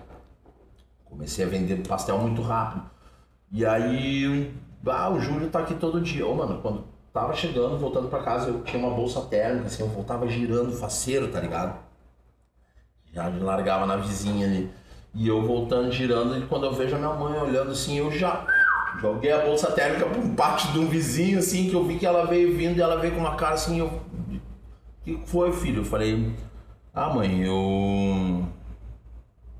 Comecei 1.03 1.45
a 1.45 1.47
vender 1.47 1.85
pastel 1.87 2.17
muito 2.17 2.41
rápido. 2.41 2.85
E 3.51 3.65
aí, 3.65 4.53
ah, 4.87 5.09
o 5.09 5.19
Júlio 5.19 5.49
tá 5.49 5.59
aqui 5.59 5.75
todo 5.75 6.01
dia. 6.01 6.25
Ô, 6.25 6.33
mano, 6.35 6.59
quando 6.61 6.94
tava 7.15 7.33
chegando, 7.33 7.79
voltando 7.79 8.09
pra 8.09 8.21
casa, 8.21 8.49
eu 8.49 8.61
tinha 8.63 8.85
uma 8.85 8.93
bolsa 8.93 9.21
térmica, 9.21 9.67
assim, 9.67 9.81
eu 9.81 9.87
voltava 9.87 10.27
girando 10.27 10.73
faceiro, 10.73 11.29
tá 11.29 11.39
ligado? 11.39 11.79
Já 13.13 13.29
largava 13.29 13.85
na 13.85 13.95
vizinha 13.95 14.45
ali. 14.45 14.69
E 15.13 15.25
eu 15.25 15.41
voltando, 15.41 15.89
girando, 15.93 16.37
e 16.37 16.45
quando 16.45 16.65
eu 16.65 16.73
vejo 16.73 16.93
a 16.93 16.99
minha 16.99 17.13
mãe 17.13 17.39
olhando 17.39 17.71
assim, 17.71 17.97
eu 17.97 18.11
já 18.11 18.45
joguei 18.99 19.31
a 19.31 19.45
bolsa 19.45 19.71
térmica 19.71 20.05
um 20.05 20.35
pátio 20.35 20.73
de 20.73 20.79
um 20.79 20.87
vizinho, 20.87 21.39
assim, 21.39 21.69
que 21.69 21.73
eu 21.73 21.85
vi 21.85 21.97
que 21.97 22.05
ela 22.05 22.25
veio 22.25 22.53
vindo 22.53 22.77
e 22.77 22.81
ela 22.81 22.97
veio 22.97 23.13
com 23.13 23.21
uma 23.21 23.37
cara 23.37 23.53
assim, 23.53 23.79
eu. 23.79 23.87
O 23.87 24.01
que 25.05 25.21
foi, 25.25 25.53
filho? 25.53 25.83
Eu 25.83 25.85
falei, 25.85 26.35
ah, 26.93 27.13
mãe, 27.13 27.45
eu 27.45 28.45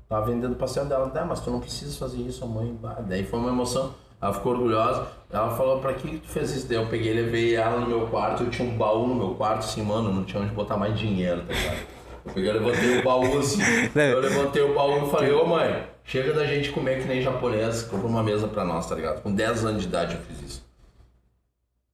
Tava 0.06 0.26
vendendo 0.26 0.52
o 0.52 0.56
pastel 0.56 0.84
dela, 0.84 1.10
ah, 1.12 1.24
mas 1.24 1.40
tu 1.40 1.50
não 1.50 1.58
precisa 1.58 1.96
fazer 1.98 2.18
isso, 2.18 2.44
a 2.44 2.46
mãe. 2.46 2.78
Daí 3.08 3.24
foi 3.24 3.40
uma 3.40 3.48
emoção. 3.48 3.94
Ela 4.20 4.32
ficou 4.32 4.52
orgulhosa. 4.52 5.08
Ela 5.30 5.50
falou, 5.56 5.80
pra 5.80 5.92
que 5.94 6.18
tu 6.18 6.28
fez 6.28 6.50
isso? 6.54 6.68
Daí 6.68 6.76
eu 6.76 6.86
peguei 6.86 7.12
levei 7.12 7.54
ela 7.54 7.80
no 7.80 7.86
meu 7.86 8.06
quarto. 8.06 8.44
Eu 8.44 8.50
tinha 8.50 8.68
um 8.68 8.76
baú 8.76 9.06
no 9.06 9.14
meu 9.14 9.34
quarto, 9.34 9.60
assim, 9.60 9.82
mano, 9.82 10.12
não 10.12 10.24
tinha 10.24 10.42
onde 10.42 10.52
botar 10.52 10.76
mais 10.76 10.98
dinheiro, 10.98 11.42
tá 11.42 11.52
ligado? 11.52 11.96
Eu 12.24 12.32
peguei, 12.32 12.52
levantei 12.52 12.98
o 12.98 13.04
baú 13.04 13.38
assim. 13.38 13.60
eu 13.94 14.20
levantei 14.20 14.62
o 14.62 14.74
baú 14.74 15.06
e 15.06 15.10
falei, 15.10 15.32
ô 15.32 15.46
mãe, 15.46 15.86
chega 16.04 16.32
da 16.32 16.44
gente 16.46 16.70
comer 16.70 17.00
que 17.00 17.08
nem 17.08 17.22
japonês, 17.22 17.82
compra 17.82 18.06
uma 18.06 18.22
mesa 18.22 18.48
pra 18.48 18.64
nós, 18.64 18.88
tá 18.88 18.94
ligado? 18.94 19.22
Com 19.22 19.32
10 19.32 19.64
anos 19.64 19.82
de 19.82 19.88
idade 19.88 20.14
eu 20.16 20.20
fiz 20.22 20.50
isso. 20.50 20.66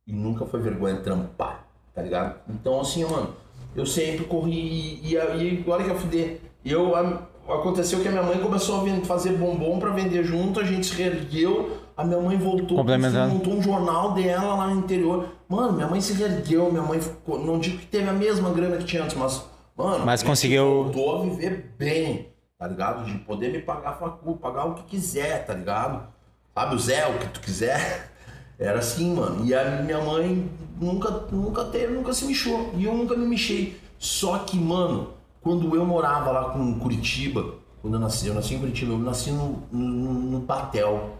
E 0.06 0.12
nunca 0.12 0.46
foi 0.46 0.60
vergonha 0.60 0.96
trampar, 0.96 1.66
tá 1.94 2.02
ligado? 2.02 2.40
Então 2.48 2.80
assim, 2.80 3.04
mano, 3.04 3.34
eu 3.76 3.86
sempre 3.86 4.24
corri 4.24 5.00
e, 5.02 5.12
e, 5.12 5.18
agora 5.18 5.84
que 5.84 5.90
eu 5.90 5.98
fuder, 5.98 6.40
eu 6.64 6.94
aconteceu 7.48 8.00
que 8.00 8.08
a 8.08 8.10
minha 8.10 8.22
mãe 8.22 8.38
começou 8.38 8.80
a 8.80 9.04
fazer 9.04 9.32
bombom 9.32 9.78
para 9.78 9.90
vender 9.90 10.24
junto, 10.24 10.60
a 10.60 10.64
gente 10.64 10.86
se 10.86 10.94
reergueu, 10.94 11.81
a 11.96 12.04
minha 12.04 12.20
mãe 12.20 12.36
voltou, 12.36 12.78
montou 12.82 13.54
um 13.54 13.62
jornal 13.62 14.12
dela 14.12 14.54
lá 14.54 14.66
no 14.68 14.80
interior. 14.80 15.28
Mano, 15.48 15.72
minha 15.72 15.86
mãe 15.86 16.00
se 16.00 16.12
reergueu, 16.14 16.70
minha 16.70 16.82
mãe 16.82 17.00
ficou, 17.00 17.38
não 17.38 17.58
digo 17.58 17.78
que 17.78 17.86
teve 17.86 18.08
a 18.08 18.12
mesma 18.12 18.50
grana 18.50 18.76
que 18.76 18.84
tinha 18.84 19.04
antes, 19.04 19.16
mas, 19.16 19.44
mano, 19.76 20.04
mas 20.04 20.22
conseguiu 20.22 20.84
voltou 20.84 21.20
a 21.20 21.24
viver 21.24 21.74
bem, 21.78 22.28
tá 22.58 22.66
ligado? 22.66 23.04
De 23.04 23.18
poder 23.18 23.52
me 23.52 23.60
pagar 23.60 23.98
facu, 23.98 24.36
pagar 24.36 24.64
o 24.66 24.74
que 24.74 24.82
quiser, 24.84 25.44
tá 25.44 25.54
ligado? 25.54 26.06
Sabe, 26.54 26.74
o 26.74 26.78
Zé, 26.78 27.06
o 27.08 27.18
que 27.18 27.28
tu 27.28 27.40
quiser. 27.40 28.10
Era 28.58 28.78
assim, 28.78 29.14
mano. 29.14 29.44
E 29.44 29.54
a 29.54 29.82
minha 29.82 30.00
mãe 30.00 30.50
nunca, 30.78 31.10
nunca 31.32 31.64
teve, 31.64 31.92
nunca 31.94 32.12
se 32.12 32.24
mexeu. 32.26 32.70
E 32.76 32.84
eu 32.84 32.94
nunca 32.94 33.16
me 33.16 33.26
mexei. 33.26 33.80
Só 33.98 34.38
que, 34.38 34.56
mano, 34.56 35.14
quando 35.40 35.74
eu 35.74 35.84
morava 35.84 36.30
lá 36.30 36.50
com 36.50 36.78
Curitiba, 36.78 37.54
quando 37.80 37.94
eu 37.94 38.00
nasci, 38.00 38.28
eu 38.28 38.34
nasci 38.34 38.54
em 38.54 38.58
Curitiba, 38.58 38.92
eu 38.92 38.98
nasci 38.98 39.30
no, 39.30 39.62
no, 39.72 40.12
no 40.12 40.40
Patel. 40.42 41.18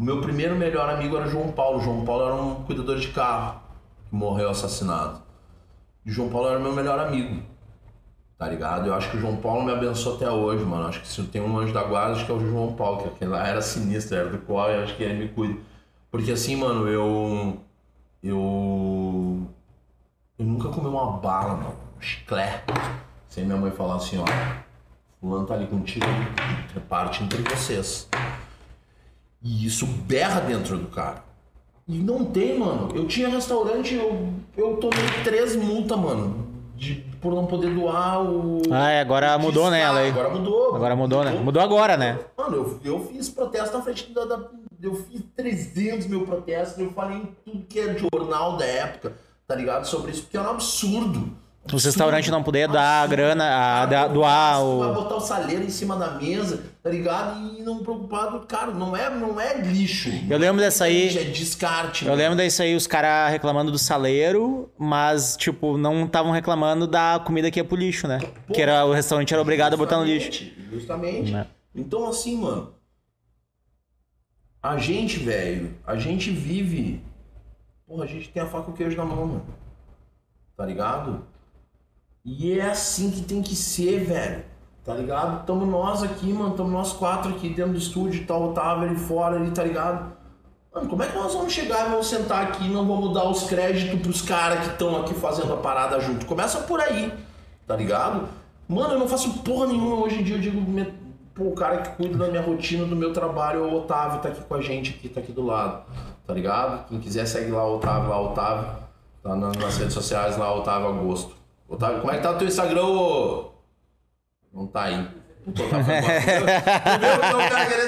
O 0.00 0.02
meu 0.02 0.18
primeiro 0.22 0.56
melhor 0.56 0.88
amigo 0.88 1.14
era 1.14 1.26
João 1.26 1.52
Paulo. 1.52 1.78
João 1.78 2.06
Paulo 2.06 2.24
era 2.24 2.34
um 2.34 2.64
cuidador 2.64 2.96
de 2.96 3.08
carro 3.08 3.60
que 4.08 4.16
morreu 4.16 4.48
assassinado. 4.48 5.20
E 6.06 6.10
João 6.10 6.30
Paulo 6.30 6.48
era 6.48 6.58
meu 6.58 6.72
melhor 6.72 6.98
amigo. 6.98 7.42
Tá 8.38 8.48
ligado? 8.48 8.86
Eu 8.86 8.94
acho 8.94 9.10
que 9.10 9.18
o 9.18 9.20
João 9.20 9.36
Paulo 9.36 9.62
me 9.62 9.70
abençoou 9.70 10.16
até 10.16 10.30
hoje, 10.30 10.64
mano. 10.64 10.88
Acho 10.88 11.02
que 11.02 11.06
se 11.06 11.22
tenho 11.24 11.44
um 11.44 11.58
anjo 11.58 11.74
da 11.74 11.82
guarda, 11.82 12.14
acho 12.14 12.24
que 12.24 12.32
é 12.32 12.34
o 12.34 12.40
João 12.40 12.72
Paulo, 12.72 13.02
que 13.02 13.08
aquele 13.08 13.30
lá 13.30 13.46
era 13.46 13.60
sinistro, 13.60 14.16
era 14.16 14.30
do 14.30 14.38
qual 14.38 14.70
eu 14.70 14.84
acho 14.84 14.96
que 14.96 15.02
ele 15.02 15.22
me 15.22 15.28
cuida. 15.28 15.60
Porque 16.10 16.32
assim, 16.32 16.56
mano, 16.56 16.88
eu. 16.88 17.58
Eu. 18.22 19.46
Eu 20.38 20.46
nunca 20.46 20.70
comi 20.70 20.88
uma 20.88 21.18
bala, 21.18 21.56
mano. 21.56 21.76
Um 21.98 22.00
chiclete 22.00 22.72
sem 23.28 23.44
minha 23.44 23.58
mãe 23.58 23.70
falar 23.70 23.96
assim, 23.96 24.16
ó, 24.16 24.24
fulano 25.20 25.46
tá 25.46 25.52
ali 25.52 25.66
contigo, 25.66 26.06
reparte 26.72 27.22
entre 27.22 27.42
vocês. 27.42 28.08
E 29.42 29.66
isso 29.66 29.86
berra 29.86 30.40
dentro 30.40 30.76
do 30.76 30.88
cara. 30.88 31.24
E 31.88 31.98
não 31.98 32.24
tem, 32.24 32.58
mano. 32.58 32.90
Eu 32.94 33.06
tinha 33.08 33.28
restaurante, 33.28 33.94
eu, 33.94 34.32
eu 34.56 34.76
tomei 34.76 35.04
três 35.24 35.56
multas, 35.56 35.98
mano. 35.98 36.48
De, 36.76 36.94
por 37.20 37.34
não 37.34 37.46
poder 37.46 37.74
doar 37.74 38.22
o. 38.22 38.62
Ah, 38.70 38.90
é, 38.90 39.00
agora 39.00 39.36
mudou, 39.38 39.70
né, 39.70 39.78
descarga. 39.78 39.98
a 39.98 40.02
lei? 40.02 40.10
Agora 40.10 40.30
mudou. 40.30 40.74
Agora 40.76 40.96
mudou, 40.96 41.24
né? 41.24 41.30
Mudou 41.32 41.62
agora, 41.62 41.96
né? 41.96 42.18
Mano, 42.38 42.56
eu, 42.56 42.80
eu 42.82 43.06
fiz 43.06 43.28
protesto 43.28 43.76
na 43.76 43.82
frente 43.82 44.10
da, 44.12 44.24
da- 44.24 44.48
Eu 44.80 44.94
fiz 44.94 45.20
300 45.36 46.06
mil 46.06 46.24
protestos, 46.24 46.78
eu 46.78 46.90
falei 46.92 47.18
em 47.18 47.34
tudo 47.44 47.66
que 47.66 47.78
é 47.80 47.94
jornal 47.98 48.56
da 48.56 48.64
época, 48.64 49.12
tá 49.46 49.54
ligado? 49.54 49.84
Sobre 49.86 50.12
isso, 50.12 50.22
porque 50.22 50.38
era 50.38 50.48
um 50.48 50.52
absurdo. 50.52 51.30
Os 51.72 51.84
restaurantes 51.84 52.30
não 52.30 52.42
poder 52.42 52.66
dar 52.66 53.02
a 53.02 53.06
grana, 53.06 53.44
a, 53.82 53.86
da- 53.86 54.08
doar 54.08 54.58
Tu 54.60 54.78
vai 54.78 54.88
o. 54.90 54.94
botar 54.94 55.14
o 55.16 55.20
saleiro 55.20 55.62
em 55.62 55.68
cima 55.68 55.94
da 55.94 56.12
mesa, 56.12 56.64
tá 56.82 56.88
ligado? 56.90 57.38
E 57.58 57.62
não 57.62 57.82
preocupado, 57.82 58.40
cara, 58.46 58.72
não 58.72 58.96
é, 58.96 59.10
não 59.10 59.38
é 59.40 59.58
lixo. 59.60 60.10
Eu 60.28 60.38
lembro 60.38 60.60
dessa 60.60 60.84
aí- 60.84 61.16
É 61.16 61.24
descarte. 61.24 62.06
Eu 62.06 62.14
lembro 62.14 62.36
disso 62.38 62.62
aí, 62.62 62.74
os 62.74 62.86
caras 62.86 63.30
reclamando 63.30 63.70
do 63.70 63.78
saleiro, 63.78 64.70
mas, 64.78 65.36
tipo, 65.36 65.76
não 65.76 66.06
estavam 66.06 66.32
reclamando 66.32 66.86
da 66.86 67.20
comida 67.24 67.50
que 67.50 67.60
ia 67.60 67.64
pro 67.64 67.76
lixo, 67.76 68.08
né? 68.08 68.18
Que 68.52 68.62
era, 68.62 68.84
o 68.86 68.92
restaurante 68.92 69.32
era 69.32 69.42
obrigado 69.42 69.74
a 69.74 69.76
botar 69.76 69.98
no 69.98 70.04
lixo. 70.04 70.30
Justamente, 70.32 70.70
Justamente. 70.72 71.30
Né? 71.32 71.46
Então, 71.74 72.08
assim, 72.08 72.38
mano. 72.40 72.74
A 74.62 74.76
gente, 74.78 75.18
velho, 75.18 75.74
a 75.86 75.96
gente 75.96 76.30
vive. 76.30 77.00
Porra, 77.86 78.04
a 78.04 78.06
gente 78.06 78.28
tem 78.30 78.42
a 78.42 78.46
faca 78.46 78.70
e 78.70 78.72
o 78.72 78.76
queijo 78.76 78.96
na 78.96 79.04
mão, 79.04 79.26
mano. 79.26 79.46
Tá 80.56 80.66
ligado? 80.66 81.24
E 82.24 82.58
é 82.58 82.70
assim 82.70 83.10
que 83.10 83.22
tem 83.22 83.42
que 83.42 83.56
ser, 83.56 84.04
velho. 84.04 84.44
Tá 84.84 84.94
ligado? 84.94 85.44
Tamo 85.46 85.64
nós 85.66 86.02
aqui, 86.02 86.32
mano. 86.32 86.54
Tamo 86.54 86.70
nós 86.70 86.92
quatro 86.92 87.30
aqui 87.30 87.48
dentro 87.50 87.72
do 87.72 87.78
estúdio, 87.78 88.26
tá 88.26 88.36
o 88.36 88.50
Otávio 88.50 88.88
ali 88.88 88.96
fora, 88.96 89.36
ali, 89.36 89.50
tá 89.50 89.62
ligado? 89.64 90.12
Mano, 90.74 90.88
como 90.88 91.02
é 91.02 91.06
que 91.06 91.16
nós 91.16 91.34
vamos 91.34 91.52
chegar 91.52 91.86
e 91.86 91.90
vamos 91.90 92.06
sentar 92.06 92.44
aqui 92.44 92.64
e 92.64 92.68
não 92.68 92.86
vamos 92.86 93.12
dar 93.12 93.28
os 93.28 93.42
créditos 93.44 94.00
pros 94.00 94.22
caras 94.22 94.60
que 94.60 94.72
estão 94.72 95.00
aqui 95.00 95.14
fazendo 95.14 95.52
a 95.52 95.56
parada 95.56 95.98
junto? 96.00 96.24
Começa 96.26 96.60
por 96.60 96.80
aí, 96.80 97.12
tá 97.66 97.74
ligado? 97.76 98.28
Mano, 98.68 98.94
eu 98.94 98.98
não 99.00 99.08
faço 99.08 99.32
porra 99.40 99.66
nenhuma 99.66 99.96
hoje 99.96 100.20
em 100.20 100.22
dia. 100.22 100.36
Eu 100.36 100.40
digo, 100.40 100.60
pô, 101.34 101.44
o 101.44 101.54
cara 101.54 101.78
que 101.78 101.96
cuida 101.96 102.16
da 102.16 102.28
minha 102.28 102.42
rotina, 102.42 102.84
do 102.84 102.94
meu 102.94 103.12
trabalho 103.12 103.64
é 103.64 103.66
o 103.66 103.74
Otávio, 103.78 104.20
tá 104.20 104.28
aqui 104.28 104.42
com 104.42 104.54
a 104.54 104.60
gente, 104.60 104.90
aqui, 104.92 105.08
tá 105.08 105.18
aqui 105.20 105.32
do 105.32 105.44
lado, 105.44 105.82
tá 106.24 106.32
ligado? 106.32 106.86
Quem 106.88 107.00
quiser 107.00 107.26
segue 107.26 107.50
lá 107.50 107.66
o 107.66 107.76
Otávio, 107.76 108.08
lá 108.08 108.20
o 108.20 108.26
Otávio, 108.26 108.68
tá 109.24 109.34
na- 109.34 109.50
nas 109.52 109.76
redes 109.76 109.94
sociais 109.94 110.36
lá, 110.36 110.54
Otávio 110.54 110.86
Augusto. 110.86 111.34
Otávio, 111.70 112.00
como 112.00 112.12
é 112.12 112.16
que 112.16 112.22
tá 112.22 112.32
o 112.32 112.38
teu 112.38 112.48
Instagram, 112.48 112.84
ô? 112.84 113.52
Não 114.52 114.66
tá 114.66 114.82
aí. 114.82 115.06
Puta, 115.44 115.62
é 115.62 115.66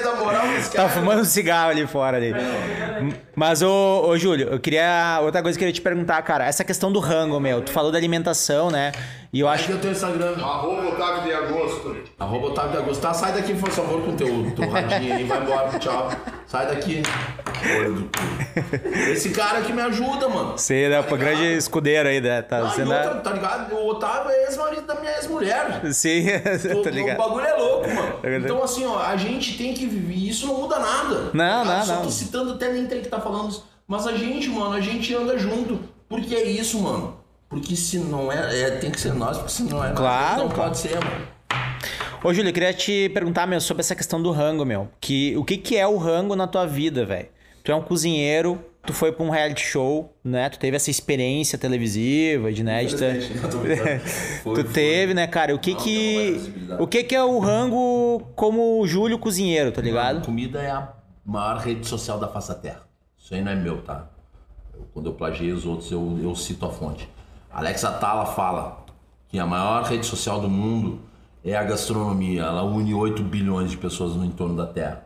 o 0.09 0.17
moral 0.23 0.47
nesse 0.47 0.71
Tá 0.71 0.89
fumando 0.89 1.21
um 1.21 1.25
cigarro 1.25 1.69
ali 1.69 1.85
fora 1.85 2.17
ali. 2.17 2.33
Mas, 3.35 3.61
ô, 3.61 4.07
ô 4.07 4.17
Júlio, 4.17 4.47
eu 4.49 4.59
queria. 4.59 5.19
Outra 5.21 5.43
coisa 5.43 5.57
que 5.57 5.63
eu 5.63 5.67
queria 5.67 5.73
te 5.73 5.81
perguntar, 5.81 6.21
cara, 6.23 6.45
essa 6.45 6.63
questão 6.63 6.91
do 6.91 6.99
rango, 6.99 7.39
meu. 7.39 7.61
Tu 7.61 7.71
falou 7.71 7.91
da 7.91 7.97
alimentação, 7.97 8.71
né? 8.71 8.93
E 9.31 9.41
eu 9.41 9.47
acho 9.47 9.63
Acho 9.63 9.67
que 9.67 9.73
é 9.73 9.75
o 9.75 9.79
teu 9.79 9.91
Instagram. 9.91 10.35
Arroba 10.43 10.87
Otávio 10.89 11.23
de 11.23 11.33
Agosto. 11.33 11.97
Arroba 12.17 12.47
Otávio 12.47 12.71
de 12.71 12.77
Agosto. 12.77 13.01
Tá, 13.01 13.13
sai 13.13 13.33
daqui, 13.33 13.53
por 13.53 13.69
favor, 13.69 14.01
com 14.01 14.15
teu, 14.15 14.51
teu 14.55 14.69
radinho 14.69 15.15
aí. 15.15 15.23
Vai 15.25 15.41
embora, 15.41 15.77
tchau. 15.77 16.09
Sai 16.53 16.67
daqui. 16.67 17.01
Olho 17.79 17.93
do 17.95 18.03
cu. 18.03 19.09
Esse 19.11 19.31
cara 19.31 19.61
que 19.61 19.73
me 19.73 19.81
ajuda, 19.81 20.29
mano. 20.29 20.51
Você 20.55 20.83
é 20.83 20.99
o 20.99 21.17
grande 21.17 21.45
escudeiro 21.57 22.07
aí, 22.07 22.21
né? 22.21 22.43
Tá 22.43 22.59
Ah, 22.59 22.63
outra, 22.65 23.15
tá 23.21 23.31
ligado? 23.31 23.73
O 23.73 23.87
Otávio 23.87 24.29
é 24.29 24.43
ex-marido 24.43 24.83
da 24.83 24.93
minha 24.93 25.13
ex-mulher. 25.13 25.81
Sim, 25.91 26.27
O- 26.77 26.83
tá 26.83 26.89
O 26.91 26.93
ligado. 26.93 27.17
bagulho 27.17 27.43
é 27.47 27.53
louco, 27.55 27.89
mano. 27.89 28.19
Então, 28.37 28.61
assim, 28.61 28.85
ó, 28.85 28.99
a 28.99 29.15
gente 29.15 29.57
tem 29.57 29.73
que 29.73 29.87
viver. 29.87 30.13
Isso 30.29 30.45
não 30.45 30.61
muda 30.61 30.77
nada. 30.77 31.31
Não, 31.33 31.65
tá? 31.65 31.77
não, 31.79 31.85
Só 31.87 31.95
não. 31.95 32.01
tô 32.03 32.11
citando 32.11 32.53
até 32.53 32.71
nem 32.71 32.85
tem 32.85 33.01
que 33.01 33.07
tá 33.09 33.19
falando 33.19 33.49
isso. 33.49 33.67
Mas 33.87 34.05
a 34.05 34.11
gente, 34.15 34.47
mano, 34.49 34.73
a 34.75 34.79
gente 34.79 35.11
anda 35.15 35.35
junto. 35.39 35.79
Porque 36.07 36.35
é 36.35 36.43
isso, 36.43 36.79
mano. 36.79 37.17
Porque 37.49 37.75
se 37.75 37.97
não 37.97 38.31
é, 38.31 38.61
é 38.61 38.69
tem 38.77 38.91
que 38.91 39.01
ser 39.01 39.15
nós, 39.15 39.37
porque 39.37 39.51
se 39.51 39.63
não 39.63 39.83
é 39.83 39.87
nós, 39.87 39.97
Claro, 39.97 40.39
não 40.41 40.49
claro. 40.49 40.69
pode 40.69 40.77
ser, 40.77 40.93
mano. 41.03 41.32
Ô, 42.23 42.33
Júlio, 42.33 42.49
eu 42.49 42.53
queria 42.53 42.73
te 42.73 43.09
perguntar, 43.09 43.45
meu, 43.45 43.59
sobre 43.59 43.81
essa 43.81 43.95
questão 43.95 44.21
do 44.21 44.31
rango, 44.31 44.63
meu. 44.65 44.87
Que, 45.01 45.35
o 45.35 45.43
que, 45.43 45.57
que 45.57 45.75
é 45.77 45.85
o 45.85 45.97
rango 45.97 46.35
na 46.35 46.47
tua 46.47 46.65
vida, 46.65 47.05
velho? 47.05 47.27
Tu 47.63 47.71
é 47.71 47.75
um 47.75 47.81
cozinheiro, 47.81 48.63
tu 48.85 48.93
foi 48.93 49.11
pra 49.11 49.25
um 49.25 49.29
reality 49.29 49.61
show, 49.65 50.13
né? 50.23 50.49
Tu 50.49 50.57
teve 50.57 50.75
essa 50.77 50.89
experiência 50.89 51.57
televisiva, 51.57 52.51
de 52.51 52.63
né? 52.63 52.85
de 52.85 52.95
ter-. 52.95 53.21
Foi, 54.43 54.55
tu 54.55 54.63
foi. 54.63 54.63
teve, 54.63 55.13
né, 55.13 55.27
cara? 55.27 55.53
O 55.55 55.59
que 55.59 55.71
Não, 55.73 55.79
que. 55.79 56.53
não. 56.67 56.81
O 56.81 56.87
que 56.87 57.03
que 57.03 57.15
é 57.15 57.23
o 57.23 57.39
rango 57.39 58.21
como 58.35 58.85
Júlio 58.87 59.17
cozinheiro, 59.19 59.71
tá 59.71 59.81
ligado? 59.81 60.15
Mano, 60.15 60.25
comida 60.25 60.61
é 60.61 60.71
a 60.71 60.93
maior 61.25 61.57
rede 61.57 61.85
social 61.87 62.19
da 62.19 62.27
face 62.27 62.49
da 62.49 62.55
Terra. 62.55 62.81
Isso 63.17 63.33
aí 63.33 63.41
não 63.41 63.51
é 63.51 63.55
meu, 63.55 63.81
tá? 63.81 64.09
Eu- 64.73 64.85
quando 64.93 65.05
eu 65.07 65.13
plagiei 65.13 65.51
os 65.51 65.65
outros, 65.65 65.89
eu, 65.91 66.19
eu 66.21 66.33
cito 66.35 66.65
a 66.65 66.69
fonte. 66.69 67.07
Alexa 67.51 67.87
Atala 67.89 68.25
fala 68.25 68.85
que 69.29 69.39
a 69.39 69.45
maior 69.45 69.83
rede 69.83 70.05
social 70.05 70.39
do 70.41 70.49
mundo 70.49 70.99
é 71.43 71.55
a 71.55 71.63
gastronomia. 71.63 72.43
Ela 72.43 72.63
une 72.63 72.93
8 72.93 73.21
bilhões 73.23 73.71
de 73.71 73.77
pessoas 73.77 74.15
no 74.15 74.25
entorno 74.25 74.55
da 74.55 74.65
Terra. 74.65 75.05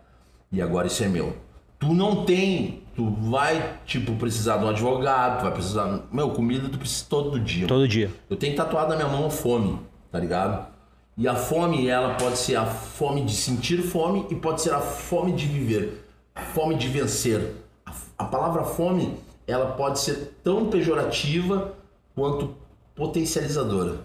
E 0.52 0.62
agora 0.62 0.88
isso 0.88 1.04
é 1.04 1.08
meu. 1.08 1.36
Tu 1.80 1.94
não 1.94 2.26
tem, 2.26 2.84
tu 2.96 3.10
vai, 3.10 3.80
tipo, 3.86 4.16
precisar 4.16 4.58
de 4.58 4.66
um 4.66 4.70
advogado, 4.70 5.40
tu 5.40 5.44
vai 5.44 5.52
precisar. 5.52 6.02
Meu, 6.12 6.32
comida 6.32 6.70
tu 6.70 6.78
precisa 6.78 7.06
todo 7.10 7.40
dia. 7.40 7.68
Todo 7.68 7.88
dia. 7.88 8.12
Eu 8.30 8.36
tenho 8.36 8.56
tatuado 8.56 8.90
na 8.90 8.96
minha 8.96 9.10
mão 9.10 9.30
fome, 9.30 9.80
tá 10.12 10.20
ligado? 10.20 10.68
E 11.16 11.28
a 11.28 11.36
fome, 11.36 11.88
ela 11.88 12.16
pode 12.16 12.38
ser 12.38 12.56
a 12.56 12.66
fome 12.66 13.24
de 13.24 13.36
sentir 13.36 13.82
fome 13.82 14.26
e 14.30 14.36
pode 14.36 14.62
ser 14.62 14.74
a 14.74 14.80
fome 14.80 15.34
de 15.34 15.46
viver, 15.48 16.08
a 16.34 16.42
fome 16.42 16.76
de 16.76 16.88
vencer. 16.88 17.56
A, 17.86 17.92
a 18.20 18.26
palavra 18.26 18.64
fome, 18.64 19.18
ela 19.48 19.72
pode 19.72 20.00
ser 20.00 20.40
tão 20.44 20.70
pejorativa 20.70 21.74
quanto 22.16 22.56
potencializadora, 22.96 23.98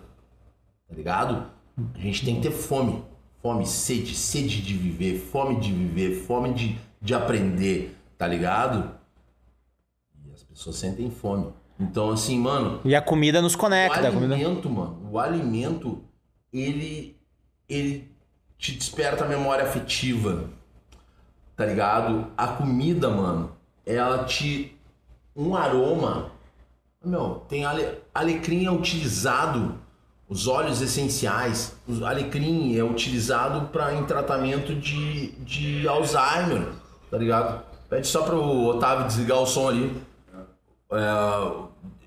tá 0.88 0.94
ligado? 0.94 1.51
A 1.94 1.98
gente 1.98 2.24
tem 2.24 2.36
que 2.36 2.42
ter 2.42 2.50
fome, 2.50 3.02
fome, 3.40 3.66
sede, 3.66 4.14
sede 4.14 4.62
de 4.62 4.74
viver, 4.74 5.18
fome 5.18 5.60
de 5.60 5.72
viver, 5.72 6.22
fome 6.24 6.52
de, 6.52 6.78
de 7.00 7.14
aprender, 7.14 7.96
tá 8.16 8.26
ligado? 8.26 8.94
E 10.24 10.32
as 10.32 10.42
pessoas 10.42 10.76
sentem 10.76 11.10
fome. 11.10 11.52
Então, 11.78 12.10
assim, 12.10 12.38
mano, 12.38 12.80
E 12.84 12.94
a 12.94 13.02
comida 13.02 13.42
nos 13.42 13.54
o 13.54 13.58
conecta. 13.58 14.10
Comida... 14.10 14.34
alimento, 14.34 14.70
mano, 14.70 15.08
o 15.10 15.18
alimento, 15.18 16.02
ele, 16.52 17.16
ele 17.68 18.12
te 18.56 18.72
desperta 18.72 19.24
a 19.24 19.28
memória 19.28 19.64
afetiva, 19.64 20.48
tá 21.56 21.66
ligado? 21.66 22.28
A 22.36 22.46
comida, 22.48 23.08
mano, 23.10 23.52
ela 23.84 24.24
te. 24.24 24.76
Um 25.34 25.56
aroma. 25.56 26.30
Meu, 27.04 27.42
tem 27.48 27.64
ale, 27.64 27.98
alecrim 28.14 28.66
é 28.66 28.70
utilizado, 28.70 29.80
os 30.32 30.48
óleos 30.48 30.80
essenciais, 30.80 31.76
o 31.86 32.06
alecrim 32.06 32.74
é 32.74 32.82
utilizado 32.82 33.68
para 33.68 33.92
em 33.92 34.02
tratamento 34.04 34.74
de, 34.74 35.32
de 35.32 35.86
Alzheimer, 35.86 36.68
tá 37.10 37.18
ligado? 37.18 37.62
Pede 37.86 38.06
só 38.06 38.22
pro 38.22 38.42
Otávio 38.64 39.06
desligar 39.06 39.42
o 39.42 39.46
som 39.46 39.68
ali. 39.68 39.94
É, 40.90 41.52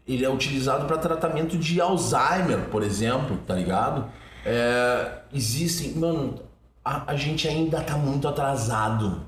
ele 0.08 0.26
é 0.26 0.30
utilizado 0.30 0.88
para 0.88 0.98
tratamento 0.98 1.56
de 1.56 1.80
Alzheimer, 1.80 2.68
por 2.72 2.82
exemplo, 2.82 3.38
tá 3.46 3.54
ligado? 3.54 4.10
É, 4.44 5.20
existem, 5.32 5.92
mano, 5.94 6.40
a, 6.84 7.12
a 7.12 7.16
gente 7.16 7.48
ainda 7.48 7.80
tá 7.82 7.96
muito 7.96 8.28
atrasado, 8.28 9.22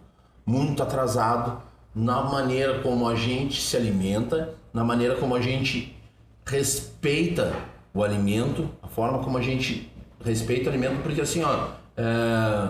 muito 0.43 0.81
atrasado 0.81 1.61
na 1.93 2.23
maneira 2.23 2.79
como 2.79 3.07
a 3.07 3.13
gente 3.13 3.61
se 3.61 3.77
alimenta, 3.77 4.55
na 4.73 4.83
maneira 4.83 5.15
como 5.17 5.35
a 5.35 5.41
gente 5.41 5.95
respeita 6.43 7.53
o 7.97 8.03
alimento, 8.03 8.69
a 8.81 8.87
forma 8.87 9.19
como 9.19 9.37
a 9.37 9.41
gente 9.41 9.91
respeita 10.23 10.65
o 10.67 10.69
alimento, 10.69 11.01
porque 11.01 11.21
assim, 11.21 11.43
ó, 11.43 11.69
é, 11.97 12.69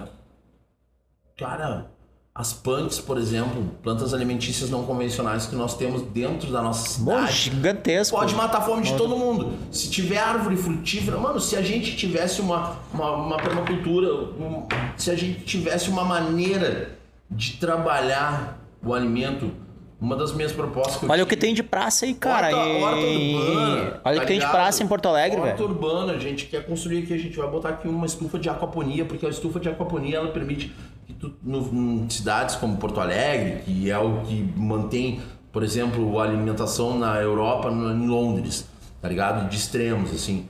cara, 1.37 1.87
as 2.33 2.53
plants, 2.53 2.99
por 2.99 3.17
exemplo, 3.17 3.63
plantas 3.83 4.13
alimentícias 4.13 4.69
não 4.69 4.83
convencionais 4.85 5.45
que 5.47 5.55
nós 5.55 5.75
temos 5.75 6.01
dentro 6.03 6.51
da 6.51 6.61
nossa 6.61 6.99
Bom, 7.03 7.11
cidade, 7.17 7.31
gigantesco. 7.33 8.15
pode 8.17 8.35
matar 8.35 8.59
a 8.59 8.61
fome 8.61 8.83
de 8.83 8.95
todo 8.95 9.17
mundo. 9.17 9.53
Se 9.71 9.89
tiver 9.89 10.17
árvore 10.19 10.55
frutífera, 10.55 11.17
mano, 11.17 11.39
se 11.41 11.55
a 11.55 11.61
gente 11.61 11.95
tivesse 11.97 12.39
uma, 12.39 12.77
uma, 12.93 13.11
uma 13.15 13.37
permacultura, 13.37 14.13
um- 14.13 14.65
se 14.95 15.11
a 15.11 15.15
gente 15.15 15.41
tivesse 15.41 15.89
uma 15.89 16.03
maneira 16.05 16.95
de 17.29 17.53
trabalhar 17.57 18.59
o 18.83 18.93
alimento, 18.93 19.51
uma 19.99 20.15
das 20.15 20.31
minhas 20.33 20.51
propostas 20.51 20.97
que 20.97 21.05
eu 21.05 21.09
Olha 21.09 21.23
o 21.23 21.27
que 21.27 21.35
tem 21.35 21.53
de 21.53 21.63
praça 21.63 22.05
aí, 22.05 22.13
cara. 22.13 22.55
Horta, 22.55 22.69
e- 22.69 22.83
horta 22.83 22.99
urbana. 23.05 24.01
Olha 24.05 24.15
o 24.15 24.19
tá 24.19 24.21
que 24.21 24.27
tem 24.27 24.39
de 24.39 24.47
praça 24.47 24.83
em 24.83 24.87
Porto 24.87 25.07
Alegre, 25.07 25.39
Horta 25.39 25.55
velho. 25.55 25.69
urbana, 25.69 26.13
a 26.13 26.19
gente 26.19 26.45
quer 26.45 26.65
construir 26.65 27.03
aqui, 27.03 27.13
a 27.13 27.17
gente 27.17 27.35
vai 27.37 27.49
botar 27.49 27.69
aqui 27.69 27.87
uma 27.87 28.05
estufa 28.05 28.37
de 28.37 28.49
aquaponia, 28.49 29.05
porque 29.05 29.25
a 29.25 29.29
estufa 29.29 29.59
de 29.59 29.69
aquaponia 29.69 30.17
ela 30.17 30.27
permite 30.29 30.71
que 31.07 31.13
tu, 31.13 31.33
no, 31.41 32.03
em 32.03 32.09
cidades 32.09 32.55
como 32.55 32.77
Porto 32.77 32.99
Alegre, 32.99 33.61
que 33.63 33.89
é 33.89 33.97
o 33.97 34.21
que 34.21 34.53
mantém, 34.55 35.19
por 35.51 35.63
exemplo, 35.63 36.19
a 36.19 36.23
alimentação 36.25 36.99
na 36.99 37.15
Europa, 37.19 37.69
em 37.69 38.07
Londres, 38.07 38.67
tá 39.01 39.07
ligado? 39.09 39.49
De 39.49 39.55
extremos, 39.55 40.11
assim. 40.11 40.47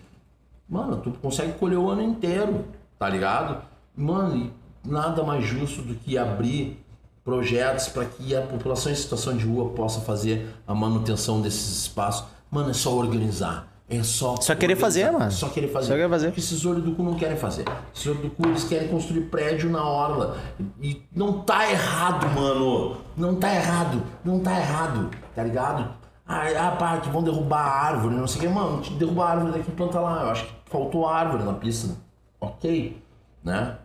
Mano, 0.67 0.97
tu 0.97 1.11
consegue 1.21 1.53
colher 1.53 1.77
o 1.77 1.89
ano 1.89 2.01
inteiro, 2.01 2.65
tá 2.99 3.07
ligado? 3.07 3.61
Mano, 3.95 4.51
nada 4.83 5.23
mais 5.23 5.45
justo 5.45 5.81
do 5.81 5.95
que 5.95 6.17
abrir 6.17 6.83
projetos 7.27 7.89
para 7.89 8.05
que 8.05 8.33
a 8.33 8.41
população 8.41 8.89
em 8.89 8.95
situação 8.95 9.35
de 9.35 9.45
rua 9.45 9.71
possa 9.71 9.99
fazer 9.99 10.47
a 10.65 10.73
manutenção 10.73 11.41
desses 11.41 11.81
espaços. 11.81 12.25
Mano, 12.49 12.69
é 12.69 12.73
só 12.73 12.95
organizar. 12.95 13.67
É 13.89 14.01
só. 14.01 14.37
Só 14.37 14.55
querer 14.55 14.75
organizar. 14.75 14.77
fazer, 14.77 15.11
mano. 15.11 15.31
Só 15.33 15.49
querer 15.49 15.67
fazer. 15.67 15.87
Só 15.87 15.93
querer 15.93 16.09
fazer. 16.09 16.27
Porque 16.27 16.39
esses 16.39 16.65
olhos 16.65 16.83
do 16.85 16.93
cu 16.93 17.03
não 17.03 17.15
querem 17.15 17.35
fazer. 17.35 17.65
Esses 17.93 18.07
olhos 18.07 18.21
do 18.21 18.29
cu 18.29 18.47
eles 18.47 18.63
querem 18.63 18.87
construir 18.87 19.23
prédio 19.23 19.69
na 19.69 19.85
orla. 19.85 20.37
E 20.81 21.03
não 21.13 21.41
tá 21.41 21.69
errado, 21.69 22.33
mano. 22.33 22.95
Não 23.17 23.35
tá 23.35 23.53
errado. 23.53 24.01
Não 24.23 24.39
tá 24.39 24.57
errado. 24.57 25.09
Tá 25.35 25.43
ligado? 25.43 25.85
Ah, 26.25 26.43
ah 26.57 26.71
pá, 26.77 26.97
que 26.99 27.09
vão 27.09 27.21
derrubar 27.21 27.59
a 27.59 27.87
árvore, 27.87 28.15
não 28.15 28.25
sei 28.25 28.37
o 28.37 28.41
que. 28.43 28.47
Mano, 28.47 28.81
derrubar 28.97 29.25
a 29.25 29.31
árvore 29.31 29.51
daqui 29.51 29.69
e 29.69 29.73
planta 29.73 29.99
lá. 29.99 30.23
Eu 30.23 30.29
acho 30.29 30.45
que 30.45 30.53
faltou 30.67 31.05
árvore 31.05 31.43
na 31.43 31.53
pista. 31.53 31.93
Ok. 32.39 32.97
Né? 33.43 33.75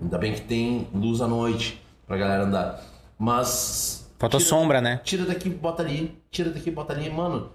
Ainda 0.00 0.16
bem 0.16 0.32
que 0.32 0.42
tem 0.42 0.86
luz 0.94 1.20
à 1.20 1.26
noite 1.26 1.83
pra 2.06 2.16
galera 2.16 2.44
andar. 2.44 2.80
Mas. 3.18 4.08
Faltou 4.18 4.38
tira- 4.40 4.50
sombra, 4.50 4.80
né? 4.80 5.00
Tira 5.04 5.24
daqui, 5.24 5.48
bota 5.50 5.82
ali. 5.82 6.16
Tira 6.30 6.50
daqui, 6.50 6.70
bota 6.70 6.92
ali. 6.92 7.10
Mano, 7.10 7.50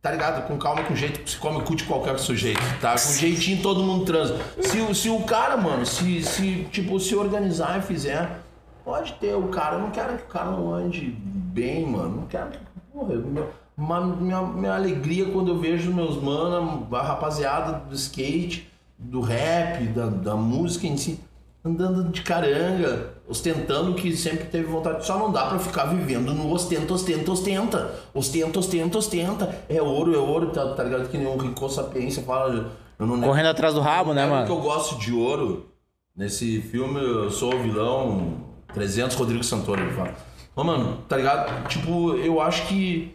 tá 0.00 0.10
ligado? 0.10 0.46
Com 0.46 0.56
calma, 0.58 0.82
com 0.84 0.94
jeito, 0.94 1.28
se 1.28 1.36
come 1.36 1.62
cu 1.62 1.74
de 1.76 1.84
qualquer 1.84 2.18
sujeito, 2.18 2.60
tá? 2.80 2.92
Com 2.92 3.12
jeitinho 3.12 3.62
todo 3.62 3.82
mundo 3.82 4.04
transa. 4.04 4.36
Se, 4.60 4.78
o- 4.80 4.94
se 4.94 5.08
o 5.08 5.20
cara, 5.22 5.56
mano, 5.56 5.84
se, 5.86 6.22
se, 6.22 6.64
tipo, 6.70 6.98
se 7.00 7.14
organizar 7.14 7.78
e 7.78 7.82
fizer, 7.82 8.40
pode 8.84 9.12
ter 9.14 9.34
o 9.34 9.48
cara. 9.48 9.76
Eu 9.76 9.80
não 9.82 9.90
quero 9.90 10.16
que 10.18 10.24
o 10.24 10.28
cara 10.28 10.50
não 10.50 10.72
ande 10.72 11.00
bem, 11.02 11.86
mano. 11.86 12.16
Não 12.22 12.26
quero 12.26 12.50
que. 12.50 12.58
Porra, 12.92 13.14
eu- 13.14 13.22
meu- 13.22 13.50
uma- 13.76 14.00
minha, 14.00 14.42
minha 14.42 14.74
alegria 14.74 15.26
quando 15.30 15.48
eu 15.52 15.58
vejo 15.58 15.92
meus 15.92 16.20
mano, 16.22 16.86
a 16.94 17.02
rapaziada 17.02 17.78
do 17.88 17.94
skate, 17.94 18.70
do 18.98 19.20
rap, 19.20 19.84
da, 19.86 20.06
da 20.06 20.36
música 20.36 20.86
em 20.86 20.96
si, 20.96 21.18
andando 21.64 22.10
de 22.10 22.22
caranga, 22.22 23.14
ostentando 23.28 23.94
que 23.94 24.16
sempre 24.16 24.46
teve 24.46 24.64
vontade. 24.64 25.06
Só 25.06 25.18
não 25.18 25.30
dá 25.30 25.46
pra 25.46 25.58
ficar 25.58 25.84
vivendo 25.84 26.34
no 26.34 26.52
ostenta, 26.52 26.92
ostenta, 26.92 27.30
ostenta. 27.30 27.94
Ostenta, 28.12 28.58
ostenta, 28.58 28.98
ostenta. 28.98 29.64
É 29.68 29.80
ouro, 29.80 30.14
é 30.14 30.18
ouro, 30.18 30.50
tá, 30.50 30.74
tá 30.74 30.82
ligado? 30.82 31.08
Que 31.08 31.18
nem 31.18 31.26
um 31.26 31.36
Rico 31.36 31.68
Sapiência 31.68 32.22
fala. 32.22 32.72
Correndo 32.98 33.46
atrás 33.46 33.74
do 33.74 33.80
rabo, 33.80 34.12
né, 34.12 34.24
é 34.24 34.30
mano? 34.30 34.46
que 34.46 34.52
eu 34.52 34.60
gosto 34.60 34.98
de 34.98 35.12
ouro. 35.12 35.68
Nesse 36.14 36.60
filme 36.60 37.00
eu 37.00 37.30
sou 37.30 37.54
o 37.54 37.62
vilão 37.62 38.44
300 38.74 39.16
Rodrigo 39.16 39.42
Santoro, 39.42 39.80
ele 39.80 39.92
fala. 39.92 40.14
Mano, 40.54 40.98
tá 41.08 41.16
ligado? 41.16 41.66
Tipo, 41.68 42.14
eu 42.16 42.40
acho 42.40 42.66
que 42.68 43.14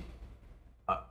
ah, 0.87 1.03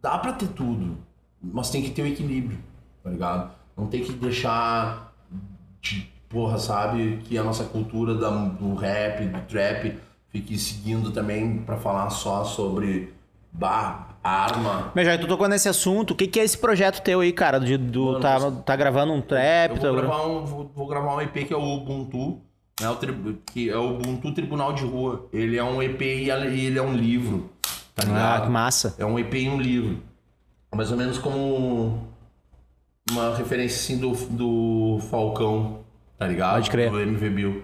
dá 0.00 0.18
pra 0.18 0.32
ter 0.32 0.46
tudo, 0.48 0.96
mas 1.42 1.70
tem 1.70 1.82
que 1.82 1.90
ter 1.90 2.02
o 2.02 2.06
equilíbrio, 2.06 2.58
tá 3.02 3.10
ligado? 3.10 3.50
Não 3.76 3.88
tem 3.88 4.04
que 4.04 4.12
deixar 4.12 5.12
de, 5.80 6.11
porra, 6.32 6.58
sabe, 6.58 7.20
que 7.24 7.36
a 7.36 7.44
nossa 7.44 7.64
cultura 7.64 8.14
da, 8.14 8.30
do 8.30 8.74
rap, 8.74 9.24
do 9.26 9.40
trap 9.42 9.96
fique 10.30 10.58
seguindo 10.58 11.10
também 11.10 11.58
pra 11.58 11.76
falar 11.76 12.08
só 12.10 12.42
sobre 12.44 13.12
bar, 13.52 14.16
arma. 14.24 14.90
Mas 14.94 15.06
já 15.06 15.18
tu 15.18 15.26
tocou 15.26 15.46
nesse 15.46 15.68
assunto, 15.68 16.12
o 16.12 16.14
que, 16.16 16.26
que 16.26 16.40
é 16.40 16.44
esse 16.44 16.56
projeto 16.56 17.02
teu 17.02 17.20
aí, 17.20 17.32
cara? 17.32 17.60
De, 17.60 17.76
do, 17.76 18.12
Mano, 18.12 18.20
tá, 18.20 18.50
tá 18.64 18.76
gravando 18.76 19.12
um 19.12 19.20
trap? 19.20 19.72
Eu 19.76 19.80
tá 19.80 19.88
vou 19.88 19.96
gra- 19.96 20.06
gravar 20.06 20.26
um, 20.26 20.44
vou, 20.46 20.70
vou 20.74 20.86
gravar 20.86 21.16
um 21.16 21.20
EP 21.20 21.46
que 21.46 21.52
é 21.52 21.56
o 21.56 21.60
Ubuntu, 21.76 22.40
né, 22.80 22.88
o 22.88 22.96
tri- 22.96 23.38
que 23.52 23.68
é 23.68 23.76
o 23.76 23.90
Ubuntu 23.90 24.32
Tribunal 24.32 24.72
de 24.72 24.84
Rua. 24.84 25.26
Ele 25.32 25.58
é 25.58 25.62
um 25.64 25.82
EP 25.82 26.00
e 26.00 26.30
ele 26.30 26.78
é 26.78 26.82
um 26.82 26.94
livro, 26.94 27.50
tá 27.94 28.04
Ah, 28.04 28.06
ligado? 28.06 28.42
que 28.44 28.48
massa. 28.50 28.94
É 28.98 29.04
um 29.04 29.18
EP 29.18 29.34
e 29.34 29.48
um 29.50 29.60
livro. 29.60 29.98
Mais 30.74 30.90
ou 30.90 30.96
menos 30.96 31.18
como 31.18 31.98
uma 33.10 33.36
referência 33.36 33.76
assim 33.78 33.98
do, 34.00 34.12
do 34.30 34.98
Falcão, 35.10 35.80
tá 36.22 36.28
ligado? 36.28 36.54
Pode 36.54 36.70
crer. 36.70 36.90
Do 36.90 37.00
MV 37.00 37.30
Bill. 37.30 37.62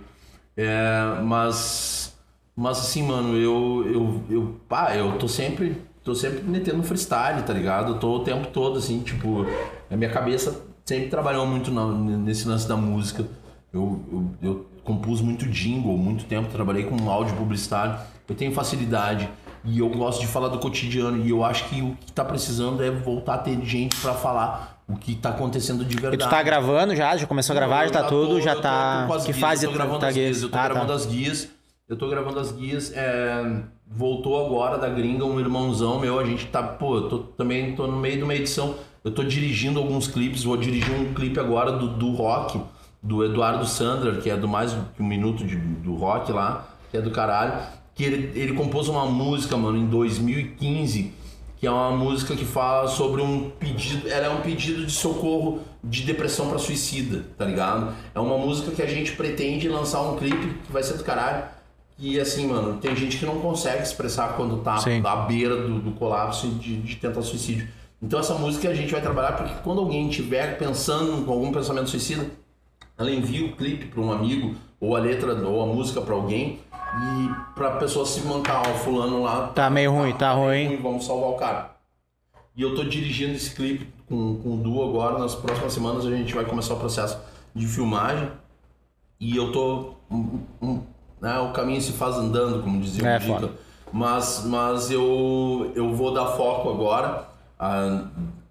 É, 0.56 1.20
mas, 1.22 2.14
mas 2.56 2.78
assim, 2.78 3.02
mano, 3.02 3.36
eu, 3.36 3.84
eu, 3.86 4.22
eu, 4.28 4.60
pá, 4.68 4.94
eu 4.96 5.12
tô 5.18 5.28
sempre, 5.28 5.80
tô 6.02 6.14
sempre 6.14 6.42
metendo 6.42 6.82
freestyle, 6.82 7.42
tá 7.42 7.52
ligado? 7.52 7.92
Eu 7.92 7.98
tô 7.98 8.16
o 8.16 8.20
tempo 8.24 8.48
todo, 8.48 8.78
assim, 8.78 9.00
tipo, 9.00 9.46
a 9.90 9.96
minha 9.96 10.10
cabeça 10.10 10.62
sempre 10.84 11.08
trabalhou 11.08 11.46
muito 11.46 11.70
na- 11.70 11.86
nesse 11.92 12.48
lance 12.48 12.66
da 12.66 12.76
música. 12.76 13.24
Eu, 13.72 14.00
eu, 14.10 14.30
eu 14.42 14.66
compus 14.82 15.20
muito 15.20 15.46
jingle, 15.46 15.96
muito 15.96 16.24
tempo, 16.24 16.48
trabalhei 16.50 16.84
com 16.84 17.08
áudio 17.08 17.36
publicitário. 17.36 17.96
Eu 18.28 18.34
tenho 18.34 18.52
facilidade 18.52 19.28
e 19.64 19.78
eu 19.78 19.88
gosto 19.90 20.20
de 20.20 20.26
falar 20.26 20.48
do 20.48 20.58
cotidiano. 20.58 21.24
E 21.24 21.30
eu 21.30 21.44
acho 21.44 21.68
que 21.68 21.82
o 21.82 21.94
que 22.00 22.10
tá 22.12 22.24
precisando 22.24 22.82
é 22.82 22.90
voltar 22.90 23.34
a 23.34 23.38
ter 23.38 23.60
gente 23.64 23.96
pra 24.00 24.14
falar 24.14 24.77
o 24.88 24.96
que 24.96 25.14
tá 25.14 25.30
acontecendo 25.30 25.84
de 25.84 25.96
E 25.96 26.00
verdade. 26.00 26.24
tu 26.24 26.30
tá 26.30 26.42
gravando 26.42 26.96
já? 26.96 27.16
Já 27.16 27.26
começou 27.26 27.52
a 27.54 27.56
gravar? 27.58 27.86
Já 27.86 27.92
tá 27.92 28.04
tudo? 28.04 28.34
tô- 28.36 28.40
Já 28.40 28.54
tô- 28.54 28.62
tá. 28.62 29.06
tô 29.08 29.16
Que 29.18 29.24
guias, 29.26 29.38
fase 29.38 29.64
eu 29.66 29.70
tô 29.70 29.76
gravando 29.76 29.98
tá 30.00 30.08
as 30.08 30.14
guias, 30.14 30.42
eu 30.42 30.48
tô 30.48 30.56
Ah, 30.58 30.64
gravando 30.64 30.86
tá. 30.86 30.94
as 30.94 31.06
guias. 31.06 31.48
Eu 31.88 31.96
tô 31.96 32.08
gravando 32.08 32.38
as 32.40 32.52
guias. 32.52 32.92
é, 32.94 33.62
voltou 33.90 34.44
agora 34.44 34.76
da 34.78 34.88
gringa 34.88 35.24
um 35.24 35.38
irmãozão 35.40 35.98
meu. 35.98 36.18
A 36.18 36.24
gente 36.24 36.46
tá, 36.46 36.62
pô, 36.62 36.96
eu 36.96 37.08
tô, 37.08 37.18
também 37.18 37.74
tô 37.74 37.86
no 37.86 37.96
meio 37.96 38.18
de 38.18 38.22
uma 38.24 38.34
edição. 38.34 38.74
Eu 39.04 39.10
tô 39.10 39.22
dirigindo 39.22 39.78
alguns 39.78 40.06
clipes. 40.08 40.42
Vou 40.44 40.56
dirigir 40.56 40.90
um 40.94 41.14
clipe 41.14 41.38
agora 41.40 41.72
do, 41.72 41.88
do 41.88 42.10
rock, 42.12 42.60
do 43.02 43.24
Eduardo 43.24 43.64
Sandler, 43.66 44.20
que 44.20 44.28
é 44.28 44.36
do 44.36 44.46
mais 44.48 44.74
que 44.96 45.02
um 45.02 45.06
minuto 45.06 45.44
de, 45.44 45.56
do 45.56 45.94
rock 45.94 46.30
lá, 46.32 46.66
que 46.90 46.96
é 46.98 47.00
do 47.00 47.10
caralho. 47.10 47.54
Que 47.94 48.04
ele, 48.04 48.38
ele 48.38 48.52
compôs 48.52 48.88
uma 48.88 49.06
música, 49.06 49.56
mano, 49.56 49.78
em 49.78 49.86
2015 49.86 51.12
que 51.58 51.66
é 51.66 51.70
uma 51.70 51.90
música 51.90 52.36
que 52.36 52.44
fala 52.44 52.86
sobre 52.86 53.20
um 53.20 53.50
pedido, 53.50 54.08
ela 54.08 54.26
é 54.26 54.30
um 54.30 54.40
pedido 54.40 54.86
de 54.86 54.92
socorro 54.92 55.60
de 55.82 56.02
depressão 56.02 56.48
pra 56.48 56.58
suicida, 56.58 57.24
tá 57.36 57.44
ligado? 57.44 57.92
É 58.14 58.20
uma 58.20 58.38
música 58.38 58.70
que 58.70 58.80
a 58.80 58.86
gente 58.86 59.12
pretende 59.12 59.68
lançar 59.68 60.02
um 60.02 60.16
clipe 60.16 60.54
que 60.64 60.72
vai 60.72 60.82
ser 60.82 60.96
do 60.96 61.04
caralho. 61.04 61.44
E 61.98 62.20
assim, 62.20 62.46
mano, 62.46 62.78
tem 62.78 62.94
gente 62.94 63.18
que 63.18 63.26
não 63.26 63.40
consegue 63.40 63.82
expressar 63.82 64.36
quando 64.36 64.58
tá 64.58 64.78
Sim. 64.78 65.02
à 65.04 65.16
beira 65.16 65.56
do, 65.56 65.80
do 65.80 65.90
colapso 65.92 66.46
e 66.46 66.50
de, 66.50 66.76
de 66.76 66.96
tentar 66.96 67.22
suicídio. 67.22 67.66
Então 68.00 68.20
essa 68.20 68.34
música 68.34 68.68
a 68.68 68.74
gente 68.74 68.92
vai 68.92 69.00
trabalhar 69.00 69.32
porque 69.32 69.54
quando 69.64 69.80
alguém 69.80 70.08
estiver 70.08 70.56
pensando 70.58 71.24
com 71.24 71.32
algum 71.32 71.50
pensamento 71.50 71.90
suicida, 71.90 72.24
ela 72.98 73.10
envia 73.10 73.46
o 73.46 73.52
clipe 73.56 73.86
para 73.86 74.00
um 74.00 74.10
amigo, 74.10 74.56
ou 74.80 74.96
a 74.96 74.98
letra, 74.98 75.32
ou 75.48 75.62
a 75.62 75.66
música 75.66 76.00
para 76.00 76.14
alguém, 76.14 76.58
e 76.72 77.54
pra 77.54 77.72
pessoa 77.72 78.04
se 78.04 78.20
mancar, 78.22 78.62
ó, 78.68 78.74
fulano 78.74 79.22
lá 79.22 79.48
Tá 79.48 79.70
meio 79.70 79.92
ruim, 79.92 80.12
tá 80.14 80.32
ruim. 80.32 80.76
vamos 80.82 81.06
salvar 81.06 81.30
o 81.30 81.34
cara. 81.34 81.70
E 82.56 82.62
eu 82.62 82.74
tô 82.74 82.82
dirigindo 82.82 83.34
esse 83.34 83.54
clipe 83.54 83.86
com, 84.08 84.36
com 84.42 84.54
o 84.54 84.56
Du 84.58 84.82
agora, 84.82 85.16
nas 85.18 85.34
próximas 85.34 85.72
semanas 85.72 86.04
a 86.04 86.10
gente 86.10 86.34
vai 86.34 86.44
começar 86.44 86.74
o 86.74 86.78
processo 86.78 87.18
de 87.54 87.66
filmagem, 87.66 88.28
e 89.20 89.36
eu 89.36 89.52
tô... 89.52 89.94
um- 90.10 90.40
um- 90.60 90.80
né, 91.20 91.38
o 91.40 91.52
caminho 91.52 91.80
se 91.80 91.92
faz 91.92 92.16
andando, 92.16 92.62
como 92.62 92.80
dizia 92.80 93.08
É, 93.08 93.16
o 93.16 93.20
Dica. 93.20 93.32
foda. 93.34 93.52
Mas, 93.92 94.44
mas 94.44 94.90
eu, 94.90 95.72
eu 95.74 95.92
vou 95.94 96.12
dar 96.12 96.26
foco 96.26 96.68
agora, 96.70 97.26
ah, 97.58 98.04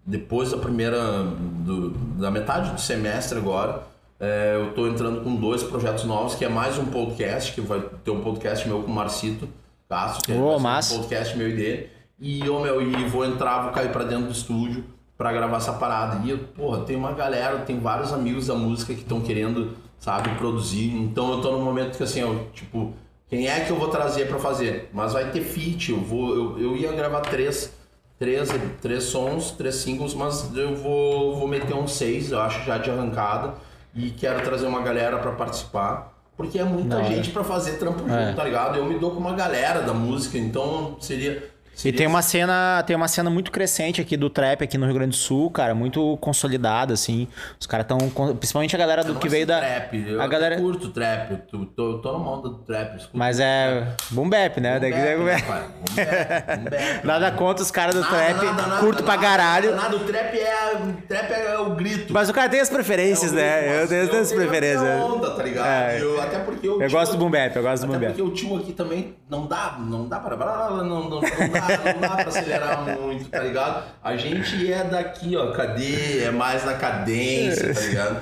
depois 0.05 0.51
da 0.51 0.57
primeira, 0.57 1.23
do- 1.23 1.89
da 2.19 2.29
metade 2.31 2.71
do 2.71 2.81
semestre 2.81 3.37
agora, 3.37 3.83
é, 4.19 4.55
eu 4.55 4.73
tô 4.73 4.87
entrando 4.87 5.21
com 5.21 5.35
dois 5.35 5.63
projetos 5.63 6.03
novos, 6.03 6.35
que 6.35 6.43
é 6.43 6.49
mais 6.49 6.77
um 6.77 6.85
podcast, 6.85 7.53
que 7.53 7.61
vai 7.61 7.81
ter 8.03 8.11
um 8.11 8.21
podcast 8.21 8.67
meu 8.67 8.81
com 8.81 8.91
o 8.91 8.95
Marcito 8.95 9.47
Castro, 9.87 10.23
que 10.23 10.33
ser 10.33 10.59
massa. 10.59 10.95
um 10.95 10.97
podcast 10.97 11.37
meu 11.37 11.49
e 11.49 11.55
dele. 11.55 11.89
E 12.19 12.39
eu, 12.45 12.59
meu, 12.59 12.81
e 12.81 13.05
vou 13.05 13.23
entrar, 13.25 13.63
vou 13.63 13.71
cair 13.71 13.91
pra 13.91 14.03
dentro 14.03 14.25
do 14.25 14.31
estúdio 14.31 14.83
pra 15.17 15.31
gravar 15.31 15.57
essa 15.57 15.73
parada. 15.73 16.25
E, 16.27 16.35
porra, 16.35 16.83
tem 16.83 16.95
uma 16.95 17.11
galera, 17.11 17.59
tem 17.59 17.79
vários 17.79 18.11
amigos 18.11 18.47
da 18.47 18.55
música 18.55 18.93
que 18.93 19.01
estão 19.01 19.21
querendo, 19.21 19.75
sabe, 19.99 20.29
produzir. 20.35 20.89
Então 20.95 21.33
eu 21.33 21.41
tô 21.41 21.51
num 21.51 21.63
momento 21.63 21.97
que 21.97 22.03
assim, 22.03 22.21
eu, 22.21 22.47
tipo, 22.53 22.93
quem 23.29 23.47
é 23.47 23.59
que 23.61 23.71
eu 23.71 23.75
vou 23.75 23.89
trazer 23.89 24.27
pra 24.27 24.39
fazer? 24.39 24.89
Mas 24.93 25.13
vai 25.13 25.29
ter 25.31 25.41
feat, 25.41 25.91
eu 25.91 25.99
vou, 25.99 26.35
eu, 26.35 26.59
eu 26.59 26.75
ia 26.75 26.91
gravar 26.91 27.21
três, 27.21 27.71
três, 28.17 28.49
três 28.81 29.03
sons, 29.03 29.51
três 29.51 29.75
singles, 29.75 30.13
mas 30.13 30.55
eu 30.55 30.75
vou, 30.75 31.35
vou 31.35 31.47
meter 31.47 31.75
uns 31.75 31.91
seis, 31.91 32.31
eu 32.31 32.39
acho, 32.39 32.65
já 32.65 32.77
de 32.77 32.89
arrancada. 32.89 33.53
E 33.97 34.11
quero 34.11 34.41
trazer 34.43 34.67
uma 34.67 34.81
galera 34.81 35.17
pra 35.17 35.31
participar. 35.31 36.13
Porque 36.37 36.59
é 36.59 36.63
muita 36.63 36.97
hora. 36.97 37.05
gente 37.07 37.31
pra 37.31 37.43
fazer 37.43 37.77
trampo 37.79 37.99
junto, 37.99 38.13
É. 38.13 38.31
tá 38.33 38.43
ligado? 38.43 38.77
Eu 38.77 38.85
me 38.85 38.99
dou 38.99 39.09
com 39.11 39.19
uma 39.19 39.33
galera 39.33 39.81
da 39.81 39.93
música, 39.93 40.37
então 40.37 40.95
seria. 40.99 41.51
E 41.85 41.91
tem 41.91 42.07
uma 42.07 42.21
cena, 42.21 42.83
tem 42.85 42.95
uma 42.95 43.07
cena 43.07 43.29
muito 43.29 43.51
crescente 43.51 44.01
aqui 44.01 44.17
do 44.17 44.29
trap 44.29 44.63
aqui 44.63 44.77
no 44.77 44.85
Rio 44.85 44.95
Grande 44.95 45.11
do 45.11 45.15
Sul, 45.15 45.51
cara, 45.51 45.75
muito 45.75 46.17
consolidada 46.17 46.93
assim. 46.93 47.27
Os 47.59 47.67
caras 47.67 47.85
estão, 47.85 47.97
principalmente 48.35 48.75
a 48.75 48.79
galera 48.79 49.03
do 49.03 49.15
que 49.15 49.29
veio 49.29 49.45
da 49.45 49.59
Trap. 49.59 49.93
Eu 50.07 50.21
a 50.21 50.27
galera, 50.27 50.57
curto 50.57 50.89
trap. 50.89 51.31
Eu 51.31 51.37
tô, 51.37 51.65
tô, 51.65 51.97
tô 51.99 52.17
na 52.17 52.29
onda 52.29 52.49
do 52.49 52.57
trap. 52.59 52.99
mas 53.13 53.39
é 53.39 53.93
boom 54.09 54.27
bap, 54.29 54.59
né? 54.59 54.79
Boom 54.79 55.25
bap. 55.25 57.03
Nada 57.03 57.31
contra 57.31 57.63
os 57.63 57.71
caras 57.71 57.93
do 57.93 58.01
Nada, 58.01 58.15
trap, 58.15 58.79
curto 58.79 59.03
pra 59.03 59.17
caralho. 59.17 59.75
Nada, 59.75 59.95
o 59.95 59.99
trap 59.99 60.35
é, 60.35 60.77
trap 61.07 61.31
é 61.31 61.59
o 61.59 61.75
grito. 61.75 62.11
Mas 62.13 62.29
o 62.29 62.33
cara 62.33 62.49
tem 62.49 62.59
as 62.59 62.69
preferências, 62.69 63.31
É 63.31 63.35
o 63.35 63.37
né? 63.37 63.83
Eu 63.83 63.87
tenho 63.87 64.21
as 64.21 64.31
preferências. 64.31 65.01
onda, 65.01 65.31
tá 65.31 65.43
ligado? 65.43 65.67
É. 65.67 66.01
Eu, 66.01 66.21
até 66.21 66.39
porque 66.39 66.67
Eu 66.67 66.89
gosto 66.89 67.11
do 67.13 67.17
boom 67.19 67.29
bap, 67.29 67.55
eu 67.55 67.61
gosto 67.61 67.83
do 67.83 67.87
boom 67.87 67.97
Até 67.97 68.07
bap. 68.07 68.15
porque 68.17 68.31
o 68.31 68.33
tio 68.33 68.57
aqui 68.57 68.73
também 68.73 69.15
não 69.29 69.45
dá, 69.45 69.77
não 69.79 70.07
dá 70.07 70.19
para 70.19 70.37
não 70.83 71.09
dá, 71.09 71.66
não 71.93 71.99
dá 72.01 72.09
pra 72.15 72.27
acelerar 72.27 72.83
muito, 72.99 73.29
tá 73.29 73.39
ligado? 73.39 73.83
A 74.03 74.15
gente 74.17 74.71
é 74.71 74.83
daqui, 74.83 75.35
ó, 75.35 75.51
cadê? 75.51 76.23
É 76.23 76.31
mais 76.31 76.63
na 76.65 76.73
cadência, 76.75 77.73
tá 77.73 77.79
ligado? 77.81 78.19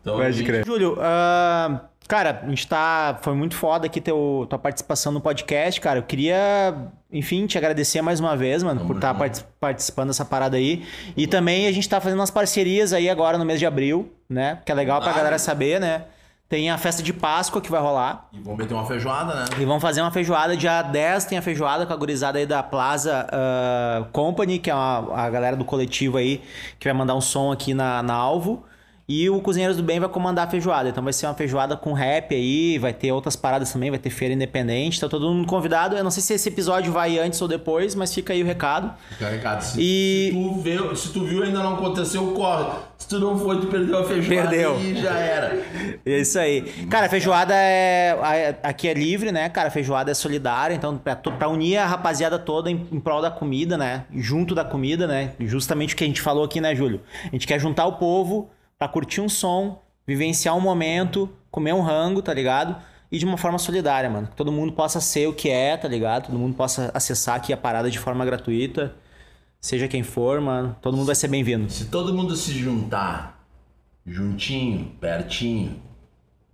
Então, 0.00 0.16
Pode 0.16 0.32
gente- 0.32 0.46
crer. 0.46 0.64
Júlio, 0.66 0.96
ah, 1.00 1.80
Cara, 2.06 2.40
a 2.42 2.48
gente 2.48 2.66
tá. 2.66 3.18
Foi 3.20 3.34
muito 3.34 3.54
foda 3.54 3.84
aqui 3.84 4.00
teu, 4.00 4.46
tua 4.48 4.58
participação 4.58 5.12
no 5.12 5.20
podcast, 5.20 5.78
cara. 5.78 5.98
Eu 5.98 6.02
queria, 6.02 6.74
enfim, 7.12 7.46
te 7.46 7.58
agradecer 7.58 8.00
mais 8.00 8.18
uma 8.18 8.34
vez, 8.34 8.62
mano, 8.62 8.86
por 8.86 8.96
estar 8.96 9.14
participando 9.60 10.08
dessa 10.08 10.24
parada 10.24 10.56
aí. 10.56 10.86
E 11.14 11.26
também 11.26 11.66
a 11.66 11.72
gente 11.72 11.86
tá 11.86 12.00
fazendo 12.00 12.18
umas 12.18 12.30
parcerias 12.30 12.94
aí 12.94 13.10
agora 13.10 13.36
no 13.36 13.44
mês 13.44 13.58
de 13.58 13.66
abril, 13.66 14.10
né? 14.26 14.58
Que 14.64 14.72
é 14.72 14.74
legal 14.74 15.02
pra 15.02 15.10
Ah, 15.10 15.14
galera 15.14 15.38
saber, 15.38 15.78
né? 15.78 16.04
Tem 16.48 16.70
a 16.70 16.78
festa 16.78 17.02
de 17.02 17.12
Páscoa 17.12 17.60
que 17.60 17.70
vai 17.70 17.78
rolar. 17.78 18.26
E 18.32 18.40
vamos 18.40 18.58
meter 18.58 18.72
uma 18.72 18.86
feijoada, 18.86 19.34
né? 19.34 19.44
E 19.58 19.64
vamos 19.66 19.82
fazer 19.82 20.00
uma 20.00 20.10
feijoada. 20.10 20.56
Dia 20.56 20.80
10 20.80 21.26
tem 21.26 21.36
a 21.36 21.42
feijoada 21.42 21.84
com 21.84 21.92
a 21.92 21.96
gurizada 21.96 22.38
aí 22.38 22.46
da 22.46 22.62
Plaza 22.62 23.26
ah, 23.30 24.06
Company, 24.12 24.58
que 24.58 24.70
é 24.70 24.74
uma- 24.74 25.14
a 25.14 25.28
galera 25.28 25.54
do 25.56 25.64
coletivo 25.64 26.16
aí, 26.16 26.42
que 26.78 26.88
vai 26.88 26.94
mandar 26.94 27.14
um 27.14 27.20
som 27.20 27.52
aqui 27.52 27.74
na, 27.74 28.02
na 28.02 28.14
Alvo. 28.14 28.64
E 29.10 29.30
o 29.30 29.40
Cozinheiros 29.40 29.78
do 29.78 29.82
Bem 29.82 29.98
vai 29.98 30.08
comandar 30.10 30.46
a 30.46 30.50
feijoada. 30.50 30.90
Então 30.90 31.02
vai 31.02 31.14
ser 31.14 31.24
uma 31.26 31.32
feijoada 31.34 31.74
com 31.78 31.94
rap 31.94 32.34
aí, 32.34 32.76
vai 32.76 32.92
ter 32.92 33.10
outras 33.10 33.34
paradas 33.36 33.72
também, 33.72 33.88
vai 33.88 33.98
ter 33.98 34.10
feira 34.10 34.34
independente. 34.34 35.00
Tá 35.00 35.08
todo 35.08 35.30
mundo 35.32 35.46
convidado. 35.46 35.96
Eu 35.96 36.04
não 36.04 36.10
sei 36.10 36.22
se 36.22 36.34
esse 36.34 36.48
episódio 36.50 36.92
vai 36.92 37.18
antes 37.18 37.40
ou 37.40 37.48
depois, 37.48 37.94
mas 37.94 38.12
fica 38.14 38.34
aí 38.34 38.42
o 38.42 38.46
recado. 38.46 38.92
Fica 39.10 39.30
recado. 39.30 39.62
Se, 39.62 39.80
E- 39.80 40.30
se, 40.30 40.32
tu 40.34 40.60
viu, 40.60 40.96
se 40.96 41.08
tu 41.12 41.24
viu 41.24 41.42
ainda 41.42 41.62
não 41.62 41.74
aconteceu, 41.76 42.32
corre. 42.32 42.66
Se 42.98 43.08
tu 43.08 43.18
não 43.18 43.38
foi, 43.38 43.58
tu 43.60 43.68
perdeu 43.68 43.98
a 43.98 44.04
feijoada 44.04 44.50
Perdeu. 44.50 44.78
e 44.78 45.00
já 45.00 45.18
era. 45.18 45.58
É 46.04 46.20
isso 46.20 46.38
aí. 46.38 46.62
Cara, 46.90 47.06
a 47.06 47.08
feijoada 47.08 47.54
é. 47.54 48.56
Aqui 48.62 48.88
é 48.88 48.94
livre, 48.94 49.30
né, 49.32 49.48
cara? 49.48 49.68
A 49.68 49.70
feijoada 49.70 50.10
é 50.10 50.14
solidária, 50.14 50.74
então 50.74 50.96
pra, 50.98 51.14
to- 51.14 51.32
pra 51.32 51.48
unir 51.48 51.76
a 51.78 51.86
rapaziada 51.86 52.38
toda 52.38 52.70
em, 52.70 52.86
em 52.92 53.00
prol 53.00 53.20
da 53.22 53.30
comida, 53.30 53.76
né? 53.78 54.04
Junto 54.14 54.54
da 54.54 54.64
comida, 54.64 55.06
né? 55.06 55.32
Justamente 55.40 55.94
o 55.94 55.96
que 55.96 56.04
a 56.04 56.06
gente 56.06 56.20
falou 56.20 56.44
aqui, 56.44 56.60
né, 56.60 56.74
Júlio? 56.74 57.00
A 57.24 57.30
gente 57.30 57.46
quer 57.46 57.58
juntar 57.58 57.86
o 57.86 57.92
povo 57.94 58.50
pra 58.78 58.88
curtir 58.88 59.20
um 59.20 59.28
som, 59.28 59.82
vivenciar 60.06 60.56
um 60.56 60.60
momento, 60.60 61.28
comer 61.50 61.74
um 61.74 61.80
rango, 61.80 62.22
tá 62.22 62.32
ligado? 62.32 62.76
E 63.10 63.18
de 63.18 63.24
uma 63.24 63.36
forma 63.36 63.58
solidária, 63.58 64.08
mano. 64.08 64.28
Que 64.28 64.36
todo 64.36 64.52
mundo 64.52 64.72
possa 64.72 65.00
ser 65.00 65.26
o 65.26 65.32
que 65.32 65.50
é, 65.50 65.76
tá 65.76 65.88
ligado? 65.88 66.26
Todo 66.26 66.38
mundo 66.38 66.54
possa 66.54 66.90
acessar 66.94 67.36
aqui 67.36 67.52
a 67.52 67.56
parada 67.56 67.90
de 67.90 67.98
forma 67.98 68.24
gratuita. 68.24 68.94
Seja 69.60 69.88
quem 69.88 70.02
for, 70.02 70.40
mano. 70.40 70.76
Todo 70.80 70.96
mundo 70.96 71.06
vai 71.06 71.14
ser 71.14 71.28
bem-vindo. 71.28 71.70
Se 71.70 71.86
todo 71.86 72.14
mundo 72.14 72.36
se 72.36 72.52
juntar 72.52 73.44
juntinho, 74.06 74.92
pertinho, 75.00 75.82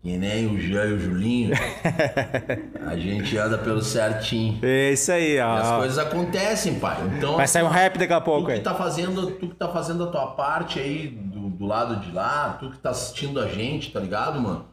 que 0.05 0.19
nem 0.19 0.47
o 0.47 0.61
Jean 0.61 0.85
e 0.85 0.93
o 0.93 0.99
Julinho, 0.99 1.55
a 2.87 2.95
gente 2.95 3.39
anda 3.39 3.57
pelo 3.57 3.81
certinho. 3.83 4.59
É 4.63 4.93
isso 4.93 5.11
aí, 5.11 5.37
E 5.37 5.41
as 5.41 5.67
ó. 5.67 5.79
coisas 5.79 5.97
acontecem, 5.99 6.79
pai. 6.79 6.99
Então, 7.17 7.37
Vai 7.37 7.49
sair 7.49 7.63
um 7.63 7.69
rap 7.69 7.97
daqui 7.99 8.13
a 8.13 8.21
tu 8.21 8.25
pouco 8.27 8.47
que 8.49 8.53
aí. 8.53 8.61
tá 8.61 8.75
fazendo, 8.75 9.31
tu 9.31 9.49
que 9.49 9.55
tá 9.55 9.69
fazendo 9.71 10.05
a 10.05 10.09
tua 10.09 10.27
parte 10.33 10.79
aí 10.79 11.09
do, 11.09 11.49
do 11.49 11.65
lado 11.65 11.97
de 12.05 12.13
lá, 12.13 12.51
tu 12.61 12.71
que 12.71 12.77
tá 12.79 12.91
assistindo 12.91 13.41
a 13.41 13.49
gente, 13.49 13.93
tá 13.93 13.99
ligado, 13.99 14.39
mano? 14.39 14.67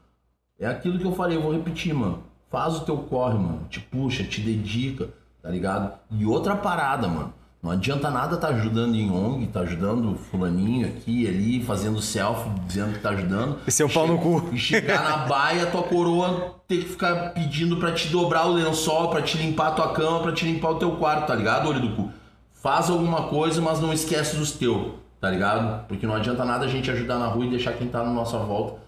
É 0.60 0.68
aquilo 0.68 1.00
que 1.00 1.06
eu 1.06 1.14
falei, 1.14 1.38
eu 1.38 1.42
vou 1.42 1.54
repetir, 1.54 1.94
mano. 1.94 2.24
Faz 2.50 2.76
o 2.76 2.82
teu 2.82 2.98
corre, 2.98 3.36
mano. 3.38 3.66
Te 3.70 3.80
puxa, 3.80 4.26
te 4.26 4.42
dedica, 4.42 5.08
tá 5.42 5.50
ligado? 5.50 5.94
E 6.12 6.26
outra 6.26 6.58
parada, 6.58 7.08
mano. 7.08 7.34
Não 7.62 7.70
adianta 7.70 8.10
nada 8.10 8.38
tá 8.38 8.48
ajudando 8.48 8.96
em 8.96 9.12
ONG, 9.12 9.46
tá 9.48 9.60
ajudando 9.60 10.18
fulaninho 10.32 10.88
aqui, 10.88 11.28
ali, 11.28 11.64
fazendo 11.64 12.02
selfie, 12.02 12.50
dizendo 12.66 12.94
que 12.94 13.00
tá 13.00 13.12
ajudando. 13.12 13.60
E 13.68 13.72
seu 13.72 13.88
pau 13.88 14.08
no 14.08 14.18
cu. 14.18 14.50
E 14.52 14.58
chegar 14.58 15.04
na 15.04 15.18
baia, 15.28 15.68
tua 15.68 15.84
coroa 15.84 16.56
ter 16.68 16.78
que 16.78 16.90
ficar 16.90 17.34
pedindo 17.34 17.78
pra 17.78 17.92
te 17.92 18.08
dobrar 18.08 18.48
o 18.48 18.54
lençol, 18.54 19.10
pra 19.10 19.22
te 19.22 19.38
limpar 19.38 19.68
a 19.68 19.72
tua 19.72 19.94
cama, 19.94 20.22
pra 20.22 20.32
te 20.32 20.44
limpar 20.44 20.72
o 20.72 20.80
teu 20.80 20.94
quarto, 20.94 21.28
tá 21.28 21.36
ligado, 21.36 21.70
olho 21.70 21.82
do 21.82 21.96
cu? 21.96 22.12
Faz 22.52 22.90
alguma 22.90 23.24
coisa, 23.24 23.62
mas 23.62 23.80
não 23.80 23.94
esquece 23.94 24.38
dos 24.38 24.54
teus, 24.54 24.94
tá 25.20 25.30
ligado? 25.30 25.86
Porque 25.88 26.08
não 26.08 26.16
adianta 26.16 26.44
nada 26.44 26.66
a 26.66 26.68
gente 26.68 26.90
ajudar 26.90 27.20
na 27.20 27.28
rua 27.28 27.46
e 27.46 27.50
deixar 27.52 27.74
quem 27.74 27.88
tá 27.88 28.04
na 28.04 28.12
nossa 28.12 28.40
volta 28.40 28.81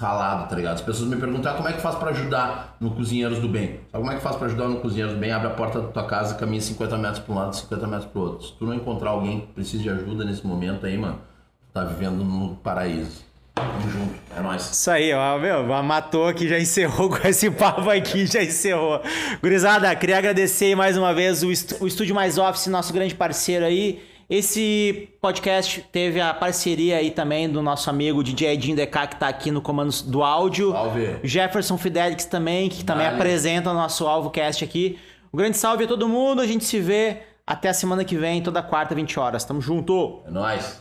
ralado, 0.00 0.48
tá 0.48 0.56
ligado? 0.56 0.74
As 0.74 0.80
pessoas 0.80 1.08
me 1.08 1.16
perguntam 1.16 1.52
ah, 1.52 1.54
como 1.56 1.68
é 1.68 1.72
que 1.72 1.80
faz 1.80 1.94
pra 1.94 2.10
ajudar 2.10 2.76
no 2.80 2.90
Cozinheiros 2.90 3.38
do 3.38 3.48
Bem. 3.48 3.80
Sabe 3.92 4.02
como 4.02 4.10
é 4.10 4.16
que 4.16 4.22
faz 4.22 4.36
pra 4.36 4.46
ajudar 4.46 4.68
no 4.68 4.80
Cozinheiros 4.80 5.14
do 5.14 5.20
Bem? 5.20 5.30
Abre 5.30 5.48
a 5.48 5.50
porta 5.50 5.80
da 5.80 5.88
tua 5.88 6.04
casa, 6.04 6.34
caminha 6.34 6.60
50 6.60 6.96
metros 6.96 7.20
pra 7.20 7.34
um 7.34 7.38
lado, 7.38 7.54
50 7.54 7.86
metros 7.86 8.10
pro 8.10 8.20
outro. 8.22 8.46
Se 8.46 8.52
tu 8.54 8.64
não 8.64 8.74
encontrar 8.74 9.10
alguém 9.10 9.40
que 9.40 9.46
precisa 9.48 9.82
de 9.82 9.90
ajuda 9.90 10.24
nesse 10.24 10.46
momento 10.46 10.86
aí, 10.86 10.96
mano, 10.96 11.16
tu 11.16 11.72
tá 11.74 11.84
vivendo 11.84 12.24
no 12.24 12.56
paraíso. 12.56 13.24
Tamo 13.54 13.90
junto, 13.90 14.14
é 14.36 14.40
nóis. 14.40 14.70
Isso 14.70 14.90
aí, 14.90 15.12
ó, 15.12 15.38
meu, 15.38 15.64
matou 15.82 16.26
aqui, 16.26 16.48
já 16.48 16.58
encerrou 16.58 17.10
com 17.14 17.28
esse 17.28 17.50
papo 17.50 17.88
aqui, 17.90 18.26
já 18.26 18.42
encerrou. 18.42 19.02
Gurizada, 19.42 19.94
queria 19.94 20.18
agradecer 20.18 20.74
mais 20.74 20.96
uma 20.96 21.12
vez 21.12 21.42
o, 21.42 21.48
o 21.48 21.86
Estúdio 21.86 22.14
Mais 22.14 22.38
Office, 22.38 22.68
nosso 22.68 22.92
grande 22.92 23.14
parceiro 23.14 23.64
aí. 23.64 24.09
Esse 24.30 25.08
podcast 25.20 25.84
teve 25.90 26.20
a 26.20 26.32
parceria 26.32 26.98
aí 26.98 27.10
também 27.10 27.50
do 27.50 27.60
nosso 27.60 27.90
amigo 27.90 28.22
DJ 28.22 28.52
Edinho 28.52 28.76
DK, 28.76 29.08
que 29.08 29.16
tá 29.16 29.26
aqui 29.26 29.50
no 29.50 29.60
comando 29.60 29.90
do 30.04 30.22
áudio. 30.22 30.70
Salve. 30.70 31.18
Jefferson 31.24 31.76
Fidelix 31.76 32.26
também, 32.26 32.68
que 32.68 32.84
também 32.84 33.06
Dale. 33.06 33.16
apresenta 33.16 33.72
o 33.72 33.74
nosso 33.74 34.06
AlvoCast 34.06 34.62
aqui. 34.62 35.00
Um 35.34 35.36
grande 35.36 35.56
salve 35.56 35.82
a 35.82 35.88
todo 35.88 36.08
mundo, 36.08 36.40
a 36.40 36.46
gente 36.46 36.64
se 36.64 36.78
vê 36.78 37.22
até 37.44 37.70
a 37.70 37.74
semana 37.74 38.04
que 38.04 38.16
vem, 38.16 38.40
toda 38.40 38.62
quarta, 38.62 38.94
20 38.94 39.18
horas. 39.18 39.44
Tamo 39.44 39.60
junto! 39.60 40.20
É 40.24 40.30
nóis. 40.30 40.80